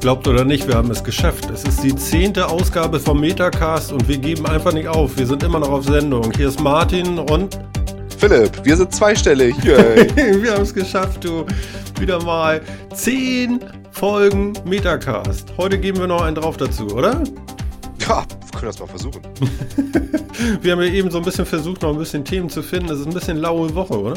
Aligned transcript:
Es 0.00 0.04
glaubt 0.04 0.26
oder 0.26 0.46
nicht, 0.46 0.66
wir 0.66 0.76
haben 0.76 0.90
es 0.90 1.04
geschafft. 1.04 1.50
Es 1.50 1.62
ist 1.62 1.82
die 1.82 1.94
zehnte 1.94 2.48
Ausgabe 2.48 2.98
vom 2.98 3.20
Metacast 3.20 3.92
und 3.92 4.08
wir 4.08 4.16
geben 4.16 4.46
einfach 4.46 4.72
nicht 4.72 4.88
auf. 4.88 5.18
Wir 5.18 5.26
sind 5.26 5.42
immer 5.42 5.58
noch 5.58 5.68
auf 5.68 5.84
Sendung. 5.84 6.32
Hier 6.34 6.48
ist 6.48 6.58
Martin 6.58 7.18
und 7.18 7.58
Philipp. 8.16 8.64
Wir 8.64 8.78
sind 8.78 8.94
zweistellig. 8.94 9.54
wir 9.62 10.52
haben 10.54 10.62
es 10.62 10.72
geschafft, 10.72 11.22
du. 11.22 11.44
Wieder 12.00 12.18
mal 12.24 12.62
zehn 12.94 13.60
Folgen 13.90 14.54
Metacast. 14.64 15.52
Heute 15.58 15.78
geben 15.78 15.98
wir 15.98 16.06
noch 16.06 16.22
einen 16.22 16.36
drauf 16.36 16.56
dazu, 16.56 16.86
oder? 16.86 17.22
Ja, 17.98 18.24
wir 18.24 18.58
können 18.58 18.72
das 18.72 18.78
mal 18.78 18.86
versuchen. 18.86 19.20
wir 20.62 20.72
haben 20.72 20.80
ja 20.80 20.88
eben 20.88 21.10
so 21.10 21.18
ein 21.18 21.24
bisschen 21.24 21.44
versucht, 21.44 21.82
noch 21.82 21.90
ein 21.90 21.98
bisschen 21.98 22.24
Themen 22.24 22.48
zu 22.48 22.62
finden. 22.62 22.90
Es 22.90 23.00
ist 23.00 23.06
ein 23.06 23.12
bisschen 23.12 23.36
laue 23.36 23.74
Woche, 23.74 24.00
oder? 24.00 24.14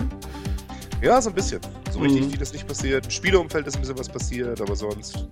Ja, 1.02 1.22
so 1.22 1.28
ein 1.28 1.36
bisschen. 1.36 1.60
So 1.92 2.00
richtig 2.00 2.22
mhm. 2.22 2.30
viel 2.30 2.42
ist 2.42 2.54
nicht 2.54 2.68
passiert. 2.70 3.04
Im 3.04 3.12
Spieleumfeld 3.12 3.68
ist 3.68 3.76
ein 3.76 3.82
bisschen 3.82 4.00
was 4.00 4.08
passiert, 4.08 4.62
aber 4.62 4.78
sonst 4.78 5.28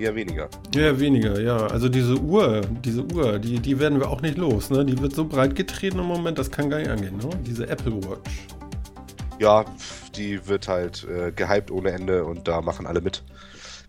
eher 0.00 0.14
weniger. 0.14 0.48
Ja, 0.74 0.98
weniger, 0.98 1.40
ja. 1.40 1.66
Also 1.66 1.88
diese 1.88 2.18
Uhr, 2.18 2.62
diese 2.84 3.04
Uhr, 3.04 3.38
die, 3.38 3.58
die 3.60 3.78
werden 3.78 4.00
wir 4.00 4.10
auch 4.10 4.22
nicht 4.22 4.38
los, 4.38 4.70
ne? 4.70 4.84
Die 4.84 4.98
wird 4.98 5.14
so 5.14 5.24
breit 5.24 5.54
getreten 5.54 5.98
im 5.98 6.06
Moment, 6.06 6.38
das 6.38 6.50
kann 6.50 6.70
gar 6.70 6.78
nicht 6.78 6.90
angehen, 6.90 7.18
ne? 7.18 7.30
Diese 7.46 7.68
Apple 7.68 7.96
Watch. 7.96 8.30
Ja, 9.38 9.64
die 10.16 10.46
wird 10.46 10.68
halt 10.68 11.04
äh, 11.04 11.32
gehypt 11.32 11.70
ohne 11.70 11.90
Ende 11.92 12.24
und 12.24 12.48
da 12.48 12.60
machen 12.60 12.86
alle 12.86 13.00
mit. 13.00 13.22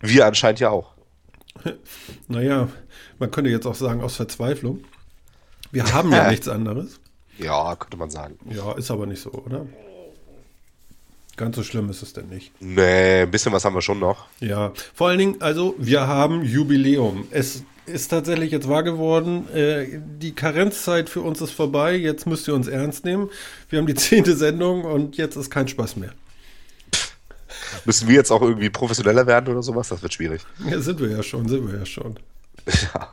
Wir 0.00 0.26
anscheinend 0.26 0.60
ja 0.60 0.70
auch. 0.70 0.92
naja, 2.28 2.68
man 3.18 3.30
könnte 3.30 3.50
jetzt 3.50 3.66
auch 3.66 3.74
sagen, 3.74 4.02
aus 4.02 4.16
Verzweiflung. 4.16 4.84
Wir 5.70 5.92
haben 5.92 6.12
ja 6.12 6.28
nichts 6.30 6.48
anderes. 6.48 7.00
Ja, 7.38 7.74
könnte 7.76 7.96
man 7.96 8.10
sagen. 8.10 8.38
Ja, 8.50 8.72
ist 8.72 8.90
aber 8.90 9.06
nicht 9.06 9.22
so, 9.22 9.30
oder? 9.30 9.66
Ganz 11.36 11.56
so 11.56 11.62
schlimm 11.62 11.88
ist 11.88 12.02
es 12.02 12.12
denn 12.12 12.28
nicht. 12.28 12.52
Nee, 12.60 13.22
ein 13.22 13.30
bisschen 13.30 13.52
was 13.52 13.64
haben 13.64 13.74
wir 13.74 13.82
schon 13.82 13.98
noch. 13.98 14.26
Ja, 14.40 14.72
vor 14.94 15.08
allen 15.08 15.18
Dingen, 15.18 15.36
also 15.40 15.74
wir 15.78 16.06
haben 16.06 16.44
Jubiläum. 16.44 17.26
Es 17.30 17.64
ist 17.86 18.08
tatsächlich 18.08 18.50
jetzt 18.50 18.68
wahr 18.68 18.82
geworden. 18.82 19.48
Äh, 19.54 20.00
die 20.20 20.32
Karenzzeit 20.32 21.08
für 21.08 21.22
uns 21.22 21.40
ist 21.40 21.52
vorbei. 21.52 21.96
Jetzt 21.96 22.26
müsst 22.26 22.46
ihr 22.48 22.54
uns 22.54 22.68
ernst 22.68 23.04
nehmen. 23.04 23.30
Wir 23.70 23.78
haben 23.78 23.86
die 23.86 23.94
zehnte 23.96 24.36
Sendung 24.36 24.84
und 24.84 25.16
jetzt 25.16 25.36
ist 25.36 25.50
kein 25.50 25.68
Spaß 25.68 25.96
mehr. 25.96 26.12
Müssen 27.84 28.08
wir 28.08 28.14
jetzt 28.14 28.30
auch 28.30 28.42
irgendwie 28.42 28.70
professioneller 28.70 29.26
werden 29.26 29.48
oder 29.48 29.62
sowas? 29.62 29.88
Das 29.88 30.02
wird 30.02 30.12
schwierig. 30.12 30.42
Ja, 30.68 30.80
sind 30.80 31.00
wir 31.00 31.08
ja 31.08 31.22
schon, 31.22 31.48
sind 31.48 31.70
wir 31.70 31.78
ja 31.78 31.86
schon. 31.86 32.18
Ja. 32.66 33.12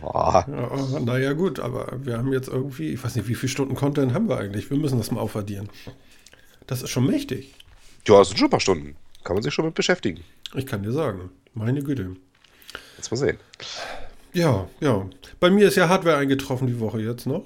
Boah. 0.00 0.46
ja 0.48 1.00
naja, 1.00 1.32
gut, 1.32 1.60
aber 1.60 1.92
wir 2.02 2.18
haben 2.18 2.32
jetzt 2.32 2.48
irgendwie, 2.48 2.90
ich 2.90 3.04
weiß 3.04 3.14
nicht, 3.14 3.28
wie 3.28 3.34
viele 3.34 3.50
Stunden 3.50 3.74
Content 3.74 4.12
haben 4.14 4.28
wir 4.28 4.38
eigentlich? 4.38 4.70
Wir 4.70 4.78
müssen 4.78 4.98
das 4.98 5.10
mal 5.10 5.20
aufaddieren. 5.20 5.68
Das 6.66 6.82
ist 6.82 6.90
schon 6.90 7.06
mächtig. 7.06 7.54
Ja, 8.06 8.20
es 8.20 8.28
sind 8.28 8.38
schon 8.38 8.48
ein 8.48 8.50
paar 8.50 8.60
Stunden. 8.60 8.96
Kann 9.24 9.34
man 9.34 9.42
sich 9.42 9.52
schon 9.52 9.64
mit 9.64 9.74
beschäftigen. 9.74 10.22
Ich 10.54 10.66
kann 10.66 10.82
dir 10.82 10.92
sagen. 10.92 11.30
Meine 11.54 11.82
Güte. 11.82 12.16
Jetzt 12.96 13.10
mal 13.10 13.16
sehen. 13.16 13.38
Ja, 14.32 14.68
ja. 14.80 15.08
Bei 15.40 15.50
mir 15.50 15.68
ist 15.68 15.76
ja 15.76 15.88
Hardware 15.88 16.16
eingetroffen 16.16 16.66
die 16.66 16.80
Woche 16.80 17.00
jetzt 17.00 17.26
noch. 17.26 17.44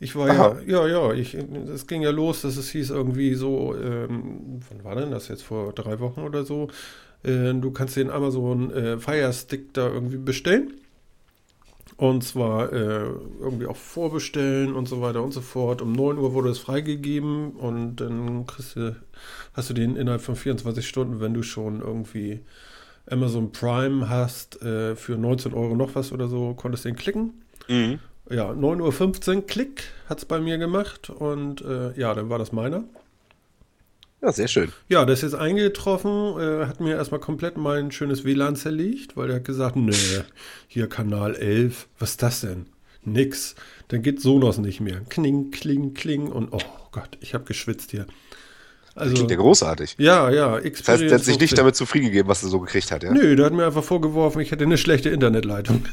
Ich 0.00 0.14
war 0.14 0.30
Aha. 0.30 0.60
ja, 0.66 0.86
ja, 0.86 1.08
ja, 1.08 1.12
ich, 1.12 1.34
es 1.34 1.86
ging 1.86 2.02
ja 2.02 2.10
los, 2.10 2.42
dass 2.42 2.56
es 2.56 2.70
hieß 2.70 2.90
irgendwie 2.90 3.34
so, 3.34 3.74
ähm, 3.74 4.60
wann 4.68 4.84
war 4.84 4.94
denn 4.94 5.10
das 5.10 5.28
jetzt, 5.28 5.42
vor 5.42 5.72
drei 5.72 5.98
Wochen 5.98 6.20
oder 6.20 6.44
so, 6.44 6.68
äh, 7.24 7.52
du 7.52 7.72
kannst 7.72 7.96
den 7.96 8.10
Amazon 8.10 8.70
äh, 8.70 8.98
Fire 8.98 9.32
Stick 9.32 9.74
da 9.74 9.88
irgendwie 9.88 10.18
bestellen. 10.18 10.74
Und 11.98 12.22
zwar 12.22 12.72
äh, 12.72 13.10
irgendwie 13.40 13.66
auch 13.66 13.76
vorbestellen 13.76 14.74
und 14.74 14.88
so 14.88 15.02
weiter 15.02 15.20
und 15.20 15.32
so 15.32 15.40
fort. 15.40 15.82
Um 15.82 15.92
9 15.92 16.16
Uhr 16.16 16.32
wurde 16.32 16.48
es 16.48 16.60
freigegeben 16.60 17.50
und 17.50 17.96
dann 17.96 18.46
kriegst 18.46 18.76
du, 18.76 18.94
hast 19.52 19.68
du 19.68 19.74
den 19.74 19.96
innerhalb 19.96 20.22
von 20.22 20.36
24 20.36 20.86
Stunden, 20.86 21.20
wenn 21.20 21.34
du 21.34 21.42
schon 21.42 21.80
irgendwie 21.80 22.38
Amazon 23.10 23.50
Prime 23.50 24.08
hast, 24.08 24.62
äh, 24.62 24.94
für 24.94 25.18
19 25.18 25.52
Euro 25.54 25.74
noch 25.74 25.96
was 25.96 26.12
oder 26.12 26.28
so, 26.28 26.54
konntest 26.54 26.84
den 26.84 26.94
klicken. 26.94 27.42
Mhm. 27.66 27.98
Ja, 28.30 28.50
9.15 28.50 29.34
Uhr, 29.34 29.46
Klick, 29.46 29.82
hat 30.08 30.18
es 30.18 30.24
bei 30.24 30.38
mir 30.38 30.58
gemacht 30.58 31.10
und 31.10 31.62
äh, 31.62 31.98
ja, 31.98 32.14
dann 32.14 32.30
war 32.30 32.38
das 32.38 32.52
meiner. 32.52 32.84
Ja, 34.20 34.32
sehr 34.32 34.48
schön. 34.48 34.72
Ja, 34.88 35.04
der 35.04 35.14
ist 35.14 35.22
jetzt 35.22 35.34
eingetroffen, 35.34 36.38
äh, 36.40 36.66
hat 36.66 36.80
mir 36.80 36.96
erstmal 36.96 37.20
komplett 37.20 37.56
mein 37.56 37.92
schönes 37.92 38.24
WLAN 38.24 38.56
zerlegt, 38.56 39.16
weil 39.16 39.30
er 39.30 39.36
hat 39.36 39.44
gesagt, 39.44 39.76
nee, 39.76 39.94
hier 40.66 40.88
Kanal 40.88 41.36
11, 41.36 41.86
was 41.98 42.10
ist 42.10 42.22
das 42.22 42.40
denn? 42.40 42.66
Nix. 43.04 43.54
Dann 43.88 44.02
geht 44.02 44.20
Sonos 44.20 44.58
nicht 44.58 44.80
mehr. 44.80 45.00
Kling, 45.08 45.50
kling, 45.50 45.94
kling 45.94 46.32
und 46.32 46.48
oh 46.52 46.60
Gott, 46.90 47.16
ich 47.20 47.34
habe 47.34 47.44
geschwitzt 47.44 47.92
hier. 47.92 48.06
Also, 48.96 49.10
das 49.10 49.18
klingt 49.20 49.30
ja 49.30 49.36
großartig. 49.36 49.94
Ja, 49.98 50.28
ja. 50.30 50.58
Experience 50.58 50.76
das 50.76 50.88
heißt, 50.88 51.02
der 51.02 51.18
hat 51.18 51.24
sich 51.24 51.38
nicht 51.38 51.56
damit 51.56 51.76
zufrieden 51.76 52.06
gegeben, 52.06 52.28
was 52.28 52.42
er 52.42 52.48
so 52.48 52.58
gekriegt 52.58 52.90
hat, 52.90 53.04
ja? 53.04 53.12
Nö, 53.12 53.36
der 53.36 53.46
hat 53.46 53.52
mir 53.52 53.66
einfach 53.66 53.84
vorgeworfen, 53.84 54.40
ich 54.40 54.50
hätte 54.50 54.64
eine 54.64 54.76
schlechte 54.76 55.10
Internetleitung. 55.10 55.84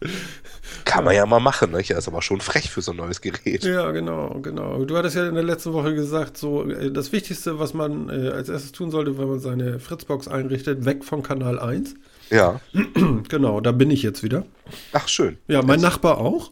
Kann 0.84 1.04
man 1.04 1.14
ja 1.14 1.26
mal 1.26 1.40
machen, 1.40 1.70
ne? 1.70 1.78
Das 1.78 1.90
ist 1.90 2.08
aber 2.08 2.22
schon 2.22 2.40
frech 2.40 2.70
für 2.70 2.82
so 2.82 2.92
ein 2.92 2.96
neues 2.96 3.20
Gerät. 3.20 3.64
Ja, 3.64 3.90
genau, 3.90 4.40
genau. 4.40 4.84
Du 4.84 4.96
hattest 4.96 5.16
ja 5.16 5.26
in 5.26 5.34
der 5.34 5.44
letzten 5.44 5.72
Woche 5.72 5.94
gesagt, 5.94 6.36
so 6.36 6.68
äh, 6.68 6.90
das 6.90 7.12
Wichtigste, 7.12 7.58
was 7.58 7.74
man 7.74 8.08
äh, 8.08 8.30
als 8.30 8.48
erstes 8.48 8.72
tun 8.72 8.90
sollte, 8.90 9.18
wenn 9.18 9.28
man 9.28 9.40
seine 9.40 9.78
Fritzbox 9.78 10.28
einrichtet, 10.28 10.84
weg 10.84 11.04
von 11.04 11.22
Kanal 11.22 11.58
1. 11.58 11.94
Ja. 12.30 12.60
genau, 13.28 13.60
da 13.60 13.72
bin 13.72 13.90
ich 13.90 14.02
jetzt 14.02 14.22
wieder. 14.22 14.44
Ach, 14.92 15.08
schön. 15.08 15.38
Ja, 15.48 15.62
mein 15.62 15.80
jetzt. 15.80 15.82
Nachbar 15.82 16.18
auch. 16.18 16.50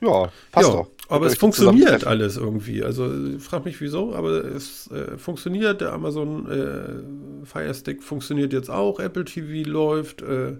Ja, 0.00 0.30
passt 0.50 0.68
ja, 0.68 0.74
doch. 0.74 0.88
Aber 1.08 1.26
es 1.26 1.36
funktioniert 1.36 2.06
alles 2.06 2.36
irgendwie. 2.36 2.82
Also 2.82 3.10
frag 3.38 3.64
mich 3.66 3.80
wieso, 3.80 4.14
aber 4.14 4.44
es 4.44 4.90
äh, 4.90 5.18
funktioniert. 5.18 5.80
Der 5.80 5.92
Amazon 5.92 6.50
äh, 6.50 7.46
Fire 7.46 7.74
Stick 7.74 8.02
funktioniert 8.02 8.52
jetzt 8.52 8.70
auch. 8.70 8.98
Apple 8.98 9.24
TV 9.24 9.68
läuft. 9.68 10.22
Äh, 10.22 10.56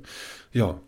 ja, 0.52 0.78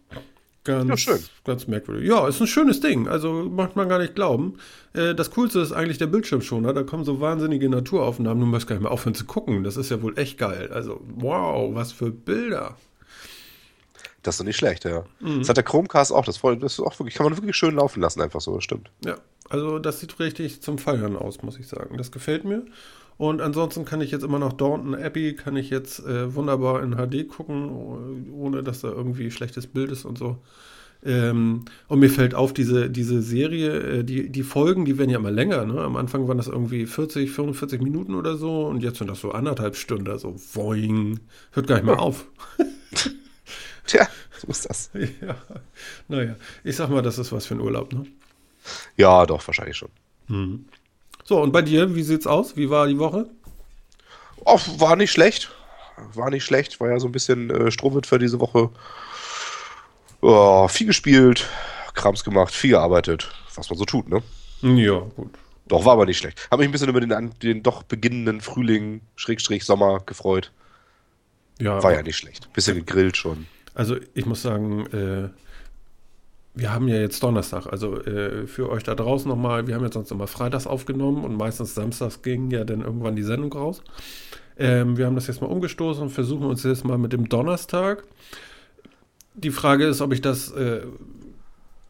Ganz, 0.64 0.88
ja, 0.88 0.96
schön. 0.96 1.18
ganz 1.44 1.66
merkwürdig. 1.66 2.08
Ja, 2.08 2.26
ist 2.26 2.40
ein 2.40 2.46
schönes 2.46 2.80
Ding. 2.80 3.06
Also 3.06 3.44
macht 3.44 3.76
man 3.76 3.88
gar 3.88 3.98
nicht 3.98 4.14
glauben. 4.14 4.56
Äh, 4.94 5.14
das 5.14 5.30
Coolste 5.30 5.60
ist 5.60 5.72
eigentlich 5.72 5.98
der 5.98 6.06
Bildschirmschoner. 6.06 6.72
Da 6.72 6.82
kommen 6.82 7.04
so 7.04 7.20
wahnsinnige 7.20 7.68
Naturaufnahmen. 7.68 8.40
Du 8.40 8.46
musst 8.46 8.66
gar 8.66 8.76
nicht 8.76 8.82
mehr 8.82 8.90
aufhören 8.90 9.14
zu 9.14 9.26
gucken. 9.26 9.62
Das 9.62 9.76
ist 9.76 9.90
ja 9.90 10.00
wohl 10.00 10.18
echt 10.18 10.38
geil. 10.38 10.70
Also, 10.72 11.02
wow, 11.16 11.74
was 11.74 11.92
für 11.92 12.10
Bilder. 12.10 12.76
Das 14.22 14.36
ist 14.36 14.40
doch 14.40 14.46
nicht 14.46 14.56
schlecht, 14.56 14.86
ja. 14.86 15.04
Mhm. 15.20 15.40
Das 15.40 15.50
hat 15.50 15.58
der 15.58 15.64
Chromecast 15.64 16.10
auch. 16.12 16.24
Das, 16.24 16.38
voll, 16.38 16.56
das 16.56 16.74
ist 16.74 16.80
auch 16.80 16.98
wirklich, 16.98 17.14
kann 17.14 17.26
man 17.26 17.36
wirklich 17.36 17.56
schön 17.56 17.74
laufen 17.74 18.00
lassen, 18.00 18.22
einfach 18.22 18.40
so. 18.40 18.54
Das 18.54 18.64
stimmt. 18.64 18.90
Ja, 19.04 19.18
also 19.50 19.78
das 19.78 20.00
sieht 20.00 20.18
richtig 20.18 20.62
zum 20.62 20.78
Feiern 20.78 21.16
aus, 21.16 21.42
muss 21.42 21.58
ich 21.58 21.68
sagen. 21.68 21.98
Das 21.98 22.10
gefällt 22.10 22.44
mir. 22.44 22.64
Und 23.16 23.40
ansonsten 23.40 23.84
kann 23.84 24.00
ich 24.00 24.10
jetzt 24.10 24.24
immer 24.24 24.38
noch 24.38 24.52
Daunton 24.52 24.94
Abbey, 24.94 25.34
kann 25.34 25.56
ich 25.56 25.70
jetzt 25.70 26.00
äh, 26.00 26.34
wunderbar 26.34 26.82
in 26.82 26.96
HD 26.96 27.28
gucken, 27.28 28.30
ohne 28.32 28.62
dass 28.62 28.80
da 28.80 28.88
irgendwie 28.88 29.30
schlechtes 29.30 29.66
Bild 29.66 29.90
ist 29.92 30.04
und 30.04 30.18
so. 30.18 30.38
Ähm, 31.04 31.66
und 31.88 31.98
mir 31.98 32.08
fällt 32.08 32.34
auf, 32.34 32.54
diese, 32.54 32.88
diese 32.88 33.20
Serie, 33.20 33.98
äh, 33.98 34.04
die, 34.04 34.30
die 34.30 34.42
Folgen, 34.42 34.86
die 34.86 34.96
werden 34.96 35.10
ja 35.10 35.18
immer 35.18 35.30
länger. 35.30 35.66
Ne? 35.66 35.80
Am 35.80 35.96
Anfang 35.96 36.26
waren 36.28 36.38
das 36.38 36.48
irgendwie 36.48 36.86
40, 36.86 37.30
45 37.30 37.82
Minuten 37.82 38.14
oder 38.14 38.36
so 38.36 38.66
und 38.66 38.82
jetzt 38.82 38.98
sind 38.98 39.08
das 39.08 39.20
so 39.20 39.32
anderthalb 39.32 39.76
Stunden, 39.76 40.08
also 40.08 40.34
boing, 40.54 41.20
hört 41.52 41.66
gar 41.66 41.76
nicht 41.76 41.84
mehr 41.84 42.00
auf. 42.00 42.26
Tja, 43.86 44.08
so 44.38 44.48
ist 44.48 44.68
das. 44.68 44.90
Ja, 45.20 45.36
naja, 46.08 46.36
ich 46.64 46.76
sag 46.76 46.88
mal, 46.88 47.02
das 47.02 47.18
ist 47.18 47.32
was 47.32 47.46
für 47.46 47.54
ein 47.54 47.60
Urlaub, 47.60 47.92
ne? 47.92 48.06
Ja, 48.96 49.26
doch, 49.26 49.46
wahrscheinlich 49.46 49.76
schon. 49.76 49.90
Mhm. 50.28 50.64
So, 51.24 51.40
und 51.40 51.52
bei 51.52 51.62
dir, 51.62 51.94
wie 51.94 52.02
sieht's 52.02 52.26
aus? 52.26 52.56
Wie 52.56 52.68
war 52.70 52.86
die 52.86 52.98
Woche? 52.98 53.26
Oh, 54.44 54.60
war 54.78 54.94
nicht 54.96 55.10
schlecht. 55.10 55.50
War 56.12 56.30
nicht 56.30 56.44
schlecht. 56.44 56.78
War 56.80 56.90
ja 56.90 56.98
so 56.98 57.06
ein 57.08 57.12
bisschen 57.12 57.50
äh, 57.50 57.70
für 57.70 58.18
diese 58.18 58.40
Woche. 58.40 58.70
Oh, 60.20 60.68
viel 60.68 60.86
gespielt, 60.86 61.46
Krams 61.94 62.24
gemacht, 62.24 62.54
viel 62.54 62.70
gearbeitet. 62.70 63.30
Was 63.54 63.70
man 63.70 63.78
so 63.78 63.84
tut, 63.84 64.08
ne? 64.08 64.22
Ja, 64.62 65.00
gut. 65.16 65.30
Doch, 65.66 65.84
war 65.84 65.94
aber 65.94 66.06
nicht 66.06 66.18
schlecht. 66.18 66.48
Habe 66.50 66.62
mich 66.62 66.68
ein 66.68 66.72
bisschen 66.72 66.88
über 66.88 67.00
den, 67.00 67.32
den 67.42 67.62
doch 67.62 67.82
beginnenden 67.82 68.40
Frühling, 68.40 69.00
Schrägstrich, 69.16 69.64
Sommer 69.64 70.00
gefreut. 70.04 70.52
Ja. 71.58 71.82
War 71.82 71.92
ja 71.92 72.02
nicht 72.02 72.16
schlecht. 72.16 72.52
Bisschen 72.52 72.76
gegrillt 72.76 73.16
schon. 73.16 73.46
Also, 73.74 73.96
ich 74.14 74.26
muss 74.26 74.42
sagen, 74.42 74.86
äh, 74.92 75.28
wir 76.54 76.72
haben 76.72 76.86
ja 76.86 76.96
jetzt 76.96 77.22
Donnerstag, 77.22 77.66
also 77.66 78.00
äh, 78.00 78.46
für 78.46 78.70
euch 78.70 78.84
da 78.84 78.94
draußen 78.94 79.28
nochmal, 79.28 79.66
wir 79.66 79.74
haben 79.74 79.84
jetzt 79.84 79.94
sonst 79.94 80.12
immer 80.12 80.28
freitags 80.28 80.66
aufgenommen 80.66 81.24
und 81.24 81.36
meistens 81.36 81.74
samstags 81.74 82.22
ging 82.22 82.50
ja 82.50 82.64
dann 82.64 82.82
irgendwann 82.82 83.16
die 83.16 83.24
Sendung 83.24 83.52
raus. 83.52 83.82
Ähm, 84.56 84.96
wir 84.96 85.06
haben 85.06 85.16
das 85.16 85.26
jetzt 85.26 85.40
mal 85.40 85.48
umgestoßen 85.48 86.02
und 86.04 86.10
versuchen 86.10 86.46
uns 86.46 86.62
jetzt 86.62 86.84
mal 86.84 86.96
mit 86.96 87.12
dem 87.12 87.28
Donnerstag. 87.28 88.04
Die 89.34 89.50
Frage 89.50 89.86
ist, 89.86 90.00
ob 90.00 90.12
ich 90.12 90.20
das 90.20 90.52
äh, 90.52 90.82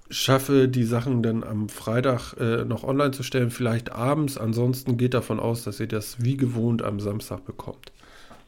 schaffe, 0.08 0.66
die 0.68 0.84
Sachen 0.84 1.22
dann 1.22 1.44
am 1.44 1.68
Freitag 1.68 2.34
äh, 2.40 2.64
noch 2.64 2.84
online 2.84 3.10
zu 3.10 3.22
stellen, 3.22 3.50
vielleicht 3.50 3.92
abends. 3.92 4.38
Ansonsten 4.38 4.96
geht 4.96 5.12
davon 5.12 5.40
aus, 5.40 5.64
dass 5.64 5.78
ihr 5.78 5.88
das 5.88 6.22
wie 6.24 6.38
gewohnt 6.38 6.82
am 6.82 7.00
Samstag 7.00 7.44
bekommt. 7.44 7.92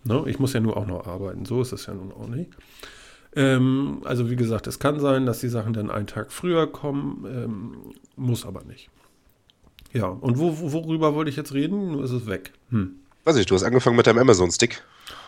Ne? 0.05 0.25
Ich 0.27 0.39
muss 0.39 0.55
ja 0.55 0.61
nur 0.61 0.79
auch 0.79 0.87
noch 0.87 1.07
arbeiten, 1.07 1.45
so 1.45 1.61
ist 1.61 1.73
es 1.73 1.87
ja 1.87 1.93
nun 1.93 2.13
auch 2.13 2.29
nicht. 2.29 2.51
Ähm, 3.37 3.99
also 4.05 4.31
wie 4.31 4.37
gesagt, 4.37 4.67
es 4.67 4.79
kann 4.79 4.99
sein, 4.99 5.27
dass 5.27 5.41
die 5.41 5.49
Sachen 5.49 5.73
dann 5.73 5.91
einen 5.91 6.07
Tag 6.07 6.33
früher 6.33 6.67
kommen, 6.67 7.25
ähm, 7.29 7.95
muss 8.17 8.45
aber 8.47 8.65
nicht. 8.65 8.89
Ja, 9.93 10.07
und 10.07 10.39
wo, 10.39 10.73
worüber 10.73 11.15
wollte 11.15 11.31
ich 11.31 11.37
jetzt 11.37 11.55
reden? 11.55 11.93
Nur 11.93 12.05
ist 12.05 12.11
es 12.11 12.27
weg. 12.27 12.53
Hm. 12.71 12.97
Weiß 13.25 13.37
ich, 13.37 13.47
du 13.47 13.55
hast 13.55 13.63
angefangen 13.63 13.97
mit 13.97 14.07
deinem 14.07 14.19
Amazon-Stick. 14.19 14.83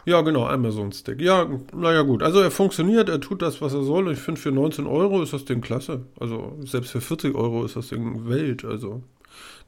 Ja, 0.04 0.22
genau, 0.22 0.46
Amazon 0.46 0.92
Stick. 0.92 1.20
Ja, 1.20 1.46
naja, 1.74 2.02
gut. 2.02 2.22
Also 2.22 2.40
er 2.40 2.50
funktioniert, 2.50 3.08
er 3.08 3.20
tut 3.20 3.42
das, 3.42 3.60
was 3.60 3.74
er 3.74 3.82
soll. 3.82 4.10
Ich 4.12 4.18
finde, 4.18 4.40
für 4.40 4.50
19 4.50 4.86
Euro 4.86 5.22
ist 5.22 5.32
das 5.32 5.44
Ding 5.44 5.60
klasse. 5.60 6.02
Also 6.18 6.56
selbst 6.64 6.92
für 6.92 7.00
40 7.00 7.34
Euro 7.34 7.64
ist 7.64 7.76
das 7.76 7.88
Ding 7.88 8.28
Welt. 8.28 8.64
Also 8.64 9.02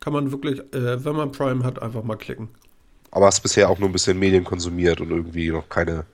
kann 0.00 0.12
man 0.12 0.32
wirklich, 0.32 0.60
äh, 0.72 1.04
wenn 1.04 1.14
man 1.14 1.32
Prime 1.32 1.62
hat, 1.64 1.82
einfach 1.82 2.02
mal 2.04 2.16
klicken. 2.16 2.48
Aber 3.10 3.26
hast 3.26 3.40
bisher 3.42 3.68
auch 3.68 3.78
nur 3.78 3.88
ein 3.88 3.92
bisschen 3.92 4.18
Medien 4.18 4.44
konsumiert 4.44 5.00
und 5.00 5.10
irgendwie 5.10 5.50
noch 5.50 5.68
keine 5.68 6.06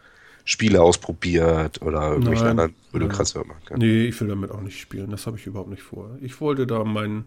Spiele 0.46 0.80
ausprobiert 0.80 1.82
oder 1.82 2.12
irgendwelche 2.12 2.44
Nein, 2.44 2.50
anderen 2.52 2.74
nein. 2.92 3.02
Ölkratzfirmen. 3.02 3.56
Nee, 3.76 4.06
ich 4.06 4.18
will 4.20 4.28
damit 4.28 4.52
auch 4.52 4.62
nicht 4.62 4.80
spielen. 4.80 5.10
Das 5.10 5.26
habe 5.26 5.36
ich 5.36 5.46
überhaupt 5.46 5.68
nicht 5.68 5.82
vor. 5.82 6.16
Ich 6.22 6.40
wollte 6.40 6.68
da 6.68 6.84
meinen 6.84 7.26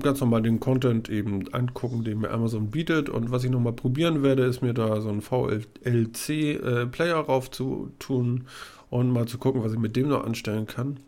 ganz 0.00 0.20
normal 0.20 0.42
den 0.42 0.58
Content 0.58 1.08
eben 1.10 1.52
angucken, 1.52 2.02
den 2.02 2.20
mir 2.20 2.30
Amazon 2.30 2.70
bietet. 2.70 3.10
Und 3.10 3.30
was 3.30 3.44
ich 3.44 3.50
nochmal 3.50 3.74
probieren 3.74 4.22
werde, 4.22 4.44
ist 4.44 4.62
mir 4.62 4.72
da 4.72 5.00
so 5.02 5.10
einen 5.10 5.20
VLC-Player 5.20 7.16
rauf 7.16 7.50
zu 7.50 7.92
tun 7.98 8.46
und 8.88 9.12
mal 9.12 9.26
zu 9.26 9.36
gucken, 9.38 9.62
was 9.62 9.72
ich 9.72 9.78
mit 9.78 9.94
dem 9.94 10.08
noch 10.08 10.24
anstellen 10.24 10.66
kann. 10.66 10.98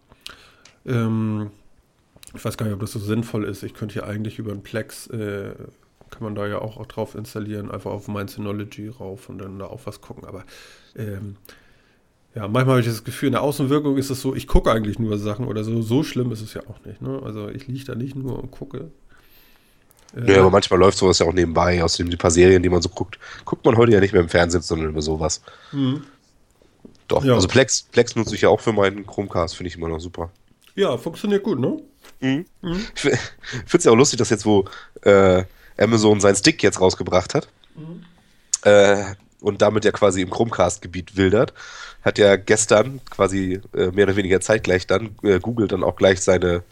Ähm, 0.87 1.51
ich 2.35 2.45
weiß 2.45 2.59
gar 2.59 2.67
nicht, 2.67 2.75
ob 2.75 2.81
das 2.81 2.93
so 2.93 2.99
sinnvoll 2.99 3.45
ist. 3.45 3.63
Ich 3.63 3.73
könnte 3.73 3.95
hier 3.95 4.07
eigentlich 4.07 4.39
über 4.39 4.53
einen 4.53 4.63
Plex, 4.63 5.07
äh, 5.09 5.55
kann 6.13 6.23
man 6.23 6.35
da 6.37 6.47
ja 6.47 6.59
auch, 6.61 6.77
auch 6.77 6.87
drauf 6.87 7.15
installieren, 7.17 7.71
einfach 7.71 7.91
auf 7.91 8.07
mein 8.09 8.29
Synology 8.29 8.89
rauf 8.89 9.29
und 9.29 9.39
dann 9.39 9.59
da 9.59 9.67
auch 9.67 9.81
was 9.87 10.01
gucken. 10.01 10.25
Aber 10.25 10.45
ähm, 10.97 11.37
ja, 12.35 12.43
manchmal 12.49 12.77
habe 12.77 12.81
ich 12.81 12.87
das 12.87 13.05
Gefühl, 13.05 13.29
in 13.29 13.33
der 13.33 13.43
Außenwirkung 13.43 13.97
ist 13.99 14.11
es 14.11 14.21
so, 14.23 14.35
ich 14.35 14.47
gucke 14.47 14.71
eigentlich 14.73 14.99
nur 15.01 15.19
Sachen 15.19 15.47
oder 15.47 15.65
so. 15.65 15.83
So 15.83 16.03
schlimm 16.05 16.33
ist 16.33 16.41
es 16.43 16.55
ja 16.55 16.63
auch 16.69 16.85
nicht. 16.85 17.03
Ne? 17.03 17.21
Also 17.25 17.49
ich 17.49 17.67
liege 17.67 17.85
da 17.87 17.95
nicht 17.95 18.15
nur 18.17 18.39
und 18.39 18.51
gucke. 18.53 18.91
Äh, 20.17 20.33
Ja, 20.33 20.41
aber 20.41 20.51
manchmal 20.51 20.79
läuft 20.81 20.99
sowas 20.99 21.19
ja 21.19 21.27
auch 21.27 21.33
nebenbei, 21.33 21.83
außerdem 21.83 22.11
die 22.11 22.17
paar 22.17 22.31
Serien, 22.31 22.63
die 22.63 22.69
man 22.69 22.83
so 22.83 22.89
guckt, 22.89 23.19
guckt 23.45 23.65
man 23.65 23.77
heute 23.77 23.93
ja 23.93 24.01
nicht 24.01 24.13
mehr 24.13 24.23
im 24.23 24.29
Fernsehen, 24.29 24.63
sondern 24.63 24.91
über 24.91 25.03
sowas. 25.03 25.43
mhm. 25.73 26.05
Doch, 27.09 27.25
Ja. 27.25 27.35
also 27.35 27.49
Plex, 27.49 27.83
Plex 27.93 28.17
nutze 28.17 28.35
ich 28.35 28.43
ja 28.43 28.49
auch 28.49 28.61
für 28.61 28.73
meinen 28.73 29.07
Chromecast, 29.07 29.57
finde 29.57 29.69
ich 29.69 29.77
immer 29.77 29.89
noch 29.89 30.01
super. 30.01 30.31
ja, 30.75 30.97
funktioniert 30.97 31.43
gut, 31.43 31.59
ne? 31.61 31.83
Ich 32.21 32.47
finde 32.95 33.19
es 33.73 33.85
ja 33.85 33.91
auch 33.93 33.97
lustig, 33.97 34.19
dass 34.19 34.31
jetzt, 34.31 34.47
wo 34.47 34.65
äh, 35.03 35.45
Amazon 35.83 36.21
seinen 36.21 36.37
Stick 36.37 36.63
jetzt 36.63 36.81
rausgebracht 36.81 37.35
hat 37.35 37.49
äh, 38.65 39.05
und 39.41 39.63
damit 39.63 39.85
ja 39.85 39.93
quasi 39.93 40.23
im 40.23 40.31
Chromecast-Gebiet 40.31 41.17
wildert, 41.17 41.53
hat 42.03 42.19
ja 42.19 42.37
gestern 42.37 43.01
quasi 43.11 43.61
äh, 43.75 43.91
mehr 43.91 44.07
oder 44.07 44.17
weniger 44.17 44.41
zeitgleich 44.41 44.87
dann 44.87 45.17
äh, 45.23 45.41
Google 45.41 45.69
dann 45.69 45.85
auch 45.85 45.97
gleich 45.97 46.21
seine 46.21 46.63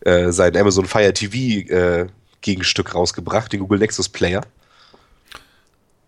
äh, 0.00 0.32
sein 0.32 0.56
Amazon 0.56 0.86
Fire 0.86 1.12
TV 1.12 1.70
äh, 1.72 2.06
Gegenstück 2.40 2.94
rausgebracht, 2.94 3.52
den 3.52 3.60
Google 3.60 3.78
Nexus 3.78 4.08
Player. 4.08 4.42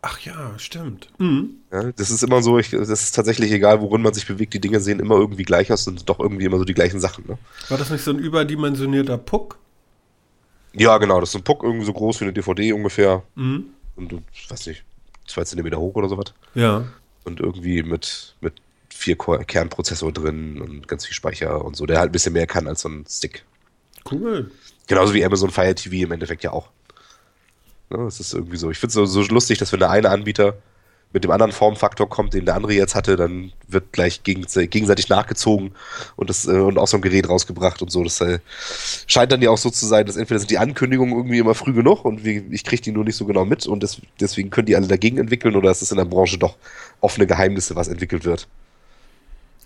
Ach 0.03 0.19
ja, 0.21 0.53
stimmt. 0.59 1.09
Mhm. 1.19 1.61
Ja, 1.73 1.93
das 1.93 2.11
ist 2.11 2.23
immer 2.23 2.43
so, 2.43 2.59
ich, 2.59 2.71
das 2.71 2.91
ist 2.91 3.15
tatsächlich 3.15 3.51
egal, 3.53 3.81
worin 3.81 4.03
man 4.03 4.13
sich 4.13 4.27
bewegt, 4.27 4.53
die 4.53 4.61
Dinge 4.61 4.81
sehen 4.81 5.01
immer 5.01 5.15
irgendwie 5.15 5.45
gleich 5.45 5.73
aus 5.73 5.87
und 5.87 6.07
doch 6.09 6.21
irgendwie 6.21 6.45
immer 6.45 6.59
so 6.59 6.65
die 6.65 6.75
gleichen 6.75 7.01
Sachen. 7.01 7.25
Ne? 7.27 7.39
War 7.71 7.79
das 7.79 7.89
nicht 7.89 8.05
so 8.05 8.11
ein 8.11 8.19
überdimensionierter 8.19 9.17
Puck? 9.17 9.59
Ja, 10.75 10.99
genau, 10.99 11.21
das 11.21 11.31
ist 11.31 11.37
ein 11.37 11.45
Puck 11.45 11.63
irgendwie 11.63 11.87
so 11.87 11.93
groß 11.93 12.21
wie 12.21 12.25
eine 12.25 12.33
DVD 12.33 12.73
ungefähr 12.73 13.23
Mhm. 13.35 13.67
und, 13.97 14.13
und 14.13 14.25
weiß 14.49 14.67
nicht, 14.67 14.85
zwei 15.27 15.45
Zentimeter 15.45 15.79
hoch 15.79 15.95
oder 15.95 16.09
sowas. 16.09 16.35
Ja. 16.55 16.85
Und 17.25 17.41
irgendwie 17.41 17.83
mit, 17.83 18.35
mit 18.41 18.55
vier 18.91 19.17
Kernprozessor 19.17 20.13
drin 20.13 20.61
und 20.61 20.87
ganz 20.89 21.07
viel 21.07 21.15
Speicher 21.15 21.65
und 21.65 21.77
so, 21.77 21.87
der 21.87 21.99
halt 21.99 22.11
ein 22.11 22.13
bisschen 22.13 22.33
mehr 22.33 22.47
kann 22.47 22.67
als 22.69 22.83
so 22.83 22.89
ein 22.89 23.05
Stick. 23.09 23.45
Cool. 24.11 24.51
Genauso 24.87 25.15
wie 25.15 25.25
Amazon 25.25 25.51
Fire 25.51 25.75
TV 25.75 26.05
im 26.05 26.13
Endeffekt 26.13 26.45
ja 26.45 26.53
auch. 26.53 26.69
Ne, 27.91 27.99
das 27.99 28.21
ist 28.21 28.35
irgendwie 28.35 28.57
so. 28.57 28.71
Ich 28.71 28.79
finde 28.79 28.89
es 28.91 28.95
so, 28.95 29.07
so 29.07 29.23
lustig, 29.33 29.59
dass 29.59 29.73
wenn 29.73 29.81
der 29.81 29.91
eine 29.91 30.11
Anbieter 30.11 30.57
mit 31.15 31.23
dem 31.23 31.31
anderen 31.31 31.53
Formfaktor 31.53 32.09
kommt, 32.09 32.35
den 32.35 32.45
der 32.45 32.57
andere 32.57 32.75
jetzt 32.75 32.97
hatte, 32.97 33.15
dann 33.15 33.53
wird 33.69 33.93
gleich 33.93 34.25
gegen, 34.25 34.45
gegenseitig 34.69 35.09
nachgezogen 35.09 35.71
und, 36.17 36.29
das, 36.29 36.47
äh, 36.47 36.51
und 36.51 36.77
aus 36.77 36.91
so 36.91 36.97
einem 36.97 37.03
Gerät 37.03 37.29
rausgebracht 37.29 37.81
und 37.83 37.91
so. 37.93 38.03
Das 38.03 38.21
äh, 38.21 38.41
scheint 39.07 39.31
dann 39.31 39.41
ja 39.41 39.51
auch 39.51 39.57
so 39.57 39.71
zu 39.71 39.87
sein, 39.87 40.05
dass 40.07 40.17
entweder 40.17 40.41
sind 40.41 40.51
die 40.51 40.59
Ankündigungen 40.59 41.15
irgendwie 41.15 41.39
immer 41.39 41.55
früh 41.55 41.73
genug 41.73 42.05
und 42.05 42.27
ich 42.27 42.65
kriege 42.65 42.83
die 42.83 42.91
nur 42.91 43.05
nicht 43.05 43.15
so 43.15 43.27
genau 43.27 43.45
mit 43.45 43.65
und 43.65 43.85
des, 43.85 44.03
deswegen 44.19 44.51
können 44.51 44.67
die 44.67 44.75
alle 44.75 44.89
dagegen 44.89 45.19
entwickeln 45.19 45.55
oder 45.55 45.71
ist 45.71 45.83
es 45.83 45.93
in 45.93 45.99
der 45.99 46.05
Branche 46.05 46.37
doch 46.37 46.57
offene 47.01 47.29
Geheimnisse, 47.29 47.77
was 47.77 47.87
entwickelt 47.87 48.25
wird. 48.25 48.49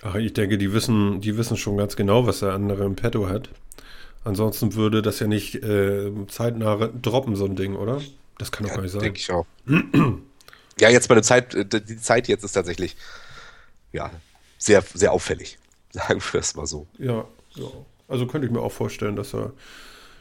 Ach, 0.02 0.16
ich 0.16 0.34
denke, 0.34 0.58
die 0.58 0.74
wissen, 0.74 1.22
die 1.22 1.38
wissen 1.38 1.56
schon 1.56 1.78
ganz 1.78 1.96
genau, 1.96 2.26
was 2.26 2.40
der 2.40 2.52
andere 2.52 2.84
im 2.84 2.94
Petto 2.94 3.26
hat. 3.26 3.48
Ansonsten 4.22 4.74
würde 4.74 5.00
das 5.00 5.18
ja 5.18 5.26
nicht 5.26 5.54
äh, 5.54 6.12
zeitnah 6.28 6.90
droppen, 7.00 7.36
so 7.36 7.46
ein 7.46 7.56
Ding, 7.56 7.74
oder? 7.74 8.02
Das 8.36 8.52
kann 8.52 8.66
doch 8.66 8.74
gar 8.74 8.82
nicht 8.82 8.92
sein. 8.92 9.00
Denke 9.00 9.18
ich 9.18 9.32
auch. 9.32 9.46
ja, 10.80 10.88
jetzt 10.88 11.08
meine 11.08 11.22
Zeit, 11.22 11.54
äh, 11.54 11.64
die 11.66 11.96
Zeit 11.96 12.28
jetzt 12.28 12.44
ist 12.44 12.52
tatsächlich 12.52 12.96
ja 13.92 14.10
sehr, 14.58 14.82
sehr 14.94 15.12
auffällig. 15.12 15.58
Sagen 15.90 16.20
wir 16.32 16.40
es 16.40 16.54
mal 16.54 16.66
so. 16.66 16.86
Ja, 16.98 17.24
ja. 17.54 17.66
Also 18.08 18.26
könnte 18.26 18.46
ich 18.46 18.52
mir 18.52 18.60
auch 18.60 18.72
vorstellen, 18.72 19.16
dass 19.16 19.30
da 19.30 19.52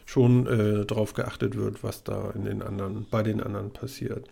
schon 0.05 0.47
äh, 0.47 0.85
drauf 0.85 1.13
geachtet 1.13 1.55
wird, 1.55 1.83
was 1.83 2.03
da 2.03 2.31
in 2.31 2.45
den 2.45 2.61
anderen, 2.61 3.05
bei 3.09 3.23
den 3.23 3.41
anderen 3.41 3.71
passiert. 3.71 4.25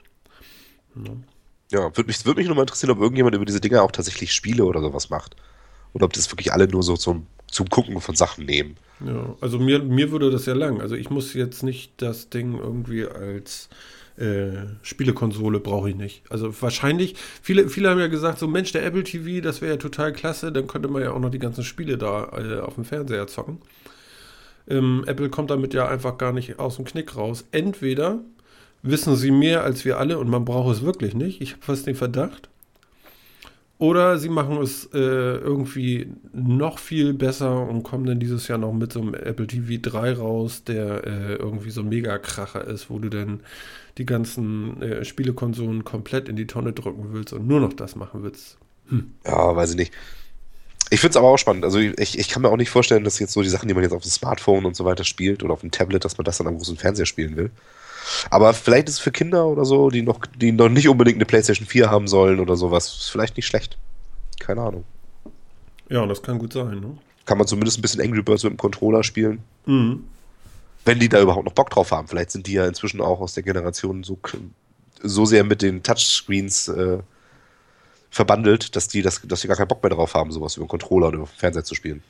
Ne? 0.93 1.23
Ja, 1.71 1.95
würde 1.95 2.05
mich, 2.05 2.25
würd 2.25 2.37
mich 2.37 2.47
nur 2.47 2.55
mal 2.55 2.61
interessieren, 2.61 2.91
ob 2.91 2.99
irgendjemand 2.99 3.35
über 3.35 3.45
diese 3.45 3.59
Dinger 3.59 3.83
auch 3.83 3.91
tatsächlich 3.91 4.33
Spiele 4.33 4.65
oder 4.65 4.81
sowas 4.81 5.09
macht. 5.09 5.35
Oder 5.93 6.05
ob 6.05 6.13
das 6.13 6.31
wirklich 6.31 6.53
alle 6.53 6.67
nur 6.67 6.83
so 6.83 6.95
zum, 6.95 7.27
zum 7.47 7.69
Gucken 7.69 7.99
von 8.01 8.15
Sachen 8.15 8.45
nehmen. 8.45 8.77
Ja, 9.05 9.35
also 9.41 9.59
mir, 9.59 9.79
mir 9.79 10.11
würde 10.11 10.31
das 10.31 10.45
ja 10.45 10.53
lang. 10.53 10.81
Also 10.81 10.95
ich 10.95 11.09
muss 11.09 11.33
jetzt 11.33 11.63
nicht 11.63 11.93
das 12.01 12.29
Ding 12.29 12.57
irgendwie 12.57 13.05
als 13.05 13.69
äh, 14.17 14.67
Spielekonsole 14.81 15.59
brauche 15.59 15.89
ich 15.89 15.95
nicht. 15.95 16.23
Also 16.29 16.53
wahrscheinlich, 16.61 17.15
viele, 17.41 17.69
viele 17.69 17.89
haben 17.89 17.99
ja 17.99 18.07
gesagt, 18.07 18.39
so 18.39 18.47
Mensch, 18.47 18.71
der 18.71 18.85
Apple 18.85 19.03
TV, 19.03 19.43
das 19.43 19.61
wäre 19.61 19.73
ja 19.73 19.77
total 19.77 20.13
klasse, 20.13 20.51
dann 20.51 20.67
könnte 20.67 20.87
man 20.87 21.01
ja 21.01 21.11
auch 21.11 21.19
noch 21.19 21.31
die 21.31 21.39
ganzen 21.39 21.63
Spiele 21.63 21.97
da 21.97 22.31
äh, 22.37 22.59
auf 22.59 22.75
dem 22.75 22.85
Fernseher 22.85 23.27
zocken. 23.27 23.59
Ähm, 24.67 25.03
Apple 25.05 25.29
kommt 25.29 25.51
damit 25.51 25.73
ja 25.73 25.87
einfach 25.87 26.17
gar 26.17 26.33
nicht 26.33 26.59
aus 26.59 26.77
dem 26.77 26.85
Knick 26.85 27.15
raus. 27.15 27.45
Entweder 27.51 28.19
wissen 28.81 29.15
sie 29.15 29.31
mehr 29.31 29.63
als 29.63 29.85
wir 29.85 29.99
alle 29.99 30.17
und 30.17 30.29
man 30.29 30.45
braucht 30.45 30.75
es 30.75 30.83
wirklich 30.83 31.13
nicht. 31.13 31.41
Ich 31.41 31.53
habe 31.53 31.63
fast 31.63 31.87
den 31.87 31.95
Verdacht. 31.95 32.49
Oder 33.85 34.17
sie 34.17 34.29
machen 34.29 34.57
es 34.63 34.89
äh, 34.95 34.97
irgendwie 34.97 36.07
noch 36.33 36.79
viel 36.79 37.13
besser 37.13 37.69
und 37.69 37.83
kommen 37.83 38.07
dann 38.07 38.19
dieses 38.19 38.47
Jahr 38.47 38.57
noch 38.57 38.73
mit 38.73 38.91
so 38.91 38.99
einem 38.99 39.13
Apple 39.13 39.45
TV 39.45 39.79
3 39.79 40.13
raus, 40.13 40.63
der 40.63 41.03
äh, 41.05 41.35
irgendwie 41.35 41.69
so 41.69 41.81
ein 41.81 41.89
Mega-Kracher 41.89 42.65
ist, 42.65 42.89
wo 42.89 42.97
du 42.97 43.09
dann 43.09 43.41
die 43.99 44.07
ganzen 44.07 44.81
äh, 44.81 45.05
Spielekonsolen 45.05 45.83
komplett 45.83 46.29
in 46.29 46.35
die 46.35 46.47
Tonne 46.47 46.73
drücken 46.73 47.13
willst 47.13 47.31
und 47.33 47.45
nur 47.45 47.59
noch 47.59 47.73
das 47.73 47.95
machen 47.95 48.23
willst. 48.23 48.57
Ja, 49.23 49.55
weiß 49.55 49.69
ich 49.71 49.77
nicht. 49.77 49.93
Ich 50.89 50.99
finde 50.99 51.11
es 51.11 51.17
aber 51.17 51.27
auch 51.27 51.37
spannend. 51.37 51.63
Also 51.63 51.77
ich, 51.77 52.17
ich 52.17 52.27
kann 52.27 52.41
mir 52.41 52.49
auch 52.49 52.57
nicht 52.57 52.71
vorstellen, 52.71 53.03
dass 53.03 53.19
jetzt 53.19 53.33
so 53.33 53.43
die 53.43 53.49
Sachen, 53.49 53.67
die 53.67 53.75
man 53.75 53.83
jetzt 53.83 53.93
auf 53.93 54.01
dem 54.01 54.09
Smartphone 54.09 54.65
und 54.65 54.75
so 54.75 54.83
weiter 54.83 55.03
spielt 55.03 55.43
oder 55.43 55.53
auf 55.53 55.61
dem 55.61 55.69
Tablet, 55.69 56.03
dass 56.05 56.17
man 56.17 56.25
das 56.25 56.39
dann 56.39 56.47
am 56.47 56.57
großen 56.57 56.77
Fernseher 56.77 57.05
spielen 57.05 57.35
will. 57.35 57.51
Aber 58.29 58.53
vielleicht 58.53 58.87
ist 58.87 58.95
es 58.95 58.99
für 58.99 59.11
Kinder 59.11 59.47
oder 59.47 59.65
so, 59.65 59.89
die 59.89 60.01
noch, 60.01 60.19
die 60.35 60.51
noch 60.51 60.69
nicht 60.69 60.87
unbedingt 60.87 61.17
eine 61.17 61.25
PlayStation 61.25 61.67
4 61.67 61.89
haben 61.89 62.07
sollen 62.07 62.39
oder 62.39 62.55
sowas, 62.55 62.87
ist 62.87 63.09
vielleicht 63.09 63.37
nicht 63.37 63.47
schlecht. 63.47 63.77
Keine 64.39 64.61
Ahnung. 64.61 64.83
Ja, 65.89 66.05
das 66.05 66.21
kann 66.21 66.39
gut 66.39 66.53
sein. 66.53 66.79
Ne? 66.79 66.97
Kann 67.25 67.37
man 67.37 67.47
zumindest 67.47 67.77
ein 67.77 67.81
bisschen 67.81 68.01
Angry 68.01 68.21
Birds 68.21 68.43
mit 68.43 68.53
dem 68.53 68.57
Controller 68.57 69.03
spielen. 69.03 69.43
Mhm. 69.65 70.05
Wenn 70.83 70.99
die 70.99 71.09
da 71.09 71.19
überhaupt 71.19 71.45
noch 71.45 71.53
Bock 71.53 71.69
drauf 71.69 71.91
haben. 71.91 72.07
Vielleicht 72.07 72.31
sind 72.31 72.47
die 72.47 72.53
ja 72.53 72.67
inzwischen 72.67 73.01
auch 73.01 73.19
aus 73.19 73.33
der 73.33 73.43
Generation 73.43 74.03
so, 74.03 74.19
so 75.01 75.25
sehr 75.25 75.43
mit 75.43 75.61
den 75.61 75.81
Touchscreens 75.81 76.67
äh, 76.67 76.99
verbandelt, 78.11 78.75
dass 78.75 78.87
die, 78.87 79.01
das, 79.01 79.21
dass 79.23 79.41
die 79.41 79.47
gar 79.47 79.57
keinen 79.57 79.67
Bock 79.67 79.81
mehr 79.81 79.89
drauf 79.89 80.13
haben, 80.13 80.31
sowas 80.31 80.57
über 80.57 80.65
den 80.65 80.69
Controller 80.69 81.07
oder 81.07 81.17
über 81.17 81.25
den 81.25 81.37
Fernseher 81.37 81.63
zu 81.63 81.75
spielen. 81.75 82.03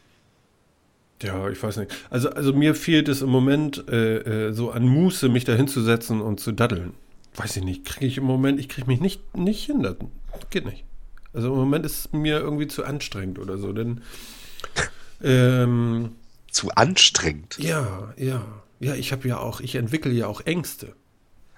Ja, 1.24 1.50
ich 1.50 1.62
weiß 1.62 1.78
nicht. 1.78 1.92
Also, 2.10 2.30
also 2.30 2.54
mir 2.54 2.76
fehlt 2.76 3.08
es 3.08 3.22
im 3.22 3.30
Moment 3.30 3.88
äh, 3.90 4.48
äh, 4.50 4.54
so 4.54 4.72
an 4.72 4.88
Muße, 4.88 5.30
mich 5.30 5.46
da 5.46 5.54
hinzusetzen 5.54 6.22
und 6.22 6.40
zu 6.40 6.52
daddeln. 6.52 6.94
Weiß 7.36 7.56
ich 7.58 7.64
nicht, 7.64 7.86
kriege 7.86 8.06
ich 8.06 8.18
im 8.18 8.26
Moment, 8.26 8.60
ich 8.60 8.70
kriege 8.70 8.88
mich 8.88 9.00
nicht, 9.02 9.36
nicht 9.38 9.66
hin. 9.66 9.82
Das 9.84 9.96
geht 10.50 10.66
nicht. 10.66 10.84
Also 11.34 11.50
im 11.50 11.56
Moment 11.56 11.86
ist 11.86 12.00
es 12.00 12.14
mir 12.14 12.40
irgendwie 12.40 12.68
zu 12.68 12.84
anstrengend 12.86 13.40
oder 13.40 13.58
so, 13.58 13.74
denn 13.74 14.02
ähm, 15.24 16.12
Zu 16.52 16.72
anstrengend. 16.72 17.58
ja, 17.60 18.14
ja, 18.18 18.46
ja, 18.80 18.94
ich 18.96 19.12
habe 19.12 19.28
ja 19.28 19.40
auch, 19.40 19.62
ich 19.62 19.76
entwickle 19.76 20.12
ja 20.12 20.28
auch 20.28 20.42
Ängste. 20.42 20.96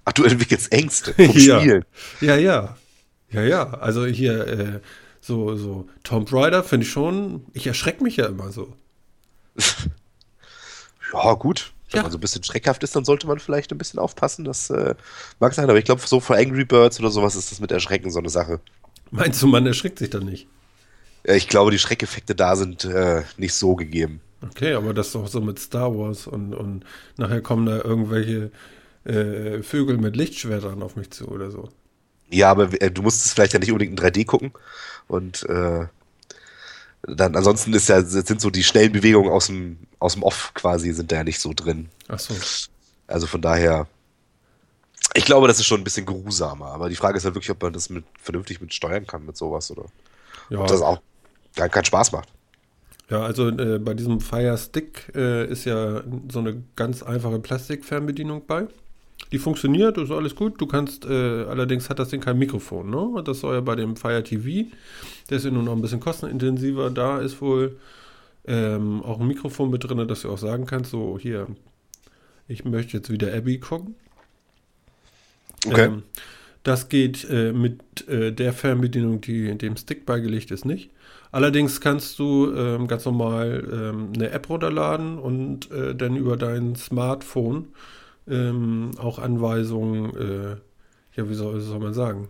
Ach, 0.06 0.14
du 0.14 0.24
entwickelst 0.24 0.72
Ängste 0.72 1.14
vom 1.20 1.38
Ja. 1.38 1.60
Spielen. 1.60 1.86
Ja, 2.22 2.36
ja, 2.38 2.78
ja, 3.30 3.44
ja. 3.44 3.70
Also 3.74 4.06
hier 4.06 4.48
äh, 4.48 4.80
so 5.20 5.56
so 5.56 5.88
Tomb 6.04 6.32
Raider 6.32 6.64
finde 6.64 6.86
ich 6.86 6.92
schon. 6.92 7.46
Ich 7.54 7.68
erschrecke 7.68 8.04
mich 8.04 8.18
ja 8.18 8.28
immer 8.28 8.52
so. 8.52 8.74
Ja, 11.14 11.34
gut. 11.34 11.74
Wenn 11.92 12.00
Ja. 12.00 12.04
man 12.04 12.12
so 12.12 12.18
ein 12.18 12.22
bisschen 12.22 12.44
schreckhaft 12.44 12.84
ist, 12.84 12.96
dann 12.96 13.06
sollte 13.06 13.28
man 13.28 13.40
vielleicht 13.40 13.72
ein 13.72 13.78
bisschen 13.78 14.00
aufpassen. 14.00 14.44
Das 14.44 14.70
äh, 14.70 14.96
mag 15.40 15.54
sein, 15.54 15.70
aber 15.70 15.80
ich 15.80 15.86
glaube, 15.86 16.02
so 16.06 16.20
vor 16.20 16.36
Angry 16.36 16.66
Birds 16.66 17.00
oder 17.00 17.12
sowas 17.12 17.36
ist 17.36 17.52
das 17.52 17.60
mit 17.60 17.72
Erschrecken 17.72 18.12
so 18.12 18.20
eine 18.20 18.30
Sache. 18.30 18.60
Meinst 19.12 19.42
du, 19.42 19.48
man 19.48 19.66
erschreckt 19.66 20.00
sich 20.00 20.10
dann 20.10 20.26
nicht? 20.26 20.48
Ja, 21.26 21.34
ich 21.36 21.48
glaube, 21.48 21.72
die 21.72 21.80
Schreckeffekte 21.80 22.36
da 22.36 22.56
sind 22.56 22.86
äh, 22.86 23.24
nicht 23.38 23.54
so 23.54 23.76
gegeben. 23.76 24.22
Okay, 24.42 24.74
aber 24.74 24.94
das 24.94 25.08
ist 25.08 25.16
doch 25.16 25.28
so 25.28 25.42
mit 25.42 25.60
Star 25.60 25.96
Wars 25.98 26.28
und, 26.28 26.54
und 26.54 26.86
nachher 27.18 27.42
kommen 27.42 27.66
da 27.66 27.78
irgendwelche 27.78 28.52
äh, 29.06 29.64
Vögel 29.64 29.98
mit 29.98 30.16
Lichtschwertern 30.16 30.84
auf 30.84 30.96
mich 30.96 31.12
zu 31.12 31.28
oder 31.28 31.52
so. 31.52 31.70
Ja, 32.30 32.52
aber 32.52 32.70
äh, 32.82 32.92
du 32.92 33.02
musst 33.02 33.26
es 33.26 33.34
vielleicht 33.34 33.54
ja 33.54 33.60
nicht 33.60 33.72
unbedingt 33.72 34.00
in 34.00 34.06
3D 34.06 34.26
gucken. 34.26 34.52
Und 35.08 35.44
äh, 35.50 35.88
dann 37.08 37.36
ansonsten 37.36 37.74
ist 37.74 37.90
ja, 37.90 38.02
sind 38.04 38.42
so 38.42 38.50
die 38.50 38.64
schnellen 38.64 38.92
Bewegungen 38.92 39.32
aus 39.32 39.48
dem, 39.48 39.80
aus 40.00 40.14
dem 40.14 40.24
Off 40.24 40.54
quasi, 40.54 40.92
sind 40.94 41.12
da 41.12 41.18
ja 41.18 41.24
nicht 41.24 41.40
so 41.40 41.54
drin. 41.56 41.90
Ach 42.08 42.20
so. 42.20 42.36
Also 43.08 43.28
von 43.28 43.42
daher, 43.42 43.88
ich 45.14 45.26
glaube, 45.26 45.48
das 45.48 45.60
ist 45.60 45.66
schon 45.66 45.82
ein 45.82 45.84
bisschen 45.84 46.06
geruhsamer. 46.06 46.68
Aber 46.68 46.90
die 46.90 46.96
Frage 46.96 47.18
ist 47.18 47.26
halt 47.26 47.36
wirklich, 47.36 47.52
ob 47.52 47.62
man 47.62 47.74
das 47.74 47.90
mit, 47.90 48.06
vernünftig 48.22 48.62
mit 48.62 48.74
steuern 48.74 49.08
kann 49.08 49.26
mit 49.26 49.38
sowas 49.38 49.72
oder 49.72 49.86
Ja, 50.50 50.60
ob 50.60 50.68
das 50.68 50.82
auch 50.82 51.02
gar 51.56 51.70
keinen 51.70 51.86
Spaß 51.86 52.12
macht. 52.12 52.30
ja 53.10 53.22
also 53.24 53.50
äh, 53.50 53.80
bei 53.80 53.94
diesem 53.94 54.20
Fire 54.22 54.58
Stick 54.58 55.12
äh, 55.16 55.48
ist 55.50 55.66
ja 55.66 56.04
so 56.32 56.40
eine 56.40 56.64
ganz 56.76 57.04
einfache 57.04 57.40
Plastikfernbedienung 57.40 58.46
bei. 58.48 58.68
Die 59.32 59.40
funktioniert, 59.40 59.98
ist 59.98 60.12
alles 60.12 60.36
gut. 60.36 60.60
Du 60.62 60.68
kannst, 60.68 61.06
äh, 61.06 61.44
allerdings 61.44 61.90
hat 61.90 62.00
das 62.00 62.10
Ding 62.10 62.22
kein 62.22 62.38
Mikrofon, 62.38 62.90
ne? 62.90 63.22
Das 63.24 63.42
soll 63.42 63.56
ja 63.56 63.62
bei 63.62 63.76
dem 63.76 63.96
Fire 63.96 64.24
TV, 64.24 64.70
der 65.30 65.38
ist 65.38 65.46
ja 65.46 65.52
nur 65.52 65.64
noch 65.64 65.76
ein 65.76 65.82
bisschen 65.82 66.00
kostenintensiver. 66.00 66.90
Da 66.90 67.20
ist 67.20 67.42
wohl 67.42 67.78
ähm, 68.46 69.04
auch 69.04 69.20
ein 69.20 69.28
Mikrofon 69.28 69.70
mit 69.70 69.84
drin, 69.84 70.08
dass 70.08 70.22
du 70.22 70.32
auch 70.32 70.38
sagen 70.38 70.66
kannst, 70.66 70.92
so 70.92 71.20
hier, 71.20 71.48
ich 72.48 72.64
möchte 72.64 72.98
jetzt 72.98 73.10
wieder 73.10 73.34
Abby 73.34 73.60
gucken. 73.60 73.96
Okay. 75.66 75.86
Ähm, 75.86 76.04
das 76.64 76.90
geht 76.90 77.26
äh, 77.30 77.54
mit 77.54 78.08
äh, 78.08 78.32
der 78.32 78.54
Fernbedienung, 78.54 79.22
die 79.22 79.58
dem 79.58 79.78
Stick 79.78 80.06
beigelegt 80.06 80.52
ist, 80.52 80.66
nicht. 80.66 80.90
Allerdings 81.32 81.82
kannst 81.82 82.20
du 82.20 82.54
ähm, 82.54 82.88
ganz 82.88 83.06
normal 83.06 83.68
ähm, 83.72 84.12
eine 84.16 84.32
App 84.32 84.50
runterladen 84.50 85.18
und 85.18 85.70
äh, 85.72 85.94
dann 85.94 86.16
über 86.16 86.38
dein 86.38 86.76
Smartphone 86.76 87.68
ähm, 88.28 88.92
auch 88.98 89.20
Anweisungen, 89.20 90.16
äh, 90.16 90.56
ja, 91.16 91.30
wie 91.30 91.34
soll, 91.34 91.60
soll 91.62 91.80
man 91.80 91.94
sagen, 91.94 92.30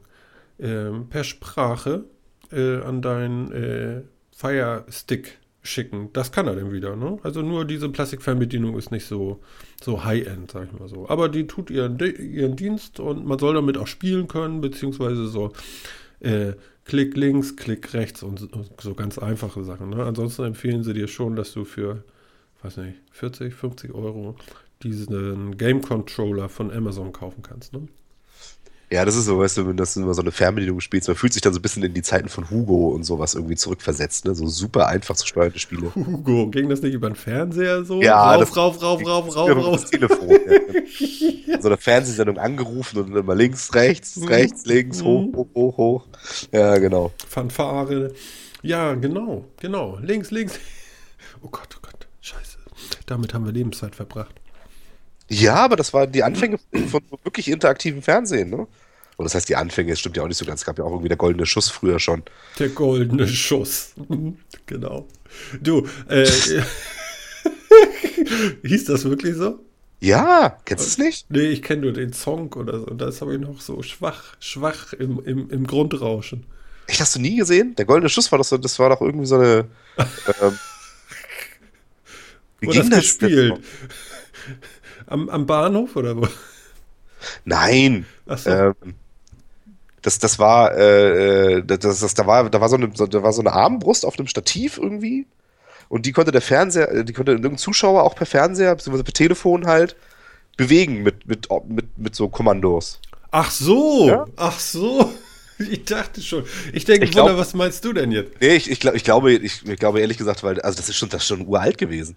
ähm, 0.60 1.08
per 1.10 1.24
Sprache 1.24 2.06
äh, 2.52 2.78
an 2.82 3.02
deinen 3.02 3.52
äh, 3.52 4.02
Fire 4.32 4.86
Stick 4.90 5.40
schicken. 5.68 6.10
Das 6.14 6.32
kann 6.32 6.48
er 6.48 6.56
dann 6.56 6.72
wieder, 6.72 6.96
ne? 6.96 7.20
Also 7.24 7.42
nur 7.42 7.66
diese 7.66 7.90
Plastikfernbedienung 7.90 8.78
ist 8.78 8.92
nicht 8.92 9.06
so, 9.06 9.42
so 9.82 10.04
High-End, 10.04 10.52
sag 10.52 10.68
ich 10.68 10.80
mal 10.80 10.88
so. 10.88 11.10
Aber 11.10 11.30
die 11.30 11.46
tut 11.46 11.70
ihren, 11.70 12.00
ihren 12.00 12.56
Dienst 12.56 13.00
und 13.00 13.26
man 13.26 13.38
soll 13.38 13.54
damit 13.56 13.78
auch 13.78 13.88
spielen 13.88 14.28
können, 14.28 14.62
beziehungsweise 14.62 15.28
so 15.28 15.52
äh, 16.20 16.54
Klick 16.86 17.18
links, 17.18 17.58
Klick 17.58 17.94
rechts 17.94 18.24
und 18.24 18.40
so- 18.40 18.48
und 18.48 18.70
so 18.80 18.94
ganz 18.94 19.18
einfache 19.18 19.64
Sachen. 19.64 19.90
Ne? 19.90 20.04
Ansonsten 20.06 20.46
empfehlen 20.46 20.84
sie 20.84 20.94
dir 20.94 21.08
schon, 21.08 21.36
dass 21.36 21.54
du 21.54 21.66
für, 21.66 22.04
weiß 22.64 22.78
nicht, 22.78 22.98
40, 23.12 23.54
50 23.54 23.94
Euro 23.94 24.38
diesen 24.84 25.58
Game 25.58 25.82
Controller 25.82 26.50
von 26.50 26.72
Amazon 26.72 27.12
kaufen 27.14 27.42
kannst. 27.42 27.74
Ne? 27.74 27.88
Ja, 28.90 29.04
das 29.04 29.18
ist 29.18 29.26
so, 29.26 29.38
weißt 29.40 29.58
du, 29.58 29.68
wenn 29.68 29.76
das 29.76 29.98
immer 29.98 30.14
so 30.14 30.22
eine 30.22 30.32
Fernbedienung 30.32 30.80
spielst, 30.80 31.10
man 31.10 31.18
fühlt 31.18 31.34
sich 31.34 31.42
dann 31.42 31.52
so 31.52 31.60
ein 31.60 31.62
bisschen 31.62 31.84
in 31.84 31.94
die 31.94 32.02
Zeiten 32.04 32.30
von 32.30 32.50
Hugo 32.50 32.88
und 32.90 33.04
sowas 33.04 33.36
irgendwie 33.36 33.56
zurückversetzt, 33.58 34.24
ne? 34.24 34.34
So 34.34 34.48
super 34.48 34.88
einfach 34.88 35.16
zu 35.18 35.28
steuernde 35.28 35.60
Spiele. 35.60 35.94
Hugo, 35.94 36.48
ging 36.50 36.70
das 36.70 36.82
nicht 36.82 36.94
über 36.94 37.10
den 37.10 37.16
Fernseher 37.18 37.84
so? 37.84 38.02
Ja, 38.02 38.32
rauf, 38.32 38.40
das- 38.40 38.56
rauf, 38.56 38.82
rauf, 38.82 39.06
rauf, 39.06 39.36
rauf, 39.36 39.50
rauf. 39.58 39.82
das 39.82 39.90
Telefon. 39.92 40.30
Ja. 40.30 40.38
So 41.60 41.70
eine 41.70 41.78
Fernsehsendung 41.78 42.38
angerufen 42.38 43.00
und 43.00 43.10
dann 43.10 43.18
immer 43.24 43.34
links, 43.34 43.74
rechts, 43.74 44.20
rechts, 44.30 44.66
links, 44.68 45.02
hoch, 45.02 45.26
hoch, 45.36 45.48
hoch, 45.56 45.78
hoch. 45.78 46.08
Ja, 46.52 46.78
genau. 46.78 47.12
Fanfare. 47.28 48.14
Ja, 48.62 48.94
genau, 48.94 49.44
genau. 49.60 49.98
Links, 50.02 50.30
links. 50.32 50.60
Oh 51.42 51.50
Gott, 51.50 51.70
oh 51.76 51.80
Gott, 51.82 52.08
scheiße. 52.22 52.58
Damit 53.08 53.34
haben 53.34 53.46
wir 53.46 53.52
Lebenszeit 53.52 53.96
verbracht. 53.96 54.36
Ja, 55.30 55.56
aber 55.56 55.76
das 55.76 55.94
waren 55.94 56.12
die 56.12 56.24
Anfänge 56.24 56.60
von 56.90 57.02
wirklich 57.24 57.50
interaktivem 57.50 58.02
Fernsehen, 58.02 58.50
ne? 58.50 58.68
Und 59.18 59.26
das 59.26 59.34
heißt, 59.34 59.50
die 59.50 59.56
Anfänge, 59.56 59.94
es 59.94 60.00
stimmt 60.00 60.16
ja 60.16 60.24
auch 60.24 60.28
nicht 60.28 60.38
so 60.38 60.46
ganz. 60.46 60.62
Es 60.62 60.66
gab 60.66 60.78
ja 60.78 60.84
auch 60.84 60.92
irgendwie 60.92 61.08
der 61.08 61.18
goldene 61.18 61.48
Schuss 61.48 61.70
früher 61.70 62.00
schon. 62.00 62.22
Der 62.60 62.70
goldene 62.70 63.28
Schuss. 63.28 63.94
genau. 64.68 65.08
Du, 65.60 65.88
äh, 66.08 66.30
hieß 68.64 68.86
das 68.86 69.06
wirklich 69.06 69.36
so? 69.36 69.60
Ja, 70.00 70.60
kennst 70.66 70.86
du 70.86 70.90
es 70.90 70.98
nicht? 71.00 71.32
Nee, 71.32 71.48
ich 71.48 71.64
kenne 71.64 71.82
nur 71.82 71.94
den 71.94 72.14
Song 72.14 72.54
oder 72.54 72.80
so. 72.80 72.86
Das 72.94 73.22
habe 73.22 73.34
ich 73.34 73.42
noch 73.42 73.60
so 73.60 73.82
schwach, 73.82 74.36
schwach 74.40 74.94
im, 74.94 75.20
im, 75.26 75.50
im 75.50 75.66
Grundrauschen. 75.66 76.46
Echt, 76.86 77.02
hast 77.02 77.16
du 77.16 77.20
nie 77.20 77.38
gesehen? 77.38 77.76
Der 77.76 77.86
goldene 77.86 78.10
Schuss 78.10 78.32
war 78.32 78.38
doch 78.38 78.46
so, 78.46 78.58
das 78.58 78.78
war 78.78 78.90
doch 78.90 79.02
irgendwie 79.02 79.26
so 79.26 79.36
eine. 79.36 79.68
Ähm, 80.42 80.60
wie 82.60 82.68
ging 82.68 82.90
das 82.90 82.90
das 82.90 83.00
gespielt? 83.00 83.60
Am, 85.08 85.30
am 85.30 85.46
Bahnhof 85.46 85.96
oder 85.96 86.16
wo? 86.18 86.28
Nein. 87.46 88.06
Ach 88.28 88.38
so. 88.38 88.50
Ähm, 88.50 88.76
das, 90.02 90.20
das 90.20 90.38
war, 90.40 90.76
äh, 90.78 91.56
äh, 91.58 91.64
das, 91.66 92.00
das, 92.00 92.14
da 92.14 92.28
war, 92.28 92.50
da 92.50 92.62
war 92.62 92.70
so 92.70 92.76
eine, 92.76 92.90
so- 92.94 93.08
da 93.08 93.24
war 93.24 93.34
so 93.34 93.42
eine 93.42 93.52
Armbrust 93.54 94.06
auf 94.06 94.18
einem 94.18 94.28
Stativ 94.28 94.78
irgendwie. 94.78 95.26
Und 95.90 96.06
die 96.06 96.12
konnte 96.12 96.32
der 96.32 96.42
Fernseher, 96.42 96.92
äh, 96.92 97.04
die 97.06 97.14
konnte 97.14 97.32
irgendein 97.32 97.58
Zuschauer 97.58 98.04
auch 98.04 98.16
per 98.16 98.26
Fernseher, 98.26 98.76
beziehungsweise 98.76 99.04
per 99.04 99.14
Telefon 99.14 99.66
halt 99.66 99.96
bewegen 100.56 101.04
mit, 101.04 101.28
mit, 101.28 101.48
mit, 101.68 101.98
mit 101.98 102.16
so 102.16 102.30
Kommandos. 102.30 103.00
Ach 103.32 103.52
so, 103.52 104.08
Ja? 104.08 104.26
ach 104.36 104.60
so. 104.60 105.12
Ich 105.60 105.86
dachte 105.86 106.22
schon. 106.22 106.44
Ich 106.72 106.86
denke, 106.86 107.06
Ich 107.06 107.10
glaub- 107.12 107.26
Wunder, 107.30 107.40
was 107.40 107.56
meinst 107.56 107.84
du 107.84 107.92
denn 107.92 108.12
jetzt? 108.12 108.40
Nee, 108.40 108.58
ich, 108.58 108.70
ich, 108.70 108.80
glaub, 108.80 108.94
ich, 108.94 109.04
glaube, 109.04 109.32
ich, 109.34 109.68
ich 109.68 109.80
glaube 109.80 110.00
ehrlich 110.02 110.20
gesagt, 110.20 110.44
weil, 110.44 110.62
also 110.62 110.78
das 110.78 110.88
ist 110.88 110.98
schon, 110.98 111.10
das 111.10 111.24
ist 111.24 111.28
schon 111.30 111.48
uralt 111.48 111.80
gewesen. 111.80 112.16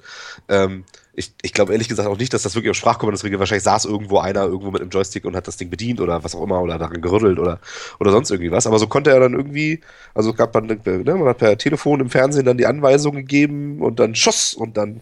Ähm, 0.50 0.84
ich, 1.12 1.32
ich 1.42 1.52
glaube 1.52 1.72
ehrlich 1.72 1.88
gesagt 1.88 2.08
auch 2.08 2.16
nicht, 2.18 2.32
dass 2.32 2.42
das 2.42 2.54
wirklich 2.54 2.70
auf 2.70 2.76
Sprachkommandos 2.76 3.24
regiert. 3.24 3.40
Wahrscheinlich 3.40 3.64
saß 3.64 3.84
irgendwo 3.84 4.18
einer 4.18 4.44
irgendwo 4.44 4.70
mit 4.70 4.80
einem 4.80 4.90
Joystick 4.90 5.24
und 5.24 5.34
hat 5.36 5.48
das 5.48 5.56
Ding 5.56 5.68
bedient 5.70 6.00
oder 6.00 6.22
was 6.22 6.34
auch 6.34 6.42
immer 6.42 6.60
oder 6.62 6.78
daran 6.78 7.00
gerüttelt 7.00 7.38
oder, 7.38 7.60
oder 7.98 8.12
sonst 8.12 8.30
irgendwie 8.30 8.50
was. 8.52 8.66
Aber 8.66 8.78
so 8.78 8.86
konnte 8.86 9.10
er 9.10 9.20
dann 9.20 9.34
irgendwie, 9.34 9.80
also 10.14 10.32
gab 10.32 10.52
dann, 10.52 10.66
ne, 10.66 10.80
man 11.04 11.24
hat 11.28 11.38
per 11.38 11.58
Telefon 11.58 12.00
im 12.00 12.10
Fernsehen 12.10 12.44
dann 12.46 12.58
die 12.58 12.66
Anweisung 12.66 13.14
gegeben 13.16 13.80
und 13.82 13.98
dann 13.98 14.14
Schuss 14.14 14.54
und 14.54 14.76
dann 14.76 15.00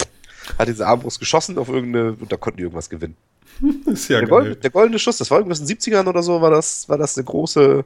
hat 0.59 0.69
diese 0.69 0.87
Armbrust 0.87 1.21
geschossen 1.21 1.59
auf 1.59 1.69
irgendeine, 1.69 2.13
und 2.13 2.33
da 2.33 2.37
konnten 2.37 2.57
die 2.59 2.63
irgendwas 2.63 2.89
gewinnen. 2.89 3.17
Ist 3.87 4.09
ja 4.09 4.21
Der, 4.21 4.29
geil. 4.29 4.29
goldene, 4.29 4.57
der 4.57 4.71
goldene 4.71 4.99
Schuss, 4.99 5.19
das 5.19 5.31
war 5.31 5.39
irgendwas 5.39 5.61
in 5.61 5.67
den 5.67 5.77
70ern 5.77 6.07
oder 6.09 6.23
so, 6.23 6.41
war 6.41 6.51
das, 6.51 6.89
war 6.89 6.97
das 6.97 7.17
eine 7.17 7.25
große, 7.25 7.85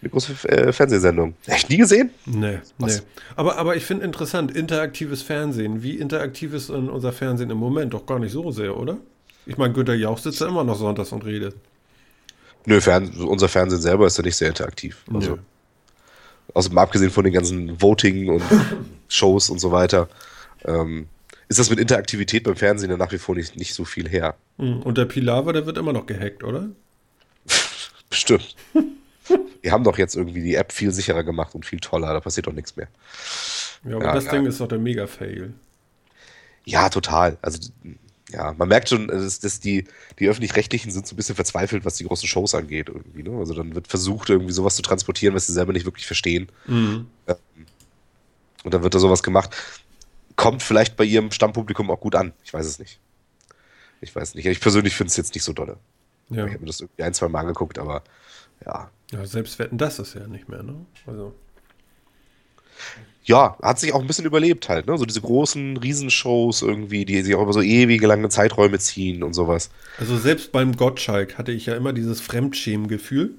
eine 0.00 0.10
große 0.10 0.48
äh, 0.48 0.72
Fernsehsendung. 0.72 1.34
Echt 1.46 1.68
nie 1.70 1.76
gesehen? 1.78 2.10
Nee, 2.26 2.58
Was? 2.78 2.98
nee. 3.00 3.06
Aber, 3.36 3.56
aber 3.58 3.76
ich 3.76 3.84
finde 3.84 4.04
interessant, 4.04 4.54
interaktives 4.54 5.22
Fernsehen. 5.22 5.82
Wie 5.82 5.96
interaktiv 5.96 6.54
ist 6.54 6.70
unser 6.70 7.12
Fernsehen 7.12 7.50
im 7.50 7.58
Moment? 7.58 7.94
Doch 7.94 8.06
gar 8.06 8.18
nicht 8.18 8.32
so 8.32 8.50
sehr, 8.52 8.76
oder? 8.76 8.98
Ich 9.46 9.56
meine, 9.56 9.72
Günter 9.74 9.94
Jauch 9.94 10.18
sitzt 10.18 10.40
ja 10.40 10.46
immer 10.48 10.62
noch 10.64 10.76
sonntags 10.76 11.10
und 11.12 11.24
redet. 11.24 11.56
Nö, 12.66 12.80
Fern 12.80 13.08
unser 13.16 13.48
Fernsehen 13.48 13.80
selber 13.80 14.06
ist 14.06 14.18
ja 14.18 14.24
nicht 14.24 14.36
sehr 14.36 14.48
interaktiv. 14.48 15.02
Also, 15.12 15.30
Nö. 15.32 15.38
außer 16.54 16.72
mal 16.72 16.82
abgesehen 16.82 17.10
von 17.10 17.24
den 17.24 17.32
ganzen 17.32 17.80
Voting 17.80 18.28
und 18.28 18.42
Shows 19.08 19.48
und 19.50 19.58
so 19.58 19.72
weiter, 19.72 20.08
ähm, 20.64 21.06
ist 21.48 21.58
das 21.58 21.70
mit 21.70 21.78
Interaktivität 21.80 22.44
beim 22.44 22.56
Fernsehen 22.56 22.90
ja 22.90 22.96
nach 22.98 23.10
wie 23.10 23.18
vor 23.18 23.34
nicht, 23.34 23.56
nicht 23.56 23.72
so 23.74 23.84
viel 23.86 24.06
her. 24.08 24.36
Hm, 24.58 24.82
Und 24.82 24.98
der 24.98 25.06
Pilawa, 25.06 25.52
der 25.52 25.64
wird 25.66 25.78
immer 25.78 25.94
noch 25.94 26.04
gehackt, 26.06 26.44
oder? 26.44 26.68
Bestimmt. 28.10 28.54
Wir 29.62 29.72
haben 29.72 29.84
doch 29.84 29.98
jetzt 29.98 30.16
irgendwie 30.16 30.42
die 30.42 30.54
App 30.54 30.72
viel 30.72 30.92
sicherer 30.92 31.24
gemacht 31.24 31.54
und 31.54 31.66
viel 31.66 31.80
toller, 31.80 32.12
da 32.12 32.20
passiert 32.20 32.46
doch 32.46 32.52
nichts 32.52 32.76
mehr. 32.76 32.88
Ja, 33.84 33.96
aber 33.96 34.04
Ja, 34.04 34.14
das 34.14 34.24
ja. 34.26 34.30
Ding 34.32 34.46
ist 34.46 34.60
doch 34.60 34.68
der 34.68 34.78
Mega-Fail. 34.78 35.52
Ja, 36.64 36.88
total. 36.88 37.38
Also, 37.42 37.70
ja, 38.30 38.54
man 38.58 38.68
merkt 38.68 38.90
schon, 38.90 39.08
dass, 39.08 39.40
dass 39.40 39.60
die, 39.60 39.84
die 40.18 40.28
Öffentlich-Rechtlichen 40.28 40.90
sind 40.90 41.06
so 41.06 41.14
ein 41.14 41.16
bisschen 41.16 41.34
verzweifelt, 41.34 41.84
was 41.84 41.96
die 41.96 42.04
großen 42.04 42.28
Shows 42.28 42.54
angeht 42.54 42.88
irgendwie. 42.88 43.22
Ne? 43.22 43.38
Also 43.38 43.54
dann 43.54 43.74
wird 43.74 43.88
versucht, 43.88 44.28
irgendwie 44.28 44.52
sowas 44.52 44.76
zu 44.76 44.82
transportieren, 44.82 45.34
was 45.34 45.46
sie 45.46 45.54
selber 45.54 45.72
nicht 45.72 45.86
wirklich 45.86 46.06
verstehen. 46.06 46.48
Mhm. 46.66 47.06
Und 48.64 48.74
dann 48.74 48.82
wird 48.82 48.94
da 48.94 48.98
sowas 48.98 49.22
gemacht. 49.22 49.56
Kommt 50.36 50.62
vielleicht 50.62 50.96
bei 50.96 51.04
ihrem 51.04 51.30
Stammpublikum 51.30 51.90
auch 51.90 52.00
gut 52.00 52.14
an. 52.14 52.32
Ich 52.44 52.52
weiß 52.52 52.66
es 52.66 52.78
nicht. 52.78 53.00
Ich 54.02 54.14
weiß 54.14 54.34
nicht. 54.34 54.44
Ich 54.46 54.60
persönlich 54.60 54.94
finde 54.94 55.10
es 55.10 55.16
jetzt 55.16 55.34
nicht 55.34 55.44
so 55.44 55.54
dolle. 55.54 55.78
Ja. 56.28 56.44
Ich 56.44 56.52
habe 56.52 56.60
mir 56.60 56.66
das 56.66 56.80
irgendwie 56.80 57.02
ein, 57.02 57.14
zwei 57.14 57.28
Mal 57.28 57.40
angeguckt, 57.40 57.78
aber 57.78 58.02
ja. 58.64 58.90
Ja, 59.12 59.24
selbst 59.26 59.58
wetten, 59.58 59.78
das 59.78 59.98
ist 59.98 60.14
ja 60.14 60.26
nicht 60.26 60.48
mehr, 60.48 60.62
ne? 60.62 60.74
Also, 61.06 61.34
Ja, 63.24 63.56
hat 63.62 63.78
sich 63.78 63.92
auch 63.92 64.00
ein 64.00 64.06
bisschen 64.06 64.24
überlebt 64.24 64.68
halt, 64.68 64.86
ne? 64.86 64.96
So 64.96 65.04
diese 65.04 65.20
großen 65.20 65.76
Riesenshows 65.76 66.62
irgendwie, 66.62 67.04
die 67.04 67.22
sich 67.22 67.34
auch 67.34 67.42
über 67.42 67.52
so 67.52 67.60
ewige 67.62 68.06
lange 68.06 68.28
Zeiträume 68.30 68.78
ziehen 68.78 69.22
und 69.22 69.34
sowas. 69.34 69.70
also 69.98 70.16
selbst 70.16 70.52
beim 70.52 70.76
Gottschalk 70.76 71.36
hatte 71.36 71.52
ich 71.52 71.66
ja 71.66 71.74
immer 71.76 71.92
dieses 71.92 72.20
Fremdschämen-Gefühl. 72.20 73.34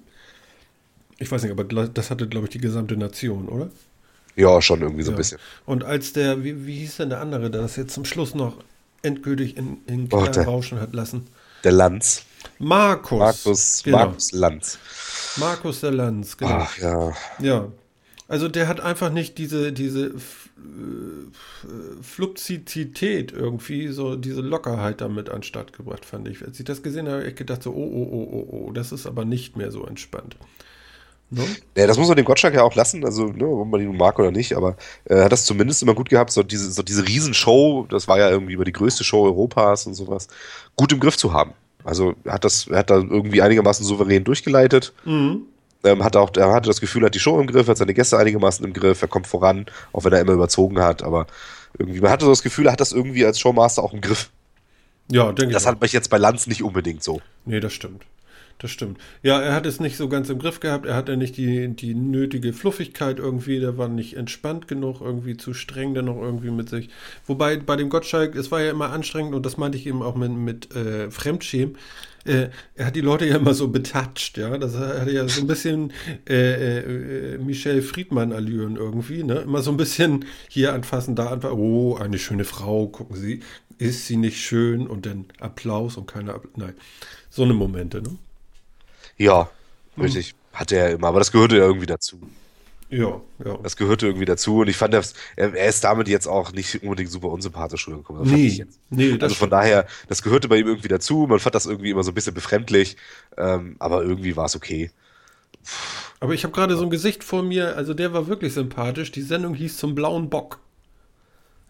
Ich 1.17 1.31
weiß 1.31 1.41
nicht, 1.43 1.51
aber 1.51 1.63
das 1.63 2.11
hatte, 2.11 2.27
glaube 2.27 2.45
ich, 2.45 2.51
die 2.51 2.59
gesamte 2.59 2.95
Nation, 2.97 3.49
oder? 3.49 3.69
Ja, 4.35 4.61
schon 4.61 4.81
irgendwie 4.81 5.03
so 5.03 5.11
ein 5.11 5.15
Ja. 5.15 5.17
bisschen. 5.17 5.39
Und 5.65 5.83
als 5.83 6.13
der, 6.13 6.43
wie, 6.43 6.65
wie 6.65 6.77
hieß 6.79 6.97
denn 6.97 7.09
der 7.09 7.19
andere, 7.19 7.49
der 7.49 7.61
das 7.61 7.75
jetzt 7.75 7.93
zum 7.93 8.05
Schluss 8.05 8.35
noch 8.35 8.57
endgültig 9.01 9.57
in, 9.57 9.77
in 9.88 10.07
Oh, 10.11 10.23
der- 10.25 10.45
rauschen 10.45 10.79
hat 10.79 10.93
lassen? 10.93 11.27
Der 11.63 11.71
Lanz. 11.73 12.23
Markus. 12.57 13.19
Markus, 13.19 13.81
Genau. 13.83 13.97
Markus 13.97 14.31
Lanz. 14.31 14.77
Markus 15.38 15.81
der 15.81 15.91
Lanz, 15.91 16.38
genau. 16.38 16.59
Ach 16.59 16.77
ja. 16.77 17.13
Ja. 17.39 17.71
Also 18.27 18.48
der 18.48 18.67
hat 18.67 18.79
einfach 18.79 19.12
nicht 19.12 19.39
diese, 19.39 19.74
diese 19.74 20.07
äh, 20.07 20.13
irgendwie, 23.33 23.88
so 23.88 24.15
diese 24.15 24.41
Lockerheit 24.41 25.01
damit 25.01 25.29
anstatt 25.29 25.74
gebracht, 25.74 26.05
fand 26.05 26.27
ich. 26.27 26.45
Als 26.45 26.59
ich 26.59 26.65
das 26.65 26.83
gesehen 26.83 27.07
habe, 27.07 27.19
habe 27.19 27.29
ich 27.29 27.36
gedacht 27.36 27.63
so, 27.63 27.71
oh, 27.71 27.74
oh, 27.74 28.07
oh, 28.12 28.29
oh, 28.31 28.48
oh, 28.67 28.71
das 28.71 28.91
ist 28.91 29.07
aber 29.07 29.25
nicht 29.25 29.57
mehr 29.57 29.71
so 29.71 29.83
entspannt. 29.83 30.38
Ne? 31.31 31.43
Ja, 31.75 31.88
das 31.88 31.98
muss 31.98 32.07
man 32.07 32.17
dem 32.17 32.25
Gottschalk 32.25 32.53
ja 32.53 32.63
auch 32.63 32.75
lassen, 32.75 33.05
also 33.05 33.27
ne, 33.27 33.48
ob 33.48 33.67
man 33.67 33.81
ihn 33.81 33.95
mag 33.95 34.17
oder 34.17 34.31
nicht, 34.31 34.55
aber 34.55 34.77
er 35.05 35.17
äh, 35.17 35.24
hat 35.25 35.31
das 35.31 35.45
zumindest 35.45 35.81
immer 35.83 35.93
gut 35.93 36.09
gehabt, 36.09 36.31
so 36.31 36.41
diese, 36.41 36.71
so 36.71 36.81
diese 36.81 37.07
Riesenshow, 37.07 37.86
das 37.89 38.07
war 38.07 38.17
ja 38.17 38.29
irgendwie 38.29 38.53
über 38.53 38.65
die 38.65 38.71
größte 38.71 39.03
Show 39.03 39.25
Europas 39.25 39.86
und 39.86 39.93
sowas, 39.93 40.27
gut 40.75 40.91
im 40.91 41.00
Griff 41.00 41.17
zu 41.17 41.33
haben. 41.33 41.53
Also 41.83 42.15
er 42.24 42.33
hat 42.33 42.45
das, 42.45 42.67
er 42.67 42.79
hat 42.79 42.89
da 42.89 42.95
irgendwie 42.95 43.41
einigermaßen 43.41 43.86
souverän 43.86 44.24
durchgeleitet. 44.24 44.93
Mhm. 45.05 45.43
Ähm, 45.83 46.03
hat 46.03 46.17
auch, 46.17 46.31
er 46.36 46.51
hatte 46.51 46.67
das 46.67 46.81
Gefühl, 46.81 47.03
er 47.03 47.05
hat 47.07 47.15
die 47.15 47.19
Show 47.19 47.39
im 47.39 47.48
Griff, 47.48 47.67
hat 47.67 47.77
seine 47.77 47.93
Gäste 47.93 48.17
einigermaßen 48.17 48.65
im 48.65 48.74
Griff, 48.74 49.01
er 49.01 49.07
kommt 49.07 49.27
voran, 49.27 49.65
auch 49.93 50.03
wenn 50.03 50.12
er 50.12 50.19
immer 50.19 50.33
überzogen 50.33 50.79
hat, 50.79 51.03
aber 51.03 51.25
irgendwie, 51.77 52.01
man 52.01 52.12
hatte 52.12 52.25
so 52.25 52.31
das 52.31 52.43
Gefühl, 52.43 52.65
er 52.65 52.74
hat 52.74 52.81
das 52.81 52.91
irgendwie 52.91 53.25
als 53.25 53.39
Showmaster 53.39 53.81
auch 53.81 53.93
im 53.93 54.01
Griff. 54.01 54.29
Ja, 55.09 55.31
denke 55.31 55.48
ich. 55.48 55.53
Das 55.53 55.65
hat 55.65 55.81
mich 55.81 55.93
jetzt 55.93 56.09
bei 56.09 56.17
Lanz 56.17 56.48
nicht 56.48 56.63
unbedingt 56.63 57.01
so. 57.01 57.21
Nee, 57.45 57.62
das 57.62 57.74
stimmt. 57.74 58.03
Das 58.60 58.72
stimmt. 58.72 58.98
Ja, 59.24 59.39
er 59.39 59.54
hat 59.54 59.66
es 59.66 59.80
nicht 59.80 59.96
so 59.96 60.10
ganz 60.10 60.30
im 60.30 60.38
Griff 60.38 60.60
gehabt. 60.60 60.86
Er 60.86 60.96
hatte 60.96 61.16
nicht 61.16 61.38
die, 61.38 61.70
die 61.70 61.96
nötige 61.96 62.51
Fluffigkeit 62.51 63.18
irgendwie. 63.18 63.62
Der 63.62 63.78
war 63.78 63.88
nicht 63.88 64.18
entspannt 64.18 64.68
genug, 64.68 65.00
irgendwie 65.00 65.38
zu 65.38 65.54
streng 65.54 65.94
dann 65.94 66.06
noch 66.06 66.22
irgendwie 66.22 66.51
mit 66.51 66.68
sich. 66.68 66.89
Wobei 67.25 67.56
bei 67.56 67.78
dem 67.78 67.89
Gottschalk, 67.89 68.36
es 68.36 68.51
war 68.51 68.62
ja 68.62 68.72
immer 68.72 68.92
anstrengend 68.92 69.34
und 69.34 69.46
das 69.46 69.56
meinte 69.56 69.78
ich 69.78 69.88
eben 69.88 70.04
auch 70.04 70.16
mit, 70.16 70.32
mit 70.32 70.75
äh, 70.75 71.10
Fremdschämen. 71.10 71.78
Äh, 72.25 72.50
er 72.75 72.88
hat 72.88 72.98
die 72.98 73.01
Leute 73.01 73.25
ja 73.25 73.38
immer 73.38 73.54
so 73.54 73.70
betatscht, 73.70 74.38
ja. 74.38 74.58
Das 74.58 74.75
hatte 74.75 75.12
ja 75.12 75.25
so 75.30 75.39
ein 75.39 75.48
bisschen 75.48 75.94
äh, 76.28 76.80
äh, 76.80 77.38
Michel 77.38 77.82
Friedmann-Allüren 77.82 78.75
irgendwie, 78.75 79.24
ne? 79.24 79.36
Immer 79.36 79.62
so 79.62 79.72
ein 79.72 79.78
bisschen 79.78 80.25
hier 80.50 80.74
anfassen, 80.74 81.16
da 81.16 81.28
anfassen. 81.28 81.58
Oh, 81.58 81.96
eine 81.96 82.20
schöne 82.20 82.44
Frau, 82.44 82.88
gucken 82.88 83.16
Sie. 83.16 83.39
Ist 83.78 84.08
sie 84.08 84.18
nicht 84.18 84.42
schön? 84.42 84.86
Und 84.86 85.06
dann 85.06 85.28
Applaus 85.39 85.96
und 85.96 86.08
keine 86.08 86.34
Applaus. 86.34 86.58
Nein. 86.58 86.74
So 87.30 87.44
eine 87.44 87.54
Momente, 87.54 88.01
ne? 88.01 88.18
Ja, 89.19 89.49
hm. 89.95 90.03
richtig. 90.03 90.33
Hatte 90.51 90.77
er 90.77 90.91
immer, 90.91 91.09
aber 91.09 91.19
das 91.19 91.31
gehörte 91.31 91.57
ja 91.57 91.63
irgendwie 91.63 91.85
dazu. 91.85 92.19
Ja, 92.89 93.21
ja. 93.45 93.57
Das 93.61 93.77
gehörte 93.77 94.07
irgendwie 94.07 94.25
dazu 94.25 94.61
und 94.61 94.67
ich 94.67 94.75
fand, 94.75 94.95
er, 94.95 95.03
er 95.35 95.69
ist 95.69 95.83
damit 95.83 96.07
jetzt 96.07 96.27
auch 96.27 96.51
nicht 96.53 96.81
unbedingt 96.81 97.11
super 97.11 97.27
unsympathisch 97.27 97.88
rübergekommen. 97.88 98.23
Nee, 98.23 98.65
nee, 98.89 99.17
also 99.21 99.35
von 99.35 99.51
daher, 99.51 99.85
das 100.07 100.23
gehörte 100.23 100.47
bei 100.47 100.57
ihm 100.57 100.65
irgendwie 100.65 100.88
dazu. 100.88 101.27
Man 101.29 101.39
fand 101.39 101.53
das 101.53 101.67
irgendwie 101.67 101.91
immer 101.91 102.01
so 102.01 102.09
ein 102.09 102.15
bisschen 102.15 102.33
befremdlich, 102.33 102.97
ähm, 103.38 103.75
aber 103.77 104.01
irgendwie 104.01 104.35
war 104.35 104.45
es 104.45 104.55
okay. 104.55 104.89
Aber 106.19 106.33
ich 106.33 106.43
habe 106.43 106.53
gerade 106.53 106.75
so 106.75 106.83
ein 106.83 106.89
Gesicht 106.89 107.23
vor 107.23 107.43
mir, 107.43 107.77
also 107.77 107.93
der 107.93 108.11
war 108.11 108.27
wirklich 108.27 108.53
sympathisch. 108.53 109.11
Die 109.11 109.21
Sendung 109.21 109.53
hieß 109.53 109.77
Zum 109.77 109.93
blauen 109.93 110.31
Bock. 110.31 110.59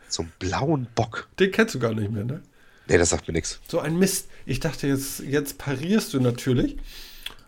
Zum 0.08 0.32
blauen 0.40 0.88
Bock? 0.96 1.28
Den 1.38 1.52
kennst 1.52 1.76
du 1.76 1.80
gar 1.80 1.94
nicht 1.94 2.12
mehr, 2.12 2.24
ne? 2.24 2.42
Nee, 2.88 2.98
das 2.98 3.10
sagt 3.10 3.28
mir 3.28 3.34
nichts. 3.34 3.60
So 3.68 3.80
ein 3.80 4.00
Mist. 4.00 4.30
Ich 4.46 4.62
dachte, 4.62 4.88
jetzt, 4.88 5.20
jetzt 5.20 5.58
parierst 5.58 6.14
du 6.14 6.22
natürlich 6.22 6.78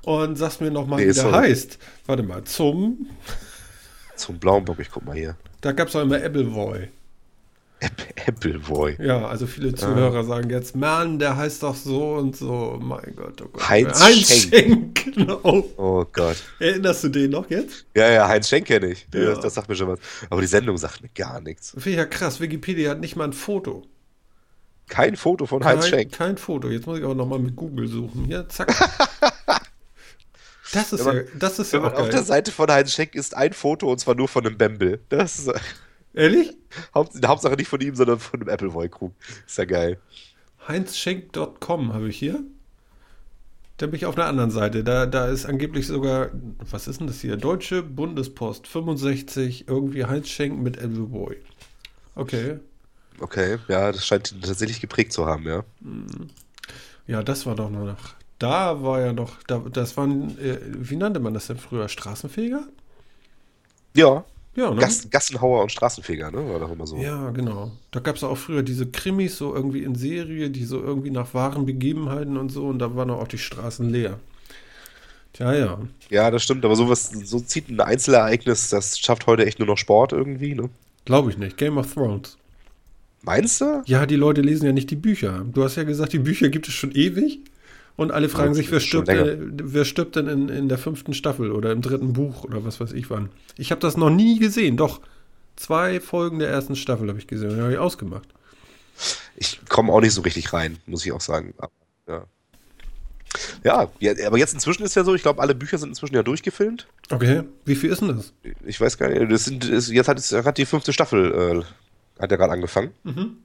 und 0.03 0.37
sagst 0.37 0.61
mir 0.61 0.71
nochmal, 0.71 0.99
nee, 0.99 1.09
wie 1.09 1.13
der 1.13 1.23
so. 1.23 1.31
heißt. 1.31 1.77
Warte 2.05 2.23
mal, 2.23 2.43
zum. 2.43 3.07
Zum 4.15 4.39
blauen 4.39 4.65
Bock, 4.65 4.79
ich 4.79 4.91
guck 4.91 5.05
mal 5.05 5.15
hier. 5.15 5.35
Da 5.61 5.71
gab 5.71 5.87
es 5.87 5.95
auch 5.95 6.01
immer 6.01 6.17
Appleboy. 6.17 6.89
Appleboy. 8.27 8.95
Ja, 8.99 9.27
also 9.27 9.47
viele 9.47 9.73
Zuhörer 9.73 10.19
ah. 10.19 10.23
sagen 10.23 10.49
jetzt, 10.51 10.75
Mann, 10.75 11.17
der 11.17 11.35
heißt 11.35 11.63
doch 11.63 11.75
so 11.75 12.13
und 12.13 12.35
so. 12.35 12.77
Mein 12.79 13.15
Gott, 13.15 13.41
oh 13.41 13.47
Gott. 13.51 13.69
Heinz, 13.69 14.03
Heinz 14.03 14.27
Schenk. 14.27 14.99
Schenk. 14.99 15.15
genau. 15.15 15.65
Oh 15.77 16.05
Gott. 16.11 16.37
Erinnerst 16.59 17.03
du 17.05 17.09
den 17.09 17.31
noch 17.31 17.49
jetzt? 17.49 17.85
Ja, 17.95 18.09
ja, 18.09 18.27
Heinz 18.27 18.49
Schenk 18.49 18.67
kenne 18.67 18.91
ich. 18.91 19.07
Ja. 19.13 19.25
Das, 19.25 19.39
das, 19.39 19.53
sagt 19.55 19.67
mir 19.67 19.75
schon 19.75 19.87
was. 19.87 19.99
Aber 20.29 20.41
die 20.41 20.47
Sendung 20.47 20.77
sagt 20.77 21.01
mir 21.01 21.09
gar 21.09 21.41
nichts. 21.41 21.71
Finde 21.71 21.89
ich 21.89 21.95
ja 21.97 22.05
krass. 22.05 22.39
Wikipedia 22.39 22.91
hat 22.91 22.99
nicht 22.99 23.15
mal 23.15 23.25
ein 23.25 23.33
Foto. 23.33 23.83
Kein 24.87 25.15
Foto 25.15 25.47
von 25.47 25.61
kein, 25.61 25.77
Heinz 25.77 25.87
Schenk. 25.87 26.11
Kein 26.11 26.37
Foto. 26.37 26.69
Jetzt 26.69 26.85
muss 26.85 26.99
ich 26.99 27.03
aber 27.03 27.15
nochmal 27.15 27.39
mit 27.39 27.55
Google 27.55 27.87
suchen. 27.87 28.25
Hier, 28.25 28.47
zack. 28.47 28.71
Das 30.73 30.93
ist 30.93 31.03
man, 31.03 31.17
ja, 31.17 31.23
das 31.37 31.59
ist 31.59 31.73
ja 31.73 31.83
auch 31.83 31.93
Auf 31.93 32.09
der 32.09 32.23
Seite 32.23 32.51
von 32.51 32.69
Heinz 32.69 32.93
Schenk 32.93 33.15
ist 33.15 33.35
ein 33.35 33.53
Foto 33.53 33.91
und 33.91 33.99
zwar 33.99 34.15
nur 34.15 34.27
von 34.27 34.45
einem 34.45 34.57
Bembel. 34.57 35.01
Das 35.09 35.39
ist, 35.39 35.51
Ehrlich? 36.13 36.53
Haupt, 36.93 37.15
Hauptsache 37.25 37.55
nicht 37.55 37.67
von 37.67 37.81
ihm, 37.81 37.95
sondern 37.95 38.19
von 38.19 38.41
einem 38.41 38.49
Appleboy-Krug. 38.49 39.13
Ist 39.45 39.57
ja 39.57 39.65
geil. 39.65 39.99
Heinzschenk.com 40.67 41.93
habe 41.93 42.09
ich 42.09 42.17
hier. 42.17 42.43
Da 43.77 43.87
bin 43.87 43.95
ich 43.95 44.05
auf 44.05 44.17
einer 44.17 44.27
anderen 44.27 44.51
Seite. 44.51 44.83
Da, 44.83 45.05
da 45.05 45.27
ist 45.27 45.45
angeblich 45.45 45.87
sogar, 45.87 46.29
was 46.69 46.87
ist 46.87 46.99
denn 46.99 47.07
das 47.07 47.21
hier? 47.21 47.37
Deutsche 47.37 47.81
Bundespost 47.81 48.67
65, 48.67 49.67
irgendwie 49.67 50.05
Heinz 50.05 50.27
Schenk 50.27 50.61
mit 50.61 50.77
Appleboy. 50.77 51.37
Okay. 52.15 52.59
Okay, 53.19 53.57
ja, 53.67 53.91
das 53.91 54.05
scheint 54.05 54.31
ihn 54.31 54.41
tatsächlich 54.41 54.81
geprägt 54.81 55.13
zu 55.13 55.25
haben, 55.25 55.47
ja. 55.47 55.63
Ja, 57.07 57.23
das 57.23 57.45
war 57.45 57.55
doch 57.55 57.69
noch 57.69 57.95
da 58.41 58.81
war 58.81 59.01
ja 59.01 59.13
noch, 59.13 59.43
da, 59.47 59.59
das 59.71 59.95
waren, 59.97 60.37
äh, 60.39 60.57
wie 60.63 60.95
nannte 60.95 61.19
man 61.19 61.33
das 61.33 61.47
denn 61.47 61.57
früher? 61.57 61.87
Straßenfeger? 61.87 62.63
Ja. 63.95 64.25
Ja, 64.55 64.71
ne? 64.71 64.81
Gass, 64.81 65.09
Gassenhauer 65.09 65.61
und 65.61 65.71
Straßenfeger, 65.71 66.31
ne? 66.31 66.49
War 66.49 66.59
doch 66.59 66.71
immer 66.71 66.87
so. 66.87 66.97
Ja, 66.97 67.29
genau. 67.29 67.71
Da 67.91 67.99
gab 67.99 68.15
es 68.15 68.23
auch 68.23 68.37
früher 68.37 68.63
diese 68.63 68.87
Krimis, 68.87 69.37
so 69.37 69.53
irgendwie 69.55 69.83
in 69.83 69.95
Serie, 69.95 70.49
die 70.49 70.65
so 70.65 70.81
irgendwie 70.81 71.11
nach 71.11 71.33
wahren 71.33 71.65
Begebenheiten 71.65 72.35
und 72.35 72.49
so, 72.49 72.67
und 72.67 72.79
da 72.79 72.95
waren 72.95 73.11
auch 73.11 73.27
die 73.27 73.37
Straßen 73.37 73.89
leer. 73.89 74.19
Tja, 75.33 75.53
ja. 75.53 75.79
Ja, 76.09 76.31
das 76.31 76.43
stimmt, 76.43 76.65
aber 76.65 76.75
sowas, 76.75 77.11
so 77.23 77.39
zieht 77.39 77.69
ein 77.69 77.79
Einzelereignis, 77.79 78.69
das 78.69 78.99
schafft 78.99 79.27
heute 79.27 79.45
echt 79.45 79.59
nur 79.59 79.67
noch 79.67 79.77
Sport 79.77 80.11
irgendwie, 80.11 80.55
ne? 80.55 80.69
Glaube 81.05 81.29
ich 81.29 81.37
nicht. 81.37 81.57
Game 81.57 81.77
of 81.77 81.93
Thrones. 81.93 82.37
Meinst 83.21 83.61
du? 83.61 83.83
Ja, 83.85 84.05
die 84.05 84.15
Leute 84.15 84.41
lesen 84.41 84.65
ja 84.65 84.71
nicht 84.73 84.89
die 84.89 84.95
Bücher. 84.95 85.45
Du 85.53 85.63
hast 85.63 85.75
ja 85.75 85.83
gesagt, 85.83 86.11
die 86.11 86.19
Bücher 86.19 86.49
gibt 86.49 86.67
es 86.67 86.73
schon 86.73 86.91
ewig. 86.91 87.39
Und 87.95 88.11
alle 88.11 88.29
fragen 88.29 88.53
sich, 88.53 88.71
wer 88.71 88.79
stirbt, 88.79 89.09
äh, 89.09 89.37
wer 89.39 89.85
stirbt 89.85 90.15
denn 90.15 90.27
in, 90.27 90.49
in 90.49 90.69
der 90.69 90.77
fünften 90.77 91.13
Staffel 91.13 91.51
oder 91.51 91.71
im 91.71 91.81
dritten 91.81 92.13
Buch 92.13 92.43
oder 92.43 92.63
was 92.63 92.79
weiß 92.79 92.93
ich 92.93 93.09
wann. 93.09 93.29
Ich 93.57 93.71
habe 93.71 93.81
das 93.81 93.97
noch 93.97 94.09
nie 94.09 94.39
gesehen, 94.39 94.77
doch. 94.77 95.01
Zwei 95.57 95.99
Folgen 95.99 96.39
der 96.39 96.49
ersten 96.49 96.75
Staffel 96.75 97.07
habe 97.09 97.19
ich 97.19 97.27
gesehen 97.27 97.51
und 97.51 97.61
habe 97.61 97.73
ich 97.73 97.77
ausgemacht. 97.77 98.27
Ich 99.35 99.59
komme 99.69 99.91
auch 99.91 100.01
nicht 100.01 100.13
so 100.13 100.21
richtig 100.21 100.53
rein, 100.53 100.77
muss 100.85 101.05
ich 101.05 101.11
auch 101.11 101.21
sagen. 101.21 101.53
Ja. 102.07 102.25
Ja, 103.63 103.89
ja, 103.99 104.13
aber 104.27 104.37
jetzt 104.37 104.53
inzwischen 104.53 104.83
ist 104.83 104.95
ja 104.95 105.03
so, 105.03 105.15
ich 105.15 105.21
glaube, 105.21 105.41
alle 105.41 105.55
Bücher 105.55 105.77
sind 105.77 105.89
inzwischen 105.89 106.15
ja 106.15 106.23
durchgefilmt. 106.23 106.87
Okay, 107.09 107.43
wie 107.65 107.75
viel 107.75 107.91
ist 107.91 108.01
denn 108.01 108.09
das? 108.09 108.33
Ich 108.65 108.81
weiß 108.81 108.97
gar 108.97 109.09
nicht, 109.09 109.31
das 109.31 109.45
sind, 109.45 109.63
ist, 109.65 109.89
jetzt 109.89 110.07
hat, 110.07 110.17
es, 110.17 110.33
hat 110.33 110.57
die 110.57 110.65
fünfte 110.65 110.91
Staffel, 110.91 111.63
äh, 112.17 112.21
hat 112.21 112.31
ja 112.31 112.37
gerade 112.37 112.53
angefangen. 112.53 112.91
Mhm. 113.03 113.37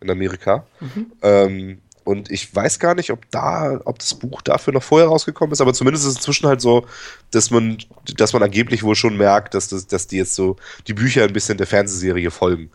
In 0.00 0.10
Amerika. 0.10 0.66
Mhm. 0.80 1.12
Ähm, 1.22 1.78
und 2.06 2.30
ich 2.30 2.54
weiß 2.54 2.78
gar 2.78 2.94
nicht, 2.94 3.10
ob 3.10 3.28
da, 3.32 3.80
ob 3.84 3.98
das 3.98 4.14
Buch 4.14 4.40
dafür 4.40 4.72
noch 4.72 4.82
vorher 4.84 5.08
rausgekommen 5.08 5.52
ist, 5.52 5.60
aber 5.60 5.74
zumindest 5.74 6.04
ist 6.04 6.10
es 6.12 6.16
inzwischen 6.18 6.46
halt 6.46 6.60
so, 6.60 6.86
dass 7.32 7.50
man, 7.50 7.78
dass 8.16 8.32
man 8.32 8.44
angeblich 8.44 8.84
wohl 8.84 8.94
schon 8.94 9.16
merkt, 9.16 9.54
dass, 9.54 9.66
das, 9.66 9.88
dass 9.88 10.06
die 10.06 10.18
jetzt 10.18 10.36
so 10.36 10.54
die 10.86 10.94
Bücher 10.94 11.24
ein 11.24 11.32
bisschen 11.32 11.58
der 11.58 11.66
Fernsehserie 11.66 12.30
folgen. 12.30 12.70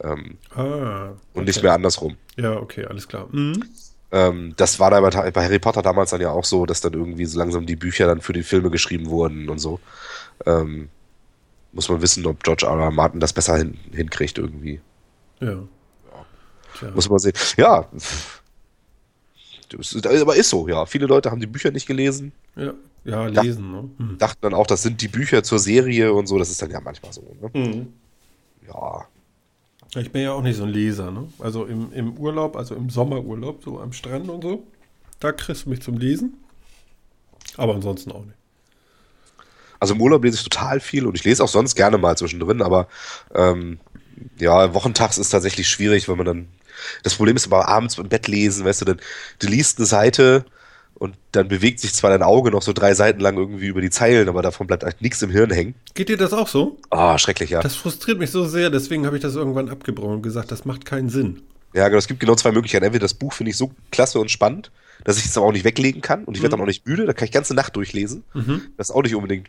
Ähm, 0.00 0.36
ah, 0.54 1.06
okay. 1.06 1.18
Und 1.32 1.44
nicht 1.46 1.62
mehr 1.62 1.72
andersrum. 1.72 2.18
Ja, 2.36 2.56
okay, 2.56 2.84
alles 2.84 3.08
klar. 3.08 3.28
Mhm. 3.32 3.64
Ähm, 4.12 4.52
das 4.58 4.78
war 4.78 4.90
da 4.90 5.00
bei, 5.00 5.30
bei, 5.30 5.44
Harry 5.44 5.58
Potter 5.58 5.80
damals 5.80 6.10
dann 6.10 6.20
ja 6.20 6.30
auch 6.30 6.44
so, 6.44 6.66
dass 6.66 6.82
dann 6.82 6.92
irgendwie 6.92 7.24
so 7.24 7.38
langsam 7.38 7.64
die 7.64 7.76
Bücher 7.76 8.06
dann 8.06 8.20
für 8.20 8.34
die 8.34 8.42
Filme 8.42 8.68
geschrieben 8.68 9.06
wurden 9.06 9.48
und 9.48 9.60
so. 9.60 9.80
Ähm, 10.44 10.90
muss 11.72 11.88
man 11.88 12.02
wissen, 12.02 12.26
ob 12.26 12.42
George 12.42 12.66
R. 12.66 12.78
R. 12.78 12.90
Martin 12.90 13.18
das 13.18 13.32
besser 13.32 13.56
hin, 13.56 13.78
hinkriegt 13.92 14.36
irgendwie. 14.36 14.82
Ja. 15.40 15.62
ja. 16.82 16.90
Muss 16.94 17.08
man 17.08 17.18
sehen. 17.18 17.32
Ja, 17.56 17.88
aber 19.74 20.36
ist 20.36 20.50
so, 20.50 20.68
ja. 20.68 20.86
Viele 20.86 21.06
Leute 21.06 21.30
haben 21.30 21.40
die 21.40 21.46
Bücher 21.46 21.70
nicht 21.70 21.86
gelesen. 21.86 22.32
Ja, 22.56 22.74
ja 23.04 23.26
lesen. 23.26 23.72
ne? 23.72 23.90
hm. 23.98 24.18
Dachten 24.18 24.38
dann 24.42 24.54
auch, 24.54 24.66
das 24.66 24.82
sind 24.82 25.00
die 25.00 25.08
Bücher 25.08 25.42
zur 25.42 25.58
Serie 25.58 26.12
und 26.12 26.26
so. 26.26 26.38
Das 26.38 26.50
ist 26.50 26.60
dann 26.62 26.70
ja 26.70 26.80
manchmal 26.80 27.12
so. 27.12 27.22
Ne? 27.40 27.50
Mhm. 27.52 27.92
Ja. 28.66 29.06
Ich 29.96 30.12
bin 30.12 30.22
ja 30.22 30.32
auch 30.32 30.42
nicht 30.42 30.56
so 30.56 30.64
ein 30.64 30.70
Leser. 30.70 31.10
Ne? 31.10 31.28
Also 31.38 31.64
im, 31.64 31.92
im 31.92 32.16
Urlaub, 32.18 32.56
also 32.56 32.74
im 32.74 32.90
Sommerurlaub, 32.90 33.62
so 33.64 33.80
am 33.80 33.92
Strand 33.92 34.28
und 34.28 34.42
so, 34.42 34.62
da 35.20 35.32
kriegst 35.32 35.66
du 35.66 35.70
mich 35.70 35.82
zum 35.82 35.98
Lesen. 35.98 36.34
Aber 37.56 37.74
ansonsten 37.74 38.12
auch 38.12 38.24
nicht. 38.24 38.36
Also 39.80 39.94
im 39.94 40.00
Urlaub 40.00 40.24
lese 40.24 40.36
ich 40.36 40.44
total 40.44 40.80
viel 40.80 41.06
und 41.06 41.14
ich 41.14 41.24
lese 41.24 41.42
auch 41.42 41.48
sonst 41.48 41.74
gerne 41.74 41.98
mal 41.98 42.16
zwischendrin, 42.16 42.62
aber 42.62 42.88
ähm, 43.34 43.78
ja, 44.38 44.74
wochentags 44.74 45.18
ist 45.18 45.30
tatsächlich 45.30 45.68
schwierig, 45.68 46.08
weil 46.08 46.16
man 46.16 46.26
dann 46.26 46.48
das 47.02 47.14
Problem 47.14 47.36
ist 47.36 47.46
aber 47.46 47.68
abends 47.68 47.98
im 47.98 48.08
Bett 48.08 48.28
lesen, 48.28 48.64
weißt 48.64 48.82
du, 48.82 48.84
dann, 48.84 49.00
du 49.38 49.48
liest 49.48 49.78
eine 49.78 49.86
Seite 49.86 50.44
und 50.94 51.14
dann 51.32 51.48
bewegt 51.48 51.80
sich 51.80 51.94
zwar 51.94 52.10
dein 52.10 52.22
Auge 52.22 52.50
noch 52.50 52.62
so 52.62 52.72
drei 52.72 52.94
Seiten 52.94 53.20
lang 53.20 53.36
irgendwie 53.36 53.66
über 53.66 53.80
die 53.80 53.90
Zeilen, 53.90 54.28
aber 54.28 54.42
davon 54.42 54.66
bleibt 54.66 54.82
halt 54.82 55.00
nichts 55.00 55.22
im 55.22 55.30
Hirn 55.30 55.50
hängen. 55.50 55.74
Geht 55.94 56.08
dir 56.08 56.16
das 56.16 56.32
auch 56.32 56.48
so? 56.48 56.78
Ah, 56.90 57.14
oh, 57.14 57.18
schrecklich, 57.18 57.50
ja. 57.50 57.60
Das 57.60 57.76
frustriert 57.76 58.18
mich 58.18 58.30
so 58.30 58.46
sehr, 58.46 58.70
deswegen 58.70 59.06
habe 59.06 59.16
ich 59.16 59.22
das 59.22 59.36
irgendwann 59.36 59.68
abgebrochen 59.68 60.16
und 60.16 60.22
gesagt, 60.22 60.50
das 60.50 60.64
macht 60.64 60.84
keinen 60.84 61.08
Sinn. 61.08 61.42
Ja, 61.74 61.86
genau, 61.86 61.98
es 61.98 62.08
gibt 62.08 62.20
genau 62.20 62.34
zwei 62.34 62.50
Möglichkeiten. 62.50 62.84
Entweder 62.84 63.04
das 63.04 63.14
Buch 63.14 63.32
finde 63.32 63.50
ich 63.50 63.56
so 63.56 63.70
klasse 63.90 64.18
und 64.18 64.30
spannend, 64.30 64.72
dass 65.04 65.18
ich 65.18 65.26
es 65.26 65.36
aber 65.36 65.46
auch 65.46 65.52
nicht 65.52 65.64
weglegen 65.64 66.00
kann 66.00 66.24
und 66.24 66.36
ich 66.36 66.42
werde 66.42 66.56
mhm. 66.56 66.60
dann 66.60 66.64
auch 66.64 66.68
nicht 66.68 66.86
müde, 66.86 67.06
da 67.06 67.12
kann 67.12 67.26
ich 67.26 67.32
ganze 67.32 67.54
Nacht 67.54 67.76
durchlesen. 67.76 68.24
Mhm. 68.34 68.62
Das 68.76 68.88
ist 68.88 68.94
auch 68.94 69.02
nicht 69.02 69.14
unbedingt 69.14 69.48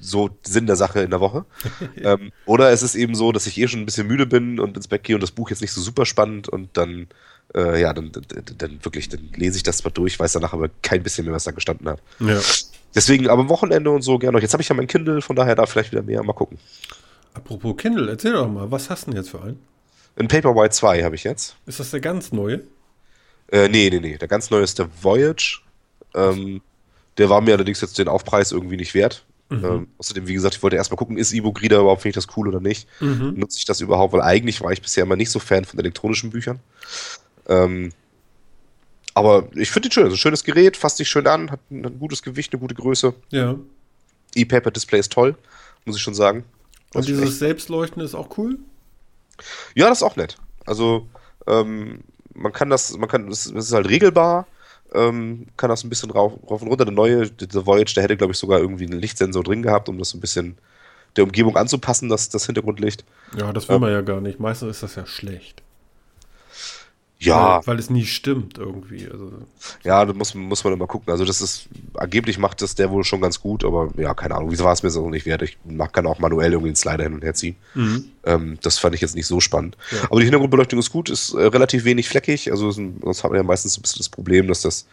so 0.00 0.30
Sinn 0.42 0.66
der 0.66 0.76
Sache 0.76 1.00
in 1.00 1.10
der 1.10 1.20
Woche. 1.20 1.44
ähm, 1.96 2.32
oder 2.46 2.70
es 2.70 2.82
ist 2.82 2.94
eben 2.94 3.14
so, 3.14 3.32
dass 3.32 3.46
ich 3.46 3.58
eh 3.58 3.68
schon 3.68 3.80
ein 3.80 3.86
bisschen 3.86 4.06
müde 4.06 4.26
bin 4.26 4.60
und 4.60 4.76
ins 4.76 4.88
Bett 4.88 5.04
gehe 5.04 5.16
und 5.16 5.22
das 5.22 5.30
Buch 5.30 5.50
jetzt 5.50 5.62
nicht 5.62 5.72
so 5.72 5.80
super 5.80 6.06
spannend 6.06 6.48
und 6.48 6.76
dann, 6.76 7.08
äh, 7.54 7.80
ja, 7.80 7.92
dann, 7.92 8.12
dann, 8.12 8.24
dann, 8.58 8.84
wirklich, 8.84 9.08
dann 9.08 9.30
lese 9.34 9.56
ich 9.56 9.62
das 9.62 9.84
mal 9.84 9.90
durch, 9.90 10.18
weiß 10.18 10.32
danach 10.32 10.52
aber 10.52 10.70
kein 10.82 11.02
bisschen 11.02 11.24
mehr, 11.24 11.34
was 11.34 11.44
da 11.44 11.52
gestanden 11.52 11.88
hat. 11.88 12.00
Ja. 12.20 12.40
Deswegen, 12.94 13.28
aber 13.28 13.48
Wochenende 13.48 13.90
und 13.90 14.02
so 14.02 14.18
gerne 14.18 14.36
noch. 14.36 14.42
Jetzt 14.42 14.52
habe 14.52 14.62
ich 14.62 14.68
ja 14.68 14.74
mein 14.74 14.86
Kindle, 14.86 15.20
von 15.20 15.34
daher 15.34 15.54
da 15.54 15.66
vielleicht 15.66 15.90
wieder 15.90 16.02
mehr. 16.02 16.22
Mal 16.22 16.32
gucken. 16.32 16.58
Apropos 17.34 17.76
Kindle, 17.76 18.08
erzähl 18.08 18.32
doch 18.32 18.48
mal, 18.48 18.70
was 18.70 18.88
hast 18.88 19.06
du 19.06 19.10
denn 19.10 19.18
jetzt 19.18 19.30
für 19.30 19.42
einen? 19.42 19.58
Ein 20.16 20.28
Paperwhite 20.28 20.70
2 20.70 21.02
habe 21.02 21.16
ich 21.16 21.24
jetzt. 21.24 21.56
Ist 21.66 21.80
das 21.80 21.90
der 21.90 22.00
ganz 22.00 22.30
neue? 22.30 22.60
Äh, 23.50 23.68
nee, 23.68 23.90
nee, 23.90 23.98
nee. 23.98 24.16
Der 24.16 24.28
ganz 24.28 24.50
neue 24.50 24.62
ist 24.62 24.78
der 24.78 24.88
Voyage. 25.02 25.60
Ähm, 26.14 26.60
der 27.18 27.30
war 27.30 27.40
mir 27.40 27.54
allerdings 27.54 27.80
jetzt 27.80 27.98
den 27.98 28.08
Aufpreis 28.08 28.52
irgendwie 28.52 28.76
nicht 28.76 28.94
wert. 28.94 29.24
Mhm. 29.50 29.64
Ähm, 29.64 29.88
außerdem, 29.98 30.26
wie 30.26 30.34
gesagt, 30.34 30.54
ich 30.54 30.62
wollte 30.62 30.76
erstmal 30.76 30.96
gucken, 30.96 31.18
ist 31.18 31.32
E-Book 31.32 31.60
Reader 31.60 31.80
überhaupt, 31.80 32.02
finde 32.02 32.18
ich 32.18 32.24
das 32.24 32.36
cool 32.36 32.48
oder 32.48 32.60
nicht? 32.60 32.88
Mhm. 33.00 33.34
Nutze 33.36 33.58
ich 33.58 33.64
das 33.64 33.80
überhaupt? 33.80 34.12
Weil 34.12 34.22
eigentlich 34.22 34.60
war 34.60 34.72
ich 34.72 34.80
bisher 34.80 35.04
immer 35.04 35.16
nicht 35.16 35.30
so 35.30 35.38
Fan 35.38 35.64
von 35.64 35.78
elektronischen 35.78 36.30
Büchern. 36.30 36.60
Ähm, 37.46 37.92
aber 39.12 39.48
ich 39.54 39.70
finde 39.70 39.88
ihn 39.88 39.92
schön. 39.92 40.04
Also 40.04 40.14
ein 40.14 40.18
schönes 40.18 40.44
Gerät, 40.44 40.76
fasst 40.76 40.96
sich 40.96 41.08
schön 41.08 41.26
an, 41.26 41.50
hat 41.50 41.60
ein, 41.70 41.86
ein 41.86 41.98
gutes 41.98 42.22
Gewicht, 42.22 42.52
eine 42.52 42.60
gute 42.60 42.74
Größe. 42.74 43.14
Ja. 43.30 43.56
E-Paper-Display 44.34 44.98
ist 44.98 45.12
toll, 45.12 45.36
muss 45.84 45.96
ich 45.96 46.02
schon 46.02 46.14
sagen. 46.14 46.44
Und 46.94 47.06
dieses 47.06 47.38
Selbstleuchten 47.38 48.02
ist 48.02 48.14
auch 48.14 48.36
cool? 48.38 48.58
Ja, 49.74 49.88
das 49.88 49.98
ist 49.98 50.02
auch 50.02 50.16
nett. 50.16 50.36
Also, 50.66 51.08
ähm, 51.46 52.00
man 52.34 52.52
kann 52.52 52.70
das, 52.70 52.96
man 52.96 53.08
kann, 53.08 53.28
das, 53.28 53.46
ist 53.46 53.72
halt 53.72 53.88
regelbar, 53.88 54.46
ähm, 54.94 55.46
kann 55.56 55.70
das 55.70 55.84
ein 55.84 55.88
bisschen 55.88 56.10
rauf, 56.10 56.32
rauf 56.48 56.62
und 56.62 56.68
runter. 56.68 56.84
Der 56.84 56.94
neue, 56.94 57.28
der 57.28 57.66
Voyage, 57.66 57.94
der 57.94 58.04
hätte, 58.04 58.16
glaube 58.16 58.32
ich, 58.32 58.38
sogar 58.38 58.60
irgendwie 58.60 58.86
einen 58.86 59.00
Lichtsensor 59.00 59.42
drin 59.42 59.62
gehabt, 59.62 59.88
um 59.88 59.98
das 59.98 60.14
ein 60.14 60.20
bisschen 60.20 60.56
der 61.16 61.24
Umgebung 61.24 61.56
anzupassen, 61.56 62.08
das, 62.08 62.28
das 62.28 62.46
Hintergrundlicht. 62.46 63.04
Ja, 63.36 63.52
das 63.52 63.68
will 63.68 63.76
ähm, 63.76 63.82
man 63.82 63.92
ja 63.92 64.00
gar 64.00 64.20
nicht. 64.20 64.40
Meistens 64.40 64.70
ist 64.70 64.82
das 64.82 64.94
ja 64.94 65.06
schlecht. 65.06 65.63
Ja. 67.24 67.58
Weil, 67.58 67.66
weil, 67.66 67.78
es 67.78 67.90
nie 67.90 68.04
stimmt 68.04 68.58
irgendwie. 68.58 69.08
Also. 69.10 69.32
Ja, 69.82 70.04
da 70.04 70.12
muss, 70.12 70.34
muss 70.34 70.64
man 70.64 70.72
immer 70.72 70.86
gucken. 70.86 71.10
Also 71.10 71.24
das 71.24 71.40
ist, 71.40 71.68
angeblich 71.94 72.38
macht 72.38 72.62
das 72.62 72.74
der 72.74 72.90
wohl 72.90 73.04
schon 73.04 73.20
ganz 73.20 73.40
gut, 73.40 73.64
aber 73.64 73.90
ja, 73.96 74.14
keine 74.14 74.34
Ahnung, 74.34 74.50
wieso 74.50 74.64
war 74.64 74.72
es 74.72 74.82
mir 74.82 74.90
so 74.90 75.08
nicht 75.10 75.26
wert. 75.26 75.42
Ich 75.42 75.58
kann 75.92 76.06
auch 76.06 76.18
manuell 76.18 76.52
irgendwie 76.52 76.70
den 76.70 76.76
Slider 76.76 77.04
hin 77.04 77.14
und 77.14 77.24
her 77.24 77.34
ziehen. 77.34 77.56
Mhm. 77.74 78.04
Ähm, 78.24 78.58
das 78.62 78.78
fand 78.78 78.94
ich 78.94 79.00
jetzt 79.00 79.14
nicht 79.14 79.26
so 79.26 79.40
spannend. 79.40 79.76
Ja. 79.90 80.04
Aber 80.04 80.20
die 80.20 80.24
Hintergrundbeleuchtung 80.24 80.78
ist 80.78 80.90
gut, 80.90 81.10
ist 81.10 81.34
äh, 81.34 81.42
relativ 81.42 81.84
wenig 81.84 82.08
fleckig. 82.08 82.50
Also 82.50 82.70
sonst 82.70 83.24
hat 83.24 83.30
man 83.30 83.38
ja 83.38 83.42
meistens 83.42 83.78
ein 83.78 83.82
bisschen 83.82 83.98
das 83.98 84.08
Problem, 84.08 84.48
dass 84.48 84.62
das, 84.62 84.86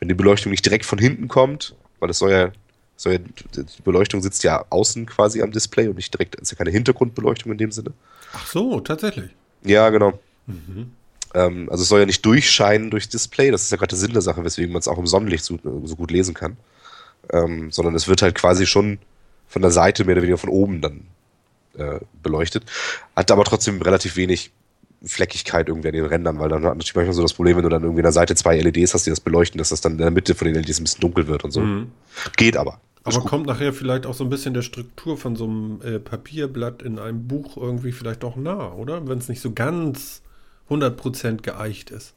wenn 0.00 0.08
die 0.08 0.14
Beleuchtung 0.14 0.50
nicht 0.50 0.64
direkt 0.64 0.84
von 0.84 0.98
hinten 0.98 1.28
kommt, 1.28 1.74
weil 2.00 2.10
es 2.10 2.18
soll 2.18 2.30
ja, 2.30 2.52
ja, 3.04 3.18
die 3.18 3.82
Beleuchtung 3.84 4.20
sitzt 4.22 4.42
ja 4.42 4.64
außen 4.70 5.06
quasi 5.06 5.40
am 5.42 5.52
Display 5.52 5.88
und 5.88 5.96
nicht 5.96 6.12
direkt, 6.12 6.34
ist 6.36 6.50
ja 6.50 6.56
keine 6.56 6.70
Hintergrundbeleuchtung 6.70 7.52
in 7.52 7.58
dem 7.58 7.70
Sinne. 7.70 7.92
Ach 8.32 8.46
so, 8.46 8.80
tatsächlich. 8.80 9.30
Ja, 9.64 9.88
genau. 9.90 10.18
Mhm. 10.46 10.92
Ähm, 11.34 11.68
also 11.70 11.82
es 11.82 11.88
soll 11.88 12.00
ja 12.00 12.06
nicht 12.06 12.24
durchscheinen 12.24 12.90
durchs 12.90 13.08
Display, 13.08 13.50
das 13.50 13.62
ist 13.62 13.70
ja 13.70 13.76
gerade 13.76 13.90
der 13.90 13.98
Sinn 13.98 14.12
der 14.12 14.22
Sache, 14.22 14.44
weswegen 14.44 14.72
man 14.72 14.80
es 14.80 14.88
auch 14.88 14.98
im 14.98 15.06
Sonnenlicht 15.06 15.44
so, 15.44 15.58
so 15.84 15.96
gut 15.96 16.10
lesen 16.10 16.34
kann. 16.34 16.56
Ähm, 17.30 17.70
sondern 17.70 17.94
es 17.94 18.08
wird 18.08 18.22
halt 18.22 18.34
quasi 18.34 18.66
schon 18.66 18.98
von 19.48 19.62
der 19.62 19.70
Seite 19.70 20.04
mehr 20.04 20.14
oder 20.14 20.22
weniger 20.22 20.38
von 20.38 20.50
oben 20.50 20.80
dann 20.80 21.02
äh, 21.76 22.00
beleuchtet. 22.22 22.64
Hat 23.16 23.30
aber 23.30 23.44
trotzdem 23.44 23.82
relativ 23.82 24.16
wenig 24.16 24.50
Fleckigkeit 25.04 25.68
irgendwie 25.68 25.88
an 25.88 25.94
den 25.94 26.04
Rändern, 26.04 26.38
weil 26.38 26.48
dann 26.48 26.64
hat 26.64 26.74
natürlich 26.74 26.94
manchmal 26.94 27.14
so 27.14 27.22
das 27.22 27.34
Problem, 27.34 27.56
wenn 27.56 27.62
du 27.62 27.68
dann 27.68 27.82
irgendwie 27.82 28.00
in 28.00 28.04
der 28.04 28.12
Seite 28.12 28.34
zwei 28.34 28.58
LEDs 28.58 28.94
hast, 28.94 29.06
die 29.06 29.10
das 29.10 29.20
beleuchten, 29.20 29.58
dass 29.58 29.68
das 29.68 29.80
dann 29.80 29.92
in 29.92 29.98
der 29.98 30.10
Mitte 30.10 30.34
von 30.34 30.46
den 30.46 30.56
LEDs 30.56 30.80
ein 30.80 30.84
bisschen 30.84 31.00
dunkel 31.00 31.28
wird 31.28 31.44
und 31.44 31.52
so. 31.52 31.60
Mhm. 31.60 31.92
Geht 32.36 32.56
aber. 32.56 32.80
Aber 33.04 33.20
kommt 33.20 33.46
nachher 33.46 33.72
vielleicht 33.72 34.06
auch 34.06 34.14
so 34.14 34.24
ein 34.24 34.30
bisschen 34.30 34.54
der 34.54 34.62
Struktur 34.62 35.16
von 35.16 35.36
so 35.36 35.44
einem 35.44 35.80
äh, 35.82 35.98
Papierblatt 35.98 36.82
in 36.82 36.98
einem 36.98 37.26
Buch 37.26 37.56
irgendwie 37.56 37.92
vielleicht 37.92 38.24
auch 38.24 38.36
nah, 38.36 38.72
oder? 38.72 39.06
Wenn 39.08 39.18
es 39.18 39.28
nicht 39.28 39.40
so 39.40 39.52
ganz 39.52 40.20
100% 40.70 41.42
geeicht 41.42 41.90
ist. 41.90 42.14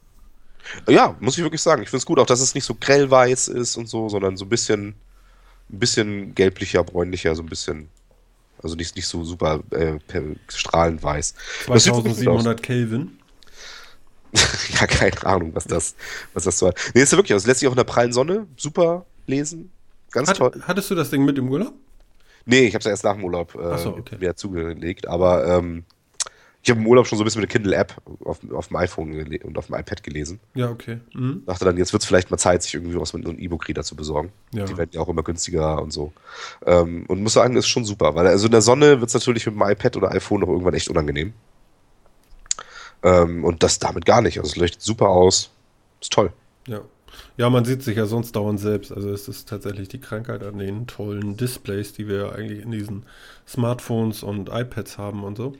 Ja, 0.88 1.16
muss 1.20 1.36
ich 1.36 1.42
wirklich 1.42 1.60
sagen. 1.60 1.82
Ich 1.82 1.88
finde 1.88 1.98
es 1.98 2.06
gut, 2.06 2.18
auch 2.18 2.26
dass 2.26 2.40
es 2.40 2.54
nicht 2.54 2.64
so 2.64 2.74
grellweiß 2.74 3.48
ist 3.48 3.76
und 3.76 3.88
so, 3.88 4.08
sondern 4.08 4.36
so 4.36 4.44
ein 4.44 4.48
bisschen, 4.48 4.94
ein 5.70 5.78
bisschen 5.78 6.34
gelblicher, 6.34 6.84
bräunlicher, 6.84 7.34
so 7.34 7.42
ein 7.42 7.48
bisschen. 7.48 7.88
Also 8.62 8.76
nicht, 8.76 8.94
nicht 8.94 9.08
so 9.08 9.24
super 9.24 9.60
äh, 9.70 9.98
strahlend 10.48 11.02
weiß. 11.02 11.34
2700 11.64 12.62
Kelvin. 12.62 13.18
ja, 14.80 14.86
keine 14.86 15.26
Ahnung, 15.26 15.54
was 15.54 15.64
das, 15.64 15.96
was 16.32 16.44
das 16.44 16.58
soll. 16.58 16.72
Nee, 16.94 17.02
ist 17.02 17.12
ja 17.12 17.18
wirklich, 17.18 17.34
also 17.34 17.46
lässt 17.48 17.60
sich 17.60 17.66
auch 17.66 17.72
in 17.72 17.76
der 17.76 17.84
prallen 17.84 18.12
Sonne 18.12 18.46
super 18.56 19.04
lesen. 19.26 19.72
Ganz 20.12 20.28
Hat, 20.28 20.36
toll. 20.36 20.62
Hattest 20.62 20.90
du 20.90 20.94
das 20.94 21.10
Ding 21.10 21.24
mit 21.24 21.38
im 21.38 21.48
Urlaub? 21.48 21.74
Nee, 22.44 22.66
ich 22.66 22.74
habe 22.74 22.80
es 22.80 22.84
ja 22.84 22.90
erst 22.90 23.04
nach 23.04 23.14
dem 23.14 23.24
Urlaub 23.24 23.54
äh, 23.54 23.78
so, 23.78 23.96
okay. 23.96 24.20
wieder 24.20 24.36
zugelegt, 24.36 25.06
aber 25.06 25.46
ähm, 25.46 25.84
ich 26.62 26.70
habe 26.70 26.80
im 26.80 26.86
Urlaub 26.86 27.08
schon 27.08 27.18
so 27.18 27.24
ein 27.24 27.26
bisschen 27.26 27.40
mit 27.40 27.50
der 27.50 27.60
Kindle-App 27.60 27.96
auf, 28.24 28.38
auf 28.52 28.68
dem 28.68 28.76
iPhone 28.76 29.12
und 29.42 29.58
auf 29.58 29.66
dem 29.66 29.74
iPad 29.74 30.02
gelesen. 30.04 30.38
Ja, 30.54 30.70
okay. 30.70 31.00
Mhm. 31.12 31.42
Dachte 31.44 31.64
dann, 31.64 31.76
jetzt 31.76 31.92
wird 31.92 32.02
es 32.02 32.06
vielleicht 32.06 32.30
mal 32.30 32.36
Zeit, 32.36 32.62
sich 32.62 32.74
irgendwie 32.74 32.98
was 33.00 33.12
mit 33.14 33.26
einem 33.26 33.38
E-Book-Reader 33.38 33.82
zu 33.82 33.96
besorgen. 33.96 34.30
Ja. 34.54 34.64
Die 34.64 34.76
werden 34.76 34.90
ja 34.92 35.00
auch 35.00 35.08
immer 35.08 35.24
günstiger 35.24 35.82
und 35.82 35.92
so. 35.92 36.12
Ähm, 36.64 37.04
und 37.08 37.20
muss 37.20 37.32
sagen, 37.32 37.56
ist 37.56 37.66
schon 37.66 37.84
super, 37.84 38.14
weil 38.14 38.28
also 38.28 38.46
in 38.46 38.52
der 38.52 38.62
Sonne 38.62 39.00
wird 39.00 39.08
es 39.08 39.14
natürlich 39.14 39.44
mit 39.46 39.56
dem 39.56 39.62
iPad 39.62 39.96
oder 39.96 40.12
iPhone 40.12 40.40
noch 40.40 40.48
irgendwann 40.48 40.74
echt 40.74 40.88
unangenehm. 40.88 41.32
Ähm, 43.02 43.44
und 43.44 43.64
das 43.64 43.80
damit 43.80 44.04
gar 44.04 44.22
nicht. 44.22 44.38
Also 44.38 44.50
es 44.50 44.56
leuchtet 44.56 44.82
super 44.82 45.08
aus. 45.08 45.50
Ist 46.00 46.12
toll. 46.12 46.32
Ja. 46.68 46.82
Ja, 47.36 47.50
man 47.50 47.64
sieht 47.64 47.82
sich 47.82 47.96
ja 47.96 48.06
sonst 48.06 48.36
dauernd 48.36 48.60
selbst. 48.60 48.92
Also 48.92 49.10
es 49.10 49.26
ist 49.26 49.48
tatsächlich 49.48 49.88
die 49.88 50.00
Krankheit 50.00 50.44
an 50.44 50.58
den 50.58 50.86
tollen 50.86 51.36
Displays, 51.36 51.92
die 51.92 52.08
wir 52.08 52.34
eigentlich 52.34 52.62
in 52.62 52.70
diesen 52.70 53.04
Smartphones 53.48 54.22
und 54.22 54.48
iPads 54.48 54.96
haben 54.96 55.24
und 55.24 55.36
so. 55.36 55.54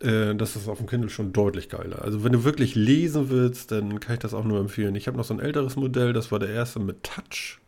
Äh, 0.00 0.34
das 0.34 0.56
ist 0.56 0.68
auf 0.68 0.78
dem 0.78 0.86
Kindle 0.86 1.10
schon 1.10 1.32
deutlich 1.32 1.68
geiler. 1.68 2.02
Also 2.02 2.24
wenn 2.24 2.32
du 2.32 2.44
wirklich 2.44 2.74
lesen 2.74 3.30
willst, 3.30 3.72
dann 3.72 4.00
kann 4.00 4.14
ich 4.14 4.20
das 4.20 4.34
auch 4.34 4.44
nur 4.44 4.60
empfehlen. 4.60 4.94
Ich 4.94 5.06
habe 5.06 5.16
noch 5.16 5.24
so 5.24 5.34
ein 5.34 5.40
älteres 5.40 5.76
Modell, 5.76 6.12
das 6.12 6.30
war 6.30 6.38
der 6.38 6.50
erste 6.50 6.80
mit 6.80 7.02
Touch 7.02 7.58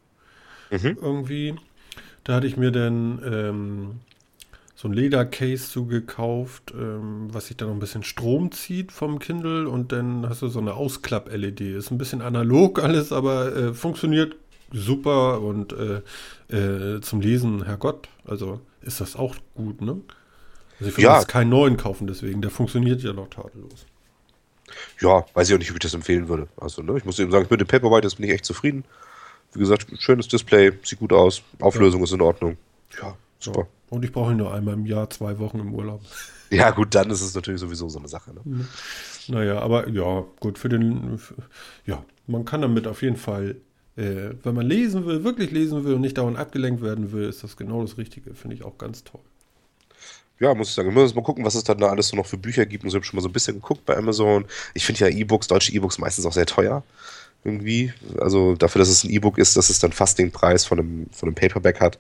mhm. 0.70 0.98
irgendwie. 1.00 1.54
Da 2.24 2.34
hatte 2.34 2.46
ich 2.46 2.56
mir 2.56 2.70
dann 2.70 3.22
ähm, 3.24 3.90
so 4.74 4.88
ein 4.88 4.92
Ledercase 4.92 5.70
zugekauft, 5.70 6.74
ähm, 6.78 7.28
was 7.32 7.46
sich 7.46 7.56
dann 7.56 7.68
noch 7.68 7.74
ein 7.74 7.80
bisschen 7.80 8.04
Strom 8.04 8.52
zieht 8.52 8.92
vom 8.92 9.18
Kindle 9.18 9.68
und 9.68 9.92
dann 9.92 10.28
hast 10.28 10.42
du 10.42 10.48
so 10.48 10.60
eine 10.60 10.74
Ausklapp-LED. 10.74 11.60
Ist 11.60 11.90
ein 11.90 11.98
bisschen 11.98 12.20
analog 12.20 12.82
alles, 12.82 13.10
aber 13.10 13.56
äh, 13.56 13.74
funktioniert 13.74 14.36
super 14.70 15.40
und 15.40 15.72
äh, 15.72 16.02
äh, 16.54 17.00
zum 17.00 17.20
Lesen, 17.20 17.64
Herrgott, 17.64 18.08
also 18.24 18.60
ist 18.82 19.00
das 19.00 19.16
auch 19.16 19.34
gut, 19.54 19.80
ne? 19.80 20.00
Also 20.78 20.90
ich 20.90 20.96
würde 20.96 21.02
ja. 21.02 21.18
jetzt 21.18 21.28
keinen 21.28 21.50
neuen 21.50 21.76
kaufen, 21.76 22.06
deswegen, 22.06 22.40
der 22.40 22.50
funktioniert 22.50 23.02
ja 23.02 23.12
noch 23.12 23.28
tadellos. 23.28 23.86
Ja, 25.00 25.24
weiß 25.34 25.48
ich 25.48 25.54
auch 25.54 25.58
nicht, 25.58 25.70
ob 25.70 25.76
ich 25.76 25.82
das 25.82 25.94
empfehlen 25.94 26.28
würde. 26.28 26.48
Also, 26.56 26.82
ne, 26.82 26.96
ich 26.96 27.04
muss 27.04 27.18
eben 27.18 27.30
sagen, 27.30 27.46
mit 27.50 27.60
dem 27.60 27.66
Paperwhite 27.66 28.08
bin 28.16 28.26
ich 28.26 28.32
echt 28.32 28.44
zufrieden. 28.44 28.84
Wie 29.52 29.60
gesagt, 29.60 29.86
schönes 29.98 30.28
Display, 30.28 30.72
sieht 30.82 30.98
gut 30.98 31.12
aus, 31.12 31.42
Auflösung 31.60 32.00
ja. 32.00 32.04
ist 32.04 32.12
in 32.12 32.20
Ordnung. 32.20 32.56
Ja, 33.00 33.16
super. 33.38 33.62
Ja. 33.62 33.66
Und 33.90 34.04
ich 34.04 34.12
brauche 34.12 34.32
ihn 34.32 34.36
nur 34.36 34.52
einmal 34.52 34.74
im 34.74 34.86
Jahr, 34.86 35.08
zwei 35.10 35.38
Wochen 35.38 35.58
im 35.58 35.74
Urlaub. 35.74 36.00
Ja, 36.50 36.70
gut, 36.70 36.94
dann 36.94 37.10
ist 37.10 37.20
es 37.20 37.34
natürlich 37.34 37.60
sowieso 37.60 37.90
so 37.90 37.98
eine 37.98 38.08
Sache. 38.08 38.32
Ne? 38.32 38.40
Mhm. 38.42 38.68
Naja, 39.26 39.58
aber 39.58 39.86
ja, 39.90 40.24
gut, 40.40 40.56
für 40.56 40.70
den, 40.70 41.18
für, 41.18 41.34
ja, 41.84 42.02
man 42.26 42.46
kann 42.46 42.62
damit 42.62 42.86
auf 42.86 43.02
jeden 43.02 43.18
Fall, 43.18 43.56
äh, 43.96 44.30
wenn 44.42 44.54
man 44.54 44.64
lesen 44.64 45.04
will, 45.04 45.24
wirklich 45.24 45.50
lesen 45.50 45.84
will 45.84 45.92
und 45.92 46.00
nicht 46.00 46.16
dauernd 46.16 46.38
abgelenkt 46.38 46.80
werden 46.80 47.12
will, 47.12 47.28
ist 47.28 47.44
das 47.44 47.58
genau 47.58 47.82
das 47.82 47.98
Richtige. 47.98 48.32
Finde 48.32 48.56
ich 48.56 48.64
auch 48.64 48.78
ganz 48.78 49.04
toll 49.04 49.20
ja, 50.40 50.55
muss 50.55 50.68
ich 50.68 50.74
sagen, 50.74 50.94
wir 50.94 51.03
müssen 51.03 51.16
mal 51.16 51.22
gucken, 51.22 51.44
was 51.44 51.55
es 51.55 51.64
dann 51.64 51.79
da 51.79 51.88
alles 51.88 52.09
so 52.09 52.16
noch 52.16 52.27
für 52.27 52.38
Bücher 52.38 52.64
gibt. 52.66 52.85
Und 52.85 52.90
so 52.90 52.96
habe 52.96 53.05
schon 53.05 53.16
mal 53.16 53.22
so 53.22 53.29
ein 53.29 53.33
bisschen 53.33 53.57
geguckt 53.57 53.85
bei 53.85 53.96
Amazon. 53.96 54.44
Ich 54.74 54.87
finde 54.87 55.01
ja 55.01 55.09
E-Books, 55.09 55.48
deutsche 55.48 55.72
E-Books 55.72 55.98
meistens 55.98 56.27
auch 56.27 56.33
sehr 56.33 56.46
teuer. 56.46 56.83
Irgendwie. 57.44 57.92
Also 58.20 58.55
dafür, 58.55 58.81
dass 58.81 58.88
es 58.88 59.05
ein 59.05 59.11
E-Book 59.11 59.38
ist, 59.38 59.57
dass 59.57 59.70
es 59.70 59.79
dann 59.79 59.92
fast 59.92 60.18
den 60.18 60.31
Preis 60.31 60.64
von 60.64 60.79
einem, 60.79 61.07
von 61.12 61.29
einem 61.29 61.35
Paperback 61.35 61.81
hat. 61.81 61.98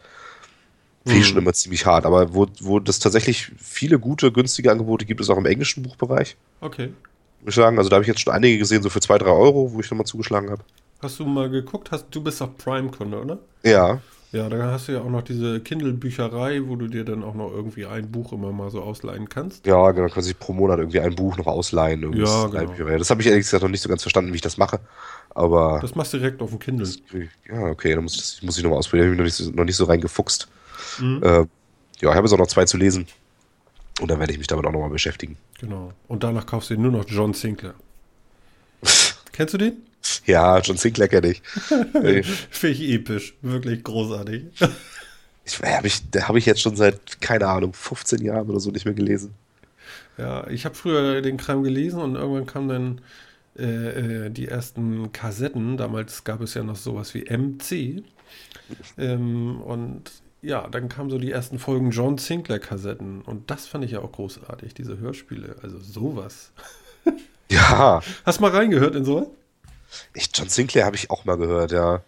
Finde 1.04 1.20
ich 1.20 1.26
mhm. 1.26 1.28
schon 1.30 1.38
immer 1.38 1.52
ziemlich 1.52 1.86
hart. 1.86 2.06
Aber 2.06 2.34
wo, 2.34 2.46
wo 2.60 2.80
das 2.80 2.98
tatsächlich 2.98 3.50
viele 3.58 3.98
gute, 3.98 4.30
günstige 4.30 4.70
Angebote 4.70 5.04
gibt, 5.04 5.20
ist 5.20 5.30
auch 5.30 5.38
im 5.38 5.46
englischen 5.46 5.82
Buchbereich. 5.82 6.36
Okay. 6.60 6.92
Muss 7.40 7.50
ich 7.50 7.54
sagen. 7.54 7.78
Also 7.78 7.90
da 7.90 7.96
habe 7.96 8.04
ich 8.04 8.08
jetzt 8.08 8.20
schon 8.20 8.32
einige 8.32 8.58
gesehen, 8.58 8.82
so 8.82 8.90
für 8.90 9.00
2, 9.00 9.18
3 9.18 9.30
Euro, 9.30 9.72
wo 9.72 9.80
ich 9.80 9.90
nochmal 9.90 10.06
zugeschlagen 10.06 10.50
habe. 10.50 10.62
Hast 11.00 11.18
du 11.18 11.24
mal 11.24 11.48
geguckt? 11.48 11.90
Hast, 11.90 12.06
du 12.10 12.20
bist 12.20 12.42
auch 12.42 12.56
Prime-Kunde, 12.56 13.20
oder? 13.20 13.38
Ja. 13.62 14.00
Ja, 14.30 14.48
dann 14.50 14.62
hast 14.62 14.88
du 14.88 14.92
ja 14.92 15.00
auch 15.00 15.08
noch 15.08 15.22
diese 15.22 15.60
Kindle-Bücherei, 15.60 16.60
wo 16.66 16.76
du 16.76 16.86
dir 16.88 17.04
dann 17.04 17.22
auch 17.22 17.34
noch 17.34 17.50
irgendwie 17.50 17.86
ein 17.86 18.10
Buch 18.10 18.32
immer 18.32 18.52
mal 18.52 18.70
so 18.70 18.82
ausleihen 18.82 19.28
kannst. 19.30 19.66
Ja, 19.66 19.90
genau, 19.92 20.08
kannst 20.08 20.28
du 20.28 20.34
pro 20.34 20.52
Monat 20.52 20.78
irgendwie 20.78 21.00
ein 21.00 21.14
Buch 21.14 21.38
noch 21.38 21.46
ausleihen. 21.46 22.02
Ja, 22.14 22.46
genau. 22.46 22.98
Das 22.98 23.08
habe 23.08 23.22
ich 23.22 23.26
ehrlich 23.26 23.44
gesagt 23.44 23.62
noch 23.62 23.70
nicht 23.70 23.80
so 23.80 23.88
ganz 23.88 24.02
verstanden, 24.02 24.32
wie 24.32 24.36
ich 24.36 24.42
das 24.42 24.58
mache. 24.58 24.80
Aber. 25.30 25.78
Das 25.80 25.94
machst 25.94 26.12
du 26.12 26.18
direkt 26.18 26.42
auf 26.42 26.50
dem 26.50 26.58
Kindle. 26.58 26.84
Das, 26.84 26.98
ja, 27.48 27.62
okay, 27.68 27.94
dann 27.94 28.02
muss 28.02 28.16
ich, 28.16 28.20
das 28.20 28.42
muss 28.42 28.58
ich 28.58 28.62
nochmal 28.62 28.80
ausprobieren. 28.80 29.16
Da 29.16 29.18
habe 29.18 29.28
ich 29.28 29.38
noch 29.38 29.44
nicht, 29.44 29.52
so, 29.52 29.56
noch 29.56 29.64
nicht 29.64 29.76
so 29.76 29.84
reingefuchst. 29.84 30.48
Mhm. 31.00 31.22
Äh, 31.22 31.28
ja, 31.28 31.46
ich 32.00 32.06
habe 32.06 32.20
jetzt 32.20 32.32
auch 32.32 32.38
noch 32.38 32.46
zwei 32.48 32.66
zu 32.66 32.76
lesen. 32.76 33.06
Und 34.00 34.10
dann 34.10 34.20
werde 34.20 34.32
ich 34.32 34.38
mich 34.38 34.46
damit 34.46 34.66
auch 34.66 34.72
nochmal 34.72 34.90
beschäftigen. 34.90 35.38
Genau. 35.58 35.92
Und 36.06 36.22
danach 36.22 36.46
kaufst 36.46 36.70
du 36.70 36.76
dir 36.76 36.82
nur 36.82 36.92
noch 36.92 37.04
John 37.08 37.32
Sinclair. 37.32 37.74
Kennst 39.32 39.54
du 39.54 39.58
den? 39.58 39.87
Ja, 40.26 40.58
John 40.60 40.76
Sinclair 40.76 41.08
kenne 41.08 41.28
ich. 41.28 41.42
Finde 41.42 42.22
ich 42.62 42.88
episch. 42.90 43.34
Wirklich 43.42 43.82
großartig. 43.82 44.44
Ich, 45.44 45.58
habe 45.62 45.86
ich, 45.86 46.02
hab 46.16 46.36
ich 46.36 46.46
jetzt 46.46 46.60
schon 46.60 46.76
seit, 46.76 47.20
keine 47.20 47.46
Ahnung, 47.46 47.72
15 47.72 48.22
Jahren 48.22 48.48
oder 48.48 48.60
so 48.60 48.70
nicht 48.70 48.84
mehr 48.84 48.94
gelesen. 48.94 49.34
Ja, 50.18 50.46
ich 50.48 50.64
habe 50.64 50.74
früher 50.74 51.22
den 51.22 51.36
Kram 51.36 51.62
gelesen 51.62 52.00
und 52.00 52.16
irgendwann 52.16 52.46
kamen 52.46 52.68
dann 52.68 53.00
äh, 53.58 54.26
äh, 54.26 54.30
die 54.30 54.48
ersten 54.48 55.12
Kassetten. 55.12 55.76
Damals 55.76 56.24
gab 56.24 56.40
es 56.42 56.54
ja 56.54 56.62
noch 56.62 56.76
sowas 56.76 57.14
wie 57.14 57.24
MC. 57.24 58.02
Ähm, 58.98 59.60
und 59.62 60.10
ja, 60.42 60.68
dann 60.68 60.88
kamen 60.88 61.10
so 61.10 61.18
die 61.18 61.32
ersten 61.32 61.58
Folgen 61.58 61.90
John 61.90 62.18
Sinclair-Kassetten. 62.18 63.22
Und 63.22 63.50
das 63.50 63.66
fand 63.66 63.84
ich 63.84 63.92
ja 63.92 64.00
auch 64.00 64.12
großartig, 64.12 64.74
diese 64.74 64.98
Hörspiele. 64.98 65.56
Also 65.62 65.78
sowas. 65.78 66.52
Ja. 67.50 68.02
Hast 68.24 68.38
du 68.38 68.42
mal 68.42 68.50
reingehört 68.50 68.94
in 68.94 69.04
sowas? 69.04 69.28
Ich, 70.14 70.30
John 70.34 70.48
Sinclair 70.48 70.84
habe 70.84 70.96
ich 70.96 71.10
auch 71.10 71.24
mal 71.24 71.36
gehört, 71.36 71.72
ja. 71.72 72.02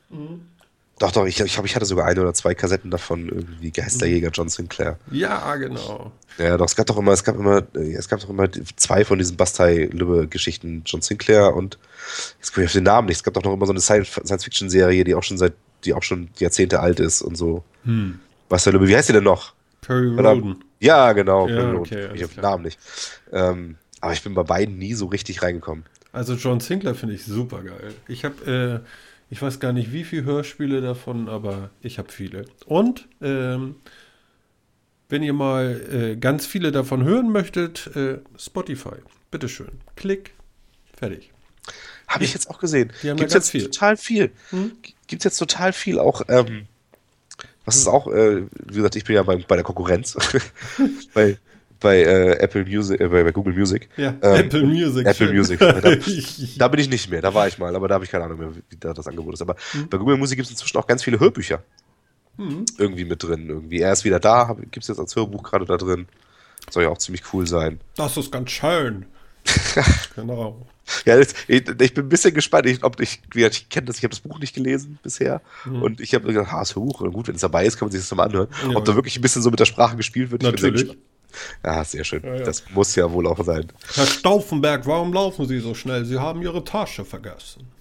Doch, 1.00 1.12
doch, 1.12 1.24
ich, 1.24 1.40
ich, 1.40 1.58
ich 1.58 1.74
hatte 1.74 1.86
sogar 1.86 2.04
eine 2.04 2.20
oder 2.20 2.34
zwei 2.34 2.54
Kassetten 2.54 2.90
davon, 2.90 3.28
irgendwie 3.30 3.70
Geisterjäger 3.70 4.28
John 4.30 4.50
Sinclair. 4.50 4.98
Ja, 5.10 5.56
genau. 5.56 6.12
Ja, 6.36 6.58
doch, 6.58 6.66
es 6.66 6.76
gab 6.76 6.86
doch 6.86 6.98
immer, 6.98 7.12
es 7.12 7.24
gab 7.24 7.36
immer, 7.36 7.62
äh, 7.74 7.94
es 7.94 8.06
gab 8.06 8.20
doch 8.20 8.28
immer 8.28 8.48
zwei 8.76 9.06
von 9.06 9.18
diesen 9.18 9.38
Bastei-Lübbe-Geschichten, 9.38 10.82
John 10.84 11.00
Sinclair 11.00 11.56
und 11.56 11.78
jetzt 12.38 12.52
komme 12.52 12.64
ich 12.64 12.68
auf 12.68 12.74
den 12.74 12.84
Namen 12.84 13.08
nicht. 13.08 13.16
Es 13.16 13.22
gab 13.22 13.32
doch 13.32 13.42
noch 13.42 13.54
immer 13.54 13.64
so 13.64 13.72
eine 13.72 13.80
Science-Fiction-Serie, 13.80 15.04
die 15.04 15.14
auch 15.14 15.22
schon 15.22 15.38
seit, 15.38 15.54
die 15.84 15.94
auch 15.94 16.02
schon 16.02 16.28
Jahrzehnte 16.36 16.80
alt 16.80 17.00
ist 17.00 17.22
und 17.22 17.34
so. 17.34 17.64
Hm. 17.84 18.20
Bastei 18.50 18.72
Lübbe, 18.72 18.86
wie 18.86 18.94
heißt 18.94 19.08
die 19.08 19.14
denn 19.14 19.24
noch? 19.24 19.54
Perry. 19.80 20.08
Roden. 20.08 20.62
Ja, 20.80 21.12
genau. 21.14 21.48
Ja, 21.48 21.54
Perry 21.54 21.70
Roden. 21.70 21.78
okay, 21.78 22.04
ich 22.04 22.10
alles 22.10 22.24
auf 22.24 22.34
den. 22.34 22.42
Namen 22.42 22.64
nicht. 22.64 22.78
Ähm, 23.32 23.76
aber 24.02 24.12
ich 24.12 24.22
bin 24.22 24.34
bei 24.34 24.42
beiden 24.42 24.76
nie 24.76 24.92
so 24.92 25.06
richtig 25.06 25.42
reingekommen. 25.42 25.84
Also 26.12 26.34
John 26.34 26.60
Sinclair 26.60 26.94
finde 26.94 27.14
ich 27.14 27.24
super 27.24 27.62
geil. 27.62 27.94
Ich 28.08 28.24
habe, 28.24 28.82
äh, 28.84 29.32
ich 29.32 29.40
weiß 29.40 29.60
gar 29.60 29.72
nicht, 29.72 29.92
wie 29.92 30.04
viele 30.04 30.24
Hörspiele 30.24 30.80
davon, 30.80 31.28
aber 31.28 31.70
ich 31.82 31.98
habe 31.98 32.10
viele. 32.10 32.46
Und 32.66 33.06
ähm, 33.20 33.76
wenn 35.08 35.22
ihr 35.22 35.32
mal 35.32 35.80
äh, 35.92 36.16
ganz 36.16 36.46
viele 36.46 36.72
davon 36.72 37.04
hören 37.04 37.30
möchtet, 37.30 37.94
äh, 37.96 38.18
Spotify, 38.38 38.96
bitteschön. 39.30 39.70
Klick, 39.96 40.34
fertig. 40.96 41.32
Habe 42.08 42.24
ich 42.24 42.32
jetzt 42.32 42.50
auch 42.50 42.58
gesehen. 42.58 42.92
Die 43.02 43.10
haben 43.10 43.16
Gibt's 43.16 43.34
ja 43.34 43.38
ganz 43.38 43.52
jetzt 43.52 43.62
viel. 43.62 43.70
total 43.70 43.96
viel. 43.96 44.32
Hm? 44.50 44.72
Gibt's 45.06 45.24
jetzt 45.24 45.38
total 45.38 45.72
viel 45.72 45.98
auch, 45.98 46.22
ähm, 46.28 46.66
was 47.64 47.76
ist 47.76 47.86
auch, 47.86 48.08
äh, 48.08 48.46
wie 48.66 48.74
gesagt, 48.74 48.96
ich 48.96 49.04
bin 49.04 49.14
ja 49.14 49.22
bei, 49.22 49.36
bei 49.36 49.54
der 49.54 49.64
Konkurrenz. 49.64 50.16
bei 51.14 51.38
bei 51.80 52.02
äh, 52.02 52.32
Apple 52.38 52.64
Music, 52.64 53.00
äh, 53.00 53.08
bei, 53.08 53.24
bei 53.24 53.32
Google 53.32 53.54
Music. 53.54 53.88
Ja, 53.96 54.14
Ähm, 54.22 54.34
Apple 54.46 54.62
Music. 54.64 55.06
Apple 55.06 55.26
schön. 55.26 55.36
Music. 55.36 55.58
Da, 55.58 55.80
da 56.58 56.68
bin 56.68 56.80
ich 56.80 56.88
nicht 56.90 57.10
mehr, 57.10 57.22
da 57.22 57.32
war 57.34 57.48
ich 57.48 57.58
mal, 57.58 57.74
aber 57.74 57.88
da 57.88 57.94
habe 57.94 58.04
ich 58.04 58.10
keine 58.10 58.24
Ahnung 58.24 58.38
mehr, 58.38 58.50
wie 58.68 58.76
da 58.78 58.92
das 58.92 59.06
Angebot 59.06 59.34
ist. 59.34 59.42
Aber 59.42 59.56
Hm. 59.72 59.88
bei 59.88 59.98
Google 59.98 60.16
Music 60.16 60.36
gibt 60.36 60.46
es 60.46 60.50
inzwischen 60.52 60.76
auch 60.78 60.86
ganz 60.86 61.02
viele 61.02 61.18
Hörbücher 61.18 61.62
Hm. 62.36 62.64
irgendwie 62.78 63.04
mit 63.04 63.22
drin. 63.22 63.48
Irgendwie. 63.48 63.80
Er 63.80 63.92
ist 63.92 64.04
wieder 64.04 64.20
da, 64.20 64.54
gibt 64.70 64.78
es 64.84 64.88
jetzt 64.88 64.98
als 65.00 65.16
Hörbuch 65.16 65.42
gerade 65.42 65.64
da 65.64 65.76
drin. 65.76 66.06
Soll 66.70 66.84
ja 66.84 66.88
auch 66.90 66.98
ziemlich 66.98 67.22
cool 67.32 67.46
sein. 67.46 67.80
Das 67.96 68.16
ist 68.16 68.30
ganz 68.30 68.50
schön. 68.50 69.06
genau. 70.14 70.66
Ja, 71.06 71.16
das, 71.16 71.34
ich, 71.48 71.66
ich 71.68 71.94
bin 71.94 72.04
ein 72.04 72.08
bisschen 72.08 72.34
gespannt. 72.34 72.66
Ich, 72.66 72.82
ob 72.82 73.00
ich, 73.00 73.20
ich 73.34 73.68
kenne 73.68 73.86
das, 73.86 73.96
ich 73.98 74.04
habe 74.04 74.10
das 74.10 74.20
Buch 74.20 74.38
nicht 74.38 74.54
gelesen 74.54 74.98
bisher. 75.02 75.40
Und 75.64 76.00
ich 76.00 76.14
habe 76.14 76.26
gedacht, 76.26 76.52
ah, 76.52 76.58
das 76.60 76.74
Buch, 76.74 76.98
gut, 77.12 77.28
wenn 77.28 77.36
es 77.36 77.40
dabei 77.40 77.64
ist, 77.64 77.78
kann 77.78 77.86
man 77.86 77.92
sich 77.92 78.00
das 78.00 78.14
mal 78.16 78.24
anhören. 78.24 78.48
Ja. 78.68 78.76
Ob 78.76 78.84
da 78.84 78.94
wirklich 78.94 79.16
ein 79.16 79.22
bisschen 79.22 79.40
so 79.42 79.50
mit 79.50 79.60
der 79.60 79.64
Sprache 79.66 79.96
gespielt 79.96 80.30
wird. 80.30 80.42
ich 80.42 80.50
bin 80.50 80.58
sehr 80.58 80.70
Natürlich. 80.70 80.88
gespannt. 80.88 81.09
Ja, 81.64 81.84
sehr 81.84 82.04
schön. 82.04 82.22
Ja, 82.24 82.34
ja. 82.36 82.42
Das 82.44 82.64
muss 82.70 82.94
ja 82.96 83.10
wohl 83.10 83.26
auch 83.26 83.42
sein. 83.44 83.66
Herr 83.94 84.06
Stauffenberg, 84.06 84.86
warum 84.86 85.12
laufen 85.12 85.46
Sie 85.46 85.58
so 85.60 85.74
schnell? 85.74 86.04
Sie 86.04 86.18
haben 86.18 86.42
Ihre 86.42 86.64
Tasche 86.64 87.04
vergessen. 87.04 87.66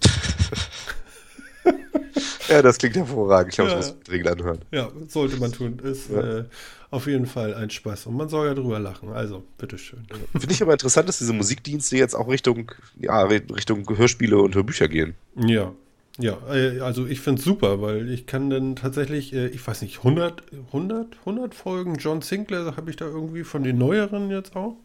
Ja, 2.48 2.62
das 2.62 2.78
klingt 2.78 2.96
hervorragend. 2.96 3.52
Ich 3.52 3.56
glaube, 3.56 3.70
Ja. 3.70 3.78
ich 3.78 3.86
muss 3.86 3.94
dringend 4.02 4.28
anhören. 4.28 4.58
Ja, 4.72 4.88
sollte 5.06 5.36
man 5.36 5.52
tun. 5.52 5.78
Ist 5.78 6.10
äh, 6.10 6.44
auf 6.90 7.06
jeden 7.06 7.26
Fall 7.26 7.54
ein 7.54 7.70
Spaß. 7.70 8.06
Und 8.06 8.16
man 8.16 8.28
soll 8.28 8.48
ja 8.48 8.54
drüber 8.54 8.80
lachen. 8.80 9.10
Also, 9.12 9.44
bitteschön. 9.56 10.04
Finde 10.32 10.52
ich 10.52 10.60
aber 10.60 10.72
interessant, 10.72 11.08
dass 11.08 11.18
diese 11.18 11.32
Musikdienste 11.32 11.96
jetzt 11.96 12.14
auch 12.14 12.26
Richtung, 12.28 12.72
ja, 12.98 13.22
Richtung 13.22 13.86
Hörspiele 13.96 14.36
und 14.38 14.56
Hörbücher 14.56 14.88
gehen. 14.88 15.14
Ja, 15.36 15.70
ja, 16.18 16.38
äh, 16.52 16.80
also 16.80 17.06
ich 17.06 17.20
finde 17.20 17.38
es 17.38 17.44
super, 17.44 17.80
weil 17.80 18.10
ich 18.10 18.26
kann 18.26 18.50
dann 18.50 18.76
tatsächlich, 18.76 19.32
äh, 19.32 19.48
ich 19.48 19.66
weiß 19.66 19.82
nicht, 19.82 19.98
100, 19.98 20.42
100, 20.68 21.18
100 21.20 21.54
Folgen 21.54 21.96
John 21.96 22.22
Sinclair 22.22 22.74
habe 22.76 22.90
ich 22.90 22.96
da 22.96 23.06
irgendwie 23.06 23.44
von 23.44 23.62
den 23.62 23.78
neueren 23.78 24.30
jetzt 24.30 24.56
auch. 24.56 24.76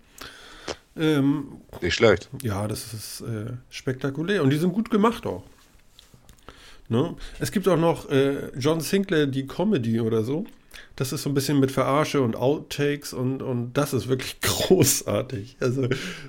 Ähm, 0.98 1.62
Nicht 1.82 1.96
schlecht. 1.96 2.30
ja, 2.42 2.68
das 2.68 2.94
ist 2.94 3.22
äh, 3.22 3.52
spektakulär 3.70 4.44
und 4.44 4.50
die 4.50 4.58
sind 4.58 4.72
gut 4.72 4.90
gemacht 4.90 5.26
auch. 5.26 5.44
Ne? 6.88 7.16
Es 7.40 7.52
gibt 7.52 7.68
auch 7.68 7.78
noch 7.78 8.10
äh, 8.10 8.52
John 8.58 8.80
Sinclair, 8.80 9.28
die 9.28 9.48
Comedy 9.48 10.00
oder 10.00 10.24
so. 10.24 10.46
Das 10.96 11.12
ist 11.12 11.24
so 11.24 11.30
ein 11.30 11.34
bisschen 11.34 11.60
mit 11.60 11.72
Verarsche 11.72 12.22
und 12.22 12.36
Outtakes 12.36 13.14
und, 13.14 13.42
und 13.42 13.74
das 13.74 13.94
ist 13.94 14.08
wirklich 14.08 14.40
großartig. 14.42 15.58
Also 15.60 15.88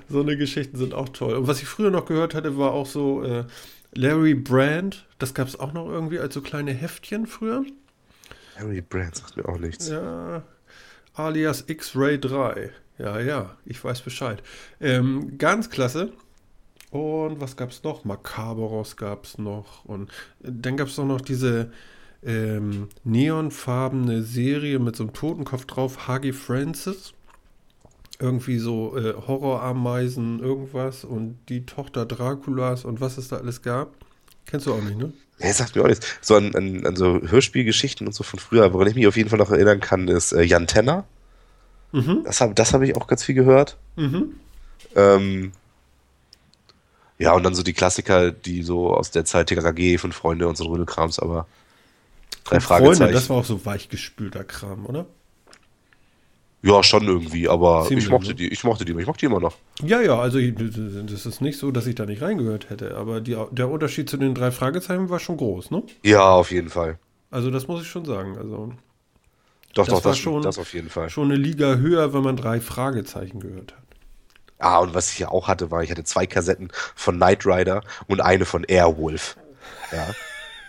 so 0.09 0.21
eine 0.21 0.35
Geschichten 0.35 0.77
sind 0.77 0.93
auch 0.93 1.09
toll. 1.09 1.35
Und 1.35 1.47
was 1.47 1.61
ich 1.61 1.67
früher 1.67 1.91
noch 1.91 2.05
gehört 2.05 2.33
hatte, 2.33 2.57
war 2.57 2.73
auch 2.73 2.85
so 2.85 3.23
äh, 3.23 3.45
Larry 3.93 4.35
Brand. 4.35 5.05
Das 5.19 5.33
gab 5.33 5.47
es 5.47 5.59
auch 5.59 5.73
noch 5.73 5.87
irgendwie 5.87 6.19
als 6.19 6.33
so 6.33 6.41
kleine 6.41 6.71
Heftchen 6.71 7.27
früher. 7.27 7.65
Harry 8.57 8.81
Brand 8.81 9.15
sagt 9.15 9.37
mir 9.37 9.47
auch 9.47 9.59
nichts. 9.59 9.89
Ja, 9.89 10.43
alias 11.13 11.65
X-Ray 11.67 12.19
3. 12.19 12.71
Ja, 12.97 13.19
ja, 13.19 13.57
ich 13.65 13.83
weiß 13.83 14.01
Bescheid. 14.01 14.41
Ähm, 14.81 15.37
ganz 15.37 15.69
klasse. 15.69 16.11
Und 16.89 17.41
was 17.41 17.57
gab 17.57 17.71
es 17.71 17.83
noch? 17.83 18.05
Macaboros 18.05 18.95
gab 18.95 19.25
es 19.25 19.37
noch. 19.37 19.85
Und 19.85 20.11
dann 20.39 20.77
gab 20.77 20.87
es 20.87 20.97
noch 20.97 21.21
diese 21.21 21.71
ähm, 22.23 22.89
neonfarbene 23.03 24.23
Serie 24.23 24.79
mit 24.79 24.95
so 24.95 25.03
einem 25.03 25.13
Totenkopf 25.13 25.65
drauf, 25.65 26.07
Huggy 26.07 26.33
Francis. 26.33 27.13
Irgendwie 28.19 28.57
so 28.57 28.97
äh, 28.97 29.13
Horrorameisen, 29.13 30.39
irgendwas. 30.39 31.03
Und 31.03 31.37
die 31.49 31.65
Tochter 31.65 32.05
Draculas 32.05 32.85
und 32.85 33.01
was 33.01 33.17
es 33.17 33.27
da 33.27 33.37
alles 33.37 33.61
gab. 33.61 33.93
Kennst 34.45 34.65
du 34.65 34.73
auch 34.73 34.81
nicht, 34.81 34.97
ne? 34.97 35.11
Nee, 35.39 35.51
sagt 35.51 35.75
mir 35.75 35.83
auch 35.83 35.87
nichts. 35.87 36.07
So 36.21 36.35
an, 36.35 36.55
an, 36.55 36.85
an 36.85 36.95
so 36.95 37.21
Hörspielgeschichten 37.21 38.07
und 38.07 38.13
so 38.13 38.23
von 38.23 38.39
früher, 38.39 38.73
woran 38.73 38.87
ich 38.87 38.95
mich 38.95 39.07
auf 39.07 39.17
jeden 39.17 39.29
Fall 39.29 39.37
noch 39.37 39.51
erinnern 39.51 39.79
kann, 39.79 40.07
ist 40.07 40.31
äh, 40.31 40.41
Jan 40.41 40.67
Tenner. 40.67 41.05
Mhm. 41.91 42.23
Das 42.23 42.41
habe 42.41 42.53
das 42.53 42.73
hab 42.73 42.81
ich 42.81 42.95
auch 42.95 43.07
ganz 43.07 43.23
viel 43.23 43.35
gehört. 43.35 43.77
Mhm. 43.95 44.35
Ähm, 44.95 45.51
ja, 47.19 47.33
und 47.33 47.43
dann 47.43 47.55
so 47.55 47.63
die 47.63 47.73
Klassiker, 47.73 48.31
die 48.31 48.63
so 48.63 48.93
aus 48.93 49.11
der 49.11 49.25
Zeit 49.25 49.47
TKKG 49.47 49.97
von 49.97 50.11
Freunde 50.11 50.47
und 50.47 50.57
so 50.57 50.65
Rödelkrams, 50.65 51.19
aber 51.19 51.47
drei 52.43 52.59
Freunde, 52.59 52.85
Fragezeichen. 52.85 53.13
das 53.13 53.29
war 53.29 53.37
auch 53.37 53.45
so 53.45 53.65
weichgespülter 53.65 54.43
Kram, 54.43 54.85
oder? 54.85 55.05
Ja, 56.63 56.83
schon 56.83 57.07
irgendwie, 57.07 57.47
aber 57.47 57.85
Ziemlich, 57.87 58.05
ich 58.05 58.11
mochte 58.11 58.29
ne? 58.29 58.35
die, 58.35 58.47
ich 58.47 58.63
mochte 58.63 58.83
die, 58.85 58.91
ich 58.93 59.05
mochte 59.05 59.19
die 59.19 59.25
immer 59.27 59.39
noch. 59.39 59.55
Ja, 59.83 60.01
ja, 60.01 60.19
also 60.19 60.37
ich- 60.39 60.53
das 60.55 61.25
ist 61.25 61.41
nicht 61.41 61.57
so, 61.59 61.71
dass 61.71 61.85
ich 61.87 61.95
da 61.95 62.05
nicht 62.05 62.21
reingehört 62.21 62.69
hätte, 62.69 62.95
aber 62.97 63.21
die, 63.21 63.37
der 63.51 63.69
Unterschied 63.69 64.09
zu 64.09 64.17
den 64.17 64.33
drei 64.35 64.51
Fragezeichen 64.51 65.09
war 65.09 65.19
schon 65.19 65.37
groß, 65.37 65.71
ne? 65.71 65.83
Ja, 66.03 66.31
auf 66.31 66.51
jeden 66.51 66.69
Fall. 66.69 66.97
Also 67.29 67.51
das 67.51 67.67
muss 67.67 67.81
ich 67.81 67.87
schon 67.87 68.05
sagen. 68.05 68.37
Also 68.37 68.73
Doch, 69.73 69.85
Das 69.85 69.95
doch, 69.95 70.05
war 70.05 70.11
das, 70.11 70.17
schon- 70.19 70.41
das 70.41 70.57
auf 70.57 70.73
jeden 70.73 70.89
Fall. 70.89 71.09
schon 71.09 71.25
eine 71.25 71.35
Liga 71.35 71.75
höher, 71.75 72.13
wenn 72.13 72.23
man 72.23 72.35
drei 72.37 72.59
Fragezeichen 72.59 73.39
gehört 73.39 73.73
hat. 73.73 73.83
Ah, 74.59 74.79
und 74.79 74.95
was 74.95 75.11
ich 75.11 75.19
ja 75.19 75.29
auch 75.29 75.47
hatte, 75.47 75.69
war, 75.69 75.83
ich 75.83 75.91
hatte 75.91 76.03
zwei 76.03 76.25
Kassetten 76.25 76.69
von 76.95 77.17
Knight 77.17 77.45
Rider 77.45 77.81
und 78.07 78.21
eine 78.21 78.45
von 78.45 78.63
Airwolf. 78.63 79.37
Ja. 79.91 80.07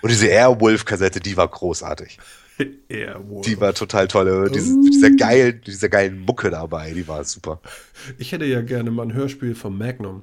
Und 0.03 0.11
diese 0.11 0.27
Airwolf-Kassette, 0.27 1.21
die 1.21 1.37
war 1.39 1.49
großartig. 1.49 2.19
Airwolf. 2.89 3.47
Die 3.47 3.61
war 3.61 3.75
total 3.75 4.09
toll. 4.09 4.51
Diese, 4.53 4.73
uh. 4.73 4.91
dieser, 4.91 5.11
geilen, 5.11 5.61
dieser 5.67 5.89
geilen 5.89 6.21
Mucke 6.21 6.51
dabei, 6.51 6.93
die 6.93 7.07
war 7.07 7.25
super. 7.25 7.61
Ich 8.19 8.33
hätte 8.33 8.45
ja 8.45 8.63
gerne 8.63 8.91
mal 8.91 9.05
ein 9.05 9.15
Hörspiel 9.15 9.55
von 9.55 9.77
Magnum. 9.77 10.23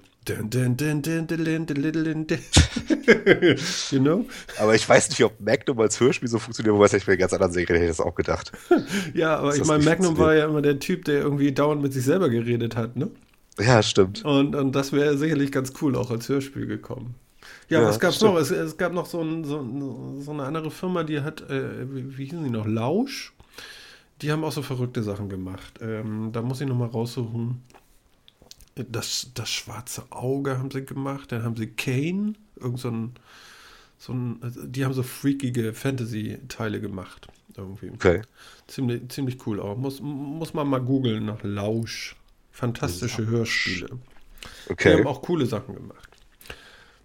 you 3.92 4.00
know? 4.00 4.26
Aber 4.58 4.74
ich 4.74 4.88
weiß 4.90 5.10
nicht, 5.10 5.24
ob 5.24 5.40
Magnum 5.40 5.80
als 5.80 6.00
Hörspiel 6.00 6.28
so 6.28 6.40
funktioniert, 6.40 6.74
wobei 6.74 6.86
es 6.86 6.94
hätte 6.94 7.04
ich 7.04 7.08
mir 7.08 7.18
ganz 7.18 7.34
anderen 7.34 7.54
Serien 7.54 7.76
hätte 7.76 7.90
das 7.90 8.00
auch 8.00 8.16
gedacht. 8.16 8.52
ja, 9.14 9.38
aber 9.38 9.56
ich 9.56 9.64
meine, 9.66 9.84
Magnum 9.84 10.18
war 10.18 10.34
ja 10.34 10.46
immer 10.46 10.64
der 10.64 10.80
Typ, 10.80 11.06
der 11.06 11.20
irgendwie 11.22 11.52
dauernd 11.52 11.84
mit 11.84 11.94
sich 11.94 12.04
selber 12.04 12.30
geredet 12.30 12.76
hat, 12.76 12.96
ne? 12.96 13.12
Ja, 13.60 13.84
stimmt. 13.84 14.26
Und, 14.26 14.56
und 14.56 14.76
das 14.76 14.92
wäre 14.92 15.18
sicherlich 15.18 15.52
ganz 15.52 15.74
cool 15.82 15.96
auch 15.96 16.12
als 16.12 16.28
Hörspiel 16.28 16.66
gekommen. 16.66 17.16
Ja, 17.70 17.82
Ja, 17.82 17.88
was 17.88 18.00
gab's 18.00 18.18
stimmt. 18.18 18.34
noch? 18.34 18.40
Es, 18.40 18.52
es 18.52 18.78
gab 18.78 18.94
noch 18.94 19.06
so, 19.06 19.22
ein, 19.22 19.44
so, 19.44 20.18
so 20.20 20.32
eine 20.32 20.44
andere 20.44 20.72
Firma, 20.72 21.04
die 21.04 21.22
hat, 21.22 21.42
äh, 21.50 21.94
wie, 21.94 22.18
wie 22.18 22.26
hießen 22.26 22.44
die 22.44 22.50
noch? 22.50 22.66
Lausch? 22.68 23.34
Die 24.22 24.32
haben 24.32 24.44
auch 24.44 24.52
so 24.52 24.62
verrückte 24.62 25.04
Sachen 25.04 25.30
gemacht. 25.30 25.80
Ähm, 25.82 26.32
da 26.32 26.42
muss 26.42 26.62
ich 26.62 26.68
nochmal 26.68 26.90
raussuchen. 26.90 27.62
Das, 28.76 29.32
das 29.34 29.50
schwarze 29.50 30.04
Auge 30.12 30.58
haben 30.58 30.70
sie 30.72 30.86
gemacht. 30.86 31.32
Dann 31.32 31.44
haben 31.44 31.56
sie 31.56 31.68
Kane, 31.68 32.34
irgend 32.58 32.80
so 32.80 32.90
ein, 32.90 33.12
so 33.98 34.14
ein 34.14 34.38
also 34.42 34.66
die 34.66 34.84
haben 34.86 34.94
so 34.94 35.04
freakige 35.04 35.74
Fantasy-Teile 35.74 36.82
gemacht. 36.82 37.28
Irgendwie. 37.58 37.90
Okay. 37.92 38.22
Ziemlich, 38.68 39.10
ziemlich 39.10 39.46
cool 39.48 39.62
auch. 39.62 39.78
Muss, 39.78 40.02
muss 40.02 40.54
man 40.54 40.68
mal 40.68 40.80
googeln 40.82 41.26
nach 41.26 41.42
Lausch. 41.44 42.16
Fantastische 42.52 43.26
Hörspiele. 43.28 43.88
Die 43.90 44.72
Okay. 44.72 44.94
haben 44.94 45.08
auch 45.08 45.22
coole 45.22 45.46
Sachen 45.46 45.74
gemacht. 45.76 46.10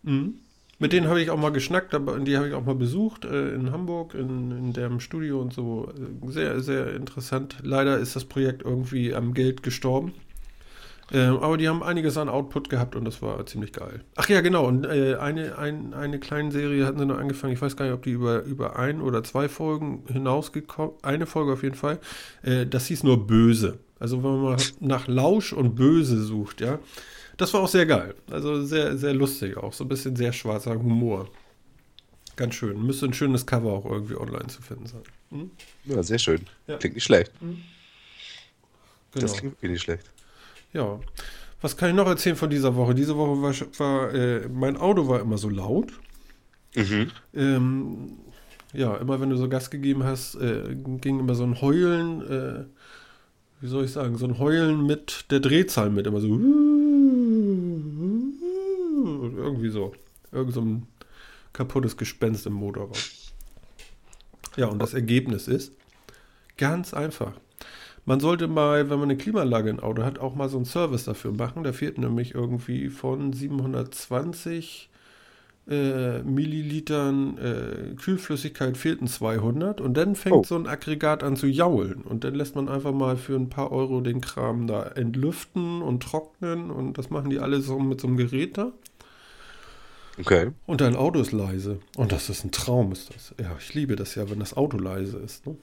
Mhm. 0.02 0.34
Mit 0.80 0.94
denen 0.94 1.08
habe 1.08 1.20
ich 1.20 1.30
auch 1.30 1.36
mal 1.36 1.52
geschnackt, 1.52 1.94
aber 1.94 2.18
die 2.18 2.36
habe 2.38 2.48
ich 2.48 2.54
auch 2.54 2.64
mal 2.64 2.74
besucht 2.74 3.26
äh, 3.26 3.54
in 3.54 3.70
Hamburg, 3.70 4.14
in, 4.14 4.50
in 4.50 4.72
deren 4.72 4.98
Studio 4.98 5.40
und 5.40 5.52
so. 5.52 5.92
Äh, 5.94 6.30
Sehr, 6.32 6.60
sehr 6.60 6.94
interessant. 6.94 7.58
Leider 7.62 7.98
ist 7.98 8.16
das 8.16 8.24
Projekt 8.24 8.62
irgendwie 8.62 9.14
am 9.14 9.34
Geld 9.34 9.62
gestorben. 9.62 10.14
Ähm, 11.12 11.38
aber 11.38 11.58
die 11.58 11.68
haben 11.68 11.82
einiges 11.82 12.16
an 12.16 12.28
Output 12.28 12.70
gehabt 12.70 12.96
und 12.96 13.04
das 13.04 13.20
war 13.20 13.44
ziemlich 13.44 13.72
geil. 13.72 14.00
Ach 14.16 14.28
ja, 14.28 14.40
genau. 14.40 14.66
Und 14.66 14.86
äh, 14.86 15.16
eine, 15.16 15.58
ein, 15.58 15.92
eine 15.92 16.18
kleine 16.18 16.50
Serie 16.52 16.86
hatten 16.86 16.98
sie 16.98 17.06
noch 17.06 17.18
angefangen. 17.18 17.52
Ich 17.52 17.60
weiß 17.60 17.76
gar 17.76 17.84
nicht, 17.84 17.94
ob 17.94 18.04
die 18.04 18.12
über, 18.12 18.42
über 18.44 18.78
ein 18.78 19.02
oder 19.02 19.22
zwei 19.22 19.48
Folgen 19.48 20.04
hinausgekommen 20.06 20.94
Eine 21.02 21.26
Folge 21.26 21.52
auf 21.52 21.62
jeden 21.62 21.74
Fall. 21.74 21.98
Äh, 22.42 22.66
das 22.66 22.86
hieß 22.86 23.02
nur 23.02 23.26
Böse. 23.26 23.78
Also 24.00 24.24
wenn 24.24 24.40
man 24.42 24.58
nach 24.80 25.06
Lausch 25.06 25.52
und 25.52 25.76
Böse 25.76 26.20
sucht, 26.22 26.60
ja. 26.60 26.80
Das 27.36 27.54
war 27.54 27.60
auch 27.60 27.68
sehr 27.68 27.86
geil. 27.86 28.14
Also 28.30 28.64
sehr, 28.64 28.98
sehr 28.98 29.14
lustig 29.14 29.56
auch. 29.56 29.72
So 29.72 29.84
ein 29.84 29.88
bisschen 29.88 30.16
sehr 30.16 30.32
schwarzer 30.32 30.74
Humor. 30.74 31.28
Ganz 32.36 32.54
schön. 32.54 32.84
Müsste 32.84 33.06
ein 33.06 33.14
schönes 33.14 33.46
Cover 33.46 33.72
auch 33.72 33.86
irgendwie 33.86 34.16
online 34.16 34.48
zu 34.48 34.60
finden 34.62 34.86
sein. 34.86 35.02
Hm? 35.30 35.50
Ja, 35.84 36.02
sehr 36.02 36.18
schön. 36.18 36.40
Ja. 36.66 36.76
Klingt 36.78 36.96
nicht 36.96 37.04
schlecht. 37.04 37.32
Hm. 37.40 37.62
Genau. 39.12 39.26
Das 39.26 39.36
klingt 39.36 39.54
wirklich 39.54 39.72
nicht 39.72 39.82
schlecht. 39.82 40.10
Ja. 40.72 41.00
Was 41.60 41.76
kann 41.76 41.90
ich 41.90 41.94
noch 41.94 42.06
erzählen 42.06 42.36
von 42.36 42.48
dieser 42.48 42.74
Woche? 42.76 42.94
Diese 42.94 43.16
Woche 43.16 43.42
war, 43.42 43.54
war 43.78 44.14
äh, 44.14 44.48
mein 44.48 44.76
Auto 44.76 45.08
war 45.08 45.20
immer 45.20 45.36
so 45.36 45.48
laut. 45.48 45.92
Mhm. 46.74 47.10
Ähm, 47.34 48.12
ja, 48.72 48.96
immer 48.96 49.20
wenn 49.20 49.30
du 49.30 49.36
so 49.36 49.48
Gas 49.48 49.70
gegeben 49.70 50.04
hast, 50.04 50.36
äh, 50.36 50.74
ging 50.74 51.20
immer 51.20 51.34
so 51.34 51.44
ein 51.44 51.60
Heulen, 51.60 52.22
äh, 52.22 52.64
wie 53.60 53.68
soll 53.68 53.84
ich 53.84 53.92
sagen, 53.92 54.16
so 54.16 54.26
ein 54.26 54.38
Heulen 54.38 54.86
mit 54.86 55.30
der 55.30 55.40
Drehzahl 55.40 55.90
mit, 55.90 56.06
immer 56.06 56.20
so 56.20 56.28
irgendwie 59.36 59.70
so. 59.70 59.92
Irgend 60.32 60.54
so 60.54 60.60
ein 60.60 60.86
kaputtes 61.52 61.96
Gespenst 61.96 62.46
im 62.46 62.54
Motor 62.54 62.90
war. 62.90 62.96
Ja, 64.56 64.66
und 64.66 64.78
das 64.78 64.94
Ergebnis 64.94 65.48
ist 65.48 65.72
ganz 66.56 66.94
einfach. 66.94 67.32
Man 68.04 68.20
sollte 68.20 68.48
mal, 68.48 68.90
wenn 68.90 68.98
man 68.98 69.10
eine 69.10 69.18
Klimaanlage 69.18 69.70
im 69.70 69.80
Auto 69.80 70.02
hat, 70.02 70.18
auch 70.18 70.34
mal 70.34 70.48
so 70.48 70.56
einen 70.56 70.64
Service 70.64 71.04
dafür 71.04 71.32
machen. 71.32 71.64
Da 71.64 71.72
fehlt 71.72 71.98
nämlich 71.98 72.34
irgendwie 72.34 72.88
von 72.88 73.32
720 73.32 74.89
äh, 75.68 76.22
Millilitern 76.22 77.38
äh, 77.38 77.94
Kühlflüssigkeit 77.94 78.76
fehlten 78.76 79.06
200 79.06 79.80
und 79.80 79.94
dann 79.94 80.14
fängt 80.16 80.34
oh. 80.34 80.44
so 80.44 80.56
ein 80.56 80.66
Aggregat 80.66 81.22
an 81.22 81.36
zu 81.36 81.46
jaulen 81.46 82.02
und 82.02 82.24
dann 82.24 82.34
lässt 82.34 82.56
man 82.56 82.68
einfach 82.68 82.92
mal 82.92 83.16
für 83.16 83.36
ein 83.36 83.48
paar 83.48 83.70
Euro 83.70 84.00
den 84.00 84.20
Kram 84.20 84.66
da 84.66 84.82
entlüften 84.82 85.82
und 85.82 86.02
trocknen 86.02 86.70
und 86.70 86.98
das 86.98 87.10
machen 87.10 87.30
die 87.30 87.38
alle 87.38 87.60
so 87.60 87.78
mit 87.78 88.00
so 88.00 88.08
einem 88.08 88.16
Gerät 88.16 88.58
da. 88.58 88.72
Okay. 90.18 90.50
Und 90.66 90.80
dein 90.80 90.96
Auto 90.96 91.20
ist 91.20 91.32
leise. 91.32 91.78
Und 91.96 92.12
das 92.12 92.28
ist 92.28 92.44
ein 92.44 92.50
Traum, 92.50 92.92
ist 92.92 93.14
das. 93.14 93.34
Ja, 93.40 93.56
ich 93.58 93.72
liebe 93.74 93.96
das 93.96 94.14
ja, 94.16 94.28
wenn 94.28 94.38
das 94.38 94.54
Auto 94.54 94.76
leise 94.76 95.18
ist. 95.18 95.46
Ne? 95.46 95.56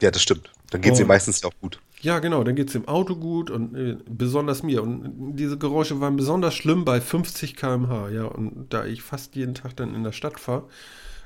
Ja, 0.00 0.10
das 0.10 0.22
stimmt. 0.22 0.50
Dann 0.70 0.80
geht 0.80 0.94
es 0.94 1.00
ihm 1.00 1.06
meistens 1.06 1.44
auch 1.44 1.52
gut. 1.60 1.80
Ja, 2.06 2.20
genau, 2.20 2.44
dann 2.44 2.54
geht 2.54 2.68
es 2.68 2.74
dem 2.74 2.86
Auto 2.86 3.16
gut 3.16 3.50
und 3.50 3.74
äh, 3.74 3.96
besonders 4.08 4.62
mir. 4.62 4.80
Und 4.80 5.34
diese 5.34 5.58
Geräusche 5.58 6.00
waren 6.00 6.14
besonders 6.14 6.54
schlimm 6.54 6.84
bei 6.84 7.00
50 7.00 7.56
km/h. 7.56 8.10
Ja, 8.10 8.26
und 8.26 8.66
da 8.68 8.84
ich 8.84 9.02
fast 9.02 9.34
jeden 9.34 9.56
Tag 9.56 9.74
dann 9.74 9.92
in 9.92 10.04
der 10.04 10.12
Stadt 10.12 10.38
fahre, 10.38 10.68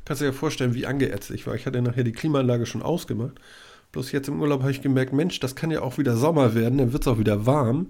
kannst 0.06 0.22
du 0.22 0.24
dir 0.24 0.30
ja 0.30 0.34
vorstellen, 0.34 0.72
wie 0.72 0.86
angeätzt 0.86 1.30
ich 1.32 1.46
war. 1.46 1.54
Ich 1.54 1.66
hatte 1.66 1.82
nachher 1.82 2.02
die 2.02 2.12
Klimaanlage 2.12 2.64
schon 2.64 2.80
ausgemacht. 2.80 3.34
Bloß 3.92 4.10
jetzt 4.12 4.28
im 4.28 4.40
Urlaub 4.40 4.62
habe 4.62 4.70
ich 4.70 4.80
gemerkt, 4.80 5.12
Mensch, 5.12 5.38
das 5.38 5.54
kann 5.54 5.70
ja 5.70 5.82
auch 5.82 5.98
wieder 5.98 6.16
Sommer 6.16 6.54
werden, 6.54 6.78
dann 6.78 6.94
wird 6.94 7.02
es 7.02 7.08
auch 7.08 7.18
wieder 7.18 7.44
warm. 7.44 7.88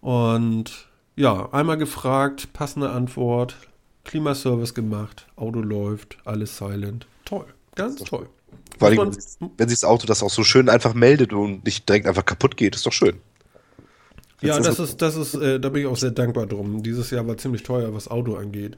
Und 0.00 0.88
ja, 1.16 1.52
einmal 1.52 1.76
gefragt, 1.76 2.54
passende 2.54 2.88
Antwort, 2.92 3.56
Klimaservice 4.04 4.72
gemacht, 4.72 5.26
Auto 5.36 5.60
läuft, 5.60 6.16
alles 6.24 6.56
silent. 6.56 7.06
Toll, 7.26 7.44
ganz 7.74 7.96
toll. 7.96 8.26
Vor 8.82 8.88
allem, 8.88 9.16
wenn 9.56 9.68
sich 9.68 9.80
das 9.80 9.88
Auto 9.88 10.06
das 10.06 10.22
auch 10.22 10.30
so 10.30 10.42
schön 10.42 10.68
einfach 10.68 10.94
meldet 10.94 11.32
und 11.32 11.64
nicht 11.64 11.88
direkt 11.88 12.06
einfach 12.06 12.24
kaputt 12.24 12.56
geht, 12.56 12.74
ist 12.74 12.84
doch 12.84 12.92
schön. 12.92 13.20
ja, 14.40 14.58
das, 14.58 14.78
ist, 14.78 15.00
das 15.00 15.16
ist, 15.16 15.34
äh, 15.34 15.60
da 15.60 15.68
bin 15.68 15.82
ich 15.82 15.86
auch 15.86 15.96
sehr 15.96 16.10
dankbar 16.10 16.46
drum. 16.46 16.82
Dieses 16.82 17.10
Jahr 17.10 17.26
war 17.26 17.36
ziemlich 17.36 17.62
teuer, 17.62 17.94
was 17.94 18.08
Auto 18.08 18.34
angeht. 18.34 18.76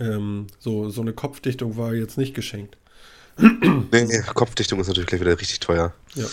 Ähm, 0.00 0.48
so, 0.58 0.90
so 0.90 1.00
eine 1.00 1.12
Kopfdichtung 1.12 1.76
war 1.76 1.94
jetzt 1.94 2.18
nicht 2.18 2.34
geschenkt. 2.34 2.76
nee, 3.38 4.22
Kopfdichtung 4.34 4.80
ist 4.80 4.88
natürlich 4.88 5.08
gleich 5.08 5.20
wieder 5.20 5.38
richtig 5.38 5.60
teuer. 5.60 5.94
Ja. 6.14 6.26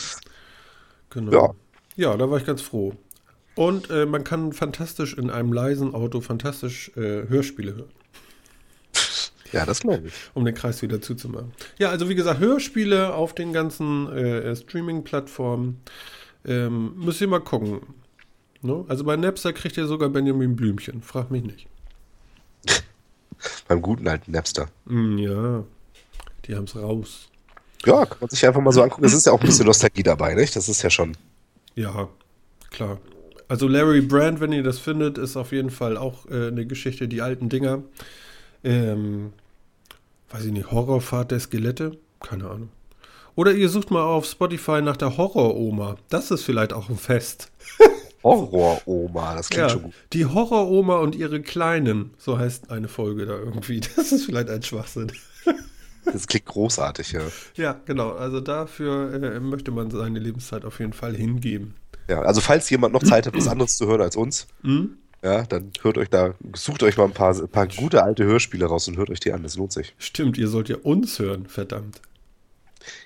Genau. 1.11 1.31
Ja, 1.31 2.09
ja 2.11 2.17
da 2.17 2.29
war 2.29 2.39
ich 2.39 2.45
ganz 2.45 2.61
froh. 2.61 2.93
Und 3.55 3.89
äh, 3.89 4.05
man 4.05 4.23
kann 4.23 4.51
fantastisch 4.51 5.13
in 5.13 5.29
einem 5.29 5.53
leisen 5.53 5.93
Auto 5.93 6.21
fantastisch 6.21 6.91
äh, 6.97 7.27
Hörspiele 7.29 7.75
hören. 7.75 7.91
Ja, 9.51 9.65
das 9.65 9.81
glaube 9.81 10.07
ich. 10.07 10.13
Um 10.33 10.45
den 10.45 10.55
Kreis 10.55 10.81
wieder 10.81 11.01
zuzumachen. 11.01 11.51
Ja, 11.77 11.89
also 11.89 12.09
wie 12.09 12.15
gesagt, 12.15 12.39
Hörspiele 12.39 13.13
auf 13.13 13.33
den 13.33 13.53
ganzen 13.53 14.11
äh, 14.11 14.55
Streaming-Plattformen. 14.55 15.81
Ähm, 16.45 16.93
müsst 16.97 17.21
ihr 17.21 17.27
mal 17.27 17.39
gucken. 17.39 17.81
Ne? 18.61 18.83
Also 18.87 19.03
bei 19.03 19.15
Napster 19.15 19.53
kriegt 19.53 19.77
ihr 19.77 19.87
sogar 19.87 20.09
Benjamin 20.09 20.55
Blümchen. 20.55 21.01
Frag 21.01 21.31
mich 21.31 21.43
nicht. 21.43 21.67
Beim 23.67 23.81
guten 23.81 24.07
alten 24.07 24.31
Napster. 24.31 24.67
Mm, 24.85 25.17
ja, 25.17 25.63
die 26.45 26.55
haben 26.55 26.65
es 26.65 26.75
raus. 26.75 27.29
Ja, 27.85 28.05
kann 28.05 28.17
man 28.19 28.29
sich 28.29 28.45
einfach 28.45 28.61
mal 28.61 28.71
so 28.71 28.81
angucken. 28.81 29.05
Es 29.05 29.13
ist 29.13 29.27
ja 29.27 29.31
auch 29.31 29.39
ein 29.39 29.45
bisschen 29.45 29.67
Nostalgie 29.67 30.03
dabei, 30.03 30.33
nicht? 30.33 30.55
Das 30.55 30.67
ist 30.67 30.81
ja 30.81 30.89
schon. 30.89 31.15
Ja, 31.75 32.09
klar. 32.71 32.99
Also 33.47 33.67
Larry 33.67 34.01
Brand, 34.01 34.39
wenn 34.39 34.51
ihr 34.51 34.63
das 34.63 34.79
findet, 34.79 35.19
ist 35.19 35.37
auf 35.37 35.51
jeden 35.51 35.69
Fall 35.69 35.97
auch 35.97 36.25
äh, 36.27 36.47
eine 36.47 36.65
Geschichte, 36.65 37.07
die 37.07 37.21
alten 37.21 37.49
Dinger. 37.49 37.83
Ähm, 38.65 39.31
weiß 40.29 40.45
ich 40.45 40.51
nicht, 40.51 40.71
Horrorfahrt 40.71 41.31
der 41.31 41.39
Skelette? 41.39 41.97
Keine 42.19 42.49
Ahnung. 42.49 42.69
Oder 43.35 43.53
ihr 43.53 43.69
sucht 43.69 43.91
mal 43.91 44.03
auf 44.03 44.25
Spotify 44.25 44.81
nach 44.81 44.97
der 44.97 45.17
Horroroma. 45.17 45.97
Das 46.09 46.31
ist 46.31 46.43
vielleicht 46.43 46.73
auch 46.73 46.89
ein 46.89 46.97
Fest. 46.97 47.51
Horroroma, 48.23 49.35
das 49.35 49.49
klingt 49.49 49.67
ja, 49.67 49.69
schon 49.69 49.83
gut. 49.83 49.93
Die 50.13 50.25
Horroroma 50.25 50.97
und 50.97 51.15
ihre 51.15 51.41
Kleinen, 51.41 52.11
so 52.17 52.39
heißt 52.39 52.71
eine 52.71 52.87
Folge 52.87 53.25
da 53.27 53.37
irgendwie. 53.37 53.81
Das 53.95 54.11
ist 54.11 54.25
vielleicht 54.25 54.49
ein 54.49 54.63
Schwachsinn. 54.63 55.11
Das 56.05 56.27
klingt 56.27 56.45
großartig, 56.45 57.11
ja. 57.11 57.21
Ja, 57.55 57.79
genau. 57.85 58.13
Also 58.13 58.39
dafür 58.39 59.13
äh, 59.13 59.39
möchte 59.39 59.71
man 59.71 59.91
seine 59.91 60.19
Lebenszeit 60.19 60.65
auf 60.65 60.79
jeden 60.79 60.93
Fall 60.93 61.15
hingeben. 61.15 61.75
Ja, 62.07 62.21
also 62.21 62.41
falls 62.41 62.69
jemand 62.69 62.93
noch 62.93 63.03
Zeit 63.03 63.27
hat, 63.27 63.35
was 63.35 63.47
anderes 63.47 63.77
zu 63.77 63.87
hören 63.87 64.01
als 64.01 64.15
uns, 64.15 64.47
mhm. 64.63 64.97
Ja, 65.25 65.41
dann 65.41 65.71
hört 65.81 65.97
euch 65.97 66.09
da, 66.11 66.35
sucht 66.53 66.83
euch 66.83 66.97
mal 66.97 67.05
ein 67.05 67.11
paar, 67.11 67.35
ein 67.35 67.47
paar 67.47 67.67
gute 67.67 68.03
alte 68.03 68.25
Hörspiele 68.25 68.67
raus 68.67 68.87
und 68.87 68.97
hört 68.97 69.09
euch 69.09 69.19
die 69.19 69.33
an, 69.33 69.41
das 69.41 69.57
lohnt 69.57 69.73
sich. 69.73 69.95
Stimmt, 69.97 70.37
ihr 70.37 70.47
sollt 70.47 70.69
ja 70.69 70.77
uns 70.77 71.17
hören, 71.17 71.47
verdammt. 71.47 71.99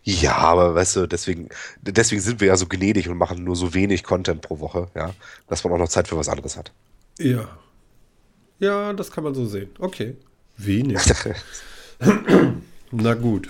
Ja, 0.03 0.36
aber 0.36 0.75
weißt 0.75 0.97
du, 0.97 1.08
deswegen, 1.08 1.47
deswegen 1.82 2.19
sind 2.19 2.41
wir 2.41 2.49
ja 2.49 2.58
so 2.58 2.67
gnädig 2.67 3.08
und 3.08 3.17
machen 3.17 3.45
nur 3.45 3.55
so 3.55 3.73
wenig 3.73 4.03
Content 4.03 4.41
pro 4.41 4.60
Woche, 4.60 4.89
ja, 4.95 5.13
dass 5.47 5.63
man 5.63 5.71
auch 5.71 5.77
noch 5.77 5.88
Zeit 5.88 6.10
für 6.10 6.17
was 6.17 6.27
anderes 6.27 6.58
hat. 6.58 6.73
Ja. 7.19 7.47
Ja, 8.60 8.91
das 8.91 9.12
kann 9.12 9.23
man 9.23 9.34
so 9.34 9.45
sehen. 9.45 9.69
Okay. 9.79 10.17
Wenig. 10.58 10.99
Na 12.91 13.13
gut. 13.13 13.47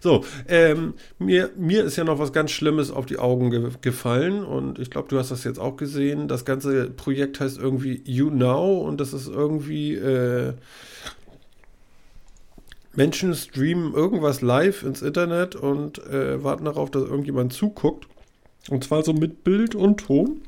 So, 0.00 0.24
ähm, 0.48 0.94
mir, 1.18 1.50
mir 1.56 1.84
ist 1.84 1.96
ja 1.96 2.04
noch 2.04 2.18
was 2.18 2.32
ganz 2.32 2.50
Schlimmes 2.50 2.90
auf 2.90 3.06
die 3.06 3.18
Augen 3.18 3.50
ge 3.50 3.70
gefallen 3.80 4.44
und 4.44 4.78
ich 4.78 4.90
glaube, 4.90 5.08
du 5.08 5.18
hast 5.18 5.30
das 5.30 5.44
jetzt 5.44 5.58
auch 5.58 5.76
gesehen. 5.76 6.28
Das 6.28 6.44
ganze 6.44 6.90
Projekt 6.90 7.40
heißt 7.40 7.58
irgendwie 7.58 8.02
You 8.04 8.30
Now 8.30 8.80
und 8.80 9.00
das 9.00 9.12
ist 9.12 9.28
irgendwie 9.28 9.94
äh, 9.94 10.54
Menschen 12.96 13.34
streamen 13.34 13.92
irgendwas 13.92 14.40
live 14.40 14.82
ins 14.82 15.02
Internet 15.02 15.54
und 15.54 15.98
äh, 16.06 16.42
warten 16.42 16.64
darauf, 16.64 16.90
dass 16.90 17.02
irgendjemand 17.02 17.52
zuguckt. 17.52 18.08
Und 18.70 18.82
zwar 18.84 19.04
so 19.04 19.12
mit 19.12 19.44
Bild 19.44 19.74
und 19.74 19.98
Ton. 19.98 20.40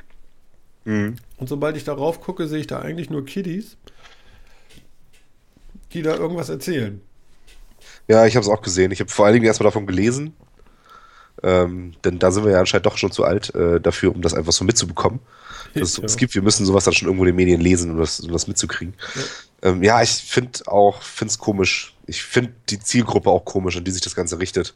Mhm. 0.84 1.16
Und 1.36 1.48
sobald 1.48 1.76
ich 1.76 1.84
darauf 1.84 2.20
gucke, 2.20 2.48
sehe 2.48 2.60
ich 2.60 2.66
da 2.66 2.80
eigentlich 2.80 3.10
nur 3.10 3.24
Kiddies, 3.24 3.76
die 5.92 6.02
da 6.02 6.16
irgendwas 6.16 6.48
erzählen. 6.48 7.00
Ja, 8.08 8.26
ich 8.26 8.36
habe 8.36 8.44
es 8.44 8.50
auch 8.50 8.62
gesehen. 8.62 8.90
Ich 8.90 9.00
habe 9.00 9.10
vor 9.10 9.26
allen 9.26 9.34
Dingen 9.34 9.46
erstmal 9.46 9.68
davon 9.68 9.86
gelesen. 9.86 10.34
Ähm, 11.42 11.92
denn 12.04 12.18
da 12.18 12.30
sind 12.30 12.44
wir 12.44 12.52
ja 12.52 12.58
anscheinend 12.58 12.86
doch 12.86 12.98
schon 12.98 13.12
zu 13.12 13.24
alt 13.24 13.54
äh, 13.54 13.80
dafür, 13.80 14.14
um 14.14 14.22
das 14.22 14.34
einfach 14.34 14.52
so 14.52 14.64
mitzubekommen. 14.64 15.20
Dass 15.74 15.98
es 15.98 16.16
gibt, 16.16 16.34
wir 16.34 16.42
müssen 16.42 16.66
sowas 16.66 16.84
dann 16.84 16.94
schon 16.94 17.06
irgendwo 17.06 17.24
in 17.24 17.28
den 17.28 17.36
Medien 17.36 17.60
lesen, 17.60 17.92
um 17.92 17.98
das, 17.98 18.20
um 18.20 18.32
das 18.32 18.48
mitzukriegen. 18.48 18.94
Ja, 19.14 19.70
ähm, 19.70 19.82
ja 19.82 20.02
ich 20.02 20.10
finde 20.10 20.66
auch, 20.66 21.02
finde 21.02 21.30
es 21.30 21.38
komisch. 21.38 21.94
Ich 22.06 22.22
finde 22.22 22.52
die 22.70 22.80
Zielgruppe 22.80 23.30
auch 23.30 23.44
komisch, 23.44 23.76
an 23.76 23.84
die 23.84 23.90
sich 23.90 24.00
das 24.00 24.16
Ganze 24.16 24.40
richtet. 24.40 24.74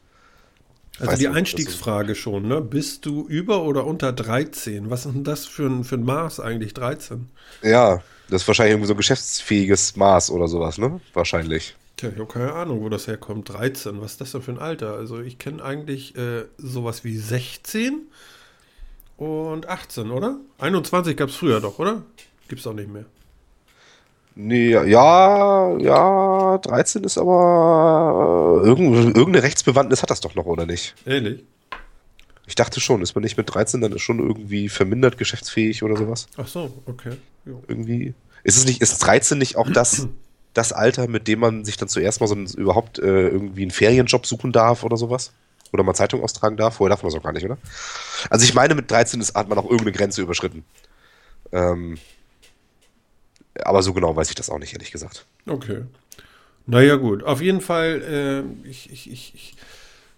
Also 1.00 1.16
die 1.16 1.26
nicht, 1.26 1.36
Einstiegsfrage 1.36 2.14
schon, 2.14 2.46
ne? 2.46 2.60
Bist 2.60 3.06
du 3.06 3.26
über 3.26 3.62
oder 3.62 3.86
unter 3.86 4.12
13? 4.12 4.90
Was 4.90 5.06
ist 5.06 5.14
denn 5.14 5.24
das 5.24 5.46
für 5.46 5.66
ein, 5.66 5.84
für 5.84 5.96
ein 5.96 6.04
Maß 6.04 6.38
eigentlich, 6.38 6.74
13? 6.74 7.28
Ja, 7.62 8.02
das 8.28 8.42
ist 8.42 8.48
wahrscheinlich 8.48 8.74
irgendwie 8.74 8.88
so 8.88 8.94
ein 8.94 8.98
geschäftsfähiges 8.98 9.96
Maß 9.96 10.30
oder 10.30 10.46
sowas, 10.46 10.78
ne? 10.78 11.00
Wahrscheinlich. 11.14 11.74
Tja, 12.02 12.10
ich 12.12 12.18
habe 12.18 12.32
keine 12.32 12.52
Ahnung, 12.52 12.80
wo 12.80 12.88
das 12.88 13.06
herkommt. 13.06 13.48
13, 13.48 14.00
was 14.00 14.12
ist 14.12 14.20
das 14.20 14.32
denn 14.32 14.42
für 14.42 14.50
ein 14.50 14.58
Alter? 14.58 14.94
Also 14.94 15.20
ich 15.20 15.38
kenne 15.38 15.62
eigentlich 15.62 16.16
äh, 16.16 16.46
sowas 16.58 17.04
wie 17.04 17.16
16 17.16 18.08
und 19.18 19.68
18, 19.68 20.10
oder? 20.10 20.40
21 20.58 21.16
gab 21.16 21.28
es 21.28 21.36
früher 21.36 21.60
doch, 21.60 21.78
oder? 21.78 22.02
Gibt 22.48 22.60
es 22.60 22.66
auch 22.66 22.72
nicht 22.72 22.92
mehr. 22.92 23.04
Nee, 24.34 24.70
ja, 24.70 25.78
ja, 25.78 26.58
13 26.58 27.04
ist 27.04 27.18
aber 27.18 28.62
äh, 28.64 28.66
irgendeine 28.66 29.44
Rechtsbewandtnis 29.44 30.02
hat 30.02 30.10
das 30.10 30.20
doch 30.20 30.34
noch, 30.34 30.46
oder 30.46 30.66
nicht? 30.66 30.96
Ehrlich? 31.06 31.44
Ich 32.48 32.56
dachte 32.56 32.80
schon, 32.80 33.00
ist 33.02 33.14
man 33.14 33.22
nicht 33.22 33.36
mit 33.36 33.54
13 33.54 33.80
dann 33.80 33.96
schon 34.00 34.18
irgendwie 34.18 34.68
vermindert 34.68 35.18
geschäftsfähig 35.18 35.84
oder 35.84 35.96
sowas? 35.96 36.26
Ach 36.36 36.48
so, 36.48 36.82
okay. 36.86 37.12
Jo. 37.44 37.62
Irgendwie. 37.68 38.14
Ist 38.42 38.56
es 38.56 38.64
nicht, 38.66 38.82
ist 38.82 38.98
13 38.98 39.38
nicht 39.38 39.54
auch 39.54 39.70
das, 39.70 40.08
das 40.54 40.72
Alter, 40.72 41.08
mit 41.08 41.28
dem 41.28 41.40
man 41.40 41.64
sich 41.64 41.76
dann 41.76 41.88
zuerst 41.88 42.20
mal 42.20 42.26
so 42.26 42.34
ein, 42.34 42.46
überhaupt 42.46 42.98
äh, 42.98 43.28
irgendwie 43.28 43.62
einen 43.62 43.70
Ferienjob 43.70 44.26
suchen 44.26 44.52
darf 44.52 44.84
oder 44.84 44.96
sowas? 44.96 45.32
Oder 45.72 45.84
mal 45.84 45.94
Zeitung 45.94 46.22
austragen 46.22 46.56
darf? 46.56 46.76
Vorher 46.76 46.90
darf 46.90 47.02
man 47.02 47.10
das 47.10 47.18
auch 47.18 47.24
gar 47.24 47.32
nicht, 47.32 47.44
oder? 47.44 47.56
Also 48.28 48.44
ich 48.44 48.52
meine, 48.52 48.74
mit 48.74 48.90
13 48.90 49.20
ist, 49.20 49.34
hat 49.34 49.48
man 49.48 49.58
auch 49.58 49.64
irgendeine 49.64 49.92
Grenze 49.92 50.20
überschritten. 50.20 50.64
Ähm, 51.50 51.96
aber 53.64 53.82
so 53.82 53.92
genau 53.92 54.14
weiß 54.14 54.28
ich 54.28 54.34
das 54.34 54.50
auch 54.50 54.58
nicht, 54.58 54.74
ehrlich 54.74 54.92
gesagt. 54.92 55.26
Okay. 55.46 55.84
Naja, 56.66 56.96
gut. 56.96 57.24
Auf 57.24 57.40
jeden 57.40 57.60
Fall, 57.60 58.02
äh, 58.64 58.68
ich, 58.68 58.90
ich, 58.92 59.10
ich, 59.10 59.34
ich, 59.34 59.56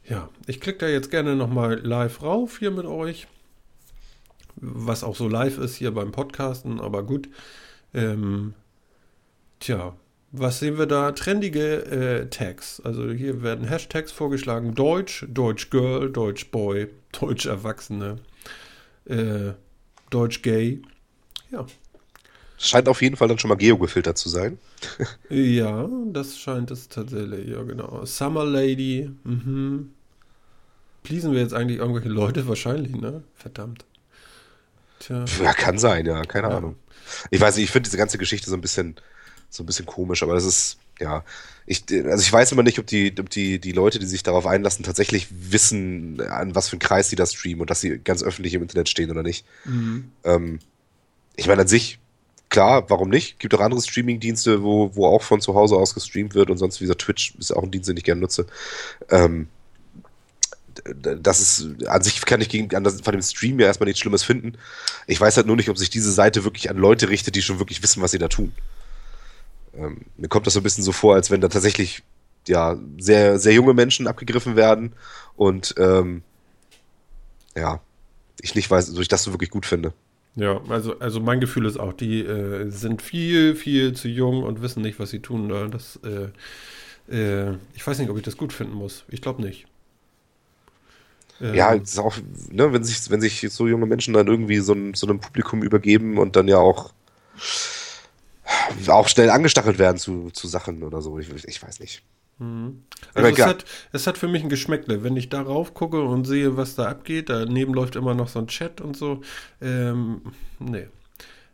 ja, 0.04 0.28
ich 0.46 0.60
klicke 0.60 0.78
da 0.78 0.88
jetzt 0.88 1.10
gerne 1.10 1.36
nochmal 1.36 1.80
live 1.80 2.22
rauf 2.22 2.58
hier 2.58 2.70
mit 2.70 2.86
euch. 2.86 3.28
Was 4.56 5.02
auch 5.04 5.16
so 5.16 5.28
live 5.28 5.58
ist 5.58 5.76
hier 5.76 5.92
beim 5.92 6.12
Podcasten, 6.12 6.80
aber 6.80 7.02
gut. 7.02 7.28
Ähm, 7.92 8.54
tja, 9.60 9.94
was 10.36 10.58
sehen 10.58 10.78
wir 10.78 10.86
da? 10.86 11.12
Trendige 11.12 11.84
äh, 11.86 12.26
Tags. 12.28 12.80
Also 12.84 13.10
hier 13.10 13.42
werden 13.42 13.68
Hashtags 13.68 14.12
vorgeschlagen. 14.12 14.74
Deutsch, 14.74 15.24
Deutsch 15.28 15.70
Girl, 15.70 16.10
Deutsch 16.10 16.50
Boy, 16.50 16.88
Deutsch 17.20 17.46
Erwachsene, 17.46 18.16
äh, 19.06 19.52
Deutsch 20.10 20.42
Gay. 20.42 20.82
Ja. 21.50 21.66
Scheint 22.58 22.88
auf 22.88 23.02
jeden 23.02 23.16
Fall 23.16 23.28
dann 23.28 23.38
schon 23.38 23.48
mal 23.48 23.56
geogefiltert 23.56 24.16
zu 24.16 24.28
sein. 24.28 24.58
ja, 25.28 25.88
das 26.12 26.38
scheint 26.38 26.70
es 26.70 26.88
tatsächlich, 26.88 27.48
ja 27.48 27.62
genau. 27.62 28.04
Summer 28.04 28.44
Lady, 28.44 29.10
mhm. 29.24 29.90
Pleasen 31.04 31.32
wir 31.32 31.40
jetzt 31.40 31.54
eigentlich 31.54 31.78
irgendwelche 31.78 32.08
Leute? 32.08 32.46
Wahrscheinlich, 32.48 32.96
ne? 32.96 33.22
Verdammt. 33.34 33.84
Tja. 34.98 35.24
Ja, 35.42 35.52
kann 35.52 35.78
sein, 35.78 36.06
ja, 36.06 36.22
keine 36.22 36.48
ja. 36.48 36.56
Ahnung. 36.56 36.76
Ich 37.30 37.40
weiß 37.40 37.56
nicht, 37.56 37.64
ich 37.64 37.70
finde 37.70 37.88
diese 37.88 37.98
ganze 37.98 38.16
Geschichte 38.16 38.48
so 38.48 38.56
ein 38.56 38.62
bisschen, 38.62 38.96
so 39.54 39.62
ein 39.62 39.66
bisschen 39.66 39.86
komisch, 39.86 40.22
aber 40.22 40.34
das 40.34 40.44
ist, 40.44 40.78
ja, 40.98 41.24
ich, 41.64 41.84
also 41.90 42.22
ich 42.22 42.32
weiß 42.32 42.50
immer 42.52 42.64
nicht, 42.64 42.78
ob 42.78 42.86
die, 42.86 43.14
ob 43.18 43.30
die, 43.30 43.60
die 43.60 43.72
Leute, 43.72 43.98
die 43.98 44.06
sich 44.06 44.22
darauf 44.22 44.46
einlassen, 44.46 44.84
tatsächlich 44.84 45.28
wissen, 45.30 46.20
an 46.20 46.54
was 46.54 46.68
für 46.68 46.74
einen 46.74 46.80
Kreis 46.80 47.08
sie 47.08 47.16
da 47.16 47.24
streamen 47.24 47.60
und 47.60 47.70
dass 47.70 47.80
sie 47.80 47.98
ganz 47.98 48.22
öffentlich 48.22 48.54
im 48.54 48.62
Internet 48.62 48.88
stehen 48.88 49.10
oder 49.10 49.22
nicht. 49.22 49.46
Mhm. 49.64 50.10
Ähm, 50.24 50.58
ich 51.36 51.46
meine, 51.46 51.62
an 51.62 51.68
sich, 51.68 52.00
klar, 52.48 52.90
warum 52.90 53.08
nicht? 53.08 53.38
Gibt 53.38 53.54
auch 53.54 53.60
andere 53.60 53.80
Streaming-Dienste, 53.80 54.62
wo, 54.62 54.94
wo 54.94 55.06
auch 55.06 55.22
von 55.22 55.40
zu 55.40 55.54
Hause 55.54 55.76
aus 55.76 55.94
gestreamt 55.94 56.34
wird 56.34 56.50
und 56.50 56.58
sonst, 56.58 56.80
wie 56.80 56.84
gesagt, 56.84 57.02
Twitch 57.02 57.34
ist 57.38 57.52
auch 57.52 57.62
ein 57.62 57.70
Dienst, 57.70 57.88
den 57.88 57.96
ich 57.96 58.04
gerne 58.04 58.20
nutze. 58.20 58.46
Ähm, 59.10 59.46
das 61.22 61.40
ist, 61.40 61.86
an 61.86 62.02
sich 62.02 62.20
kann 62.22 62.40
ich 62.40 62.48
gegen, 62.48 62.74
an 62.74 62.82
das, 62.82 63.00
von 63.00 63.12
dem 63.12 63.22
Stream 63.22 63.60
ja 63.60 63.66
erstmal 63.66 63.86
nichts 63.86 64.00
Schlimmes 64.00 64.24
finden. 64.24 64.54
Ich 65.06 65.20
weiß 65.20 65.36
halt 65.36 65.46
nur 65.46 65.54
nicht, 65.54 65.68
ob 65.68 65.78
sich 65.78 65.90
diese 65.90 66.10
Seite 66.10 66.42
wirklich 66.42 66.68
an 66.68 66.76
Leute 66.76 67.08
richtet, 67.08 67.36
die 67.36 67.42
schon 67.42 67.60
wirklich 67.60 67.80
wissen, 67.84 68.02
was 68.02 68.10
sie 68.10 68.18
da 68.18 68.26
tun. 68.26 68.52
Ähm, 69.76 70.02
mir 70.16 70.28
kommt 70.28 70.46
das 70.46 70.54
so 70.54 70.60
ein 70.60 70.62
bisschen 70.62 70.84
so 70.84 70.92
vor, 70.92 71.14
als 71.14 71.30
wenn 71.30 71.40
da 71.40 71.48
tatsächlich 71.48 72.02
ja 72.48 72.78
sehr, 72.98 73.38
sehr 73.38 73.54
junge 73.54 73.74
Menschen 73.74 74.06
abgegriffen 74.06 74.56
werden 74.56 74.92
und 75.36 75.74
ähm, 75.78 76.22
ja, 77.56 77.80
ich 78.40 78.54
nicht 78.54 78.70
weiß, 78.70 78.94
ob 78.94 79.00
ich 79.00 79.08
das 79.08 79.22
so 79.22 79.32
wirklich 79.32 79.50
gut 79.50 79.66
finde. 79.66 79.92
Ja, 80.36 80.60
also, 80.68 80.98
also 80.98 81.20
mein 81.20 81.40
Gefühl 81.40 81.64
ist 81.64 81.78
auch, 81.78 81.92
die 81.92 82.20
äh, 82.20 82.68
sind 82.68 83.02
viel, 83.02 83.54
viel 83.54 83.92
zu 83.92 84.08
jung 84.08 84.42
und 84.42 84.62
wissen 84.62 84.82
nicht, 84.82 84.98
was 84.98 85.10
sie 85.10 85.20
tun. 85.20 85.48
Das, 85.70 86.00
äh, 86.02 87.14
äh, 87.14 87.56
ich 87.74 87.86
weiß 87.86 87.98
nicht, 87.98 88.10
ob 88.10 88.16
ich 88.16 88.24
das 88.24 88.36
gut 88.36 88.52
finden 88.52 88.74
muss. 88.74 89.04
Ich 89.08 89.22
glaube 89.22 89.42
nicht. 89.42 89.66
Ähm, 91.40 91.54
ja, 91.54 91.72
ist 91.72 91.98
auch, 91.98 92.16
ne, 92.50 92.72
wenn 92.72 92.82
sich, 92.82 93.10
wenn 93.10 93.20
sich 93.20 93.46
so 93.50 93.68
junge 93.68 93.86
Menschen 93.86 94.14
dann 94.14 94.26
irgendwie 94.26 94.58
so, 94.58 94.72
ein, 94.72 94.94
so 94.94 95.06
einem 95.06 95.20
Publikum 95.20 95.62
übergeben 95.62 96.18
und 96.18 96.34
dann 96.34 96.48
ja 96.48 96.58
auch, 96.58 96.92
auch 98.88 99.08
schnell 99.08 99.30
angestachelt 99.30 99.78
werden 99.78 99.98
zu, 99.98 100.30
zu 100.30 100.48
Sachen 100.48 100.82
oder 100.82 101.02
so. 101.02 101.18
Ich, 101.18 101.30
ich 101.44 101.62
weiß 101.62 101.80
nicht. 101.80 102.02
Mhm. 102.38 102.82
Also 103.14 103.28
es 103.28 103.46
hat, 103.46 103.64
es 103.92 104.06
hat 104.06 104.18
für 104.18 104.28
mich 104.28 104.42
ein 104.42 104.48
Geschmäckle. 104.48 105.02
Wenn 105.02 105.16
ich 105.16 105.28
darauf 105.28 105.74
gucke 105.74 106.02
und 106.02 106.24
sehe, 106.24 106.56
was 106.56 106.74
da 106.74 106.88
abgeht, 106.88 107.28
daneben 107.28 107.74
läuft 107.74 107.96
immer 107.96 108.14
noch 108.14 108.28
so 108.28 108.40
ein 108.40 108.48
Chat 108.48 108.80
und 108.80 108.96
so. 108.96 109.20
Ähm, 109.60 110.22
nee. 110.58 110.88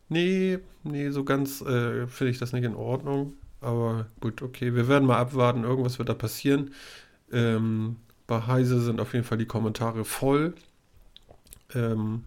Nee, 0.08 0.58
nee, 0.82 1.10
so 1.10 1.24
ganz 1.24 1.60
äh, 1.60 2.06
finde 2.06 2.30
ich 2.30 2.38
das 2.38 2.52
nicht 2.52 2.64
in 2.64 2.74
Ordnung. 2.74 3.34
Aber 3.60 4.06
gut, 4.20 4.42
okay, 4.42 4.74
wir 4.74 4.88
werden 4.88 5.06
mal 5.06 5.18
abwarten. 5.18 5.64
Irgendwas 5.64 5.98
wird 5.98 6.08
da 6.08 6.14
passieren. 6.14 6.72
Ähm, 7.30 7.96
bei 8.26 8.46
Heise 8.46 8.80
sind 8.80 9.00
auf 9.00 9.12
jeden 9.12 9.24
Fall 9.24 9.38
die 9.38 9.46
Kommentare 9.46 10.04
voll. 10.04 10.54
Ähm, 11.74 12.24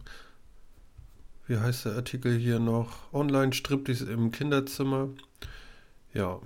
wie 1.47 1.57
heißt 1.57 1.85
der 1.85 1.93
Artikel 1.93 2.37
hier 2.37 2.59
noch? 2.59 3.11
Online-Striptease 3.13 4.11
im 4.11 4.31
Kinderzimmer. 4.31 5.09
Ja. 6.13 6.39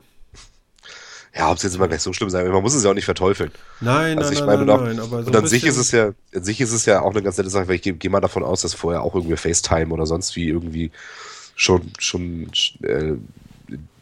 Ja, 1.35 1.51
ob 1.51 1.57
es 1.57 1.63
jetzt 1.63 1.75
immer 1.75 1.87
gleich 1.87 2.01
so 2.01 2.13
schlimm 2.13 2.31
sein 2.31 2.49
man 2.49 2.63
muss 2.63 2.73
es 2.73 2.83
ja 2.83 2.89
auch 2.89 2.95
nicht 2.95 3.05
verteufeln. 3.05 3.51
Nein, 3.79 4.17
also 4.17 4.31
nein, 4.31 4.39
ich 4.39 4.45
meine, 4.45 4.65
nein, 4.65 4.69
auch, 4.69 4.81
nein, 4.81 4.99
aber 4.99 5.23
so 5.23 5.27
Und 5.27 5.35
an 5.35 5.45
sich 5.45 5.65
ist 5.65 5.77
es 5.77 5.91
ja, 5.91 6.13
an 6.33 6.43
sich 6.43 6.61
ist 6.61 6.71
es 6.71 6.85
ja 6.85 7.01
auch 7.01 7.11
eine 7.11 7.21
ganz 7.21 7.37
nette 7.37 7.49
Sache, 7.51 7.67
weil 7.67 7.75
ich 7.75 7.83
gehe 7.83 7.93
geh 7.93 8.09
mal 8.09 8.21
davon 8.21 8.43
aus, 8.43 8.61
dass 8.61 8.73
vorher 8.73 9.03
auch 9.03 9.13
irgendwie 9.13 9.37
FaceTime 9.37 9.93
oder 9.93 10.07
sonst 10.07 10.35
wie 10.35 10.47
irgendwie 10.47 10.91
schon, 11.55 11.91
schon 11.99 12.49
äh, 12.81 13.13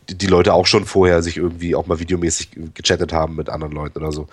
die 0.10 0.28
Leute 0.28 0.54
auch 0.54 0.68
schon 0.68 0.86
vorher 0.86 1.22
sich 1.24 1.38
irgendwie 1.38 1.76
auch 1.76 1.88
mal 1.88 2.00
videomäßig 2.00 2.50
gechattet 2.74 3.14
haben 3.14 3.36
mit 3.36 3.50
anderen 3.50 3.74
Leuten 3.74 4.00
oder 4.00 4.12
so. 4.12 4.28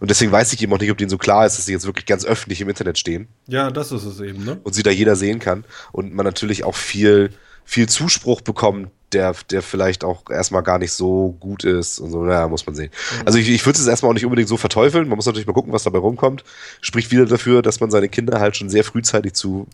Und 0.00 0.10
deswegen 0.10 0.32
weiß 0.32 0.52
ich 0.52 0.62
eben 0.62 0.72
auch 0.72 0.78
nicht, 0.78 0.90
ob 0.90 0.98
denen 0.98 1.10
so 1.10 1.18
klar 1.18 1.46
ist, 1.46 1.58
dass 1.58 1.66
sie 1.66 1.72
jetzt 1.72 1.86
wirklich 1.86 2.06
ganz 2.06 2.24
öffentlich 2.24 2.60
im 2.60 2.68
Internet 2.68 2.98
stehen. 2.98 3.28
Ja, 3.46 3.70
das 3.70 3.92
ist 3.92 4.04
es 4.04 4.20
eben, 4.20 4.44
ne? 4.44 4.58
Und 4.62 4.74
sie 4.74 4.82
da 4.82 4.90
jeder 4.90 5.16
sehen 5.16 5.38
kann. 5.38 5.64
Und 5.92 6.14
man 6.14 6.24
natürlich 6.24 6.64
auch 6.64 6.76
viel, 6.76 7.30
viel 7.64 7.88
Zuspruch 7.88 8.40
bekommt, 8.40 8.90
der, 9.12 9.34
der 9.50 9.62
vielleicht 9.62 10.04
auch 10.04 10.28
erstmal 10.30 10.62
gar 10.62 10.78
nicht 10.78 10.92
so 10.92 11.36
gut 11.40 11.64
ist 11.64 11.98
und 11.98 12.10
so, 12.10 12.22
naja, 12.24 12.48
muss 12.48 12.66
man 12.66 12.74
sehen. 12.74 12.90
Mhm. 12.90 13.26
Also 13.26 13.38
ich, 13.38 13.48
ich 13.48 13.64
würde 13.64 13.78
es 13.78 13.86
erstmal 13.86 14.10
auch 14.10 14.14
nicht 14.14 14.26
unbedingt 14.26 14.48
so 14.48 14.56
verteufeln. 14.56 15.08
Man 15.08 15.16
muss 15.16 15.26
natürlich 15.26 15.46
mal 15.46 15.52
gucken, 15.52 15.72
was 15.72 15.84
dabei 15.84 15.98
rumkommt. 15.98 16.44
Spricht 16.80 17.10
wieder 17.10 17.26
dafür, 17.26 17.62
dass 17.62 17.80
man 17.80 17.90
seine 17.90 18.08
Kinder 18.08 18.40
halt 18.40 18.56
schon 18.56 18.70
sehr 18.70 18.84
frühzeitig 18.84 19.32
zu, 19.34 19.66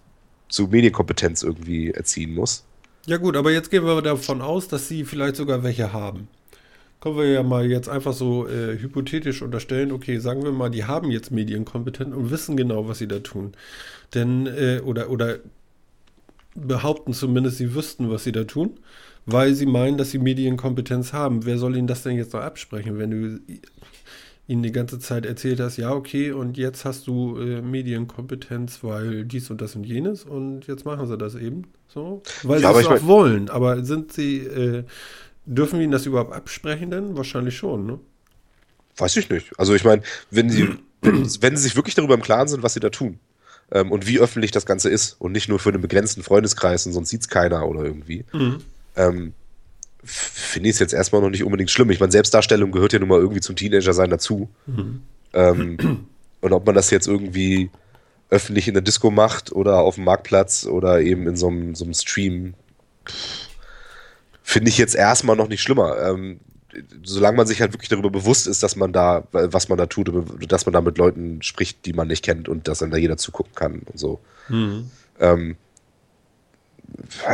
zu 0.49 0.69
Medienkompetenz 0.69 1.43
irgendwie 1.43 1.91
erziehen 1.91 2.35
muss. 2.35 2.65
Ja 3.07 3.19
gut, 3.19 3.37
aber 3.37 3.51
jetzt 3.53 3.71
gehen 3.71 3.85
wir 3.85 4.01
davon 4.01 4.41
aus, 4.41 4.69
dass 4.69 4.89
sie 4.89 5.05
vielleicht 5.05 5.37
sogar 5.37 5.63
welche 5.63 5.93
haben. 5.93 6.29
Können 7.01 7.19
wir 7.19 7.27
ja 7.31 7.43
mal 7.43 7.67
jetzt 7.71 7.89
einfach 7.89 8.15
so 8.15 8.49
äh, 8.49 8.79
hypothetisch 8.79 9.43
unterstellen, 9.43 9.93
okay, 9.93 10.19
sagen 10.19 10.43
wir 10.43 10.53
mal, 10.53 10.71
die 10.71 10.85
haben 10.85 11.11
jetzt 11.11 11.31
Medienkompetenz 11.31 12.15
und 12.15 12.31
wissen 12.31 12.57
genau, 12.57 12.89
was 12.89 12.99
sie 12.99 13.09
da 13.09 13.19
tun. 13.19 13.53
Denn, 14.15 14.47
äh, 14.47 14.81
oder, 14.83 15.11
oder 15.11 15.41
behaupten 16.55 17.13
zumindest, 17.13 17.59
sie 17.59 17.75
wüssten, 17.75 18.11
was 18.11 18.25
sie 18.25 18.33
da 18.33 18.45
tun, 18.45 18.79
weil 19.27 19.55
sie 19.55 19.67
meinen, 19.67 19.99
dass 19.99 20.11
sie 20.13 20.19
Medienkompetenz 20.19 21.13
haben. 21.13 21.45
Wer 21.45 21.59
soll 21.59 21.77
ihnen 21.77 21.87
das 21.87 22.05
denn 22.05 22.17
jetzt 22.17 22.33
noch 22.33 22.41
absprechen, 22.41 22.99
wenn 22.99 23.11
du 23.11 23.41
ihnen 24.47 24.63
die 24.63 24.73
ganze 24.73 24.99
Zeit 24.99 25.25
erzählt 25.25 25.61
hast, 25.61 25.79
ja, 25.79 25.91
okay, 25.93 26.33
und 26.33 26.59
jetzt 26.59 26.85
hast 26.85 27.07
du 27.07 27.39
äh, 27.39 27.63
Medienkompetenz, 27.63 28.81
weil 28.83 29.25
dies 29.25 29.51
und 29.51 29.61
das 29.61 29.75
und 29.75 29.85
jenes 29.85 30.25
und 30.25 30.67
jetzt 30.67 30.85
machen 30.85 31.07
sie 31.07 31.17
das 31.17 31.35
eben 31.35 31.63
so, 31.89 32.23
weil 32.43 32.61
ja, 32.61 32.73
sie 32.75 32.81
es 32.81 32.87
auch 32.87 32.91
mein, 32.91 33.07
wollen. 33.07 33.49
Aber 33.49 33.85
sind 33.85 34.13
sie, 34.13 34.39
äh, 34.41 34.85
dürfen 35.47 35.79
wir 35.79 35.85
ihnen 35.85 35.93
das 35.93 36.05
überhaupt 36.05 36.33
absprechen 36.33 36.91
denn? 36.91 37.17
Wahrscheinlich 37.17 37.57
schon, 37.57 37.87
ne? 37.87 37.99
Weiß 38.97 39.17
ich 39.17 39.31
nicht. 39.31 39.59
Also 39.59 39.75
ich 39.75 39.85
meine, 39.85 40.03
wenn 40.31 40.51
sie, 40.51 40.69
wenn, 41.01 41.25
wenn 41.43 41.57
sie 41.57 41.63
sich 41.63 41.77
wirklich 41.77 41.95
darüber 41.95 42.15
im 42.15 42.23
Klaren 42.23 42.49
sind, 42.49 42.63
was 42.63 42.75
sie 42.75 42.81
da 42.81 42.91
tun 42.91 43.19
ähm, 43.73 43.91
und 43.91 44.07
wie 44.07 44.21
öffentlich 44.21 44.51
das 44.51 44.67
Ganze 44.67 44.91
ist 44.91 45.17
und 45.19 45.33
nicht 45.33 45.49
nur 45.49 45.59
für 45.59 45.71
einen 45.71 45.81
begrenzten 45.81 46.23
Freundeskreis 46.23 46.85
und 46.87 46.93
sonst 46.93 47.09
sieht 47.09 47.23
es 47.23 47.29
keiner 47.29 47.67
oder 47.67 47.83
irgendwie, 47.83 48.25
mhm. 48.33 48.59
ähm, 48.97 49.33
finde 50.05 50.69
ich 50.69 50.75
es 50.75 50.81
jetzt 50.81 50.95
erstmal 50.95 51.23
noch 51.23 51.31
nicht 51.31 51.45
unbedingt 51.45 51.71
schlimm. 51.71 51.91
Ich 51.91 52.01
meine, 52.01 52.13
Selbstdarstellung 52.13 52.71
gehört 52.73 52.93
ja 52.93 52.99
nun 52.99 53.09
mal 53.09 53.19
irgendwie 53.19 53.41
zum 53.41 53.57
Teenager-Sein 53.57 54.11
dazu. 54.11 54.49
Mhm. 54.67 55.03
Ähm, 55.33 56.07
und 56.41 56.53
ob 56.53 56.67
man 56.67 56.75
das 56.75 56.91
jetzt 56.91 57.09
irgendwie 57.09 57.71
öffentlich 58.31 58.69
in 58.69 58.75
der 58.75 58.83
Disco 58.83 59.11
macht 59.11 59.53
oder 59.53 59.79
auf 59.79 59.97
dem 59.97 60.05
Marktplatz 60.05 60.67
oder 60.67 61.01
eben 61.01 61.27
in 61.27 61.37
so 61.37 61.49
einem, 61.49 61.75
so 61.75 61.85
einem 61.85 61.95
Stream, 61.95 62.55
finde 64.43 64.69
ich 64.69 64.79
jetzt 64.79 64.95
erstmal 64.95 65.37
noch 65.37 65.49
nicht 65.49 65.63
schlimmer. 65.63 65.97
Ähm, 66.03 66.41
solange 67.03 67.37
man 67.37 67.47
sich 67.47 67.61
halt 67.61 67.73
wirklich 67.73 67.89
darüber 67.89 68.11
bewusst 68.11 68.47
ist, 68.47 68.63
dass 68.63 68.77
man 68.77 68.93
da, 68.93 69.27
was 69.33 69.69
man 69.69 69.79
da 69.79 69.87
tut, 69.87 70.11
dass 70.49 70.67
man 70.67 70.73
da 70.73 70.81
mit 70.81 70.99
Leuten 70.99 71.43
spricht, 71.43 71.87
die 71.87 71.93
man 71.93 72.09
nicht 72.09 72.25
kennt 72.25 72.49
und 72.49 72.69
dass 72.69 72.79
dann 72.81 72.91
da 72.91 72.97
jeder 72.97 73.17
zugucken 73.17 73.55
kann 73.55 73.83
und 73.87 73.99
so. 73.99 74.21
Mhm. 74.49 74.91
Ähm, 75.21 75.57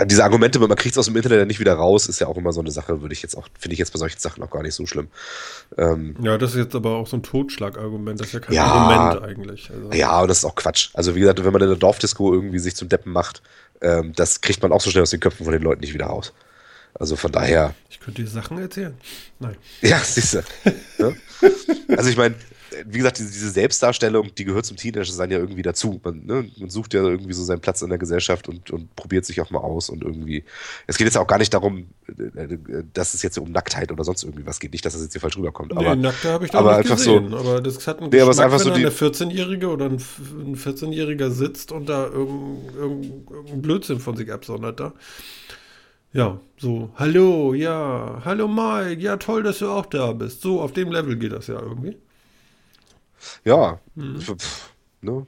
diese 0.07 0.25
Argumente, 0.25 0.59
man 0.59 0.75
kriegt 0.77 0.95
es 0.95 0.99
aus 0.99 1.07
dem 1.07 1.17
Internet 1.17 1.39
ja 1.39 1.45
nicht 1.45 1.61
wieder 1.61 1.75
raus, 1.75 2.07
ist 2.07 2.21
ja 2.21 2.27
auch 2.27 2.37
immer 2.37 2.53
so 2.53 2.61
eine 2.61 2.71
Sache, 2.71 3.03
würde 3.03 3.13
ich 3.13 3.23
jetzt 3.23 3.37
auch, 3.37 3.47
finde 3.59 3.75
ich 3.75 3.79
jetzt 3.79 3.93
bei 3.93 3.99
solchen 3.99 4.19
Sachen 4.19 4.43
auch 4.43 4.51
gar 4.51 4.63
nicht 4.63 4.75
so 4.75 4.87
schlimm. 4.87 5.09
Ähm, 5.77 6.17
ja, 6.23 6.39
das 6.39 6.53
ist 6.53 6.57
jetzt 6.57 6.75
aber 6.75 6.97
auch 6.97 7.07
so 7.07 7.17
ein 7.17 7.23
Totschlagargument, 7.23 8.21
das 8.21 8.29
ist 8.29 8.33
ja 8.33 8.41
kein 8.41 8.55
ja, 8.55 8.65
Argument 8.65 9.25
eigentlich. 9.25 9.71
Also. 9.71 9.93
Ja, 9.93 10.21
und 10.21 10.29
das 10.29 10.39
ist 10.39 10.45
auch 10.45 10.55
Quatsch. 10.55 10.91
Also 10.95 11.15
wie 11.15 11.21
gesagt, 11.21 11.45
wenn 11.45 11.53
man 11.53 11.63
in 11.63 11.69
der 11.69 11.77
Dorfdisco 11.77 12.33
irgendwie 12.33 12.59
sich 12.59 12.75
zum 12.75 12.89
Deppen 12.89 13.13
macht, 13.13 13.43
ähm, 13.83 14.13
das 14.15 14.41
kriegt 14.41 14.63
man 14.63 14.73
auch 14.73 14.81
so 14.81 14.91
schnell 14.91 15.03
aus 15.03 15.11
den 15.11 15.21
Köpfen 15.21 15.45
von 15.45 15.53
den 15.53 15.63
Leuten 15.63 15.81
nicht 15.81 15.95
wieder 15.95 16.07
raus. 16.07 16.33
Also 16.95 17.17
von 17.17 17.31
daher. 17.31 17.75
Ich 17.89 18.01
könnte 18.01 18.23
dir 18.23 18.29
Sachen 18.29 18.59
erzählen. 18.59 18.95
Nein. 19.39 19.57
Ja, 19.81 19.99
siehst 19.99 20.35
du. 20.35 20.43
ja? 20.99 21.13
Also 21.97 22.11
ich 22.11 22.17
meine, 22.17 22.35
wie 22.87 22.99
gesagt, 22.99 23.19
diese, 23.19 23.33
diese 23.33 23.51
Selbstdarstellung, 23.51 24.35
die 24.35 24.45
gehört 24.45 24.65
zum 24.65 24.77
Teenager-Sein 24.77 25.31
ja 25.31 25.39
irgendwie 25.39 25.63
dazu. 25.63 26.01
Man, 26.03 26.25
ne, 26.25 26.51
man, 26.59 26.71
sucht 26.71 26.95
ja 26.95 27.03
irgendwie 27.03 27.33
so 27.33 27.45
seinen 27.45 27.61
Platz 27.61 27.83
in 27.83 27.89
der 27.89 27.99
Gesellschaft 27.99 28.49
und, 28.49 28.71
und 28.71 28.95
probiert 28.97 29.25
sich 29.25 29.41
auch 29.41 29.51
mal 29.51 29.61
aus 29.61 29.91
und 29.91 30.03
irgendwie. 30.03 30.45
Es 30.87 30.99
geht 30.99 31.07
jetzt 31.07 31.17
auch 31.17 31.27
gar 31.27 31.39
nicht 31.39 31.53
darum, 31.53 31.89
äh, 32.09 32.57
dass 32.93 33.15
es 33.15 33.23
jetzt 33.23 33.39
um 33.39 33.51
Nacktheit 33.51 33.91
oder 33.93 34.05
sonst 34.05 34.25
irgendwie 34.25 34.47
was 34.47 34.61
geht. 34.61 34.73
Nicht, 34.73 34.85
dass 34.85 34.93
das 34.93 35.03
jetzt 35.03 35.13
hier 35.13 35.21
falsch 35.21 35.37
rüberkommt. 35.37 35.73
Aber, 35.77 35.95
nee, 35.95 36.03
Nackte 36.03 36.31
habe 36.31 36.45
ich 36.45 36.51
da 36.51 36.79
nicht 36.79 36.91
gesehen. 36.91 37.31
So, 37.31 37.37
aber 37.37 37.61
das 37.61 37.87
hat 37.87 37.99
einen 37.99 38.11
nee, 38.11 38.19
Geschmack, 38.19 38.39
einfach 38.45 38.59
wenn 38.59 38.65
so 38.67 38.75
die, 38.75 38.87
eine 38.87 38.91
14-Jährige 38.91 39.69
oder 39.69 39.87
ein 39.87 39.99
14-Jähriger 39.99 41.31
sitzt 41.31 41.73
und 41.73 41.89
da 41.89 42.07
irgendein, 42.07 43.27
irgendein 43.31 43.63
Blödsinn 43.63 44.01
von 44.01 44.17
sich 44.17 44.33
absondert 44.33 44.81
da. 44.81 44.93
Ja, 46.13 46.41
so, 46.57 46.91
hallo, 46.97 47.55
ja, 47.55 48.21
hallo 48.25 48.49
Mike, 48.49 49.01
ja 49.01 49.17
toll, 49.17 49.45
dass 49.45 49.61
du 49.61 49.69
auch 49.69 49.87
da 49.87 50.13
bist. 50.13 50.43
So, 50.43 50.61
auf 50.61 50.73
dem 50.73 50.91
Level 50.91 51.17
geht 51.17 51.31
das 51.31 51.47
ja 51.47 51.61
irgendwie. 51.61 51.97
Ja, 53.45 53.81
mhm. 53.95 54.21
ne? 55.01 55.27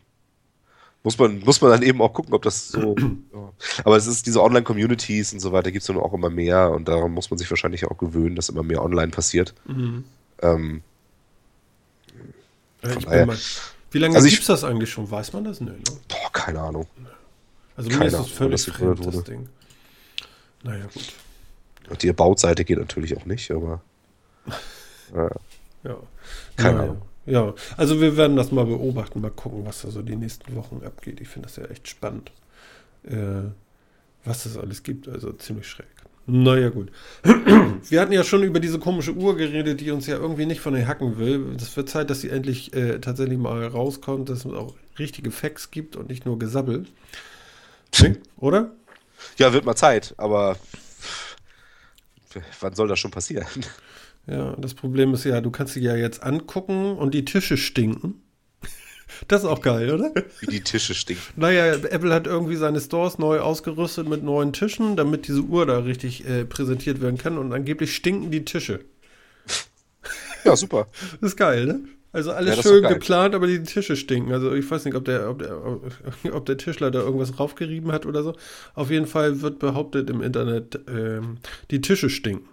Muss 1.05 1.18
man, 1.18 1.40
muss 1.40 1.61
man 1.61 1.72
dann 1.72 1.82
eben 1.82 2.01
auch 2.01 2.12
gucken, 2.12 2.32
ob 2.32 2.43
das 2.43 2.68
so. 2.68 2.95
ja. 3.34 3.53
Aber 3.84 3.97
es 3.97 4.07
ist 4.07 4.26
diese 4.26 4.40
Online-Communities 4.40 5.32
und 5.32 5.40
so 5.40 5.53
weiter, 5.53 5.72
gibt 5.72 5.82
es 5.82 5.88
dann 5.88 5.97
auch 5.97 6.12
immer 6.12 6.30
mehr 6.30 6.70
und 6.70 6.86
daran 6.86 7.11
muss 7.11 7.30
man 7.30 7.38
sich 7.38 7.51
wahrscheinlich 7.51 7.86
auch 7.86 7.99
gewöhnen, 7.99 8.36
dass 8.36 8.49
immer 8.49 8.62
mehr 8.62 8.82
online 8.82 9.11
passiert. 9.11 9.53
Mhm. 9.66 10.05
Ähm, 10.40 10.82
ja, 12.84 13.26
mal, 13.26 13.38
wie 13.90 13.99
lange 13.99 14.16
also 14.16 14.28
gibt 14.28 14.40
es 14.40 14.47
das 14.47 14.64
eigentlich 14.64 14.90
schon? 14.90 15.11
Weiß 15.11 15.32
man 15.32 15.45
das? 15.45 15.61
Nö, 15.61 15.72
ne? 15.72 15.82
Boah, 16.09 16.32
keine 16.32 16.61
Ahnung. 16.61 16.86
Also 17.76 17.90
mir 17.90 18.05
ist 18.05 18.12
das 18.12 18.28
völlig 18.28 18.62
fremd, 18.62 19.07
das 19.07 19.24
Ding. 19.24 19.49
Naja, 20.62 20.84
gut. 20.93 21.12
Und 21.88 22.03
die 22.03 22.12
Bautseite 22.12 22.64
geht 22.64 22.78
natürlich 22.78 23.16
auch 23.16 23.24
nicht, 23.24 23.51
aber. 23.51 23.80
Äh, 25.14 25.28
ja. 25.84 25.97
Keine 26.57 26.78
naja. 26.78 26.82
Ahnung. 26.84 27.03
Ja, 27.24 27.54
also 27.76 28.00
wir 28.00 28.16
werden 28.16 28.36
das 28.36 28.50
mal 28.50 28.64
beobachten, 28.64 29.20
mal 29.20 29.30
gucken, 29.30 29.64
was 29.64 29.82
da 29.82 29.90
so 29.90 30.02
die 30.02 30.16
nächsten 30.16 30.54
Wochen 30.56 30.82
abgeht. 30.84 31.20
Ich 31.20 31.28
finde 31.28 31.48
das 31.48 31.56
ja 31.56 31.64
echt 31.64 31.88
spannend, 31.88 32.32
äh, 33.04 33.48
was 34.24 34.44
es 34.46 34.56
alles 34.56 34.82
gibt. 34.82 35.08
Also 35.08 35.32
ziemlich 35.32 35.68
schräg. 35.68 35.86
Naja, 36.26 36.68
gut. 36.68 36.90
Wir 37.24 38.00
hatten 38.00 38.12
ja 38.12 38.22
schon 38.22 38.44
über 38.44 38.60
diese 38.60 38.78
komische 38.78 39.12
Uhr 39.12 39.36
geredet, 39.36 39.80
die 39.80 39.90
uns 39.90 40.06
ja 40.06 40.16
irgendwie 40.16 40.46
nicht 40.46 40.60
von 40.60 40.74
den 40.74 40.86
Hacken 40.86 41.18
will. 41.18 41.56
Es 41.56 41.76
wird 41.76 41.88
Zeit, 41.88 42.10
dass 42.10 42.20
sie 42.20 42.30
endlich 42.30 42.72
äh, 42.74 43.00
tatsächlich 43.00 43.38
mal 43.38 43.66
rauskommt, 43.66 44.28
dass 44.28 44.44
es 44.44 44.46
auch 44.46 44.74
richtige 44.98 45.30
Facts 45.32 45.70
gibt 45.70 45.96
und 45.96 46.08
nicht 46.08 46.24
nur 46.24 46.38
Gesabbel. 46.38 46.86
Oder? 48.36 48.70
Ja, 49.38 49.52
wird 49.52 49.64
mal 49.64 49.76
Zeit, 49.76 50.14
aber 50.16 50.56
wann 52.60 52.74
soll 52.74 52.88
das 52.88 52.98
schon 52.98 53.10
passieren? 53.10 53.46
Ja, 54.26 54.54
das 54.56 54.74
Problem 54.74 55.14
ist 55.14 55.24
ja, 55.24 55.40
du 55.40 55.50
kannst 55.50 55.74
sie 55.74 55.80
ja 55.80 55.96
jetzt 55.96 56.22
angucken 56.22 56.96
und 56.96 57.14
die 57.14 57.24
Tische 57.24 57.56
stinken. 57.56 58.22
Das 59.28 59.42
ist 59.42 59.48
auch 59.48 59.60
geil, 59.60 59.92
oder? 59.92 60.10
Wie 60.40 60.46
die 60.46 60.62
Tische 60.62 60.94
stinken. 60.94 61.22
Naja, 61.36 61.74
Apple 61.74 62.14
hat 62.14 62.26
irgendwie 62.26 62.56
seine 62.56 62.80
Stores 62.80 63.18
neu 63.18 63.40
ausgerüstet 63.40 64.08
mit 64.08 64.22
neuen 64.22 64.54
Tischen, 64.54 64.96
damit 64.96 65.28
diese 65.28 65.42
Uhr 65.42 65.66
da 65.66 65.80
richtig 65.80 66.26
äh, 66.26 66.46
präsentiert 66.46 67.02
werden 67.02 67.18
kann 67.18 67.36
und 67.36 67.52
angeblich 67.52 67.94
stinken 67.94 68.30
die 68.30 68.46
Tische. 68.46 68.80
Ja, 70.44 70.56
super. 70.56 70.88
Das 71.20 71.32
ist 71.32 71.36
geil, 71.36 71.66
ne? 71.66 71.80
Also 72.12 72.32
alles 72.32 72.56
ja, 72.56 72.62
schön 72.62 72.82
geplant, 72.82 73.34
aber 73.34 73.46
die 73.46 73.62
Tische 73.62 73.96
stinken. 73.96 74.32
Also 74.32 74.52
ich 74.54 74.70
weiß 74.70 74.84
nicht, 74.84 74.94
ob 74.94 75.04
der, 75.04 75.30
ob 75.30 75.38
der, 75.38 75.58
ob 76.34 76.46
der 76.46 76.58
Tischler 76.58 76.90
da 76.90 77.00
irgendwas 77.00 77.38
raufgerieben 77.38 77.90
hat 77.90 78.04
oder 78.04 78.22
so. 78.22 78.34
Auf 78.74 78.90
jeden 78.90 79.06
Fall 79.06 79.40
wird 79.40 79.58
behauptet 79.58 80.10
im 80.10 80.22
Internet, 80.22 80.80
ähm, 80.88 81.38
die 81.70 81.80
Tische 81.80 82.10
stinken. 82.10 82.48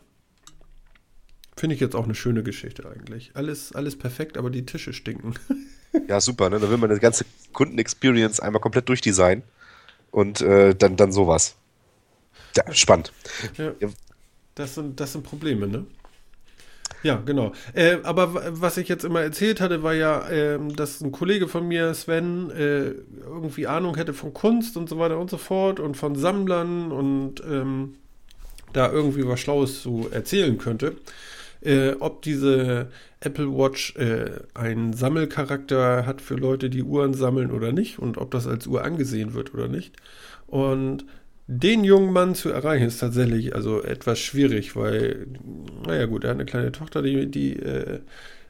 Finde 1.60 1.76
ich 1.76 1.82
jetzt 1.82 1.94
auch 1.94 2.06
eine 2.06 2.16
schöne 2.16 2.42
Geschichte 2.42 2.90
eigentlich. 2.90 3.32
Alles, 3.34 3.76
alles 3.76 3.98
perfekt, 3.98 4.38
aber 4.38 4.50
die 4.50 4.66
Tische 4.66 4.94
stinken. 4.94 5.34
Ja, 6.08 6.22
super, 6.22 6.52
ne? 6.52 6.60
Da 6.60 6.70
will 6.70 6.78
man 6.78 6.92
das 6.92 7.00
ganze 7.00 7.26
Kundenexperience 7.52 8.40
einmal 8.40 8.62
komplett 8.62 8.88
durchdesignen 8.88 9.42
und 10.12 10.40
äh, 10.40 10.76
dann, 10.76 10.98
dann 10.98 11.12
sowas. 11.12 11.56
Ja, 12.56 12.72
spannend. 12.72 13.12
Ja, 13.58 13.74
das, 14.54 14.76
sind, 14.76 15.00
das 15.00 15.14
sind 15.14 15.24
Probleme, 15.24 15.68
ne? 15.68 15.88
Ja, 17.02 17.16
genau. 17.16 17.54
Äh, 17.74 17.98
aber 18.04 18.62
was 18.62 18.78
ich 18.78 18.88
jetzt 18.88 19.04
immer 19.04 19.24
erzählt 19.24 19.62
hatte, 19.62 19.82
war 19.82 19.96
ja, 19.96 20.30
äh, 20.30 20.60
dass 20.76 21.02
ein 21.02 21.12
Kollege 21.12 21.48
von 21.48 21.68
mir, 21.68 21.92
Sven, 21.96 22.52
äh, 22.52 22.92
irgendwie 23.26 23.66
Ahnung 23.66 23.96
hätte 23.96 24.14
von 24.14 24.32
Kunst 24.32 24.78
und 24.78 24.90
so 24.90 25.00
weiter 25.00 25.18
und 25.18 25.32
so 25.32 25.40
fort 25.40 25.80
und 25.80 25.98
von 25.98 26.16
Sammlern 26.16 26.92
und 26.92 27.42
ähm, 27.50 27.96
da 28.74 28.92
irgendwie 28.92 29.28
was 29.28 29.40
Schlaues 29.40 29.82
zu 29.82 30.08
erzählen 30.12 30.60
könnte 30.60 30.98
äh, 31.62 31.92
ob 32.00 32.22
diese 32.22 32.88
Apple 33.20 33.52
Watch 33.52 33.96
äh, 33.98 34.32
einen 34.54 34.94
Sammelcharakter 34.94 36.06
hat 36.06 36.22
für 36.22 36.36
Leute, 36.36 36.70
die 36.70 36.84
Uhren 36.84 37.14
sammeln 37.14 37.52
oder 37.52 37.72
nicht 37.72 38.00
und 38.00 38.18
ob 38.18 38.32
das 38.32 38.48
als 38.48 38.68
Uhr 38.68 38.84
angesehen 38.84 39.34
wird 39.34 39.54
oder 39.54 39.68
nicht. 39.68 39.96
Und 40.48 41.06
den 41.48 41.84
jungen 41.84 42.14
Mann 42.14 42.36
zu 42.36 42.50
erreichen 42.50 42.86
ist 42.86 43.00
tatsächlich 43.00 43.56
also 43.56 43.82
etwas 43.82 44.20
schwierig, 44.20 44.76
weil, 44.76 45.28
naja 45.86 46.06
gut, 46.06 46.24
er 46.24 46.32
hat 46.32 46.38
eine 46.38 46.46
kleine 46.46 46.72
Tochter, 46.72 47.02
die, 47.02 47.26
die 47.26 47.58
äh, 47.58 48.00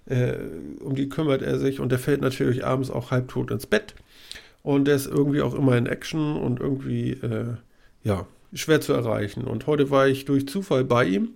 äh, 0.06 0.36
um 0.82 0.96
die 0.96 1.08
kümmert 1.08 1.42
er 1.42 1.60
sich 1.60 1.80
und 1.80 1.92
der 1.92 2.00
fällt 2.00 2.22
natürlich 2.22 2.66
abends 2.66 2.92
auch 2.92 3.12
halbtot 3.12 3.52
ins 3.52 3.68
Bett. 3.68 3.96
Und 4.64 4.86
der 4.86 4.96
ist 4.96 5.08
irgendwie 5.08 5.42
auch 5.42 5.54
immer 5.54 5.78
in 5.78 5.86
Action 5.86 6.36
und 6.36 6.60
irgendwie, 6.60 7.12
äh, 7.12 7.56
ja, 8.04 8.28
schwer 8.54 8.82
zu 8.82 8.94
erreichen. 8.94 9.46
Und 9.46 9.68
heute 9.68 9.90
war 9.90 10.08
ich 10.08 10.26
durch 10.26 10.48
Zufall 10.48 10.84
bei 10.84 11.06
ihm 11.06 11.30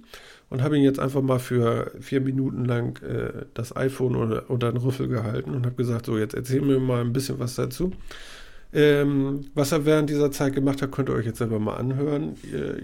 und 0.54 0.62
habe 0.62 0.78
ihn 0.78 0.84
jetzt 0.84 1.00
einfach 1.00 1.24
mal 1.24 1.40
für 1.40 1.92
vier 2.00 2.22
Minuten 2.22 2.64
lang 2.66 3.02
äh, 3.02 3.46
das 3.56 3.76
iPhone 3.76 4.16
unter, 4.16 4.50
unter 4.52 4.72
den 4.72 4.78
Rüffel 4.78 5.08
gehalten 5.08 5.56
und 5.56 5.66
habe 5.66 5.76
gesagt, 5.76 6.06
so 6.06 6.16
jetzt 6.16 6.36
erzähl 6.36 6.62
mir 6.62 6.80
mal 6.80 7.02
ein 7.02 7.12
bisschen 7.12 7.40
was 7.40 7.56
dazu. 7.56 7.92
Ähm, 8.72 9.48
was 9.56 9.72
er 9.72 9.86
während 9.86 10.12
dieser 10.12 10.32
Zeit 10.32 10.54
gemacht 10.54 10.84
hat, 10.84 10.92
könnt 10.92 11.10
ihr 11.10 11.16
euch 11.16 11.26
jetzt 11.26 11.40
selber 11.40 11.58
mal 11.58 11.76
anhören. 11.76 12.36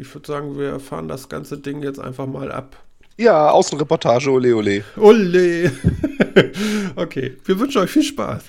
Ich 0.01 0.11
würde 0.15 0.25
sagen, 0.25 0.57
wir 0.57 0.69
erfahren 0.69 1.07
das 1.07 1.29
ganze 1.29 1.59
Ding 1.59 1.83
jetzt 1.83 1.99
einfach 1.99 2.25
mal 2.25 2.51
ab. 2.51 2.75
Ja, 3.17 3.51
Außenreportage, 3.51 4.31
ole 4.31 4.55
ole. 4.55 4.83
Ole! 4.97 5.71
okay, 6.95 7.37
wir 7.45 7.59
wünschen 7.59 7.81
euch 7.81 7.91
viel 7.91 8.03
Spaß. 8.03 8.45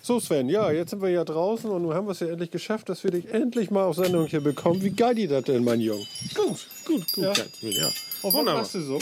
So 0.00 0.18
Sven, 0.18 0.48
ja, 0.48 0.70
jetzt 0.70 0.88
sind 0.88 1.02
wir 1.02 1.10
ja 1.10 1.22
draußen 1.22 1.68
und 1.70 1.82
nun 1.82 1.92
haben 1.92 2.06
wir 2.06 2.12
es 2.12 2.20
ja 2.20 2.28
endlich 2.28 2.50
geschafft, 2.50 2.88
dass 2.88 3.04
wir 3.04 3.10
dich 3.10 3.30
endlich 3.30 3.70
mal 3.70 3.84
auf 3.84 3.96
Sendung 3.96 4.24
hier 4.24 4.40
bekommen. 4.40 4.82
Wie 4.82 4.88
geil 4.88 5.14
die 5.14 5.26
das 5.26 5.44
denn, 5.44 5.64
mein 5.64 5.80
Junge? 5.80 6.06
Gut, 6.34 6.66
gut, 6.88 7.12
gut. 7.12 7.24
Ja. 7.24 7.68
ja. 7.68 7.90
Auf 8.22 8.34
was 8.34 8.44
machst 8.44 8.74
du 8.74 8.80
so? 8.80 8.98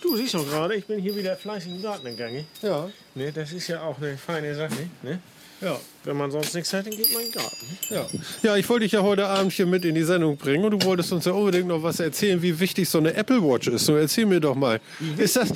Du 0.00 0.16
siehst 0.16 0.34
doch 0.34 0.48
gerade, 0.48 0.76
ich 0.76 0.86
bin 0.86 0.98
hier 1.00 1.14
wieder 1.14 1.36
fleißig 1.36 1.72
im 1.72 1.82
Garten 1.82 2.06
gegangen. 2.06 2.46
Ja. 2.62 2.88
Ne, 3.14 3.32
das 3.32 3.52
ist 3.52 3.68
ja 3.68 3.82
auch 3.82 3.98
eine 3.98 4.16
feine 4.16 4.54
Sache, 4.54 4.88
ne? 5.02 5.20
Ja. 5.60 5.78
Wenn 6.04 6.16
man 6.16 6.30
sonst 6.30 6.54
nichts 6.54 6.72
hat, 6.72 6.86
dann 6.86 6.96
geht 6.96 7.12
man 7.12 7.22
in 7.22 7.30
den 7.30 7.34
Garten. 7.34 7.66
Ne? 7.90 7.96
Ja. 7.96 8.06
ja, 8.42 8.56
ich 8.56 8.66
wollte 8.70 8.84
dich 8.84 8.92
ja 8.92 9.02
heute 9.02 9.26
Abend 9.26 9.52
hier 9.52 9.66
mit 9.66 9.84
in 9.84 9.94
die 9.94 10.02
Sendung 10.02 10.38
bringen 10.38 10.64
und 10.64 10.70
du 10.70 10.86
wolltest 10.86 11.12
uns 11.12 11.26
ja 11.26 11.32
unbedingt 11.32 11.68
noch 11.68 11.82
was 11.82 12.00
erzählen, 12.00 12.40
wie 12.40 12.58
wichtig 12.58 12.88
so 12.88 12.96
eine 12.96 13.12
Apple 13.12 13.42
Watch 13.42 13.68
ist. 13.68 13.84
So, 13.84 13.96
erzähl 13.96 14.24
mir 14.24 14.40
doch 14.40 14.54
mal. 14.54 14.80
Ist 15.18 15.36
das, 15.36 15.52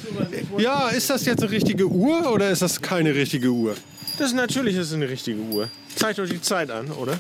ja, 0.59 0.89
ist 0.89 1.09
das 1.09 1.24
jetzt 1.24 1.43
eine 1.43 1.51
richtige 1.51 1.87
Uhr 1.87 2.30
oder 2.30 2.51
ist 2.51 2.61
das 2.61 2.82
keine 2.82 3.14
richtige 3.14 3.49
Uhr? 3.49 3.74
Das 4.18 4.28
ist 4.28 4.37
natürlich 4.37 4.76
ist 4.76 4.93
eine 4.93 5.09
richtige 5.09 5.41
Uhr. 5.41 5.70
Zeigt 5.97 6.18
euch 6.18 6.30
die 6.30 6.43
Zeit 6.43 6.70
an, 6.70 6.91
oder? 6.93 7.18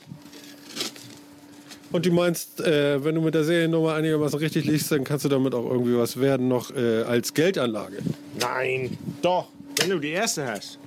Und 1.90 2.06
du 2.06 2.12
meinst, 2.12 2.60
äh, 2.60 3.04
wenn 3.04 3.16
du 3.16 3.20
mit 3.20 3.34
der 3.34 3.44
Seriennummer 3.44 3.92
einigermaßen 3.94 4.38
richtig 4.38 4.64
liegst, 4.64 4.90
dann 4.90 5.04
kannst 5.04 5.26
du 5.26 5.28
damit 5.28 5.54
auch 5.54 5.70
irgendwie 5.70 5.94
was 5.96 6.18
werden 6.18 6.48
noch 6.48 6.74
äh, 6.74 7.02
als 7.02 7.34
Geldanlage? 7.34 7.98
Nein, 8.40 8.96
doch, 9.20 9.48
wenn 9.78 9.90
du 9.90 9.98
die 9.98 10.12
erste 10.12 10.46
hast. 10.46 10.78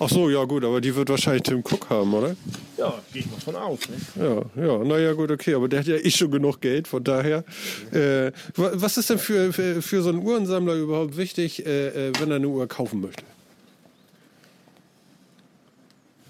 Ach 0.00 0.08
so, 0.08 0.30
ja 0.30 0.44
gut, 0.44 0.64
aber 0.64 0.80
die 0.80 0.94
wird 0.94 1.08
wahrscheinlich 1.08 1.42
Tim 1.42 1.58
Cook 1.58 1.90
haben, 1.90 2.14
oder? 2.14 2.36
Ja, 2.76 2.94
gehe 3.12 3.22
ich 3.22 3.30
mal 3.30 3.40
von 3.40 3.56
aus. 3.56 3.80
Ne? 3.88 4.44
Ja, 4.56 4.64
ja, 4.64 4.84
naja 4.84 5.12
gut, 5.12 5.30
okay, 5.30 5.54
aber 5.54 5.68
der 5.68 5.80
hat 5.80 5.86
ja 5.86 5.96
eh 5.96 6.10
schon 6.10 6.30
genug 6.30 6.60
Geld, 6.60 6.86
von 6.86 7.02
daher. 7.02 7.44
Äh, 7.92 8.30
was 8.54 8.96
ist 8.96 9.10
denn 9.10 9.18
für, 9.18 9.52
für, 9.52 9.82
für, 9.82 10.02
so 10.02 10.10
einen 10.10 10.22
Uhrensammler 10.22 10.74
überhaupt 10.74 11.16
wichtig, 11.16 11.66
äh, 11.66 12.08
äh, 12.08 12.12
wenn 12.20 12.30
er 12.30 12.36
eine 12.36 12.46
Uhr 12.46 12.68
kaufen 12.68 13.00
möchte? 13.00 13.24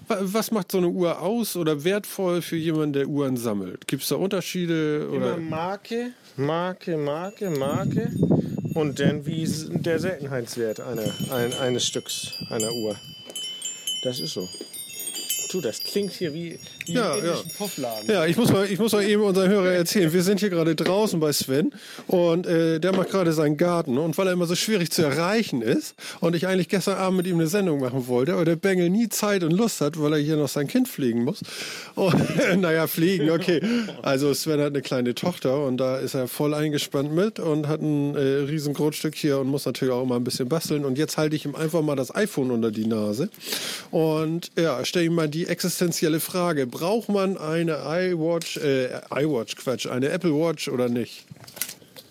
Was 0.07 0.49
macht 0.49 0.71
so 0.71 0.79
eine 0.79 0.87
Uhr 0.87 1.21
aus 1.21 1.55
oder 1.55 1.83
wertvoll 1.83 2.41
für 2.41 2.55
jemanden, 2.55 2.93
der 2.93 3.07
Uhren 3.07 3.37
sammelt? 3.37 3.87
Gibt 3.87 4.01
es 4.01 4.09
da 4.09 4.15
Unterschiede? 4.15 5.07
Oder? 5.11 5.35
Immer 5.35 5.37
Marke, 5.37 6.13
Marke, 6.35 6.97
Marke, 6.97 7.51
Marke 7.51 8.11
und 8.73 8.99
dann 8.99 9.27
wie 9.27 9.47
der 9.69 9.99
Seltenheitswert 9.99 10.79
einer, 10.79 11.13
ein, 11.31 11.53
eines 11.53 11.85
Stücks 11.85 12.33
einer 12.49 12.71
Uhr. 12.71 12.95
Das 14.01 14.19
ist 14.19 14.33
so. 14.33 14.47
Du, 15.51 15.61
das 15.61 15.81
klingt 15.83 16.13
hier 16.13 16.33
wie, 16.33 16.59
wie 16.77 16.78
Ja, 16.93 17.15
ja. 17.17 17.35
Ja, 18.07 18.25
ich 18.25 18.37
muss, 18.37 18.51
mal, 18.51 18.65
ich 18.69 18.79
muss 18.79 18.91
mal 18.93 19.03
eben 19.03 19.23
unseren 19.23 19.49
Hörer 19.49 19.71
erzählen. 19.71 20.11
Wir 20.11 20.23
sind 20.23 20.39
hier 20.39 20.49
gerade 20.49 20.75
draußen 20.75 21.19
bei 21.19 21.31
Sven 21.31 21.71
und 22.07 22.47
äh, 22.47 22.79
der 22.79 22.95
macht 22.95 23.09
gerade 23.09 23.33
seinen 23.33 23.57
Garten. 23.57 23.97
Und 23.97 24.17
weil 24.17 24.27
er 24.27 24.33
immer 24.33 24.45
so 24.45 24.55
schwierig 24.55 24.91
zu 24.91 25.03
erreichen 25.03 25.61
ist 25.61 25.95
und 26.19 26.35
ich 26.35 26.47
eigentlich 26.47 26.69
gestern 26.69 26.97
Abend 26.97 27.17
mit 27.17 27.27
ihm 27.27 27.35
eine 27.35 27.47
Sendung 27.47 27.79
machen 27.79 28.07
wollte, 28.07 28.33
aber 28.33 28.45
der 28.45 28.55
Bengel 28.55 28.89
nie 28.89 29.09
Zeit 29.09 29.43
und 29.43 29.51
Lust 29.51 29.81
hat, 29.81 30.01
weil 30.01 30.13
er 30.13 30.19
hier 30.19 30.37
noch 30.37 30.49
sein 30.49 30.67
Kind 30.67 30.87
pflegen 30.87 31.23
muss. 31.23 31.41
Und, 31.95 32.15
naja, 32.57 32.87
pflegen, 32.87 33.29
okay. 33.29 33.61
Also 34.01 34.33
Sven 34.33 34.59
hat 34.59 34.67
eine 34.67 34.81
kleine 34.81 35.15
Tochter 35.15 35.65
und 35.65 35.77
da 35.77 35.97
ist 35.97 36.13
er 36.13 36.27
voll 36.27 36.53
eingespannt 36.53 37.13
mit 37.13 37.39
und 37.39 37.67
hat 37.67 37.81
ein 37.81 38.15
äh, 38.15 38.19
riesen 38.19 38.73
Grundstück 38.73 39.15
hier 39.15 39.39
und 39.39 39.47
muss 39.47 39.65
natürlich 39.65 39.93
auch 39.93 40.03
immer 40.03 40.15
ein 40.15 40.23
bisschen 40.23 40.49
basteln. 40.49 40.85
Und 40.85 40.97
jetzt 40.97 41.17
halte 41.17 41.35
ich 41.35 41.45
ihm 41.45 41.55
einfach 41.55 41.81
mal 41.81 41.95
das 41.95 42.13
iPhone 42.15 42.51
unter 42.51 42.71
die 42.71 42.85
Nase 42.85 43.29
und 43.91 44.51
ja, 44.57 44.83
stelle 44.85 45.05
ihm 45.05 45.15
mal 45.15 45.29
die 45.29 45.47
existenzielle 45.47 46.19
Frage. 46.19 46.67
Braucht 46.79 47.09
man 47.09 47.37
eine 47.37 47.73
iWatch, 47.73 48.55
äh, 48.55 49.01
iWatch, 49.11 49.57
Quatsch, 49.57 49.85
eine 49.85 50.07
Apple 50.07 50.33
Watch 50.33 50.69
oder 50.69 50.87
nicht? 50.87 51.25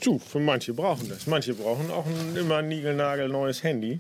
Du, 0.04 0.18
für 0.18 0.40
manche 0.40 0.74
brauchen 0.74 1.08
das. 1.08 1.26
Manche 1.26 1.54
brauchen 1.54 1.90
auch 1.90 2.04
ein 2.04 2.36
immer 2.36 2.60
niegelnagelneues 2.60 3.62
Handy. 3.62 3.98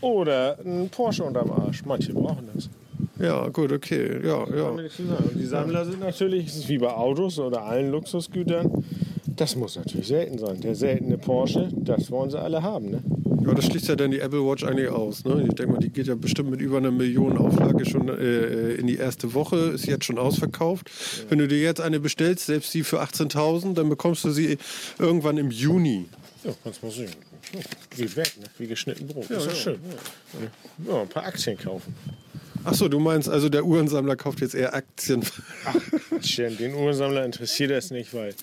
Oder 0.00 0.58
ein 0.64 0.88
Porsche 0.88 1.22
unterm 1.22 1.50
Arsch. 1.50 1.84
Manche 1.84 2.14
brauchen 2.14 2.48
das. 2.54 2.70
Ja, 3.18 3.46
gut, 3.48 3.72
okay. 3.72 4.26
Ja, 4.26 4.46
ja. 4.48 4.68
Und 4.70 4.90
die 5.34 5.44
Sammler 5.44 5.84
sind 5.84 6.00
natürlich, 6.00 6.46
es 6.46 6.56
ist 6.56 6.68
wie 6.70 6.78
bei 6.78 6.94
Autos 6.94 7.38
oder 7.38 7.64
allen 7.64 7.90
Luxusgütern, 7.90 8.82
das 9.36 9.54
muss 9.54 9.76
natürlich 9.76 10.06
selten 10.06 10.38
sein. 10.38 10.62
Der 10.62 10.74
seltene 10.74 11.18
Porsche, 11.18 11.68
das 11.74 12.10
wollen 12.10 12.30
sie 12.30 12.40
alle 12.40 12.62
haben. 12.62 12.90
Ne? 12.90 13.02
Ja, 13.42 13.54
das 13.54 13.64
schließt 13.66 13.88
ja 13.88 13.96
dann 13.96 14.10
die 14.10 14.20
Apple 14.20 14.40
Watch 14.44 14.64
eigentlich 14.64 14.88
aus. 14.88 15.24
Ne? 15.24 15.44
Ich 15.48 15.54
denke 15.54 15.72
mal, 15.72 15.78
die 15.78 15.88
geht 15.90 16.06
ja 16.06 16.14
bestimmt 16.14 16.50
mit 16.50 16.60
über 16.60 16.76
einer 16.76 16.90
Million 16.90 17.38
Auflage 17.38 17.86
schon 17.86 18.08
äh, 18.08 18.74
in 18.74 18.86
die 18.86 18.96
erste 18.96 19.32
Woche, 19.34 19.56
ist 19.56 19.86
jetzt 19.86 20.04
schon 20.04 20.18
ausverkauft. 20.18 20.90
Wenn 21.28 21.38
du 21.38 21.48
dir 21.48 21.58
jetzt 21.60 21.80
eine 21.80 22.00
bestellst, 22.00 22.46
selbst 22.46 22.72
die 22.74 22.82
für 22.82 23.00
18.000, 23.02 23.74
dann 23.74 23.88
bekommst 23.88 24.24
du 24.24 24.30
sie 24.30 24.58
irgendwann 24.98 25.38
im 25.38 25.50
Juni. 25.50 26.06
Ja, 26.44 26.52
kannst 26.62 26.82
mal 26.82 26.92
sehen. 26.92 27.10
Ja, 27.54 27.60
Geht 27.96 28.16
weg, 28.16 28.32
ne? 28.40 28.46
wie 28.58 28.66
geschnitten 28.66 29.06
Brot. 29.06 29.30
ist 29.30 29.46
doch 29.46 29.54
schön. 29.54 29.78
Ja, 30.86 31.02
ein 31.02 31.08
paar 31.08 31.24
Aktien 31.24 31.56
kaufen. 31.58 31.94
Ach 32.64 32.74
so, 32.74 32.88
du 32.88 32.98
meinst 33.00 33.28
also, 33.28 33.48
der 33.48 33.64
Uhrensammler 33.64 34.16
kauft 34.16 34.40
jetzt 34.40 34.54
eher 34.54 34.74
Aktien. 34.74 35.22
Tja, 36.20 36.50
Den 36.50 36.74
Uhrensammler 36.74 37.24
interessiert 37.24 37.70
das 37.70 37.90
nicht, 37.90 38.12
weil 38.12 38.34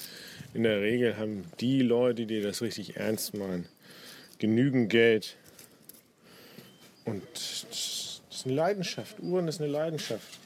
in 0.54 0.64
der 0.64 0.82
Regel 0.82 1.18
haben 1.18 1.44
die 1.60 1.82
Leute, 1.84 2.26
die 2.26 2.42
das 2.42 2.62
richtig 2.64 2.98
ernst 2.98 3.38
meinen, 3.38 3.66
genügend 4.40 4.90
Geld. 4.90 5.36
Und 7.06 7.24
das 7.34 8.22
ist 8.30 8.46
eine 8.46 8.56
Leidenschaft. 8.56 9.20
Uhren 9.20 9.48
ist 9.48 9.62
eine 9.62 9.72
Leidenschaft. 9.72 10.40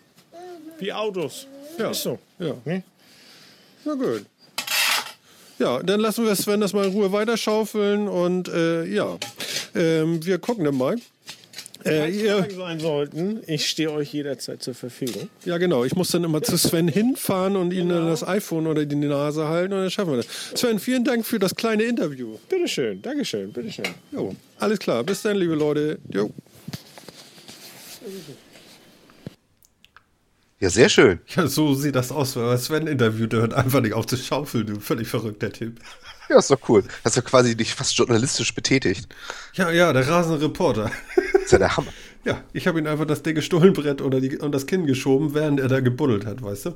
Wie 0.80 0.94
Autos. 0.94 1.48
Ja. 1.78 1.92
Ist 1.92 2.04
so. 2.04 2.20
Ja. 2.39 2.56
Ne? 2.66 2.84
Na 3.86 3.94
gut. 3.94 4.26
Ja, 5.60 5.82
dann 5.84 6.00
lassen 6.00 6.26
wir 6.26 6.36
Sven 6.36 6.60
das 6.60 6.74
mal 6.74 6.86
in 6.86 6.92
Ruhe 6.94 7.12
weiterschaufeln 7.12 8.08
und 8.08 8.48
äh, 8.48 8.84
ja, 8.86 9.18
ähm, 9.76 10.26
wir 10.26 10.39
gucken 10.39 10.66
dann 10.66 10.76
mal. 10.76 10.98
Äh, 11.86 12.10
ihr, 12.12 12.38
Fragen 12.38 12.56
sein 12.56 12.80
sollten, 12.80 13.42
ich 13.48 13.68
stehe 13.68 13.92
euch 13.92 14.14
jederzeit 14.14 14.62
zur 14.62 14.74
Verfügung. 14.74 15.30
ja, 15.46 15.58
genau. 15.58 15.84
Ich 15.84 15.96
muss 15.96 16.10
dann 16.12 16.24
immer 16.24 16.42
zu 16.42 16.58
Sven 16.58 16.88
hinfahren 16.88 17.56
und 17.56 17.74
ihm 17.74 17.90
dann 17.90 18.08
das 18.08 18.28
iPhone 18.28 18.68
oder 18.68 18.86
die 18.86 18.96
Nase 18.96 19.48
halten 19.48 19.74
und 19.74 19.80
dann 19.80 19.92
schaffen 19.92 20.12
wir 20.12 20.18
das. 20.18 20.28
Sven, 20.56 20.80
vielen 20.80 21.04
Dank 21.04 21.26
für 21.26 21.40
das 21.40 21.56
kleine 21.56 21.84
Interview. 21.84 22.38
Bitteschön, 22.50 23.02
Dankeschön, 23.02 23.52
bitteschön. 23.52 23.86
Jo, 24.12 24.36
alles 24.60 24.80
klar. 24.80 25.04
Bis 25.04 25.22
dann, 25.22 25.38
liebe 25.38 25.56
Leute. 25.56 25.98
Jo. 26.10 26.32
Ja, 30.60 30.70
sehr 30.70 30.90
schön. 30.90 31.20
Ja, 31.36 31.48
so 31.48 31.74
sieht 31.74 31.96
das 31.96 32.12
aus, 32.12 32.36
wenn 32.36 32.44
man 32.44 32.58
Sven 32.60 32.86
interviewt. 32.86 33.34
Der 33.34 33.42
hört 33.42 33.54
einfach 33.56 33.82
nicht 33.82 33.94
auf 33.94 34.06
zu 34.06 34.16
schaufeln, 34.16 34.68
du. 34.68 34.80
Völlig 34.80 35.08
verrückter 35.08 35.52
Typ. 35.52 35.80
Ja, 36.32 36.40
ist 36.40 36.50
doch 36.50 36.70
cool. 36.70 36.86
Hast 37.04 37.18
du 37.18 37.22
quasi 37.22 37.58
dich 37.58 37.76
fast 37.76 37.98
journalistisch 37.98 38.56
betätigt. 38.56 39.14
Ja, 39.54 39.70
ja, 39.70 39.92
der 39.92 40.08
rasende 40.08 40.40
Reporter. 40.42 40.90
Das 41.34 41.44
ist 41.44 41.52
ja 41.52 41.58
der 41.58 41.76
Hammer. 41.76 41.92
Ja, 42.24 42.44
ich 42.54 42.68
habe 42.68 42.78
ihm 42.78 42.86
einfach 42.86 43.06
das 43.06 43.24
dicke 43.24 43.42
Stullenbrett 43.42 44.00
oder 44.00 44.22
die, 44.22 44.38
und 44.38 44.52
das 44.52 44.68
Kinn 44.68 44.86
geschoben, 44.86 45.34
während 45.34 45.60
er 45.60 45.68
da 45.68 45.80
gebuddelt 45.80 46.28
hat, 46.28 46.44
weißt 46.44 46.68
du? 46.68 46.76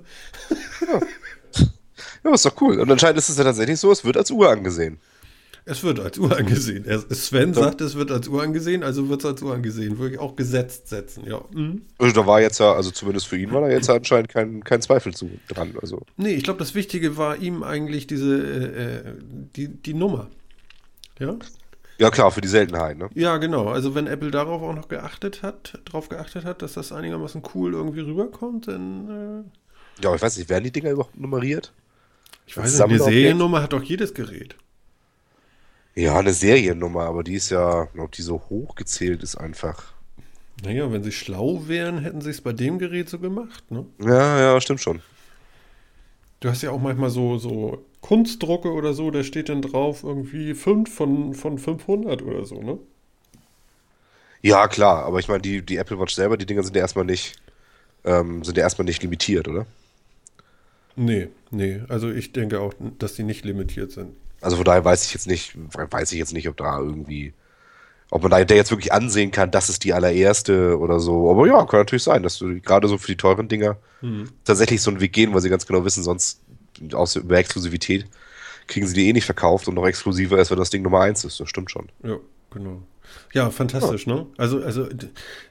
Ja, 2.24 2.34
ist 2.34 2.48
doch 2.48 2.60
cool. 2.62 2.80
Und 2.80 2.92
anscheinend 2.92 3.20
ist 3.20 3.30
es 3.30 3.38
ja 3.38 3.44
tatsächlich 3.44 3.80
so, 3.80 3.92
es 3.92 4.04
wird 4.04 4.18
als 4.18 4.32
Uhr 4.32 4.50
angesehen. 4.50 5.00
Es 5.68 5.84
wird 5.84 6.00
als 6.00 6.20
Uhr 6.20 6.38
angesehen. 6.38 6.86
Er, 6.86 7.00
Sven 7.00 7.56
sagt, 7.56 7.82
es 7.82 7.96
wird 7.96 8.12
als 8.12 8.28
Uhr 8.28 8.44
angesehen, 8.44 8.84
also 8.84 9.10
wird 9.10 9.22
es 9.22 9.26
als 9.26 9.42
Uhr 9.42 9.54
angesehen. 9.54 9.98
Würde 9.98 10.14
ich 10.14 10.20
auch 10.20 10.36
gesetzt 10.36 10.90
setzen, 10.90 11.26
ja. 11.26 11.42
Mhm. 11.52 11.82
Also 11.98 12.14
da 12.14 12.28
war 12.28 12.40
jetzt 12.40 12.60
ja, 12.60 12.74
also 12.74 12.92
zumindest 12.92 13.28
für 13.28 13.38
ihn 13.38 13.52
war 13.52 13.62
da 13.62 13.70
jetzt 13.70 13.88
ja 13.88 13.96
anscheinend 13.96 14.30
kein, 14.30 14.64
kein 14.64 14.82
Zweifel 14.82 15.16
zu 15.16 15.32
dran. 15.48 15.74
Also. 15.82 16.02
Nee, 16.18 16.36
ich 16.36 16.44
glaube, 16.44 16.60
das 16.60 16.76
Wichtige 16.76 17.18
war 17.18 17.38
ihm 17.38 17.64
eigentlich 17.64 18.06
diese, 18.06 18.38
äh, 18.38 19.10
äh, 19.10 19.14
die, 19.56 19.68
die 19.70 19.96
Nummer. 19.96 20.30
Ja? 21.18 21.36
Ja 21.98 22.12
klar, 22.12 22.30
für 22.30 22.42
die 22.42 22.48
Seltenheit, 22.48 22.98
ne? 22.98 23.10
Ja, 23.16 23.38
genau. 23.38 23.70
Also 23.70 23.96
wenn 23.96 24.06
Apple 24.06 24.30
darauf 24.30 24.62
auch 24.62 24.76
noch 24.76 24.88
geachtet 24.88 25.42
hat, 25.42 25.80
drauf 25.86 26.10
geachtet 26.10 26.46
hat, 26.46 26.62
dass 26.62 26.74
das 26.74 26.92
einigermaßen 26.92 27.42
cool 27.56 27.74
irgendwie 27.74 28.02
rüberkommt, 28.02 28.68
dann 28.68 29.10
äh, 29.10 30.02
Ja, 30.04 30.10
aber 30.10 30.18
ich 30.18 30.22
weiß 30.22 30.38
nicht, 30.38 30.50
werden 30.50 30.66
die 30.66 30.72
Dinger 30.72 30.92
überhaupt 30.92 31.20
nummeriert? 31.20 31.74
ich 32.46 32.56
weiß 32.56 32.66
nicht, 32.66 32.74
eine 32.74 32.78
Sammlerobjekt? 32.78 33.22
Seriennummer 33.22 33.62
hat 33.64 33.74
doch 33.74 33.84
jedes 33.84 34.14
Gerät. 34.14 34.56
Ja, 35.96 36.20
eine 36.20 36.34
Seriennummer, 36.34 37.04
aber 37.06 37.24
die 37.24 37.36
ist 37.36 37.50
ja, 37.50 37.88
ob 37.98 38.12
die 38.12 38.22
so 38.22 38.42
hochgezählt 38.50 39.24
ist 39.24 39.36
einfach. 39.38 39.94
Naja, 40.64 40.92
wenn 40.92 41.04
sie 41.04 41.12
schlau 41.12 41.68
wären, 41.68 42.00
hätten 42.00 42.22
sie 42.22 42.30
es 42.30 42.42
bei 42.42 42.54
dem 42.54 42.80
Gerät 42.80 43.10
so 43.10 43.20
gemacht, 43.20 43.70
ne? 43.72 43.86
Ja, 44.00 44.40
ja, 44.40 44.62
stimmt 44.62 44.82
schon. 44.82 45.02
Du 46.40 46.50
hast 46.50 46.62
ja 46.62 46.72
auch 46.72 46.80
manchmal 46.82 47.10
so, 47.10 47.38
so 47.38 47.86
Kunstdrucke 48.02 48.72
oder 48.72 48.94
so, 48.94 49.10
da 49.12 49.24
steht 49.24 49.50
dann 49.50 49.62
drauf 49.62 50.04
irgendwie 50.04 50.54
5 50.54 50.94
von, 50.94 51.34
von 51.34 51.58
500 51.58 52.22
oder 52.22 52.46
so, 52.46 52.62
ne? 52.62 52.78
Ja, 54.42 54.68
klar, 54.68 55.04
aber 55.06 55.20
ich 55.20 55.28
meine, 55.28 55.42
die, 55.42 55.62
die 55.66 55.78
Apple 55.78 56.00
Watch 56.00 56.14
selber, 56.14 56.38
die 56.38 56.46
Dinger 56.46 56.64
sind 56.64 56.76
ja 56.76 56.82
erstmal 56.84 57.06
nicht, 57.06 57.36
ähm, 58.04 58.44
sind 58.44 58.58
ja 58.58 58.64
erstmal 58.64 58.86
nicht 58.86 59.02
limitiert, 59.02 59.48
oder? 59.48 59.66
Nee, 60.96 61.30
nee. 61.52 61.82
Also 61.90 62.10
ich 62.12 62.32
denke 62.32 62.60
auch, 62.62 62.74
dass 63.00 63.16
die 63.16 63.24
nicht 63.24 63.44
limitiert 63.44 63.92
sind. 63.92 64.16
Also 64.42 64.58
von 64.58 64.66
daher 64.66 64.86
weiß 64.86 65.06
ich 65.06 65.14
jetzt 65.14 65.28
nicht, 65.28 65.54
weiß 65.56 66.12
ich 66.12 66.20
jetzt 66.20 66.34
nicht, 66.34 66.48
ob 66.48 66.58
da 66.58 66.80
irgendwie, 66.80 67.34
ob 68.12 68.22
man 68.22 68.32
da 68.32 68.44
der 68.44 68.58
jetzt 68.58 68.72
wirklich 68.72 68.94
ansehen 68.94 69.32
kann, 69.32 69.52
das 69.52 69.70
ist 69.70 69.84
die 69.84 69.94
allererste 69.94 70.78
oder 70.78 71.00
so. 71.00 71.32
Aber 71.32 71.48
ja, 71.48 71.66
kann 71.66 71.80
natürlich 71.80 72.04
sein, 72.04 72.24
dass 72.24 72.38
du 72.38 72.60
gerade 72.62 72.88
so 72.88 72.98
für 72.98 73.08
die 73.08 73.18
teuren 73.18 73.48
Dinger 73.48 73.78
tatsächlich 74.44 74.82
so 74.82 74.92
einen 74.92 75.00
Weg 75.00 75.14
gehen, 75.14 75.34
weil 75.34 75.42
sie 75.42 75.50
ganz 75.50 75.66
genau 75.66 75.84
wissen, 75.84 76.04
sonst 76.04 76.42
aus 76.94 77.16
über 77.16 77.38
Exklusivität 77.38 78.06
kriegen 78.68 78.86
sie 78.88 78.94
die 78.94 79.10
eh 79.10 79.14
nicht 79.14 79.26
verkauft 79.26 79.68
und 79.68 79.76
noch 79.76 79.88
exklusiver 79.88 80.38
ist, 80.40 80.52
wenn 80.52 80.58
das 80.58 80.70
Ding 80.70 80.82
Nummer 80.84 81.02
eins 81.02 81.24
ist. 81.24 81.40
Das 81.40 81.50
stimmt 81.50 81.72
schon. 81.72 81.90
Ja, 82.04 82.18
genau. 82.52 82.82
Ja, 83.34 83.50
fantastisch, 83.50 84.08
ne? 84.08 84.26
Also, 84.38 84.62
also 84.62 84.88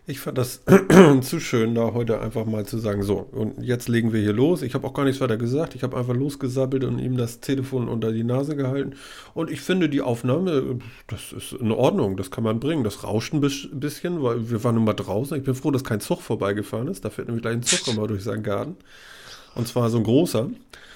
ich 0.06 0.20
fand 0.20 0.38
das 0.38 0.62
zu 1.20 1.38
schön, 1.40 1.74
da 1.74 1.92
heute 1.92 2.20
einfach 2.20 2.46
mal 2.46 2.64
zu 2.64 2.78
sagen, 2.78 3.02
so, 3.02 3.18
und 3.32 3.62
jetzt 3.62 3.88
legen 3.88 4.12
wir 4.12 4.20
hier 4.20 4.32
los. 4.32 4.62
Ich 4.62 4.74
habe 4.74 4.86
auch 4.86 4.94
gar 4.94 5.04
nichts 5.04 5.20
weiter 5.20 5.36
gesagt. 5.36 5.74
Ich 5.74 5.82
habe 5.82 5.96
einfach 5.96 6.14
losgesabbelt 6.14 6.84
und 6.84 6.98
ihm 6.98 7.16
das 7.18 7.40
Telefon 7.40 7.88
unter 7.88 8.10
die 8.12 8.24
Nase 8.24 8.56
gehalten. 8.56 8.94
Und 9.34 9.50
ich 9.50 9.60
finde, 9.60 9.88
die 9.90 10.00
Aufnahme, 10.00 10.78
das 11.08 11.32
ist 11.32 11.52
in 11.52 11.72
Ordnung, 11.72 12.16
das 12.16 12.30
kann 12.30 12.44
man 12.44 12.58
bringen. 12.58 12.84
Das 12.84 13.04
rauscht 13.04 13.34
ein 13.34 13.40
bis- 13.40 13.68
bisschen, 13.70 14.22
weil 14.22 14.50
wir 14.50 14.64
waren 14.64 14.76
nun 14.76 14.84
mal 14.84 14.94
draußen. 14.94 15.36
Ich 15.36 15.44
bin 15.44 15.54
froh, 15.54 15.70
dass 15.70 15.84
kein 15.84 16.00
Zug 16.00 16.22
vorbeigefahren 16.22 16.88
ist. 16.88 17.04
Da 17.04 17.10
fährt 17.10 17.28
nämlich 17.28 17.42
gleich 17.42 17.54
ein 17.56 17.62
Zug 17.62 17.86
immer 17.94 18.06
durch 18.06 18.24
seinen 18.24 18.42
Garten. 18.42 18.76
Und 19.54 19.68
zwar 19.68 19.90
so 19.90 19.98
ein 19.98 20.04
großer. 20.04 20.48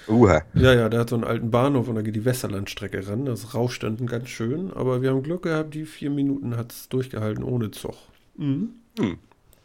Uha. 0.09 0.43
Ja, 0.55 0.75
ja, 0.75 0.89
der 0.89 1.01
hat 1.01 1.11
so 1.11 1.17
einen 1.17 1.25
alten 1.25 1.51
Bahnhof 1.51 1.89
und 1.89 1.95
da 1.95 2.03
geht 2.03 2.17
die 2.17 2.25
Westerlandstrecke 2.25 3.07
ran. 3.07 3.25
Das 3.25 3.55
rauscht 3.55 3.83
dann 3.83 4.07
ganz 4.07 4.29
schön. 4.29 4.73
Aber 4.73 5.03
wir 5.03 5.11
haben 5.11 5.23
Glück 5.23 5.43
gehabt, 5.43 5.75
die 5.75 5.85
vier 5.85 6.11
Minuten 6.11 6.57
hat 6.57 6.73
es 6.73 6.89
durchgehalten 6.89 7.45
ohne 7.45 7.71
Zug. 7.71 7.95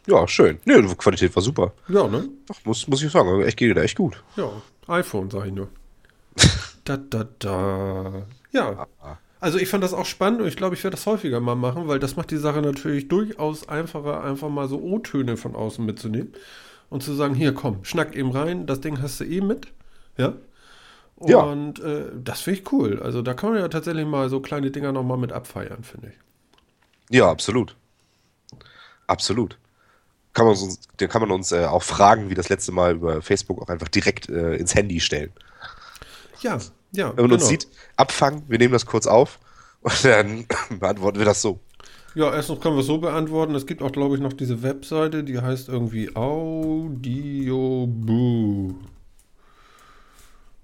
Ja, 0.06 0.28
schön. 0.28 0.58
Nee, 0.64 0.82
die 0.82 0.94
Qualität 0.94 1.34
war 1.34 1.42
super. 1.42 1.72
Ja, 1.88 2.06
ne? 2.06 2.28
Ach, 2.52 2.58
muss, 2.64 2.86
muss 2.88 3.02
ich 3.02 3.10
sagen, 3.10 3.40
echt 3.42 3.56
geht 3.56 3.76
da 3.76 3.82
echt 3.82 3.96
gut. 3.96 4.22
Ja, 4.36 4.50
iPhone, 4.88 5.30
sag 5.30 5.46
ich 5.46 5.52
nur. 5.52 5.68
da, 6.84 6.96
da, 6.98 7.26
da. 7.38 8.26
Ja. 8.52 8.86
Also 9.40 9.58
ich 9.58 9.68
fand 9.68 9.84
das 9.84 9.94
auch 9.94 10.06
spannend 10.06 10.40
und 10.40 10.48
ich 10.48 10.56
glaube, 10.56 10.74
ich 10.74 10.84
werde 10.84 10.96
das 10.96 11.06
häufiger 11.06 11.40
mal 11.40 11.54
machen, 11.54 11.88
weil 11.88 11.98
das 11.98 12.16
macht 12.16 12.30
die 12.30 12.38
Sache 12.38 12.62
natürlich 12.62 13.08
durchaus 13.08 13.68
einfacher, 13.68 14.24
einfach 14.24 14.48
mal 14.48 14.68
so 14.68 14.80
O-Töne 14.80 15.36
von 15.36 15.54
außen 15.54 15.84
mitzunehmen 15.84 16.32
und 16.88 17.02
zu 17.02 17.12
sagen, 17.12 17.34
hier 17.34 17.52
komm, 17.52 17.84
schnack 17.84 18.16
eben 18.16 18.30
rein, 18.30 18.66
das 18.66 18.80
Ding 18.80 19.02
hast 19.02 19.20
du 19.20 19.24
eh 19.24 19.40
mit. 19.40 19.68
Ja. 20.16 20.34
Ja. 21.26 21.38
Und 21.38 21.80
äh, 21.80 22.10
das 22.14 22.40
finde 22.40 22.60
ich 22.60 22.72
cool. 22.72 23.00
Also 23.02 23.22
da 23.22 23.34
kann 23.34 23.52
man 23.52 23.60
ja 23.60 23.68
tatsächlich 23.68 24.06
mal 24.06 24.28
so 24.28 24.40
kleine 24.40 24.70
Dinger 24.70 24.92
nochmal 24.92 25.16
mit 25.16 25.32
abfeiern, 25.32 25.84
finde 25.84 26.08
ich. 26.08 26.14
Ja, 27.16 27.30
absolut. 27.30 27.76
Absolut. 29.06 29.58
kann 30.32 30.46
man 30.46 30.56
uns, 30.56 30.80
den 30.98 31.08
kann 31.08 31.20
man 31.20 31.30
uns 31.30 31.52
äh, 31.52 31.66
auch 31.66 31.82
Fragen 31.82 32.30
wie 32.30 32.34
das 32.34 32.48
letzte 32.48 32.72
Mal 32.72 32.94
über 32.94 33.22
Facebook 33.22 33.62
auch 33.62 33.68
einfach 33.68 33.88
direkt 33.88 34.28
äh, 34.28 34.56
ins 34.56 34.74
Handy 34.74 34.98
stellen. 35.00 35.32
Ja, 36.40 36.58
ja. 36.92 37.08
Wenn 37.10 37.16
man 37.16 37.30
genau. 37.30 37.34
uns 37.34 37.46
sieht, 37.48 37.68
abfangen, 37.96 38.42
wir 38.48 38.58
nehmen 38.58 38.72
das 38.72 38.86
kurz 38.86 39.06
auf 39.06 39.38
und 39.82 40.04
dann 40.04 40.46
beantworten 40.80 41.18
wir 41.18 41.26
das 41.26 41.42
so. 41.42 41.60
Ja, 42.14 42.32
erstens 42.32 42.60
können 42.60 42.76
wir 42.76 42.80
es 42.80 42.86
so 42.86 42.98
beantworten. 42.98 43.54
Es 43.56 43.66
gibt 43.66 43.82
auch, 43.82 43.90
glaube 43.90 44.14
ich, 44.14 44.20
noch 44.20 44.32
diese 44.32 44.62
Webseite, 44.62 45.24
die 45.24 45.40
heißt 45.40 45.68
irgendwie 45.68 46.14
Audioboo. 46.14 46.94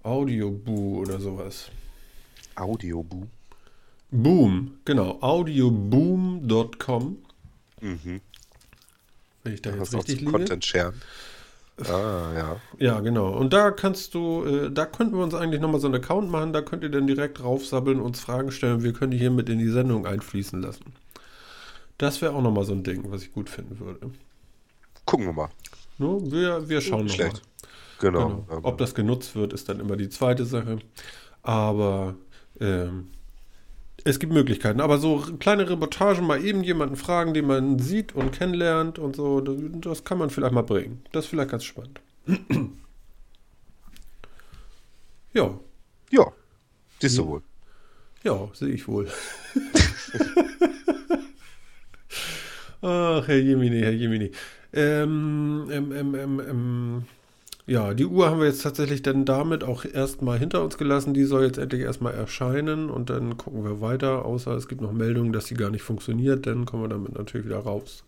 Audioboo 0.03 1.01
oder 1.01 1.20
sowas. 1.20 1.70
Audioboo. 2.55 3.26
Boom, 4.11 4.78
genau. 4.84 5.18
Audioboom.com. 5.20 7.18
Mhm. 7.80 8.20
Wenn 9.42 9.55
ich 9.55 9.62
da 9.62 9.74
jetzt 9.74 9.94
richtig 9.94 10.20
liege. 10.20 10.32
Content 10.32 10.64
sharen. 10.64 11.01
Ah, 11.88 12.32
ja. 12.34 12.61
Ja, 12.78 13.01
genau. 13.01 13.30
Und 13.30 13.53
da 13.53 13.70
kannst 13.70 14.14
du, 14.14 14.44
äh, 14.44 14.70
da 14.70 14.84
könnten 14.84 15.16
wir 15.16 15.22
uns 15.24 15.34
eigentlich 15.34 15.61
nochmal 15.61 15.80
so 15.80 15.86
einen 15.86 15.96
Account 15.96 16.30
machen, 16.30 16.53
da 16.53 16.61
könnt 16.61 16.82
ihr 16.82 16.90
dann 16.90 17.07
direkt 17.07 17.42
raufsabbeln, 17.42 18.01
uns 18.01 18.20
Fragen 18.20 18.53
stellen, 18.53 18.82
wir 18.82 18.92
können 18.92 19.12
die 19.12 19.18
hier 19.18 19.30
mit 19.30 19.48
in 19.48 19.59
die 19.59 19.68
Sendung 19.68 20.07
einfließen 20.07 20.61
lassen. 20.61 20.92
Das 21.96 22.20
wäre 22.20 22.34
auch 22.34 22.42
nochmal 22.42 22.64
so 22.64 22.72
ein 22.72 22.82
Ding, 22.82 23.11
was 23.11 23.22
ich 23.22 23.32
gut 23.32 23.48
finden 23.48 23.78
würde. 23.80 24.11
Gucken 25.07 25.26
wir 25.26 25.32
mal. 25.32 25.48
No, 25.98 26.20
wir, 26.30 26.68
wir 26.68 26.80
schauen 26.80 27.07
nochmal. 27.07 27.32
Genau. 28.01 28.44
Genau. 28.48 28.61
Ob 28.62 28.78
das 28.78 28.94
genutzt 28.94 29.36
wird, 29.36 29.53
ist 29.53 29.68
dann 29.68 29.78
immer 29.78 29.96
die 29.96 30.09
zweite 30.09 30.44
Sache. 30.44 30.78
Aber 31.42 32.16
ähm, 32.59 33.09
es 34.05 34.18
gibt 34.18 34.32
Möglichkeiten. 34.32 34.80
Aber 34.80 34.98
so 34.98 35.18
kleine 35.38 35.68
Reportagen, 35.68 36.26
mal 36.26 36.42
eben 36.42 36.64
jemanden 36.64 36.96
fragen, 36.96 37.34
den 37.34 37.46
man 37.46 37.78
sieht 37.78 38.14
und 38.14 38.32
kennenlernt 38.32 38.98
und 38.98 39.14
so, 39.16 39.40
das, 39.40 39.57
das 39.80 40.05
kann 40.05 40.16
man 40.18 40.30
vielleicht 40.30 40.55
mal 40.55 40.62
bringen. 40.62 41.03
Das 41.12 41.26
ist 41.26 41.30
vielleicht 41.30 41.51
ganz 41.51 41.64
spannend. 41.64 42.01
ja, 45.34 45.59
ja, 46.11 46.32
siehst 47.01 47.18
du 47.18 47.26
wohl. 47.26 47.42
ja, 48.24 48.48
sehe 48.55 48.70
ich 48.70 48.88
wohl. 48.88 49.09
Ach, 52.82 53.28
Herr 53.28 53.36
Jemini, 53.38 53.80
Herr 53.80 53.92
Jemini. 53.92 54.30
Ähm, 54.72 55.68
ähm, 55.70 55.92
ähm, 55.92 56.14
ähm, 56.14 56.40
ähm, 56.48 57.05
ja, 57.70 57.94
die 57.94 58.04
Uhr 58.04 58.28
haben 58.28 58.40
wir 58.40 58.48
jetzt 58.48 58.64
tatsächlich 58.64 59.00
dann 59.00 59.24
damit 59.24 59.62
auch 59.62 59.84
erstmal 59.84 60.40
hinter 60.40 60.64
uns 60.64 60.76
gelassen. 60.76 61.14
Die 61.14 61.22
soll 61.22 61.44
jetzt 61.44 61.56
endlich 61.56 61.82
erstmal 61.82 62.12
erscheinen 62.12 62.90
und 62.90 63.10
dann 63.10 63.36
gucken 63.36 63.62
wir 63.62 63.80
weiter. 63.80 64.24
Außer 64.24 64.50
es 64.56 64.66
gibt 64.66 64.80
noch 64.80 64.90
Meldungen, 64.90 65.32
dass 65.32 65.46
sie 65.46 65.54
gar 65.54 65.70
nicht 65.70 65.82
funktioniert. 65.82 66.48
Dann 66.48 66.66
kommen 66.66 66.82
wir 66.82 66.88
damit 66.88 67.16
natürlich 67.16 67.46
wieder 67.46 67.60
raus. 67.60 68.02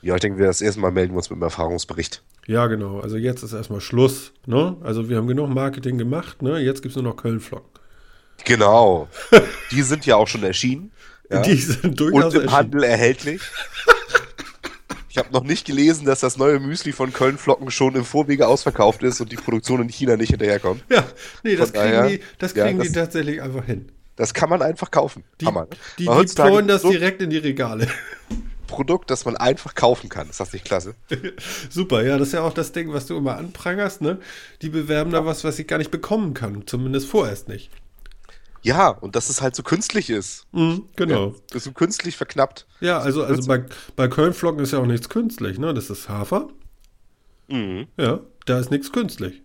Ja, 0.00 0.14
ich 0.14 0.20
denke, 0.20 0.38
wir 0.38 0.46
das 0.46 0.60
erste 0.60 0.80
Mal 0.80 0.92
melden 0.92 1.12
wir 1.12 1.16
uns 1.16 1.28
mit 1.28 1.38
einem 1.38 1.42
Erfahrungsbericht. 1.42 2.22
Ja, 2.46 2.68
genau. 2.68 3.00
Also 3.00 3.16
jetzt 3.16 3.42
ist 3.42 3.52
erstmal 3.52 3.80
Schluss. 3.80 4.32
Ne? 4.46 4.76
Also 4.84 5.08
wir 5.08 5.16
haben 5.16 5.26
genug 5.26 5.52
Marketing 5.52 5.98
gemacht. 5.98 6.40
Ne? 6.40 6.60
Jetzt 6.60 6.80
gibt 6.80 6.94
es 6.94 7.02
nur 7.02 7.10
noch 7.10 7.16
Köln-Flocken. 7.16 7.68
Genau. 8.44 9.08
Die 9.72 9.82
sind 9.82 10.06
ja 10.06 10.14
auch 10.14 10.28
schon 10.28 10.44
erschienen. 10.44 10.92
Ja. 11.28 11.42
Die 11.42 11.56
sind 11.56 11.84
Und 11.84 12.00
durchaus 12.00 12.34
im 12.34 12.42
erschienen. 12.42 12.56
Handel 12.56 12.84
erhältlich. 12.84 13.42
Ich 15.10 15.18
habe 15.18 15.32
noch 15.32 15.42
nicht 15.42 15.66
gelesen, 15.66 16.06
dass 16.06 16.20
das 16.20 16.36
neue 16.36 16.60
Müsli 16.60 16.92
von 16.92 17.12
Köln 17.12 17.36
Flocken 17.36 17.72
schon 17.72 17.96
im 17.96 18.04
Vorwege 18.04 18.46
ausverkauft 18.46 19.02
ist 19.02 19.20
und 19.20 19.32
die 19.32 19.36
Produktion 19.36 19.82
in 19.82 19.88
China 19.88 20.16
nicht 20.16 20.30
hinterherkommt. 20.30 20.84
Ja, 20.88 21.04
nee, 21.42 21.56
das 21.56 21.70
Von 21.70 21.80
kriegen, 21.80 21.92
daher, 21.92 22.08
die, 22.08 22.20
das 22.38 22.54
ja, 22.54 22.64
kriegen 22.64 22.78
die 22.80 22.86
das- 22.86 22.94
tatsächlich 22.94 23.42
einfach 23.42 23.64
hin. 23.64 23.90
Das 24.14 24.34
kann 24.34 24.48
man 24.50 24.62
einfach 24.62 24.90
kaufen. 24.90 25.24
Die, 25.40 25.46
Hammer. 25.46 25.62
ne? 25.62 25.68
die, 25.98 26.06
die 26.06 26.26
deployen 26.26 26.68
das 26.68 26.84
ein 26.84 26.90
direkt 26.92 27.22
in 27.22 27.30
die 27.30 27.38
Regale. 27.38 27.88
Produkt, 28.68 29.10
das 29.10 29.24
man 29.24 29.36
einfach 29.36 29.74
kaufen 29.74 30.08
kann. 30.08 30.30
Ist 30.30 30.38
das 30.38 30.52
nicht 30.52 30.64
klasse? 30.64 30.94
Super, 31.70 32.04
ja, 32.04 32.16
das 32.18 32.28
ist 32.28 32.34
ja 32.34 32.42
auch 32.42 32.52
das 32.52 32.70
Ding, 32.70 32.92
was 32.92 33.06
du 33.06 33.16
immer 33.16 33.36
anprangerst, 33.36 34.02
ne? 34.02 34.18
Die 34.62 34.68
bewerben 34.68 35.10
da 35.10 35.26
was, 35.26 35.42
was 35.42 35.58
ich 35.58 35.66
gar 35.66 35.78
nicht 35.78 35.90
bekommen 35.90 36.34
kann. 36.34 36.62
Zumindest 36.66 37.08
vorerst 37.08 37.48
nicht. 37.48 37.70
Ja, 38.62 38.88
und 38.88 39.16
dass 39.16 39.30
es 39.30 39.40
halt 39.40 39.56
so 39.56 39.62
künstlich 39.62 40.10
ist. 40.10 40.46
Mhm, 40.52 40.84
genau. 40.96 41.28
Ja, 41.28 41.34
das 41.48 41.56
ist 41.58 41.64
so 41.64 41.72
künstlich 41.72 42.16
verknappt. 42.16 42.66
Ja, 42.80 42.98
also, 42.98 43.24
also 43.24 43.46
bei, 43.48 43.64
bei 43.96 44.08
Kölnflocken 44.08 44.62
ist 44.62 44.72
ja 44.72 44.78
auch 44.80 44.86
nichts 44.86 45.08
künstlich, 45.08 45.58
ne? 45.58 45.72
Das 45.74 45.88
ist 45.90 46.08
Hafer. 46.08 46.48
Mhm. 47.48 47.86
Ja, 47.96 48.20
da 48.46 48.58
ist 48.58 48.70
nichts 48.70 48.92
künstlich. 48.92 49.42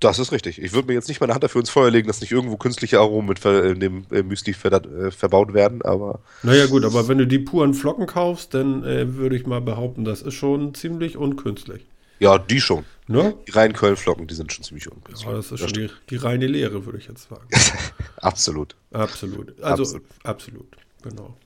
Das 0.00 0.20
ist 0.20 0.30
richtig. 0.30 0.62
Ich 0.62 0.72
würde 0.72 0.86
mir 0.88 0.94
jetzt 0.94 1.08
nicht 1.08 1.20
meine 1.20 1.32
Hand 1.34 1.42
dafür 1.42 1.60
ins 1.60 1.70
Feuer 1.70 1.90
legen, 1.90 2.06
dass 2.06 2.20
nicht 2.20 2.30
irgendwo 2.30 2.56
künstliche 2.56 3.00
Aromen 3.00 3.28
mit 3.28 3.44
in 3.44 3.80
dem 3.80 4.06
Müsli 4.28 4.52
äh, 4.52 5.10
verbaut 5.10 5.54
werden, 5.54 5.82
aber 5.82 6.20
Naja, 6.42 6.66
gut, 6.66 6.84
aber 6.84 7.08
wenn 7.08 7.18
du 7.18 7.26
die 7.26 7.40
puren 7.40 7.74
Flocken 7.74 8.06
kaufst, 8.06 8.54
dann 8.54 8.84
äh, 8.84 9.16
würde 9.16 9.36
ich 9.36 9.46
mal 9.46 9.60
behaupten, 9.60 10.04
das 10.04 10.22
ist 10.22 10.34
schon 10.34 10.72
ziemlich 10.74 11.16
unkünstlich. 11.16 11.86
ja, 12.20 12.38
die 12.38 12.60
schon. 12.60 12.84
Ne? 13.08 13.34
Die 13.46 13.52
reinen 13.52 13.72
Kölnflocken, 13.72 14.26
die 14.26 14.34
sind 14.34 14.52
schon 14.52 14.64
ziemlich 14.64 14.90
unkünstlich. 14.92 15.26
Ja, 15.28 15.34
das 15.34 15.50
ist 15.50 15.60
schon 15.60 15.72
die, 15.72 15.88
die 16.10 16.16
reine 16.16 16.46
Lehre, 16.46 16.84
würde 16.84 16.98
ich 16.98 17.08
jetzt 17.08 17.28
sagen. 17.28 17.48
Absolut. 18.16 18.76
Absolut. 18.92 19.58
Also 19.62 19.82
Absolut. 19.82 20.04
absolut. 20.24 20.76
Genau. 21.02 21.36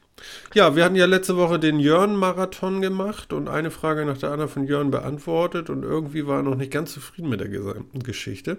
Ja, 0.54 0.74
wir 0.76 0.84
hatten 0.84 0.96
ja 0.96 1.06
letzte 1.06 1.36
Woche 1.36 1.58
den 1.58 1.78
Jörn-Marathon 1.78 2.80
gemacht 2.80 3.32
und 3.32 3.48
eine 3.48 3.70
Frage 3.70 4.04
nach 4.04 4.18
der 4.18 4.30
anderen 4.30 4.50
von 4.50 4.66
Jörn 4.66 4.90
beantwortet 4.90 5.70
und 5.70 5.82
irgendwie 5.84 6.26
war 6.26 6.38
er 6.38 6.42
noch 6.42 6.56
nicht 6.56 6.72
ganz 6.72 6.92
zufrieden 6.92 7.28
mit 7.28 7.40
der 7.40 7.48
gesamten 7.48 8.02
Geschichte. 8.02 8.58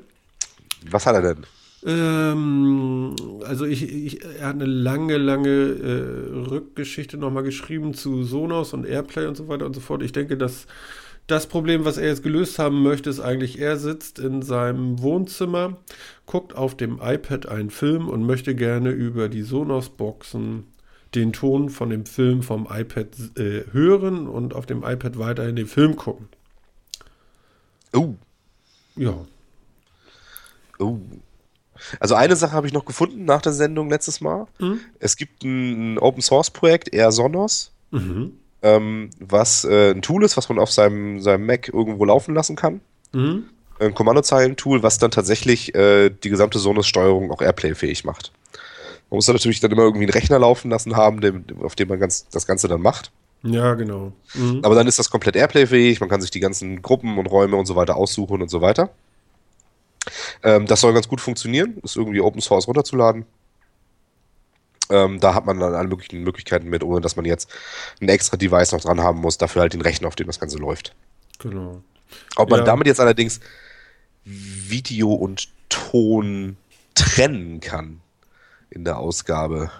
Was 0.89 1.05
hat 1.05 1.15
er 1.15 1.21
denn? 1.35 1.45
Ähm, 1.85 3.15
also 3.45 3.65
ich, 3.65 3.83
ich, 3.83 4.23
er 4.23 4.47
hat 4.47 4.55
eine 4.55 4.65
lange, 4.65 5.17
lange 5.17 5.49
äh, 5.49 6.49
Rückgeschichte 6.49 7.17
nochmal 7.17 7.43
geschrieben 7.43 7.93
zu 7.93 8.23
Sonos 8.23 8.73
und 8.73 8.85
Airplay 8.85 9.25
und 9.25 9.35
so 9.35 9.47
weiter 9.47 9.65
und 9.65 9.73
so 9.73 9.81
fort. 9.81 10.03
Ich 10.03 10.13
denke, 10.13 10.37
dass 10.37 10.65
das 11.27 11.47
Problem, 11.47 11.85
was 11.85 11.97
er 11.97 12.07
jetzt 12.07 12.23
gelöst 12.23 12.59
haben 12.59 12.83
möchte, 12.83 13.09
ist 13.09 13.19
eigentlich, 13.19 13.59
er 13.59 13.77
sitzt 13.77 14.19
in 14.19 14.41
seinem 14.41 15.01
Wohnzimmer, 15.01 15.77
guckt 16.25 16.55
auf 16.55 16.75
dem 16.75 16.99
iPad 17.01 17.47
einen 17.47 17.69
Film 17.69 18.09
und 18.09 18.25
möchte 18.25 18.55
gerne 18.55 18.91
über 18.91 19.29
die 19.29 19.43
Sonos-Boxen 19.43 20.67
den 21.15 21.31
Ton 21.31 21.69
von 21.69 21.89
dem 21.89 22.05
Film 22.05 22.43
vom 22.43 22.67
iPad 22.69 23.07
äh, 23.37 23.63
hören 23.71 24.27
und 24.27 24.53
auf 24.53 24.65
dem 24.65 24.83
iPad 24.83 25.17
weiterhin 25.17 25.55
den 25.55 25.67
Film 25.67 25.95
gucken. 25.95 26.27
Oh, 27.93 28.15
Ja, 28.95 29.15
oh. 30.79 30.99
Also 31.99 32.15
eine 32.15 32.35
Sache 32.35 32.53
habe 32.53 32.67
ich 32.67 32.73
noch 32.73 32.85
gefunden 32.85 33.25
nach 33.25 33.41
der 33.41 33.53
Sendung 33.53 33.89
letztes 33.89 34.21
Mal. 34.21 34.47
Es 34.99 35.15
gibt 35.15 35.43
ein, 35.43 35.97
Open 35.99 36.21
Source 36.21 36.49
Projekt, 36.49 36.93
Air 36.93 37.11
Sonos, 37.11 37.71
mhm. 37.91 38.39
Ähm, 38.63 39.09
was 39.19 39.65
äh, 39.65 39.91
ein 39.91 40.01
Tool 40.01 40.23
ist, 40.23 40.37
was 40.37 40.49
man 40.49 40.57
auf 40.57 40.71
seinem, 40.71 41.19
seinem 41.19 41.45
Mac 41.45 41.67
irgendwo 41.67 42.05
laufen 42.05 42.33
lassen 42.33 42.55
kann. 42.55 42.81
Mhm. 43.11 43.45
Ein 43.79 43.93
Kommandozeilen-Tool, 43.93 44.81
was 44.81 44.97
dann 44.97 45.11
tatsächlich 45.11 45.75
äh, 45.75 46.09
die 46.09 46.29
gesamte 46.29 46.59
Sonos-Steuerung 46.59 47.31
auch 47.31 47.41
Airplay-fähig 47.41 48.05
macht. 48.05 48.31
Man 49.09 49.17
muss 49.17 49.25
da 49.25 49.33
natürlich 49.33 49.59
dann 49.59 49.71
immer 49.71 49.83
irgendwie 49.83 50.05
einen 50.05 50.13
Rechner 50.13 50.39
laufen 50.39 50.71
lassen 50.71 50.95
haben, 50.95 51.21
dem, 51.21 51.43
auf 51.61 51.75
dem 51.75 51.89
man 51.89 51.99
ganz, 51.99 52.27
das 52.29 52.47
Ganze 52.47 52.67
dann 52.67 52.81
macht. 52.81 53.11
ja, 53.43 53.73
genau. 53.73 54.13
Mhm. 54.33 54.61
Aber 54.63 54.75
dann 54.75 54.87
ist 54.87 54.97
das 54.97 55.09
komplett 55.09 55.35
Airplay-fähig, 55.35 55.99
man 55.99 56.09
kann 56.09 56.21
sich 56.21 56.31
die 56.31 56.39
ganzen 56.39 56.81
Gruppen 56.81 57.17
und 57.17 57.27
Räume 57.27 57.57
und 57.57 57.65
so 57.65 57.75
weiter 57.75 57.97
aussuchen 57.97 58.41
und 58.41 58.49
so 58.49 58.61
weiter. 58.61 58.89
Ähm, 60.41 60.65
das 60.65 60.81
soll 60.81 60.93
ganz 60.93 61.07
gut 61.07 61.21
funktionieren, 61.21 61.77
ist 61.83 61.97
irgendwie 61.97 62.21
Open 62.21 62.41
Source 62.41 62.67
runterzuladen. 62.67 63.25
Ähm, 64.93 65.19
da 65.19 65.33
hat 65.33 65.45
man 65.45 65.59
dann 65.59 65.73
alle 65.73 65.87
möglichen 65.87 66.23
Möglichkeiten 66.23 66.69
mit, 66.69 66.83
ohne 66.83 67.01
dass 67.01 67.15
man 67.15 67.25
jetzt 67.25 67.49
ein 67.99 68.09
extra 68.09 68.37
Device 68.37 68.71
noch 68.73 68.81
dran 68.81 69.01
haben 69.01 69.19
muss, 69.19 69.39
dafür 69.39 69.63
halt 69.63 69.73
den 69.73 69.81
Rechner, 69.81 70.07
auf 70.07 70.15
dem 70.15 70.27
das 70.27 70.39
Ganze 70.39 70.59
läuft. 70.59 70.93
Genau. 71.39 71.81
Ob 72.35 72.49
man 72.51 72.59
Ja. 72.59 72.65
damit 72.65 72.85
jetzt 72.85 72.99
allerdings 72.99 73.39
Video 74.23 75.11
und 75.11 75.49
Ton 75.69 76.57
trennen 76.93 77.59
kann 77.59 78.01
in 78.69 78.85
der 78.85 78.99
Ausgabe. 78.99 79.71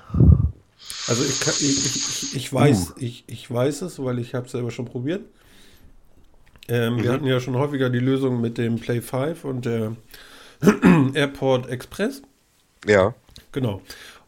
Also 1.08 1.24
ich, 1.24 1.40
kann, 1.40 1.54
ich, 1.60 1.86
ich, 1.86 2.36
ich 2.36 2.52
weiß, 2.54 2.94
ich, 2.98 3.24
ich 3.28 3.50
weiß 3.52 3.84
es, 3.84 4.04
weil 4.04 4.18
ich 4.18 4.34
habe 4.34 4.48
es 4.48 4.52
selber 4.52 4.72
schon 4.72 4.86
probiert. 4.86 5.22
Ähm, 6.68 7.04
Wir 7.04 7.12
hatten 7.12 7.26
ja 7.26 7.40
schon 7.40 7.56
häufiger 7.56 7.90
die 7.90 8.00
Lösung 8.00 8.42
mit 8.42 8.58
dem 8.58 8.80
Play 8.80 9.02
5 9.02 9.44
und 9.44 9.66
der 9.66 9.96
Airport 11.14 11.70
Express. 11.70 12.22
Ja, 12.88 13.14
Genau. 13.52 13.82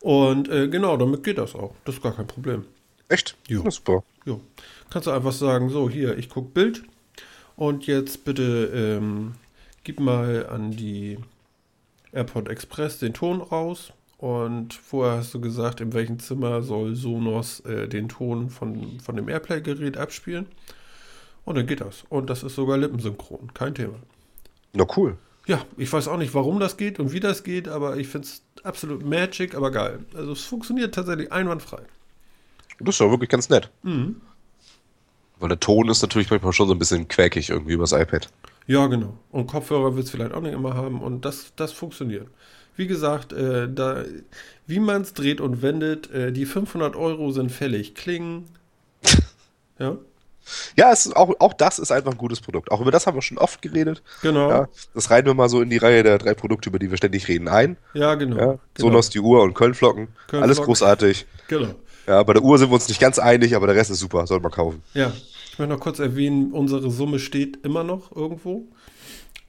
Und 0.06 0.49
äh, 0.49 0.68
genau, 0.68 0.97
damit 0.97 1.24
geht 1.24 1.39
das 1.39 1.56
auch. 1.56 1.74
Das 1.84 1.95
ist 1.95 2.03
gar 2.03 2.16
kein 2.16 2.28
Problem. 2.28 2.66
echt? 3.10 3.36
Jo. 3.47 3.64
Na, 3.64 3.72
super. 3.72 4.03
Jo. 4.24 4.39
Kannst 4.91 5.08
du 5.08 5.12
einfach 5.12 5.32
sagen, 5.32 5.70
so 5.70 5.89
hier, 5.89 6.16
ich 6.20 6.30
gucke 6.30 6.49
Bild 6.49 6.84
und 7.56 7.88
jetzt 7.88 8.24
bitte 8.24 8.72
ähm, 8.72 9.34
gib 9.84 9.99
mal 9.99 10.45
an 10.45 10.70
die 10.70 11.18
Airport 12.12 12.49
Express 12.49 12.99
den 12.99 13.16
Ton 13.16 13.41
raus. 13.41 13.93
Und 14.20 14.76
vorher 14.76 15.18
hast 15.18 15.34
du 15.34 15.41
gesagt, 15.41 15.82
in 15.82 15.91
welchem 15.93 16.20
Zimmer 16.20 16.62
soll 16.62 16.95
Sonos 16.95 17.62
äh, 17.62 17.88
den 17.88 18.08
Ton 18.08 18.51
von, 18.51 18.99
von 18.99 19.16
dem 19.16 19.28
Airplay-Gerät 19.28 19.97
abspielen. 19.97 20.45
Und 21.45 21.58
dann 21.58 21.66
geht 21.66 21.82
das. 21.82 22.03
Und 22.10 22.30
das 22.30 22.43
ist 22.43 22.53
sogar 22.53 22.78
lippensynchron. 22.78 23.56
Kein 23.56 23.74
Thema. 23.74 23.95
Na 24.74 24.86
cool. 24.95 25.18
Ja, 25.47 25.66
ich 25.78 25.91
weiß 25.91 26.08
auch 26.10 26.18
nicht, 26.18 26.36
warum 26.36 26.60
das 26.60 26.78
geht 26.78 26.99
und 26.99 27.12
wie 27.12 27.20
das 27.20 27.43
geht, 27.43 27.68
aber 27.68 27.97
ich 27.97 28.08
finde 28.08 28.28
es 28.28 28.45
absolut 28.66 29.05
magic, 29.05 29.55
aber 29.55 29.72
geil. 29.72 29.99
Also 30.13 30.32
es 30.32 30.41
funktioniert 30.41 30.95
tatsächlich 30.95 31.32
einwandfrei. 31.32 31.82
Das 32.80 32.95
ist 32.95 32.99
ja 32.99 33.09
wirklich 33.09 33.30
ganz 33.30 33.49
nett. 33.49 33.70
Weil 35.39 35.49
der 35.49 35.59
Ton 35.59 35.89
ist 35.89 36.01
natürlich 36.01 36.30
manchmal 36.30 36.53
schon 36.53 36.68
so 36.68 36.74
ein 36.74 36.80
bisschen 36.80 37.07
quäkig 37.07 37.49
irgendwie 37.49 37.74
übers 37.74 37.91
iPad. 37.91 38.30
Ja, 38.68 38.88
genau. 38.88 39.18
Und 39.32 39.47
Kopfhörer 39.47 39.95
wird 39.95 40.05
es 40.05 40.11
vielleicht 40.11 40.34
auch 40.34 40.41
nicht 40.41 40.53
immer 40.53 40.74
haben 40.74 41.01
und 41.01 41.24
das, 41.26 41.53
das 41.55 41.72
funktioniert. 41.72 42.28
Wie 42.76 42.88
gesagt, 42.88 43.32
äh, 43.32 43.70
da, 43.72 44.03
wie 44.68 44.80
man 44.80 45.03
es 45.03 45.13
dreht 45.13 45.39
und 45.39 45.61
wendet, 45.61 46.11
äh, 46.11 46.32
die 46.34 46.45
500 46.45 46.95
Euro 46.95 47.32
sind 47.32 47.51
fällig. 47.51 47.95
Klingen. 47.95 48.45
ja. 49.80 49.97
Ja, 50.76 50.91
es 50.91 51.06
ist 51.06 51.16
auch, 51.16 51.34
auch 51.39 51.54
das 51.54 51.80
ist 51.80 51.91
einfach 51.91 52.12
ein 52.12 52.18
gutes 52.18 52.41
Produkt. 52.41 52.72
Auch 52.72 52.82
über 52.82 52.91
das 52.91 53.08
haben 53.08 53.16
wir 53.16 53.22
schon 53.22 53.38
oft 53.38 53.62
geredet. 53.62 54.04
Genau. 54.22 54.50
Ja, 54.50 54.68
das 54.93 55.10
reihen 55.10 55.26
wir 55.26 55.34
mal 55.34 55.50
so 55.50 55.62
in 55.62 55.70
die 55.70 55.78
Reihe 55.78 56.04
der 56.04 56.18
drei 56.18 56.34
Produkte, 56.34 56.70
über 56.70 56.80
die 56.80 56.89
wir 56.89 56.98
ständig 56.98 57.28
reden, 57.28 57.48
ein. 57.48 57.78
Ja, 57.93 58.16
genau. 58.16 58.38
Ja, 58.38 58.46
genau. 58.46 58.60
Sonos, 58.78 59.10
die 59.10 59.20
Uhr 59.20 59.41
und 59.41 59.54
Kölnflocken. 59.54 60.10
Köln 60.28 60.43
Alles 60.43 60.62
großartig. 60.62 61.26
Genau. 61.48 61.76
Ja, 62.08 62.22
bei 62.24 62.34
der 62.34 62.43
Uhr 62.43 62.58
sind 62.58 62.70
wir 62.70 62.76
uns 62.76 62.88
nicht 62.88 63.00
ganz 63.00 63.18
einig, 63.18 63.56
aber 63.56 63.68
der 63.68 63.76
Rest 63.76 63.89
ist 63.89 64.00
super. 64.00 64.28
Sollte 64.28 64.43
man 64.43 64.52
kaufen. 64.52 64.84
Ja. 64.93 65.12
Ich 65.52 65.60
möchte 65.60 65.74
noch 65.74 65.80
kurz 65.80 66.00
erwähnen, 66.00 66.52
unsere 66.52 66.91
Summe 66.91 67.18
steht 67.18 67.66
immer 67.66 67.86
noch 67.86 68.14
irgendwo. 68.14 68.68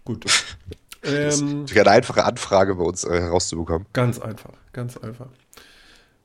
Gut. 0.05 0.25
das 1.03 1.41
ähm, 1.41 1.65
ist 1.65 1.77
eine 1.77 1.91
einfache 1.91 2.25
Anfrage 2.25 2.77
bei 2.77 2.85
uns 2.85 3.03
äh, 3.03 3.21
herauszubekommen. 3.21 3.87
Ganz 3.93 4.21
einfach, 4.21 4.53
ganz 4.73 4.97
einfach. 4.97 5.27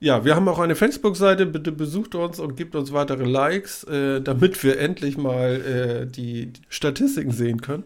Ja, 0.04 0.26
wir 0.26 0.36
haben 0.36 0.48
auch 0.48 0.58
eine 0.58 0.76
Facebook-Seite. 0.76 1.46
Bitte 1.46 1.72
besucht 1.72 2.16
uns 2.16 2.40
und 2.40 2.58
gebt 2.58 2.76
uns 2.76 2.92
weitere 2.92 3.24
Likes, 3.24 3.84
äh, 3.84 4.20
damit 4.20 4.62
wir 4.64 4.80
endlich 4.80 5.16
mal 5.16 5.62
äh, 5.62 6.08
die 6.08 6.54
Statistiken 6.70 7.32
sehen 7.32 7.62
können. 7.62 7.84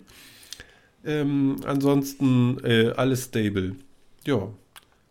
Ähm, 1.03 1.57
ansonsten 1.65 2.57
äh, 2.63 2.91
alles 2.95 3.25
stable. 3.25 3.75
Ja. 4.25 4.47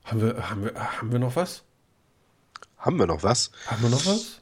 Haben 0.05 0.23
wir, 0.23 0.51
haben, 0.51 0.65
wir, 0.65 0.75
haben 0.75 1.13
wir 1.13 1.19
noch 1.19 1.37
was? 1.37 1.63
Haben 2.79 2.99
wir 2.99 3.07
noch 3.07 3.23
was? 3.23 3.51
Haben 3.67 3.83
wir 3.83 3.91
noch 3.91 4.07
was? 4.07 4.41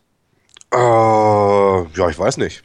Äh, 0.72 1.98
ja, 1.98 2.08
ich 2.08 2.18
weiß 2.18 2.36
nicht. 2.36 2.62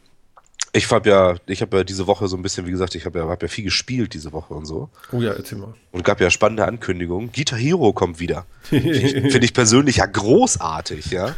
Ich 0.74 0.92
habe 0.92 1.10
ja, 1.10 1.36
ich 1.46 1.62
habe 1.62 1.78
ja 1.78 1.84
diese 1.84 2.08
Woche 2.08 2.28
so 2.28 2.36
ein 2.36 2.42
bisschen, 2.42 2.66
wie 2.66 2.72
gesagt, 2.72 2.96
ich 2.96 3.06
habe 3.06 3.20
ja, 3.20 3.28
hab 3.28 3.42
ja 3.42 3.48
viel 3.48 3.64
gespielt 3.64 4.14
diese 4.14 4.34
Woche 4.34 4.54
und 4.54 4.66
so. 4.66 4.90
Oh 5.12 5.22
ja, 5.22 5.34
erzähl 5.34 5.58
mal. 5.58 5.74
Und 5.92 6.04
gab 6.04 6.20
ja 6.20 6.30
spannende 6.30 6.66
Ankündigungen. 6.66 7.32
Guitar 7.32 7.58
Hero 7.58 7.94
kommt 7.94 8.20
wieder. 8.20 8.46
Finde 8.64 9.40
ich 9.46 9.54
persönlich 9.54 9.98
ja 9.98 10.06
großartig, 10.06 11.08
ja. 11.08 11.36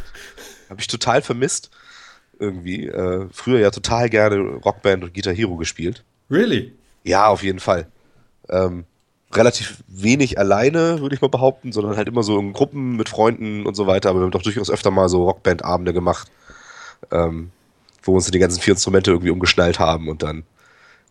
Habe 0.68 0.80
ich 0.80 0.88
total 0.88 1.22
vermisst. 1.22 1.70
Irgendwie. 2.38 2.86
Äh, 2.86 3.28
früher 3.32 3.60
ja 3.60 3.70
total 3.70 4.10
gerne 4.10 4.36
Rockband 4.36 5.04
und 5.04 5.14
Guitar 5.14 5.34
Hero 5.34 5.56
gespielt. 5.56 6.04
Really? 6.30 6.72
Ja, 7.04 7.28
auf 7.28 7.42
jeden 7.42 7.60
Fall. 7.60 7.86
Ähm, 8.48 8.84
relativ 9.32 9.84
wenig 9.86 10.38
alleine, 10.38 11.00
würde 11.00 11.14
ich 11.14 11.20
mal 11.20 11.28
behaupten, 11.28 11.72
sondern 11.72 11.96
halt 11.96 12.08
immer 12.08 12.22
so 12.22 12.38
in 12.38 12.52
Gruppen 12.52 12.96
mit 12.96 13.08
Freunden 13.08 13.66
und 13.66 13.74
so 13.74 13.86
weiter. 13.86 14.10
Aber 14.10 14.20
wir 14.20 14.24
haben 14.24 14.32
doch 14.32 14.42
durchaus 14.42 14.70
öfter 14.70 14.90
mal 14.90 15.08
so 15.08 15.24
Rockband-Abende 15.24 15.92
gemacht. 15.92 16.30
Ähm, 17.10 17.50
wo 18.02 18.12
wir 18.12 18.16
uns 18.16 18.30
die 18.30 18.38
ganzen 18.38 18.60
vier 18.60 18.72
Instrumente 18.72 19.10
irgendwie 19.10 19.30
umgeschnallt 19.30 19.78
haben 19.78 20.08
und 20.08 20.22
dann 20.22 20.44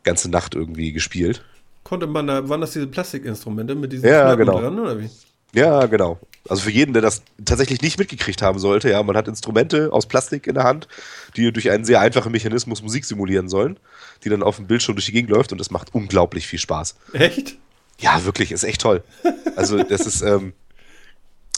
ganze 0.03 0.29
Nacht 0.29 0.55
irgendwie 0.55 0.91
gespielt. 0.91 1.43
Konnte 1.83 2.07
man 2.07 2.27
da, 2.27 2.47
waren 2.49 2.61
das 2.61 2.71
diese 2.71 2.87
Plastikinstrumente 2.87 3.75
mit 3.75 3.91
diesen 3.91 4.07
ja, 4.07 4.35
genau. 4.35 4.59
dran, 4.59 4.79
oder 4.79 4.99
wie? 4.99 5.09
Ja, 5.53 5.85
genau. 5.87 6.19
Also 6.47 6.63
für 6.63 6.71
jeden, 6.71 6.93
der 6.93 7.01
das 7.01 7.21
tatsächlich 7.43 7.81
nicht 7.81 7.97
mitgekriegt 7.99 8.41
haben 8.41 8.59
sollte, 8.59 8.89
ja, 8.89 9.01
man 9.03 9.17
hat 9.17 9.27
Instrumente 9.27 9.91
aus 9.91 10.07
Plastik 10.07 10.47
in 10.47 10.55
der 10.55 10.63
Hand, 10.63 10.87
die 11.35 11.51
durch 11.51 11.69
einen 11.69 11.85
sehr 11.85 11.99
einfachen 11.99 12.31
Mechanismus 12.31 12.81
Musik 12.81 13.05
simulieren 13.05 13.49
sollen, 13.49 13.77
die 14.23 14.29
dann 14.29 14.43
auf 14.43 14.57
dem 14.57 14.67
Bildschirm 14.67 14.95
durch 14.95 15.05
die 15.07 15.11
Gegend 15.11 15.31
läuft 15.31 15.51
und 15.51 15.57
das 15.57 15.71
macht 15.71 15.93
unglaublich 15.93 16.47
viel 16.47 16.59
Spaß. 16.59 16.95
Echt? 17.13 17.57
Ja, 17.99 18.23
wirklich, 18.23 18.51
ist 18.51 18.63
echt 18.63 18.81
toll. 18.81 19.03
Also 19.55 19.83
das 19.83 20.01
ist, 20.01 20.21
ähm, 20.21 20.53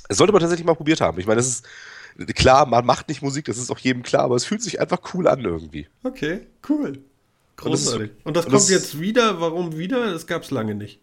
das 0.08 0.18
sollte 0.18 0.34
man 0.34 0.42
tatsächlich 0.42 0.66
mal 0.66 0.76
probiert 0.76 1.02
haben. 1.02 1.20
Ich 1.20 1.28
meine, 1.28 1.38
das 1.38 1.48
ist, 1.48 1.66
Klar, 2.36 2.66
man 2.66 2.86
macht 2.86 3.08
nicht 3.08 3.22
Musik, 3.22 3.46
das 3.46 3.58
ist 3.58 3.72
auch 3.72 3.80
jedem 3.80 4.04
klar, 4.04 4.24
aber 4.24 4.36
es 4.36 4.46
fühlt 4.46 4.62
sich 4.62 4.80
einfach 4.80 5.00
cool 5.14 5.28
an 5.28 5.42
irgendwie. 5.42 5.88
Okay, 6.04 6.42
cool. 6.70 7.00
Großartig. 7.58 8.02
Und 8.02 8.10
das, 8.10 8.26
und 8.26 8.38
das 8.38 8.46
kommt 8.46 8.56
das, 8.56 8.70
jetzt 8.70 9.00
wieder. 9.00 9.40
Warum 9.40 9.78
wieder? 9.78 10.12
Das 10.12 10.28
gab 10.28 10.44
es 10.44 10.52
lange 10.52 10.76
nicht. 10.76 11.00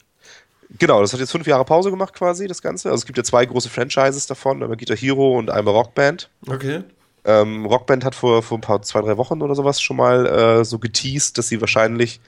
Genau, 0.79 1.01
das 1.01 1.13
hat 1.13 1.21
jetzt 1.21 1.33
fünf 1.33 1.47
Jahre 1.47 1.65
Pause 1.65 1.91
gemacht 1.91 2.13
quasi, 2.15 2.47
das 2.47 2.61
Ganze. 2.61 2.91
Also 2.91 3.03
es 3.03 3.07
gibt 3.07 3.17
ja 3.17 3.25
zwei 3.25 3.47
große 3.47 3.71
Franchises 3.71 4.27
davon, 4.27 4.63
einmal 4.63 4.77
Guitar 4.77 4.97
Hero 4.97 5.39
und 5.39 5.51
einmal 5.51 5.75
Rockband. 5.75 6.29
Okay. 6.47 6.83
Ähm, 7.25 7.65
Rockband 7.65 8.05
hat 8.05 8.15
vor, 8.15 8.43
vor 8.43 8.59
ein 8.59 8.63
paar, 8.63 8.83
zwei, 8.83 9.01
drei 9.01 9.17
Wochen 9.17 9.41
oder 9.41 9.55
sowas 9.55 9.81
schon 9.81 9.97
mal 9.97 10.27
äh, 10.27 10.65
so 10.65 10.79
geteased, 10.79 11.39
dass 11.39 11.49
sie 11.49 11.61
wahrscheinlich 11.61 12.21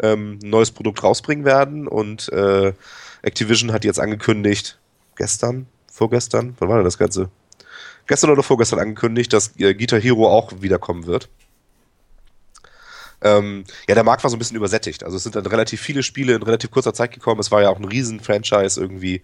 ähm, 0.00 0.38
ein 0.42 0.50
neues 0.50 0.70
Produkt 0.70 1.02
rausbringen 1.02 1.44
werden 1.44 1.88
und 1.88 2.30
äh, 2.32 2.74
Activision 3.22 3.72
hat 3.72 3.84
jetzt 3.84 3.98
angekündigt, 3.98 4.78
gestern, 5.16 5.66
vorgestern, 5.90 6.54
wann 6.58 6.68
war 6.68 6.76
denn 6.76 6.84
das 6.84 6.98
Ganze? 6.98 7.30
Gestern 8.06 8.30
oder 8.30 8.42
vorgestern 8.42 8.78
angekündigt, 8.78 9.32
dass 9.32 9.56
äh, 9.58 9.74
Guitar 9.74 10.00
Hero 10.00 10.28
auch 10.28 10.52
wiederkommen 10.60 11.06
wird. 11.06 11.28
Ähm, 13.22 13.64
ja, 13.88 13.94
der 13.94 14.04
Markt 14.04 14.22
war 14.22 14.30
so 14.30 14.36
ein 14.36 14.38
bisschen 14.38 14.56
übersättigt. 14.56 15.02
Also 15.02 15.16
es 15.16 15.22
sind 15.22 15.34
dann 15.34 15.46
relativ 15.46 15.80
viele 15.80 16.02
Spiele 16.02 16.34
in 16.34 16.42
relativ 16.42 16.70
kurzer 16.70 16.94
Zeit 16.94 17.12
gekommen. 17.12 17.40
Es 17.40 17.50
war 17.50 17.62
ja 17.62 17.70
auch 17.70 17.78
ein 17.78 17.84
Riesen-Franchise 17.84 18.80
irgendwie. 18.80 19.22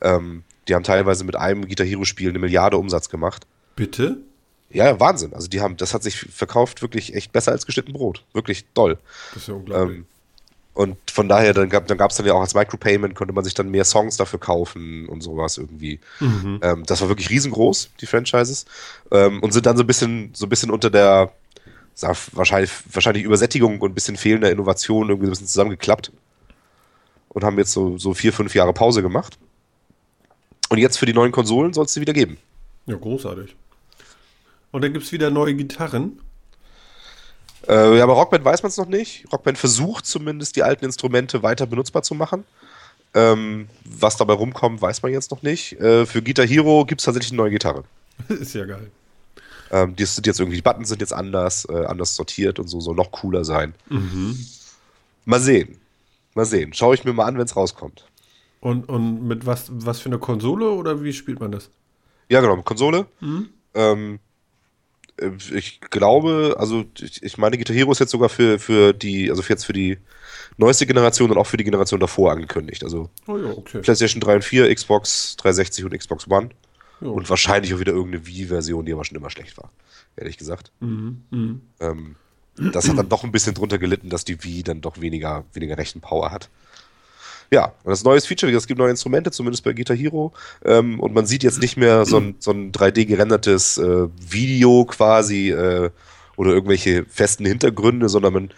Ähm, 0.00 0.44
die 0.68 0.74
haben 0.74 0.84
teilweise 0.84 1.24
mit 1.24 1.36
einem 1.36 1.66
Guitar 1.66 1.86
Hero-Spiel 1.86 2.28
eine 2.28 2.38
Milliarde 2.38 2.76
Umsatz 2.76 3.08
gemacht. 3.08 3.46
Bitte? 3.74 4.18
Ja, 4.70 5.00
Wahnsinn. 5.00 5.34
Also 5.34 5.48
die 5.48 5.60
haben, 5.60 5.76
das 5.76 5.92
hat 5.92 6.02
sich 6.02 6.20
verkauft 6.20 6.82
wirklich 6.82 7.14
echt 7.14 7.32
besser 7.32 7.52
als 7.52 7.66
geschnitten 7.66 7.92
Brot. 7.92 8.24
Wirklich 8.32 8.64
toll. 8.74 8.98
Das 9.34 9.42
ist 9.42 9.48
ja 9.48 9.54
unglaublich. 9.54 9.98
Ähm, 9.98 10.06
und 10.74 10.96
von 11.10 11.28
daher, 11.28 11.52
dann 11.52 11.68
gab 11.68 11.82
es 11.82 11.88
dann, 11.88 11.98
dann 11.98 12.26
ja 12.26 12.32
auch 12.32 12.40
als 12.40 12.54
Micropayment, 12.54 13.14
konnte 13.14 13.34
man 13.34 13.44
sich 13.44 13.52
dann 13.52 13.70
mehr 13.70 13.84
Songs 13.84 14.16
dafür 14.16 14.40
kaufen 14.40 15.06
und 15.06 15.20
sowas 15.20 15.58
irgendwie. 15.58 16.00
Mhm. 16.20 16.60
Ähm, 16.62 16.82
das 16.86 17.02
war 17.02 17.08
wirklich 17.08 17.28
riesengroß, 17.28 17.90
die 18.00 18.06
Franchises. 18.06 18.64
Ähm, 19.10 19.42
und 19.42 19.52
sind 19.52 19.66
dann 19.66 19.76
so 19.76 19.82
ein 19.82 19.86
bisschen, 19.86 20.30
so 20.34 20.46
ein 20.46 20.48
bisschen 20.48 20.70
unter 20.70 20.88
der 20.88 21.32
wahrscheinlich, 22.32 22.70
wahrscheinlich 22.90 23.24
Übersättigung 23.24 23.80
und 23.80 23.90
ein 23.90 23.94
bisschen 23.94 24.16
fehlender 24.16 24.50
Innovation 24.50 25.10
irgendwie 25.10 25.26
so 25.26 25.30
ein 25.30 25.34
bisschen 25.34 25.46
zusammengeklappt. 25.46 26.10
Und 27.28 27.44
haben 27.44 27.58
jetzt 27.58 27.72
so, 27.72 27.98
so 27.98 28.14
vier, 28.14 28.32
fünf 28.32 28.54
Jahre 28.54 28.72
Pause 28.72 29.02
gemacht. 29.02 29.38
Und 30.70 30.78
jetzt 30.78 30.98
für 30.98 31.06
die 31.06 31.12
neuen 31.12 31.32
Konsolen 31.32 31.74
soll 31.74 31.84
es 31.84 31.92
sie 31.92 32.00
wieder 32.00 32.14
geben. 32.14 32.38
Ja, 32.86 32.96
großartig. 32.96 33.54
Und 34.70 34.82
dann 34.82 34.94
gibt 34.94 35.04
es 35.04 35.12
wieder 35.12 35.30
neue 35.30 35.54
Gitarren. 35.54 36.18
Äh, 37.68 37.98
ja, 37.98 38.06
bei 38.06 38.12
Rockband 38.12 38.44
weiß 38.44 38.62
man 38.62 38.70
es 38.70 38.76
noch 38.76 38.86
nicht. 38.86 39.24
Rockband 39.32 39.58
versucht 39.58 40.06
zumindest, 40.06 40.56
die 40.56 40.62
alten 40.62 40.84
Instrumente 40.84 41.42
weiter 41.42 41.66
benutzbar 41.66 42.02
zu 42.02 42.14
machen. 42.14 42.44
Ähm, 43.14 43.68
was 43.84 44.16
dabei 44.16 44.32
rumkommt, 44.34 44.80
weiß 44.80 45.02
man 45.02 45.12
jetzt 45.12 45.30
noch 45.30 45.42
nicht. 45.42 45.78
Äh, 45.80 46.06
für 46.06 46.22
Guitar 46.22 46.46
Hero 46.46 46.84
gibt 46.86 47.00
es 47.00 47.04
tatsächlich 47.04 47.32
eine 47.32 47.42
neue 47.42 47.50
Gitarre. 47.50 47.84
Ist 48.28 48.54
ja 48.54 48.64
geil. 48.64 48.90
Ähm, 49.70 49.96
die 49.96 50.04
sind 50.04 50.26
jetzt 50.26 50.40
irgendwie, 50.40 50.56
die 50.56 50.62
Buttons 50.62 50.88
sind 50.88 51.00
jetzt 51.00 51.12
anders, 51.12 51.66
äh, 51.68 51.84
anders 51.86 52.14
sortiert 52.14 52.58
und 52.58 52.68
so, 52.68 52.80
soll 52.80 52.94
noch 52.94 53.10
cooler 53.10 53.44
sein. 53.44 53.74
Mhm. 53.88 54.38
Mal 55.24 55.40
sehen. 55.40 55.78
Mal 56.34 56.46
sehen. 56.46 56.72
Schaue 56.72 56.94
ich 56.94 57.04
mir 57.04 57.12
mal 57.12 57.26
an, 57.26 57.36
wenn 57.36 57.44
es 57.44 57.56
rauskommt. 57.56 58.04
Und, 58.60 58.88
und 58.88 59.26
mit 59.26 59.44
was, 59.44 59.66
was 59.70 60.00
für 60.00 60.08
eine 60.08 60.18
Konsole 60.18 60.70
oder 60.70 61.02
wie 61.02 61.12
spielt 61.12 61.40
man 61.40 61.52
das? 61.52 61.70
Ja, 62.28 62.40
genau, 62.40 62.56
mit 62.56 62.64
Konsole. 62.64 63.06
Mhm. 63.20 63.48
Ähm, 63.74 64.14
äh, 64.14 64.18
ich 65.54 65.80
glaube, 65.80 66.56
also 66.58 66.84
ich, 66.98 67.38
meine, 67.38 67.58
Guitar 67.58 67.76
Hero 67.76 67.92
ist 67.92 67.98
jetzt 67.98 68.10
sogar 68.10 68.28
für, 68.28 68.58
für 68.58 68.92
die, 68.92 69.30
also 69.30 69.42
jetzt 69.42 69.64
für 69.64 69.72
die 69.72 69.98
neueste 70.56 70.86
Generation 70.86 71.30
und 71.30 71.38
auch 71.38 71.46
für 71.46 71.56
die 71.56 71.64
Generation 71.64 72.00
davor 72.00 72.32
angekündigt. 72.32 72.82
Also 72.84 73.10
oh 73.26 73.36
ja, 73.36 73.50
okay. 73.50 73.80
PlayStation 73.80 74.20
3 74.20 74.36
und 74.36 74.44
4, 74.44 74.74
Xbox 74.74 75.36
360 75.36 75.84
und 75.84 75.96
Xbox 75.96 76.28
One. 76.28 76.50
Ja. 77.00 77.08
Und 77.08 77.28
wahrscheinlich 77.28 77.74
auch 77.74 77.80
wieder 77.80 77.92
irgendeine 77.92 78.26
Wii-Version, 78.26 78.84
die 78.84 78.92
aber 78.92 79.04
schon 79.04 79.16
immer 79.16 79.30
schlecht 79.30 79.58
war, 79.58 79.70
ehrlich 80.16 80.38
gesagt. 80.38 80.70
Mhm, 80.80 81.22
mh. 81.30 81.54
ähm, 81.80 82.16
das 82.56 82.88
hat 82.88 82.98
dann 82.98 83.08
doch 83.08 83.24
ein 83.24 83.32
bisschen 83.32 83.54
drunter 83.54 83.78
gelitten, 83.78 84.10
dass 84.10 84.24
die 84.24 84.44
Wii 84.44 84.62
dann 84.62 84.82
doch 84.82 85.00
weniger, 85.00 85.44
weniger 85.52 85.78
Rechenpower 85.78 86.30
hat. 86.30 86.48
Ja, 87.52 87.66
und 87.84 87.90
das 87.90 88.02
neues 88.02 88.24
Feature, 88.24 88.50
es 88.50 88.66
gibt 88.66 88.78
neue 88.78 88.88
Instrumente, 88.88 89.30
zumindest 89.30 89.62
bei 89.62 89.74
Guitar 89.74 89.94
Hero. 89.94 90.32
Ähm, 90.64 90.98
und 90.98 91.12
man 91.12 91.26
sieht 91.26 91.42
jetzt 91.42 91.60
nicht 91.60 91.76
mehr 91.76 92.06
so 92.06 92.16
ein, 92.16 92.34
so 92.38 92.50
ein 92.50 92.72
3D-gerendertes 92.72 93.76
äh, 93.76 94.08
Video 94.26 94.86
quasi 94.86 95.50
äh, 95.50 95.90
oder 96.36 96.52
irgendwelche 96.52 97.04
festen 97.04 97.44
Hintergründe, 97.44 98.08
sondern 98.08 98.32
man 98.32 98.50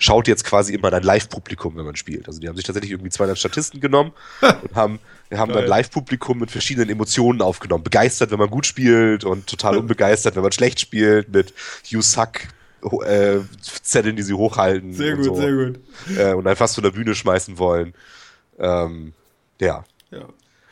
schaut 0.00 0.26
jetzt 0.26 0.44
quasi 0.44 0.74
immer 0.74 0.90
dein 0.90 1.04
Live-Publikum, 1.04 1.76
wenn 1.76 1.84
man 1.84 1.94
spielt. 1.94 2.26
Also 2.26 2.40
die 2.40 2.48
haben 2.48 2.56
sich 2.56 2.64
tatsächlich 2.64 2.90
irgendwie 2.90 3.10
200 3.10 3.38
Statisten 3.38 3.80
genommen 3.80 4.10
und 4.40 4.74
haben, 4.74 4.98
haben 5.32 5.52
dann 5.52 5.66
Live-Publikum 5.66 6.40
mit 6.40 6.50
verschiedenen 6.50 6.90
Emotionen 6.90 7.42
aufgenommen. 7.42 7.84
Begeistert, 7.84 8.32
wenn 8.32 8.40
man 8.40 8.50
gut 8.50 8.66
spielt 8.66 9.22
und 9.22 9.46
total 9.46 9.76
unbegeistert, 9.78 10.34
wenn 10.34 10.42
man 10.42 10.50
schlecht 10.50 10.80
spielt, 10.80 11.32
mit 11.32 11.54
You 11.84 12.02
Suck, 12.02 12.40
äh, 13.06 13.38
Zetteln, 13.82 14.16
die 14.16 14.24
sie 14.24 14.34
hochhalten. 14.34 14.92
Sehr 14.92 15.14
gut, 15.14 15.24
so. 15.26 15.34
sehr 15.36 15.52
gut. 15.52 15.78
Äh, 16.18 16.32
und 16.32 16.48
fast 16.56 16.74
von 16.74 16.82
der 16.82 16.90
Bühne 16.90 17.14
schmeißen 17.14 17.56
wollen. 17.56 17.94
Ähm, 18.60 19.12
ja. 19.60 19.84
ja. 20.10 20.26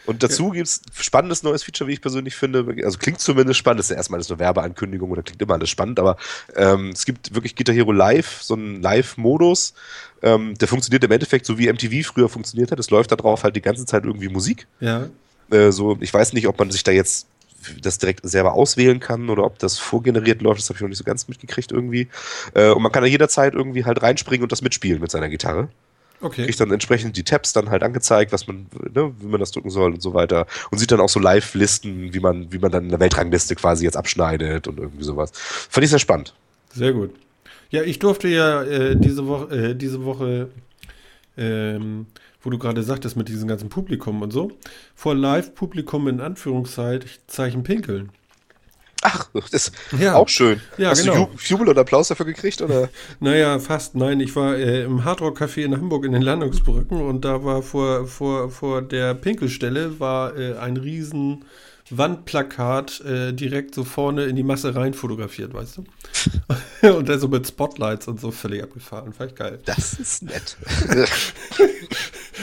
Und 0.07 0.22
dazu 0.22 0.47
ja. 0.47 0.53
gibt 0.55 0.68
es 0.68 0.80
spannendes 0.99 1.43
neues 1.43 1.62
Feature, 1.62 1.86
wie 1.89 1.93
ich 1.93 2.01
persönlich 2.01 2.34
finde. 2.34 2.66
Also 2.82 2.97
klingt 2.97 3.20
zumindest 3.20 3.59
spannend. 3.59 3.80
Das 3.80 3.86
ist 3.86 3.91
ja 3.91 3.97
erstmal 3.97 4.20
eine 4.20 4.39
Werbeankündigung 4.39 5.11
oder 5.11 5.22
klingt 5.22 5.43
immer 5.43 5.55
alles 5.55 5.68
spannend, 5.68 6.01
aber 6.01 6.16
ähm, 6.57 6.91
es 6.91 7.05
gibt 7.05 7.34
wirklich 7.34 7.55
Guitar 7.57 7.74
Hero 7.74 7.93
Live, 7.93 8.41
so 8.43 8.55
einen 8.55 8.80
Live-Modus. 8.80 9.74
Ähm, 10.22 10.57
der 10.57 10.66
funktioniert 10.66 11.05
im 11.05 11.11
Endeffekt 11.11 11.45
so 11.45 11.59
wie 11.59 11.70
MTV 11.70 12.09
früher 12.09 12.28
funktioniert 12.30 12.72
hat. 12.72 12.78
Es 12.78 12.89
läuft 12.89 13.12
da 13.12 13.16
drauf 13.16 13.45
halt 13.45 13.55
die 13.57 13.61
ganze 13.61 13.84
Zeit 13.84 14.05
irgendwie 14.05 14.28
Musik. 14.28 14.66
Ja. 14.80 15.09
Äh, 15.51 15.72
so, 15.72 15.99
ich 16.01 16.12
weiß 16.12 16.32
nicht, 16.32 16.49
ob 16.49 16.59
man 16.59 16.70
sich 16.70 16.84
da 16.84 16.91
jetzt 16.91 17.26
das 17.82 17.99
direkt 17.99 18.20
selber 18.26 18.55
auswählen 18.55 19.01
kann 19.01 19.28
oder 19.28 19.45
ob 19.45 19.59
das 19.59 19.78
vorgeneriert 19.78 20.41
läuft, 20.43 20.61
das 20.61 20.68
habe 20.70 20.76
ich 20.76 20.80
noch 20.80 20.89
nicht 20.89 20.99
so 20.99 21.05
ganz 21.05 21.28
mitgekriegt 21.28 21.72
irgendwie. 21.72 22.09
Äh, 22.55 22.70
und 22.70 22.82
man 22.82 22.93
kann 22.93 23.03
da 23.03 23.09
jederzeit 23.09 23.55
irgendwie 23.55 23.84
halt 23.84 24.03
reinspringen 24.03 24.43
und 24.43 24.53
das 24.53 24.62
mitspielen 24.62 25.01
mit 25.01 25.11
seiner 25.11 25.28
Gitarre. 25.28 25.68
Okay. 26.20 26.44
Kriegt 26.44 26.60
dann 26.60 26.72
entsprechend 26.72 27.16
die 27.16 27.22
Tabs 27.22 27.52
dann 27.52 27.70
halt 27.70 27.82
angezeigt, 27.82 28.32
was 28.32 28.46
man, 28.46 28.66
ne, 28.92 29.12
wie 29.20 29.26
man 29.26 29.38
das 29.38 29.52
drücken 29.52 29.70
soll 29.70 29.92
und 29.92 30.02
so 30.02 30.14
weiter. 30.14 30.46
Und 30.70 30.78
sieht 30.78 30.90
dann 30.90 31.00
auch 31.00 31.08
so 31.08 31.20
Live-Listen, 31.20 32.12
wie 32.12 32.20
man, 32.20 32.52
wie 32.52 32.58
man 32.58 32.72
dann 32.72 32.84
in 32.84 32.90
der 32.90 33.00
Weltrangliste 33.00 33.54
quasi 33.54 33.84
jetzt 33.84 33.96
abschneidet 33.96 34.66
und 34.66 34.78
irgendwie 34.78 35.04
sowas. 35.04 35.30
Fand 35.34 35.84
ich 35.84 35.90
sehr 35.90 35.98
spannend. 35.98 36.34
Sehr 36.74 36.92
gut. 36.92 37.14
Ja, 37.70 37.82
ich 37.82 37.98
durfte 37.98 38.28
ja 38.28 38.62
äh, 38.62 38.96
diese 38.96 39.26
Woche, 39.26 39.54
äh, 39.54 39.74
diese 39.74 40.04
Woche, 40.04 40.48
ähm, 41.36 42.06
wo 42.42 42.50
du 42.50 42.58
gerade 42.58 42.82
sagtest, 42.82 43.16
mit 43.16 43.28
diesem 43.28 43.46
ganzen 43.46 43.68
Publikum 43.68 44.22
und 44.22 44.32
so, 44.32 44.52
vor 44.94 45.14
Live-Publikum 45.14 46.08
in 46.08 46.20
Anführungszeichen 46.20 47.62
pinkeln. 47.62 48.10
Ach, 49.03 49.28
das 49.32 49.53
ist 49.68 49.72
Ja. 49.99 50.14
auch 50.16 50.28
schön. 50.28 50.61
Ja, 50.76 50.90
Hast 50.90 51.03
genau. 51.03 51.14
du 51.14 51.20
Ju- 51.20 51.28
Jubel 51.51 51.68
und 51.68 51.78
Applaus 51.78 52.09
dafür 52.09 52.26
gekriegt? 52.26 52.61
Oder? 52.62 52.88
Naja, 53.20 53.59
fast. 53.61 53.94
Nein, 53.94 54.18
ich 54.20 54.34
war 54.34 54.57
äh, 54.57 54.82
im 54.84 55.05
Hardrock 55.05 55.40
Café 55.40 55.62
in 55.64 55.76
Hamburg 55.76 56.05
in 56.05 56.12
den 56.12 56.22
Landungsbrücken 56.22 57.01
und 57.01 57.24
da 57.24 57.44
war 57.44 57.62
vor, 57.62 58.07
vor, 58.07 58.51
vor 58.51 58.82
der 58.82 59.14
Pinkelstelle 59.14 60.01
war 60.01 60.36
äh, 60.36 60.57
ein 60.57 60.76
riesen 60.76 61.44
Wandplakat 61.90 63.01
äh, 63.01 63.32
direkt 63.32 63.74
so 63.74 63.82
vorne 63.82 64.24
in 64.26 64.36
die 64.36 64.42
Masse 64.42 64.74
rein 64.74 64.92
fotografiert, 64.92 65.55
weißt 65.55 65.78
du? 65.78 65.84
und 66.99 67.09
dann 67.09 67.18
so 67.18 67.28
mit 67.28 67.46
Spotlights 67.46 68.09
und 68.09 68.20
so 68.20 68.30
völlig 68.30 68.62
abgefahren. 68.62 69.12
Fand 69.14 69.30
ich 69.30 69.36
geil. 69.38 69.59
Das 69.64 69.94
ist 69.94 70.22
nett. 70.24 70.57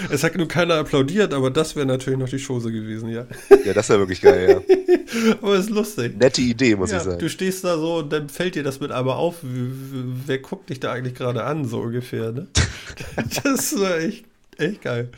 Es 0.09 0.23
hat 0.23 0.35
nur 0.35 0.47
keiner 0.47 0.75
applaudiert, 0.75 1.33
aber 1.33 1.49
das 1.51 1.75
wäre 1.75 1.85
natürlich 1.85 2.19
noch 2.19 2.29
die 2.29 2.43
Chose 2.43 2.71
gewesen, 2.71 3.09
ja. 3.09 3.25
ja, 3.65 3.73
das 3.73 3.89
wäre 3.89 3.99
wirklich 3.99 4.21
geil, 4.21 4.63
ja. 4.67 4.75
Aber 5.41 5.55
ist 5.55 5.69
lustig. 5.69 6.17
Nette 6.17 6.41
Idee, 6.41 6.75
muss 6.75 6.91
Ja, 6.91 6.97
ich 6.97 7.03
sagen. 7.03 7.19
du 7.19 7.29
stehst 7.29 7.63
da 7.63 7.77
so 7.77 7.97
und 7.99 8.11
dann 8.11 8.27
fällt 8.27 8.55
dir 8.55 8.63
das 8.63 8.79
mit 8.79 8.91
einmal 8.91 9.15
auf, 9.15 9.35
wer 9.41 10.39
guckt 10.39 10.69
dich 10.69 10.79
da 10.79 10.91
eigentlich 10.91 11.15
gerade 11.15 11.43
an, 11.43 11.65
so 11.65 11.79
ungefähr, 11.79 12.31
ne? 12.31 12.47
Das 13.43 13.79
war 13.79 13.97
echt, 13.99 14.25
echt 14.57 14.81
geil. 14.81 15.09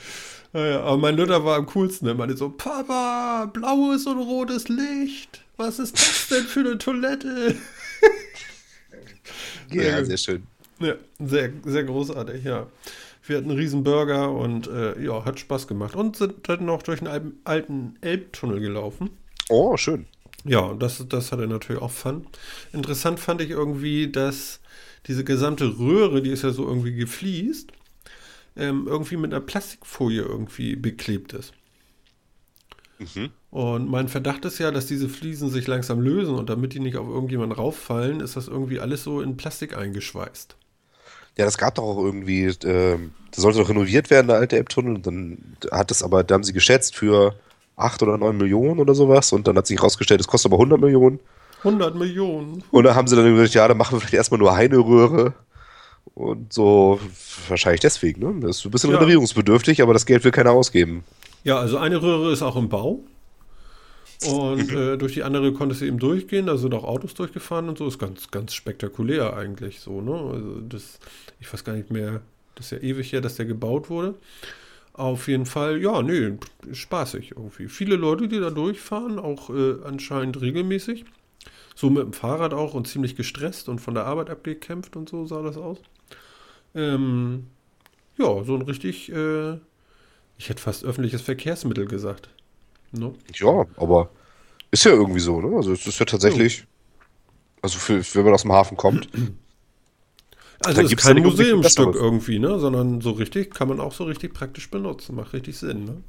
Naja, 0.53 0.81
aber 0.81 0.97
mein 0.97 1.15
Lütter 1.15 1.43
war 1.43 1.57
am 1.57 1.65
coolsten, 1.67 2.07
er 2.07 2.13
meinte 2.15 2.37
so, 2.37 2.49
Papa, 2.49 3.49
blaues 3.51 4.05
und 4.05 4.19
rotes 4.19 4.67
Licht, 4.69 5.41
was 5.57 5.79
ist 5.79 5.95
das 5.95 6.27
denn 6.29 6.45
für 6.45 6.59
eine 6.61 6.77
Toilette? 6.77 7.55
ja, 9.71 10.03
sehr 10.03 10.17
schön. 10.17 10.43
Ja, 10.79 10.93
sehr, 11.19 11.51
sehr 11.65 11.83
großartig, 11.83 12.43
ja. 12.43 12.67
Wir 13.27 13.37
hatten 13.37 13.49
einen 13.49 13.59
riesen 13.59 13.83
Burger 13.83 14.31
und 14.31 14.67
äh, 14.67 15.01
ja, 15.03 15.25
hat 15.25 15.39
Spaß 15.39 15.67
gemacht. 15.67 15.95
Und 15.95 16.15
sind 16.15 16.47
dann 16.49 16.65
noch 16.65 16.83
durch 16.83 17.01
einen 17.01 17.39
alten, 17.43 17.97
Elbtunnel 18.01 18.59
gelaufen. 18.59 19.09
Oh, 19.49 19.77
schön. 19.77 20.05
Ja, 20.43 20.73
das, 20.73 21.05
das 21.09 21.31
hatte 21.31 21.47
natürlich 21.47 21.81
auch 21.81 21.91
Fun. 21.91 22.27
Interessant 22.71 23.19
fand 23.19 23.41
ich 23.41 23.49
irgendwie, 23.49 24.09
dass 24.11 24.61
diese 25.07 25.23
gesamte 25.23 25.77
Röhre, 25.77 26.21
die 26.21 26.31
ist 26.31 26.43
ja 26.43 26.51
so 26.51 26.67
irgendwie 26.67 26.93
gefliest, 26.93 27.71
ähm, 28.55 28.85
irgendwie 28.87 29.17
mit 29.17 29.33
einer 29.33 29.41
Plastikfolie 29.41 30.21
irgendwie 30.21 30.75
beklebt 30.75 31.33
ist. 31.33 31.53
Mhm. 32.99 33.29
Und 33.51 33.89
mein 33.89 34.07
Verdacht 34.07 34.45
ist 34.45 34.59
ja, 34.59 34.71
dass 34.71 34.87
diese 34.87 35.09
Fliesen 35.09 35.49
sich 35.49 35.67
langsam 35.67 36.01
lösen 36.01 36.35
und 36.35 36.49
damit 36.49 36.73
die 36.73 36.79
nicht 36.79 36.97
auf 36.97 37.07
irgendjemanden 37.07 37.57
rauffallen, 37.57 38.19
ist 38.19 38.35
das 38.35 38.47
irgendwie 38.47 38.79
alles 38.79 39.03
so 39.03 39.21
in 39.21 39.37
Plastik 39.37 39.77
eingeschweißt. 39.77 40.55
Ja, 41.37 41.45
das 41.45 41.57
gab 41.57 41.75
doch 41.75 41.83
auch 41.83 42.03
irgendwie, 42.03 42.45
ähm, 42.65 43.11
das 43.31 43.41
sollte 43.43 43.59
doch 43.59 43.69
renoviert 43.69 44.09
werden, 44.09 44.27
der 44.27 44.37
alte 44.37 44.57
Elbtunnel. 44.57 44.99
Dann 44.99 45.37
hat 45.71 45.91
es 45.91 46.03
aber, 46.03 46.23
da 46.23 46.35
haben 46.35 46.43
sie 46.43 46.53
geschätzt 46.53 46.95
für 46.95 47.35
8 47.75 48.01
oder 48.03 48.17
9 48.17 48.35
Millionen 48.37 48.79
oder 48.79 48.95
sowas. 48.95 49.31
Und 49.31 49.47
dann 49.47 49.55
hat 49.57 49.67
sich 49.67 49.77
herausgestellt, 49.77 50.19
es 50.19 50.27
kostet 50.27 50.51
aber 50.51 50.57
100 50.59 50.79
Millionen. 50.79 51.19
100 51.59 51.95
Millionen. 51.95 52.63
Und 52.71 52.83
da 52.83 52.95
haben 52.95 53.07
sie 53.07 53.15
dann 53.15 53.35
gesagt, 53.35 53.53
ja, 53.53 53.67
dann 53.67 53.77
machen 53.77 53.95
wir 53.95 53.99
vielleicht 53.99 54.13
erstmal 54.15 54.39
nur 54.39 54.53
eine 54.53 54.77
Röhre. 54.77 55.33
Und 56.15 56.51
so, 56.51 56.99
wahrscheinlich 57.47 57.81
deswegen, 57.81 58.21
ne? 58.21 58.47
Das 58.47 58.57
ist 58.57 58.65
ein 58.65 58.71
bisschen 58.71 58.89
Ja. 58.91 58.97
renovierungsbedürftig, 58.97 59.81
aber 59.83 59.93
das 59.93 60.05
Geld 60.07 60.23
will 60.23 60.31
keiner 60.31 60.51
ausgeben. 60.51 61.03
Ja, 61.43 61.59
also 61.59 61.77
eine 61.77 62.01
Röhre 62.01 62.31
ist 62.31 62.41
auch 62.41 62.55
im 62.55 62.69
Bau. 62.69 63.01
Und 64.25 64.71
äh, 64.71 64.97
durch 64.97 65.13
die 65.13 65.23
andere 65.23 65.53
konntest 65.53 65.81
du 65.81 65.85
eben 65.85 65.99
durchgehen, 65.99 66.47
da 66.47 66.57
sind 66.57 66.73
auch 66.73 66.83
Autos 66.83 67.13
durchgefahren 67.13 67.69
und 67.69 67.77
so. 67.77 67.87
Ist 67.87 67.99
ganz, 67.99 68.31
ganz 68.31 68.53
spektakulär 68.53 69.35
eigentlich 69.35 69.79
so, 69.79 70.01
ne? 70.01 70.13
Also 70.13 70.61
das, 70.61 70.99
ich 71.39 71.51
weiß 71.51 71.63
gar 71.63 71.73
nicht 71.73 71.91
mehr, 71.91 72.21
das 72.55 72.71
ist 72.71 72.71
ja 72.71 72.77
ewig 72.79 73.13
her, 73.13 73.21
dass 73.21 73.35
der 73.35 73.45
gebaut 73.45 73.89
wurde. 73.89 74.15
Auf 74.93 75.27
jeden 75.27 75.45
Fall, 75.45 75.79
ja, 75.79 76.01
nee, 76.01 76.33
spaßig 76.71 77.31
irgendwie. 77.31 77.67
Viele 77.67 77.95
Leute, 77.95 78.27
die 78.27 78.39
da 78.39 78.49
durchfahren, 78.49 79.19
auch 79.19 79.51
äh, 79.51 79.75
anscheinend 79.83 80.41
regelmäßig. 80.41 81.05
So 81.75 81.91
mit 81.91 82.01
dem 82.01 82.13
Fahrrad 82.13 82.55
auch 82.55 82.73
und 82.73 82.87
ziemlich 82.87 83.15
gestresst 83.15 83.69
und 83.69 83.77
von 83.77 83.93
der 83.93 84.05
Arbeit 84.05 84.31
abgekämpft 84.31 84.95
und 84.95 85.07
so 85.07 85.27
sah 85.27 85.43
das 85.43 85.57
aus. 85.57 85.77
Ähm, 86.73 87.45
ja, 88.17 88.43
so 88.43 88.55
ein 88.55 88.63
richtig, 88.63 89.11
äh, 89.11 89.57
ich 90.39 90.49
hätte 90.49 90.63
fast 90.63 90.83
öffentliches 90.83 91.21
Verkehrsmittel 91.21 91.85
gesagt. 91.85 92.29
Ne? 92.91 93.13
Ja, 93.35 93.65
aber 93.77 94.09
ist 94.71 94.85
ja 94.85 94.91
irgendwie 94.91 95.19
so, 95.19 95.41
ne? 95.41 95.55
Also 95.57 95.73
es 95.73 95.87
ist 95.87 95.99
ja 95.99 96.05
tatsächlich, 96.05 96.65
also 97.61 97.79
für, 97.79 98.03
wenn 98.15 98.25
man 98.25 98.33
aus 98.33 98.43
dem 98.43 98.51
Hafen 98.53 98.77
kommt, 98.77 99.09
Also 100.63 100.81
es 100.81 100.91
ist 100.91 100.97
kein 101.03 101.17
ja 101.17 101.23
Museumstück 101.23 101.95
irgendwie, 101.95 102.39
ne? 102.39 102.59
Sondern 102.59 103.01
so 103.01 103.11
richtig, 103.11 103.53
kann 103.53 103.67
man 103.67 103.79
auch 103.79 103.93
so 103.93 104.05
richtig 104.05 104.33
praktisch 104.33 104.69
benutzen. 104.71 105.15
Macht 105.15 105.33
richtig 105.33 105.57
Sinn, 105.57 105.85
ne? 105.85 106.03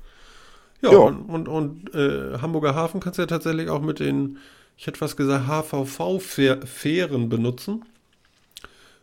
Ja, 0.83 0.93
Ja. 0.93 0.99
und, 0.99 1.29
und, 1.29 1.49
und 1.49 1.95
äh, 1.95 2.39
Hamburger 2.41 2.75
Hafen 2.75 3.01
kannst 3.01 3.19
du 3.19 3.23
ja 3.23 3.27
tatsächlich 3.27 3.69
auch 3.69 3.83
mit 3.83 4.01
den, 4.01 4.39
ich 4.77 4.87
hätte 4.87 4.99
fast 4.99 5.17
gesagt, 5.17 5.47
HVV-Fähren 5.49 7.29
benutzen. 7.29 7.85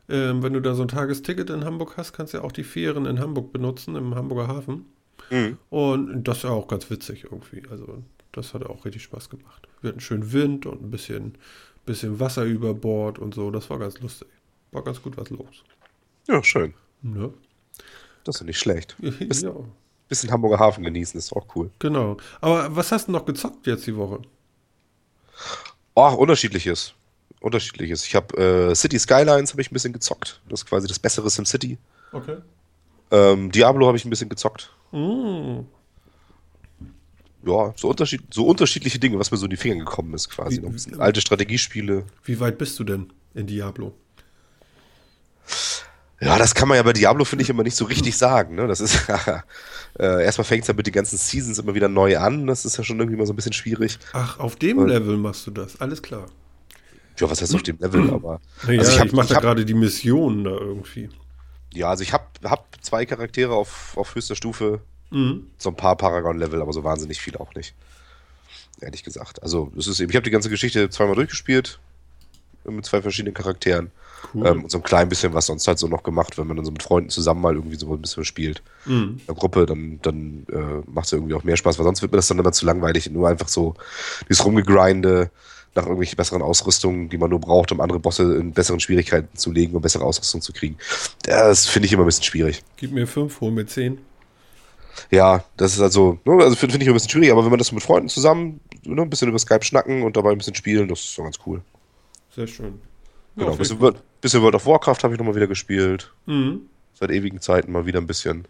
Ähm, 0.08 0.44
wenn 0.44 0.54
du 0.54 0.62
da 0.62 0.76
so 0.76 0.84
ein 0.84 0.88
Tagesticket 0.88 1.50
in 1.50 1.66
Hamburg 1.66 1.98
hast, 1.98 2.14
kannst 2.14 2.34
du 2.34 2.38
ja 2.40 2.44
auch 2.44 2.52
die 2.52 2.64
Fähren 2.64 3.06
in 3.06 3.20
Hamburg 3.20 3.52
benutzen, 3.52 3.96
im 3.96 4.16
Hamburger 4.16 4.48
Hafen. 4.48 4.86
Mhm. 5.30 5.58
Und 5.70 6.24
das 6.24 6.38
ist 6.38 6.44
ja 6.44 6.50
auch 6.52 6.68
ganz 6.68 6.90
witzig 6.90 7.24
irgendwie. 7.26 7.64
Also, 7.70 8.04
das 8.32 8.54
hat 8.54 8.66
auch 8.66 8.86
richtig 8.86 9.04
Spaß 9.04 9.30
gemacht. 9.30 9.68
Wir 9.82 9.90
hatten 9.90 10.00
schön 10.00 10.32
Wind 10.34 10.66
und 10.66 10.82
ein 10.84 10.92
bisschen, 10.92 11.38
bisschen 11.86 12.20
Wasser 12.20 12.44
über 12.44 12.74
Bord 12.74 13.20
und 13.20 13.34
so. 13.34 13.52
Das 13.52 13.70
war 13.70 13.80
ganz 13.80 14.00
lustig. 14.00 14.28
War 14.72 14.84
ganz 14.84 15.02
gut 15.02 15.18
was 15.18 15.30
los. 15.30 15.64
ja, 16.28 16.44
schön. 16.44 16.74
Ne? 17.02 17.32
Das 18.24 18.36
ist 18.36 18.40
ja 18.42 18.46
nicht 18.48 18.60
schlecht. 18.60 18.96
Bis- 19.00 19.42
ja, 19.42 19.54
Bisschen 20.08 20.30
Hamburger 20.32 20.60
Hafen 20.60 20.84
genießen, 20.84 21.18
ist 21.18 21.34
auch 21.34 21.46
cool. 21.56 21.72
genau. 21.80 22.18
Aber 22.42 22.76
was 22.76 22.92
hast 22.92 23.08
du 23.08 23.12
noch 23.12 23.26
gezockt 23.26 23.66
jetzt 23.68 23.88
die 23.88 23.96
Woche? 23.96 24.20
Oh, 25.96 26.14
unterschiedliches. 26.16 26.94
Unterschiedliches. 27.40 28.06
Ich 28.06 28.16
habe 28.16 28.36
äh, 28.72 28.76
City 28.76 29.00
Skylines 29.00 29.52
habe 29.52 29.62
ich 29.62 29.72
ein 29.72 29.74
bisschen 29.74 29.94
gezockt. 29.94 30.42
Das 30.50 30.62
ist 30.62 30.66
quasi 30.68 30.88
das 30.88 31.00
bessere 31.00 31.30
SimCity. 31.30 31.78
Okay. 32.12 32.38
Ähm, 33.12 33.52
Diablo 33.52 33.88
habe 33.88 33.98
ich 33.98 34.06
ein 34.06 34.10
bisschen 34.10 34.30
gezockt. 34.30 34.74
Mm. 34.96 35.66
Ja, 37.48 37.74
so, 37.76 37.90
unterschied 37.90 38.22
so 38.34 38.48
unterschiedliche 38.48 38.98
Dinge, 38.98 39.20
was 39.20 39.30
mir 39.30 39.38
so 39.38 39.46
in 39.46 39.52
die 39.52 39.58
Finger 39.58 39.78
gekommen 39.84 40.14
ist, 40.16 40.30
quasi. 40.30 40.58
Wie- 40.58 40.62
Noch 40.62 40.70
ein 40.70 40.74
bisschen 40.74 41.00
alte 41.00 41.22
Strategiespiele. 41.22 42.06
Wie 42.24 42.40
weit 42.40 42.58
bist 42.58 42.80
du 42.80 42.84
denn 42.84 43.12
in 43.36 43.46
Diablo? 43.46 43.94
Ja, 46.22 46.38
das 46.40 46.56
kann 46.56 46.68
man 46.70 46.78
ja 46.78 46.84
bei 46.84 46.94
Diablo, 46.94 47.26
finde 47.26 47.44
ich, 47.44 47.50
immer 47.50 47.62
nicht 47.64 47.76
so 47.76 47.86
richtig 47.86 48.18
sagen. 48.18 48.56
Ne? 48.56 48.68
Das 48.68 48.80
ist 48.80 49.08
äh, 50.00 50.24
erstmal 50.24 50.46
fängt 50.46 50.64
es 50.64 50.70
ja 50.70 50.74
mit 50.74 50.88
den 50.88 50.94
ganzen 50.94 51.18
Seasons 51.18 51.60
immer 51.60 51.76
wieder 51.76 51.90
neu 51.90 52.18
an. 52.18 52.48
Das 52.48 52.66
ist 52.66 52.78
ja 52.78 52.84
schon 52.84 52.98
irgendwie 53.00 53.18
mal 53.18 53.28
so 53.28 53.34
ein 53.34 53.36
bisschen 53.36 53.54
schwierig. 53.54 54.00
Ach, 54.14 54.40
auf 54.40 54.56
dem 54.56 54.78
Und- 54.80 54.88
Level 54.88 55.18
machst 55.18 55.46
du 55.46 55.52
das. 55.52 55.80
Alles 55.82 56.02
klar. 56.02 56.28
Ja, 57.20 57.30
was 57.30 57.42
heißt 57.42 57.54
auf 57.54 57.64
dem 57.64 57.78
Level, 57.80 58.10
aber. 58.12 58.42
Naja, 58.66 58.80
also 58.80 58.92
ich, 58.92 58.96
ich 58.98 59.02
hab- 59.02 59.14
mache 59.14 59.26
ich 59.26 59.30
da 59.30 59.36
hab- 59.36 59.44
gerade 59.44 59.66
die 59.66 59.74
Missionen 59.74 60.46
da 60.46 60.52
irgendwie. 60.52 61.10
Ja, 61.76 61.90
also 61.90 62.04
ich 62.04 62.14
habe 62.14 62.26
hab 62.44 62.66
zwei 62.82 63.06
Charaktere 63.06 63.54
auf, 63.54 63.96
auf 63.98 64.16
höchster 64.16 64.36
Stufe, 64.36 64.82
Mhm. 65.12 65.48
so 65.60 65.70
ein 65.70 65.76
paar 65.76 65.96
Paragon-Level, 65.96 66.62
aber 66.62 66.74
so 66.74 66.84
wahnsinnig 66.84 67.22
viel 67.22 67.38
auch 67.38 67.54
nicht. 67.54 67.76
Ehrlich 68.82 69.04
gesagt. 69.04 69.42
Also, 69.44 69.72
es 69.78 69.88
ist 69.88 70.00
eben, 70.00 70.10
ich 70.10 70.16
habe 70.16 70.24
die 70.24 70.32
ganze 70.32 70.50
Geschichte 70.50 70.90
zweimal 70.90 71.16
durchgespielt. 71.16 71.80
Mit 72.68 72.86
zwei 72.86 73.02
verschiedenen 73.04 73.36
Charakteren. 73.36 73.92
Cool. 74.34 74.48
Ähm, 74.48 74.64
und 74.64 74.72
so 74.72 74.80
ein 74.80 74.84
klein 74.84 75.08
bisschen 75.08 75.36
was 75.36 75.46
sonst 75.46 75.68
halt 75.68 75.78
so 75.78 75.88
noch 75.88 76.02
gemacht, 76.02 76.38
wenn 76.40 76.48
man 76.48 76.58
dann 76.58 76.66
so 76.66 76.72
mit 76.72 76.82
Freunden 76.82 77.12
zusammen 77.12 77.42
mal 77.42 77.54
irgendwie 77.54 77.76
so 77.76 77.94
ein 77.94 78.02
bisschen 78.02 78.26
spielt. 78.26 78.64
Mhm. 78.86 79.18
In 79.20 79.26
der 79.28 79.36
Gruppe, 79.36 79.68
dann, 79.68 80.00
dann 80.02 80.48
äh, 80.52 80.90
macht 80.90 81.06
es 81.06 81.14
irgendwie 81.14 81.36
auch 81.36 81.44
mehr 81.44 81.58
Spaß, 81.58 81.78
weil 81.78 81.86
sonst 81.86 82.02
wird 82.02 82.12
mir 82.12 82.18
das 82.18 82.28
dann 82.28 82.40
immer 82.40 82.52
zu 82.52 82.66
langweilig. 82.66 83.10
Nur 83.12 83.30
einfach 83.30 83.48
so 83.48 83.76
dieses 84.28 84.44
Rumgegrinde 84.44 85.30
nach 85.76 85.84
irgendwelchen 85.84 86.16
besseren 86.16 86.42
Ausrüstungen, 86.42 87.10
die 87.10 87.18
man 87.18 87.30
nur 87.30 87.40
braucht, 87.40 87.72
um 87.72 87.82
andere 87.82 88.00
Bosse 88.00 88.36
in 88.38 88.54
besseren 88.54 88.80
Schwierigkeiten 88.80 89.36
zu 89.38 89.52
legen 89.52 89.76
und 89.76 89.82
bessere 89.82 90.04
Ausrüstung 90.06 90.42
zu 90.42 90.54
kriegen. 90.54 90.78
Das 91.24 91.68
finde 91.68 91.88
ich 91.88 91.94
immer 91.94 92.04
ein 92.04 92.08
bisschen 92.08 92.24
schwierig. 92.24 92.64
Gib 92.78 92.92
mir 92.92 93.06
fünf, 93.08 93.42
hol 93.42 93.52
mir 93.52 93.66
zehn. 93.66 94.00
Ja, 95.12 95.44
das 95.58 95.74
ist 95.74 95.82
also, 95.82 96.20
ne, 96.24 96.34
also 96.42 96.56
finde 96.56 96.72
find 96.74 96.76
ich 96.84 96.88
immer 96.88 96.94
ein 96.94 96.96
bisschen 96.96 97.10
schwierig, 97.10 97.32
aber 97.32 97.44
wenn 97.44 97.50
man 97.50 97.60
das 97.60 97.72
mit 97.74 97.84
Freunden 97.84 98.08
zusammen, 98.08 98.62
ne, 98.86 99.02
ein 99.02 99.10
bisschen 99.10 99.28
über 99.28 99.38
Skype 99.40 99.64
schnacken 99.64 100.04
und 100.04 100.16
dabei 100.16 100.32
ein 100.32 100.38
bisschen 100.38 100.56
spielen, 100.56 100.88
das 100.88 101.02
ist 101.02 101.14
so 101.16 101.24
ganz 101.24 101.38
cool. 101.46 101.62
Sehr 102.34 102.48
schön. 102.48 102.80
Genau, 103.36 103.48
ein 103.48 103.52
Ja, 103.54 103.58
bisschen, 103.58 103.80
World- 103.82 104.02
bisschen 104.22 104.42
World 104.42 104.56
of 104.56 104.66
Warcraft 104.66 105.00
habe 105.04 105.14
ich 105.14 105.20
nochmal 105.20 105.36
wieder 105.36 105.48
gespielt. 105.48 106.12
mhm. 106.26 106.62
Seit 106.98 107.12
ewigen 107.12 107.42
Zeiten 107.42 107.74
mal 107.74 107.86
wieder 107.86 108.00
ein 108.00 108.08
bisschen. 108.08 108.48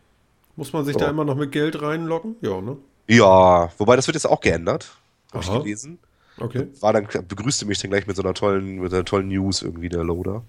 Muss 0.55 0.71
man 0.71 0.85
sich 0.85 0.93
So. 0.93 0.99
da 0.99 1.09
immer 1.09 1.25
noch 1.25 1.35
mit 1.35 1.51
Geld 1.51 1.81
reinlocken? 1.81 2.35
Ja, 2.41 2.61
ne? 2.61 2.77
Ja, 3.07 3.71
wobei 3.79 3.95
das 3.95 4.05
wird 4.05 4.13
jetzt 4.13 4.27
auch 4.27 4.39
geändert. 4.39 4.91
Habe 5.33 5.43
ich 5.43 5.49
gelesen. 5.51 5.97
Okay. 6.37 6.67
War 6.81 6.93
dann, 6.93 7.07
begrüßte 7.27 7.65
mich 7.65 7.79
dann 7.79 7.91
gleich 7.91 8.07
mit 8.07 8.15
so 8.15 8.21
einer 8.21 8.33
tollen, 8.33 8.79
mit 8.79 8.93
einer 8.93 9.05
tollen 9.05 9.29
News 9.29 9.61
irgendwie, 9.61 9.89
der 9.89 10.03
Loader. 10.03 10.43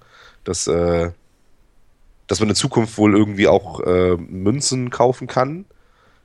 Dass, 0.44 0.66
äh, 0.66 1.10
dass 2.26 2.40
man 2.40 2.48
in 2.48 2.54
Zukunft 2.54 2.98
wohl 2.98 3.16
irgendwie 3.16 3.46
auch 3.46 3.80
äh, 3.80 4.16
Münzen 4.16 4.90
kaufen 4.90 5.26
kann, 5.26 5.64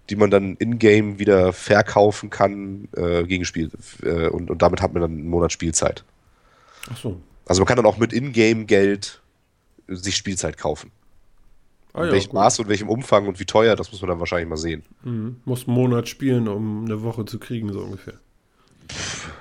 die 0.09 0.15
man 0.15 0.31
dann 0.31 0.55
in-game 0.55 1.19
wieder 1.19 1.53
verkaufen 1.53 2.29
kann 2.29 2.87
äh, 2.95 3.23
gegen 3.23 3.45
Spiel. 3.45 3.69
Äh, 4.03 4.27
und, 4.27 4.49
und 4.49 4.61
damit 4.61 4.81
hat 4.81 4.93
man 4.93 5.01
dann 5.01 5.11
einen 5.11 5.27
Monat 5.27 5.51
Spielzeit. 5.51 6.03
Ach 6.91 6.97
so. 6.97 7.21
Also 7.45 7.61
man 7.61 7.67
kann 7.67 7.77
dann 7.77 7.85
auch 7.85 7.97
mit 7.97 8.13
In-Game-Geld 8.13 9.21
sich 9.87 10.15
Spielzeit 10.15 10.57
kaufen. 10.57 10.91
Ah, 11.93 12.01
in 12.01 12.07
ja, 12.07 12.13
welchem. 12.13 12.33
Maß 12.33 12.59
und 12.59 12.69
welchem 12.69 12.89
Umfang 12.89 13.27
und 13.27 13.39
wie 13.39 13.45
teuer, 13.45 13.75
das 13.75 13.91
muss 13.91 14.01
man 14.01 14.09
dann 14.09 14.19
wahrscheinlich 14.19 14.47
mal 14.47 14.57
sehen. 14.57 14.83
Mhm. 15.03 15.37
Muss 15.45 15.67
einen 15.67 15.75
Monat 15.75 16.07
spielen, 16.07 16.47
um 16.47 16.85
eine 16.85 17.03
Woche 17.03 17.25
zu 17.25 17.39
kriegen, 17.39 17.71
so 17.73 17.81
ungefähr. 17.81 18.15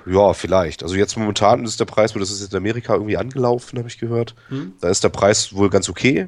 Ja, 0.05 0.33
vielleicht. 0.33 0.83
Also 0.83 0.95
jetzt 0.95 1.15
momentan 1.17 1.63
ist 1.63 1.79
der 1.79 1.85
Preis, 1.85 2.13
das 2.13 2.31
ist 2.31 2.41
jetzt 2.41 2.51
in 2.53 2.57
Amerika 2.57 2.93
irgendwie 2.93 3.17
angelaufen, 3.17 3.77
habe 3.77 3.87
ich 3.87 3.97
gehört. 3.99 4.35
Mhm. 4.49 4.73
Da 4.81 4.89
ist 4.89 5.03
der 5.03 5.09
Preis 5.09 5.53
wohl 5.53 5.69
ganz 5.69 5.89
okay. 5.89 6.27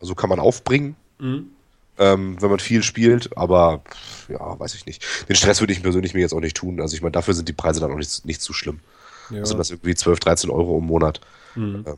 Also 0.00 0.14
kann 0.14 0.28
man 0.28 0.38
aufbringen, 0.40 0.96
Mhm. 1.18 1.46
ähm, 1.98 2.36
wenn 2.40 2.50
man 2.50 2.58
viel 2.58 2.82
spielt, 2.82 3.36
aber 3.36 3.82
ja, 4.28 4.58
weiß 4.58 4.74
ich 4.74 4.84
nicht. 4.84 5.04
Den 5.28 5.36
Stress 5.36 5.60
würde 5.60 5.72
ich 5.72 5.82
persönlich 5.82 6.12
mir 6.12 6.20
jetzt 6.20 6.34
auch 6.34 6.40
nicht 6.40 6.56
tun. 6.56 6.80
Also 6.80 6.94
ich 6.94 7.00
meine, 7.02 7.12
dafür 7.12 7.32
sind 7.32 7.48
die 7.48 7.54
Preise 7.54 7.80
dann 7.80 7.90
auch 7.90 7.96
nicht, 7.96 8.24
nicht 8.26 8.42
zu 8.42 8.52
schlimm. 8.52 8.80
Ja. 9.30 9.38
Also 9.40 9.54
das 9.56 9.70
irgendwie 9.70 9.94
12, 9.94 10.20
13 10.20 10.50
Euro 10.50 10.78
im 10.78 10.84
Monat. 10.84 11.20
Mhm. 11.54 11.84
Ähm, 11.86 11.94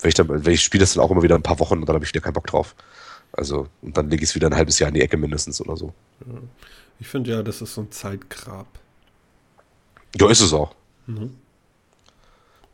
wenn 0.00 0.08
ich, 0.08 0.14
dann, 0.14 0.28
wenn 0.28 0.52
ich 0.54 0.62
spiele 0.62 0.82
das 0.82 0.94
dann 0.94 1.02
auch 1.02 1.10
immer 1.10 1.22
wieder 1.24 1.34
ein 1.34 1.42
paar 1.42 1.58
Wochen 1.58 1.78
und 1.80 1.86
dann 1.88 1.94
habe 1.96 2.04
ich 2.04 2.14
wieder 2.14 2.20
keinen 2.22 2.34
Bock 2.34 2.46
drauf. 2.46 2.76
Also, 3.32 3.66
und 3.82 3.96
dann 3.96 4.08
lege 4.08 4.22
ich 4.22 4.30
es 4.30 4.34
wieder 4.36 4.46
ein 4.46 4.54
halbes 4.54 4.78
Jahr 4.78 4.88
in 4.88 4.94
die 4.94 5.00
Ecke 5.02 5.16
mindestens 5.16 5.60
oder 5.60 5.76
so. 5.76 5.92
Ich 7.00 7.08
finde 7.08 7.32
ja, 7.32 7.42
das 7.42 7.60
ist 7.60 7.74
so 7.74 7.82
ein 7.82 7.90
Zeitgrab. 7.90 8.66
Ja, 10.16 10.28
ist 10.30 10.40
es 10.40 10.52
auch. 10.52 10.74
Mhm. 11.06 11.34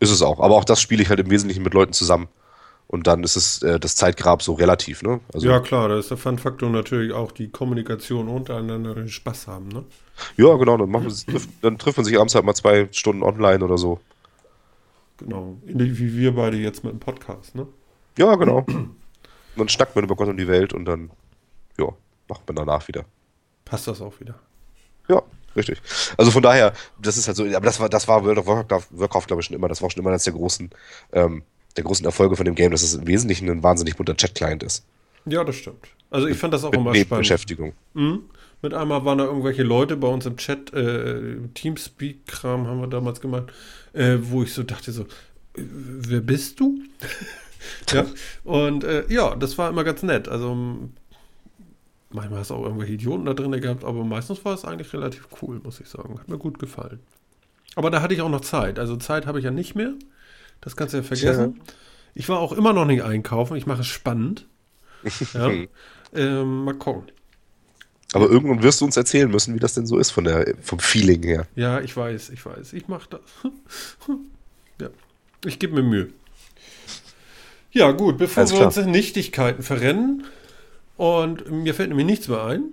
Ist 0.01 0.11
es 0.11 0.23
auch. 0.23 0.41
Aber 0.41 0.57
auch 0.57 0.65
das 0.65 0.81
spiele 0.81 1.03
ich 1.03 1.09
halt 1.09 1.21
im 1.21 1.31
Wesentlichen 1.31 1.63
mit 1.63 1.75
Leuten 1.75 1.93
zusammen. 1.93 2.29
Und 2.87 3.07
dann 3.07 3.25
ist 3.25 3.37
es 3.37 3.63
äh, 3.63 3.81
das 3.81 3.97
Zeitgrab 3.97 4.43
so 4.43 4.53
relativ, 4.53 5.03
ne? 5.03 5.21
Also, 5.33 5.47
ja, 5.47 5.55
ja. 5.55 5.61
klar, 5.61 5.89
da 5.89 5.99
ist 5.99 6.11
der 6.11 6.19
Fun-Faktor 6.19 6.69
natürlich 6.69 7.13
auch 7.13 7.33
die 7.33 7.49
Kommunikation 7.49 8.29
untereinander, 8.29 8.95
den 8.95 9.09
Spaß 9.09 9.47
haben, 9.47 9.69
ne? 9.69 9.85
genau. 10.57 10.77
Dann, 10.77 10.91
machen 10.91 11.11
dann 11.63 11.79
trifft 11.79 11.97
man 11.97 12.05
sich 12.05 12.19
abends 12.19 12.35
halt 12.35 12.45
mal 12.45 12.55
zwei 12.55 12.89
Stunden 12.93 13.23
online 13.23 13.65
oder 13.65 13.79
so. 13.79 14.01
Genau. 15.17 15.57
Ähnlich 15.67 15.99
Wie 15.99 16.15
wir 16.17 16.35
beide 16.35 16.57
jetzt 16.59 16.85
mit 16.85 16.93
dem 16.93 17.01
Podcast, 17.01 17.55
ne? 17.55 17.67
Ja, 18.19 18.35
genau. 18.37 18.65
Und 18.69 18.97
dann 19.57 19.69
schnackt 19.69 19.95
man 19.97 20.05
über 20.05 20.15
Gott 20.15 20.29
und 20.29 20.37
die 20.37 20.49
Welt 20.49 20.73
und 20.73 20.85
dann, 20.85 21.11
ja, 21.79 21.89
macht 22.29 22.47
man 22.47 22.57
danach 22.57 22.87
wieder. 22.89 23.05
Passt 23.65 23.89
das 23.89 24.01
auch 24.01 24.21
wieder. 24.21 24.35
Ja, 25.09 25.23
richtig. 25.57 25.81
Also 26.17 26.31
von 26.31 26.43
daher, 26.43 26.73
das 27.01 27.17
ist 27.17 27.27
halt 27.27 27.37
so, 27.37 27.45
aber 27.45 27.67
das 27.67 27.81
war, 27.81 27.89
das 27.89 28.09
war 28.09 28.25
World 28.25 28.39
of 28.39 28.47
Warcraft, 28.47 28.87
Warcraft 28.91 29.27
glaube 29.27 29.41
ich, 29.41 29.47
schon 29.47 29.57
immer, 29.57 29.69
das 29.69 29.83
war 29.83 29.91
schon 29.91 30.01
immer 30.01 30.11
eines 30.11 30.25
der 30.25 30.33
großen, 30.33 30.71
ähm, 31.13 31.43
der 31.77 31.85
großen 31.85 32.05
Erfolge 32.07 32.37
von 32.37 32.45
dem 32.45 32.55
Game, 32.55 32.71
dass 32.71 32.83
es 32.83 32.95
im 32.95 33.07
Wesentlichen 33.07 33.49
ein 33.51 33.63
wahnsinnig 33.63 33.97
bunter 33.97 34.17
Chat-Client 34.17 34.63
ist. 34.63 34.85
Ja, 35.27 35.43
das 35.45 35.57
stimmt. 35.57 35.87
Also 36.11 36.27
ich 36.27 36.37
fand 36.37 36.55
das 36.55 36.65
auch 36.65 36.71
Mit 36.71 36.81
immer 36.81 36.91
spannend. 36.91 37.11
Nebenbeschäftigung. 37.11 37.73
Mhm. 37.95 38.23
Mit 38.63 38.73
einmal 38.73 39.05
waren 39.05 39.19
da 39.19 39.25
irgendwelche 39.25 39.63
Leute 39.63 39.97
bei 39.97 40.09
uns 40.09 40.25
im 40.27 40.37
Chat, 40.37 40.73
äh, 40.73 41.37
Teamspeak-Kram 41.55 42.67
haben 42.67 42.81
wir 42.81 42.87
damals 42.87 43.21
gemacht, 43.21 43.53
äh, 43.93 44.17
wo 44.21 44.43
ich 44.43 44.55
so 44.55 44.63
dachte 44.63 44.93
so, 44.93 45.03
äh, 45.03 45.07
wer 45.57 46.21
bist 46.21 46.61
du? 46.61 46.79
ja. 47.93 48.07
Und 48.45 48.85
äh, 48.85 49.05
ja, 49.09 49.35
das 49.35 49.59
war 49.59 49.69
immer 49.69 49.85
ganz 49.85 50.03
nett. 50.03 50.29
Also 50.29 50.57
manchmal 52.15 52.41
hast 52.41 52.51
du 52.51 52.55
auch 52.55 52.65
irgendwelche 52.65 52.93
Idioten 52.93 53.25
da 53.25 53.35
drin 53.35 53.61
gehabt, 53.61 53.85
aber 53.85 54.05
meistens 54.05 54.45
war 54.45 54.55
es 54.55 54.65
eigentlich 54.65 54.93
relativ 54.93 55.29
cool, 55.43 55.61
muss 55.63 55.81
ich 55.81 55.89
sagen. 55.89 56.19
Hat 56.19 56.29
mir 56.29 56.39
gut 56.39 56.59
gefallen. 56.59 57.01
Aber 57.75 57.91
da 57.91 58.01
hatte 58.01 58.15
ich 58.15 58.23
auch 58.23 58.29
noch 58.29 58.41
Zeit. 58.41 58.79
Also 58.79 58.97
Zeit 58.97 59.27
habe 59.27 59.39
ich 59.39 59.45
ja 59.45 59.51
nicht 59.51 59.75
mehr. 59.75 59.93
Das 60.61 60.77
kannst 60.77 60.95
du 60.95 60.99
ja 60.99 61.03
vergessen. 61.03 61.61
Ich 62.15 62.29
war 62.29 62.39
auch 62.39 62.53
immer 62.53 62.73
noch 62.73 62.85
nicht 62.85 63.03
einkaufen. 63.03 63.57
Ich 63.57 63.67
mache 63.67 63.83
es 63.83 63.87
spannend. 63.87 64.47
Ja. 65.35 65.51
ähm, 66.15 66.65
mal 66.65 66.75
gucken. 66.75 67.11
Aber 68.15 68.31
irgendwann 68.31 68.63
wirst 68.63 68.81
du 68.81 68.85
uns 68.87 68.97
erzählen 68.97 69.31
müssen, 69.31 69.55
wie 69.55 69.59
das 69.59 69.75
denn 69.75 69.87
so 69.87 69.99
ist 69.99 70.13
von 70.13 70.25
der, 70.25 70.55
vom 70.63 70.79
Feeling 70.79 71.23
her. 71.25 71.47
Ja, 71.57 71.81
ich 71.81 71.95
weiß, 71.95 72.31
ich 72.31 72.47
weiß. 72.47 72.73
Ich 72.73 72.89
mache 72.89 73.11
das. 73.11 73.21
ja, 74.81 74.89
ich 75.45 75.59
gebe 75.59 75.75
mir 75.75 75.83
Mühe. 75.83 76.09
Ja, 77.73 77.91
gut, 77.91 78.17
bevor 78.17 78.43
Alles 78.43 78.53
wir 78.53 78.59
klar. 78.59 78.69
uns 78.69 78.77
in 78.77 78.93
Nichtigkeiten 78.93 79.63
verrennen 79.63 80.25
und 80.97 81.51
mir 81.51 81.75
fällt 81.75 81.89
nämlich 81.91 82.07
nichts 82.07 82.29
mehr 82.29 82.45
ein. 82.45 82.73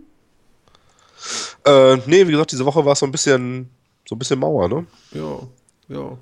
Äh, 1.65 1.97
nee, 2.07 2.27
wie 2.27 2.31
gesagt, 2.31 2.51
diese 2.51 2.65
Woche 2.65 2.83
war 2.85 2.93
es 2.93 2.99
so 2.99 3.05
ein 3.05 3.11
bisschen, 3.11 3.69
so 4.07 4.15
ein 4.15 4.19
bisschen 4.19 4.39
Mauer, 4.39 4.67
ne? 4.67 4.85
Ja, 5.13 5.39
ja. 5.87 6.17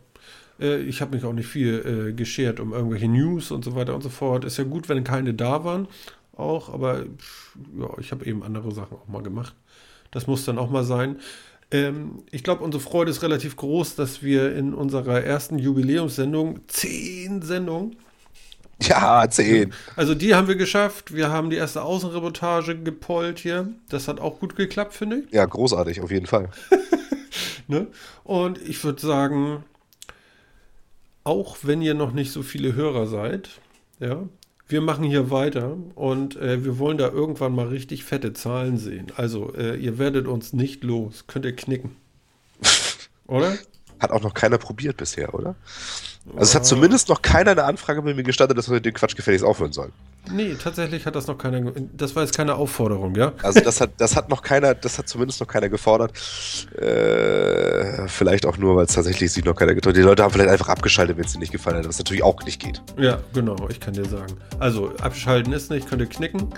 Äh, 0.59 0.81
Ich 0.81 1.01
habe 1.01 1.15
mich 1.15 1.23
auch 1.25 1.33
nicht 1.33 1.47
viel 1.47 2.09
äh, 2.09 2.13
geschert 2.13 2.59
um 2.59 2.73
irgendwelche 2.73 3.07
News 3.07 3.51
und 3.51 3.63
so 3.63 3.75
weiter 3.75 3.95
und 3.95 4.01
so 4.01 4.09
fort. 4.09 4.43
Ist 4.45 4.57
ja 4.57 4.65
gut, 4.65 4.89
wenn 4.89 5.03
keine 5.03 5.33
da 5.33 5.63
waren, 5.63 5.87
auch, 6.35 6.73
aber 6.73 7.03
pff, 7.17 7.57
ja, 7.79 7.89
ich 7.99 8.11
habe 8.11 8.25
eben 8.25 8.43
andere 8.43 8.73
Sachen 8.73 8.97
auch 8.97 9.07
mal 9.07 9.23
gemacht. 9.23 9.55
Das 10.11 10.27
muss 10.27 10.43
dann 10.45 10.57
auch 10.57 10.69
mal 10.69 10.83
sein. 10.83 11.19
Ähm, 11.71 12.23
ich 12.31 12.43
glaube, 12.43 12.63
unsere 12.63 12.81
Freude 12.83 13.11
ist 13.11 13.21
relativ 13.21 13.55
groß, 13.55 13.95
dass 13.95 14.23
wir 14.23 14.55
in 14.55 14.73
unserer 14.73 15.21
ersten 15.21 15.59
Jubiläumssendung 15.59 16.61
zehn 16.67 17.41
Sendungen 17.41 17.95
Ja, 18.87 19.29
10. 19.29 19.73
Also 19.97 20.15
die 20.15 20.35
haben 20.35 20.47
wir 20.47 20.55
geschafft. 20.55 21.13
Wir 21.13 21.29
haben 21.29 21.49
die 21.49 21.57
erste 21.57 21.83
Außenreportage 21.83 22.77
gepollt 22.77 23.39
hier. 23.39 23.69
Das 23.89 24.07
hat 24.07 24.19
auch 24.19 24.39
gut 24.39 24.55
geklappt, 24.55 24.93
finde 24.93 25.19
ich. 25.19 25.31
Ja, 25.33 25.45
großartig, 25.45 26.01
auf 26.01 26.11
jeden 26.11 26.25
Fall. 26.25 26.49
Ne? 27.67 27.85
Und 28.23 28.59
ich 28.67 28.83
würde 28.83 28.99
sagen, 28.99 29.63
auch 31.23 31.57
wenn 31.61 31.83
ihr 31.83 31.93
noch 31.93 32.13
nicht 32.13 32.31
so 32.31 32.41
viele 32.41 32.73
Hörer 32.73 33.05
seid, 33.05 33.49
ja, 33.99 34.23
wir 34.67 34.81
machen 34.81 35.03
hier 35.03 35.29
weiter 35.29 35.77
und 35.93 36.35
äh, 36.35 36.65
wir 36.65 36.79
wollen 36.79 36.97
da 36.97 37.09
irgendwann 37.09 37.53
mal 37.53 37.67
richtig 37.67 38.05
fette 38.05 38.33
Zahlen 38.33 38.79
sehen. 38.79 39.11
Also 39.15 39.53
äh, 39.53 39.75
ihr 39.75 39.99
werdet 39.99 40.25
uns 40.25 40.51
nicht 40.51 40.83
los. 40.83 41.25
Könnt 41.27 41.45
ihr 41.45 41.55
knicken. 41.55 41.95
Oder? 43.27 43.55
Hat 43.99 44.09
auch 44.09 44.21
noch 44.21 44.33
keiner 44.33 44.57
probiert 44.57 44.97
bisher, 44.97 45.33
oder? 45.35 45.55
Also 46.33 46.41
es 46.41 46.55
hat 46.55 46.65
zumindest 46.65 47.09
noch 47.09 47.21
keiner 47.21 47.51
eine 47.51 47.63
Anfrage 47.63 48.01
bei 48.01 48.13
mir 48.13 48.23
gestattet, 48.23 48.57
dass 48.57 48.69
wir 48.69 48.79
dem 48.79 48.93
Quatsch 48.93 49.15
gefälligst 49.15 49.45
aufhören 49.45 49.71
sollen. 49.71 49.91
Nee, 50.31 50.55
tatsächlich 50.61 51.05
hat 51.05 51.15
das 51.15 51.27
noch 51.27 51.37
keiner. 51.37 51.71
Das 51.93 52.15
war 52.15 52.23
jetzt 52.23 52.35
keine 52.35 52.55
Aufforderung, 52.55 53.15
ja? 53.15 53.33
Also 53.41 53.61
das 53.61 53.81
hat, 53.81 53.91
das 53.97 54.15
hat 54.15 54.29
noch 54.29 54.41
keiner, 54.41 54.75
das 54.75 54.97
hat 54.97 55.07
zumindest 55.07 55.39
noch 55.39 55.47
keiner 55.47 55.69
gefordert. 55.69 56.11
Äh, 56.77 58.07
vielleicht 58.07 58.45
auch 58.45 58.57
nur, 58.57 58.75
weil 58.75 58.85
es 58.85 58.93
tatsächlich 58.93 59.31
sich 59.31 59.43
noch 59.43 59.55
keiner 59.55 59.73
getraut. 59.73 59.95
Die 59.95 60.01
Leute 60.01 60.23
haben 60.23 60.31
vielleicht 60.31 60.49
einfach 60.49 60.69
abgeschaltet, 60.69 61.17
wenn 61.17 61.25
es 61.25 61.33
ihnen 61.33 61.41
nicht 61.41 61.51
gefallen 61.51 61.77
hat, 61.77 61.87
was 61.87 61.97
natürlich 61.97 62.23
auch 62.23 62.43
nicht 62.43 62.61
geht. 62.61 62.81
Ja, 62.97 63.19
genau, 63.33 63.55
ich 63.69 63.79
kann 63.79 63.93
dir 63.93 64.05
sagen. 64.05 64.37
Also, 64.59 64.91
abschalten 65.01 65.53
ist 65.53 65.71
nicht, 65.71 65.89
könnt 65.89 66.01
ihr 66.01 66.07
knicken. 66.07 66.49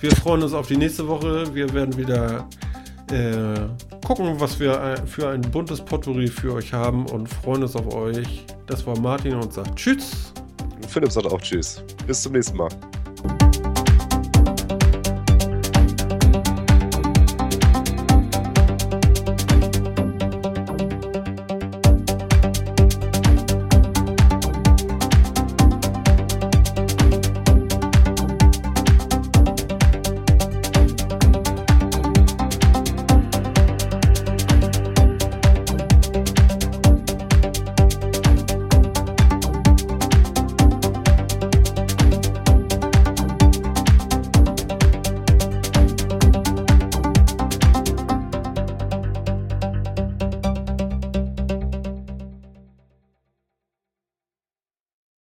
Wir 0.00 0.10
freuen 0.14 0.42
uns 0.42 0.52
auf 0.52 0.66
die 0.66 0.76
nächste 0.76 1.08
Woche. 1.08 1.54
Wir 1.54 1.72
werden 1.72 1.96
wieder 1.96 2.46
äh, 3.12 3.68
gucken, 4.06 4.38
was 4.38 4.58
wir 4.58 4.72
äh, 4.72 5.06
für 5.06 5.30
ein 5.30 5.40
buntes 5.40 5.80
Potpourri 5.80 6.28
für 6.28 6.54
euch 6.54 6.72
haben 6.72 7.06
und 7.06 7.28
freuen 7.28 7.62
uns 7.62 7.76
auf 7.76 7.92
euch. 7.94 8.44
Das 8.66 8.86
war 8.86 8.98
Martin 8.98 9.34
und 9.34 9.52
sagt 9.52 9.76
Tschüss. 9.76 10.32
Philipp 10.88 11.12
sagt 11.12 11.26
auch 11.26 11.40
Tschüss. 11.40 11.82
Bis 12.06 12.22
zum 12.22 12.32
nächsten 12.32 12.56
Mal. 12.56 12.68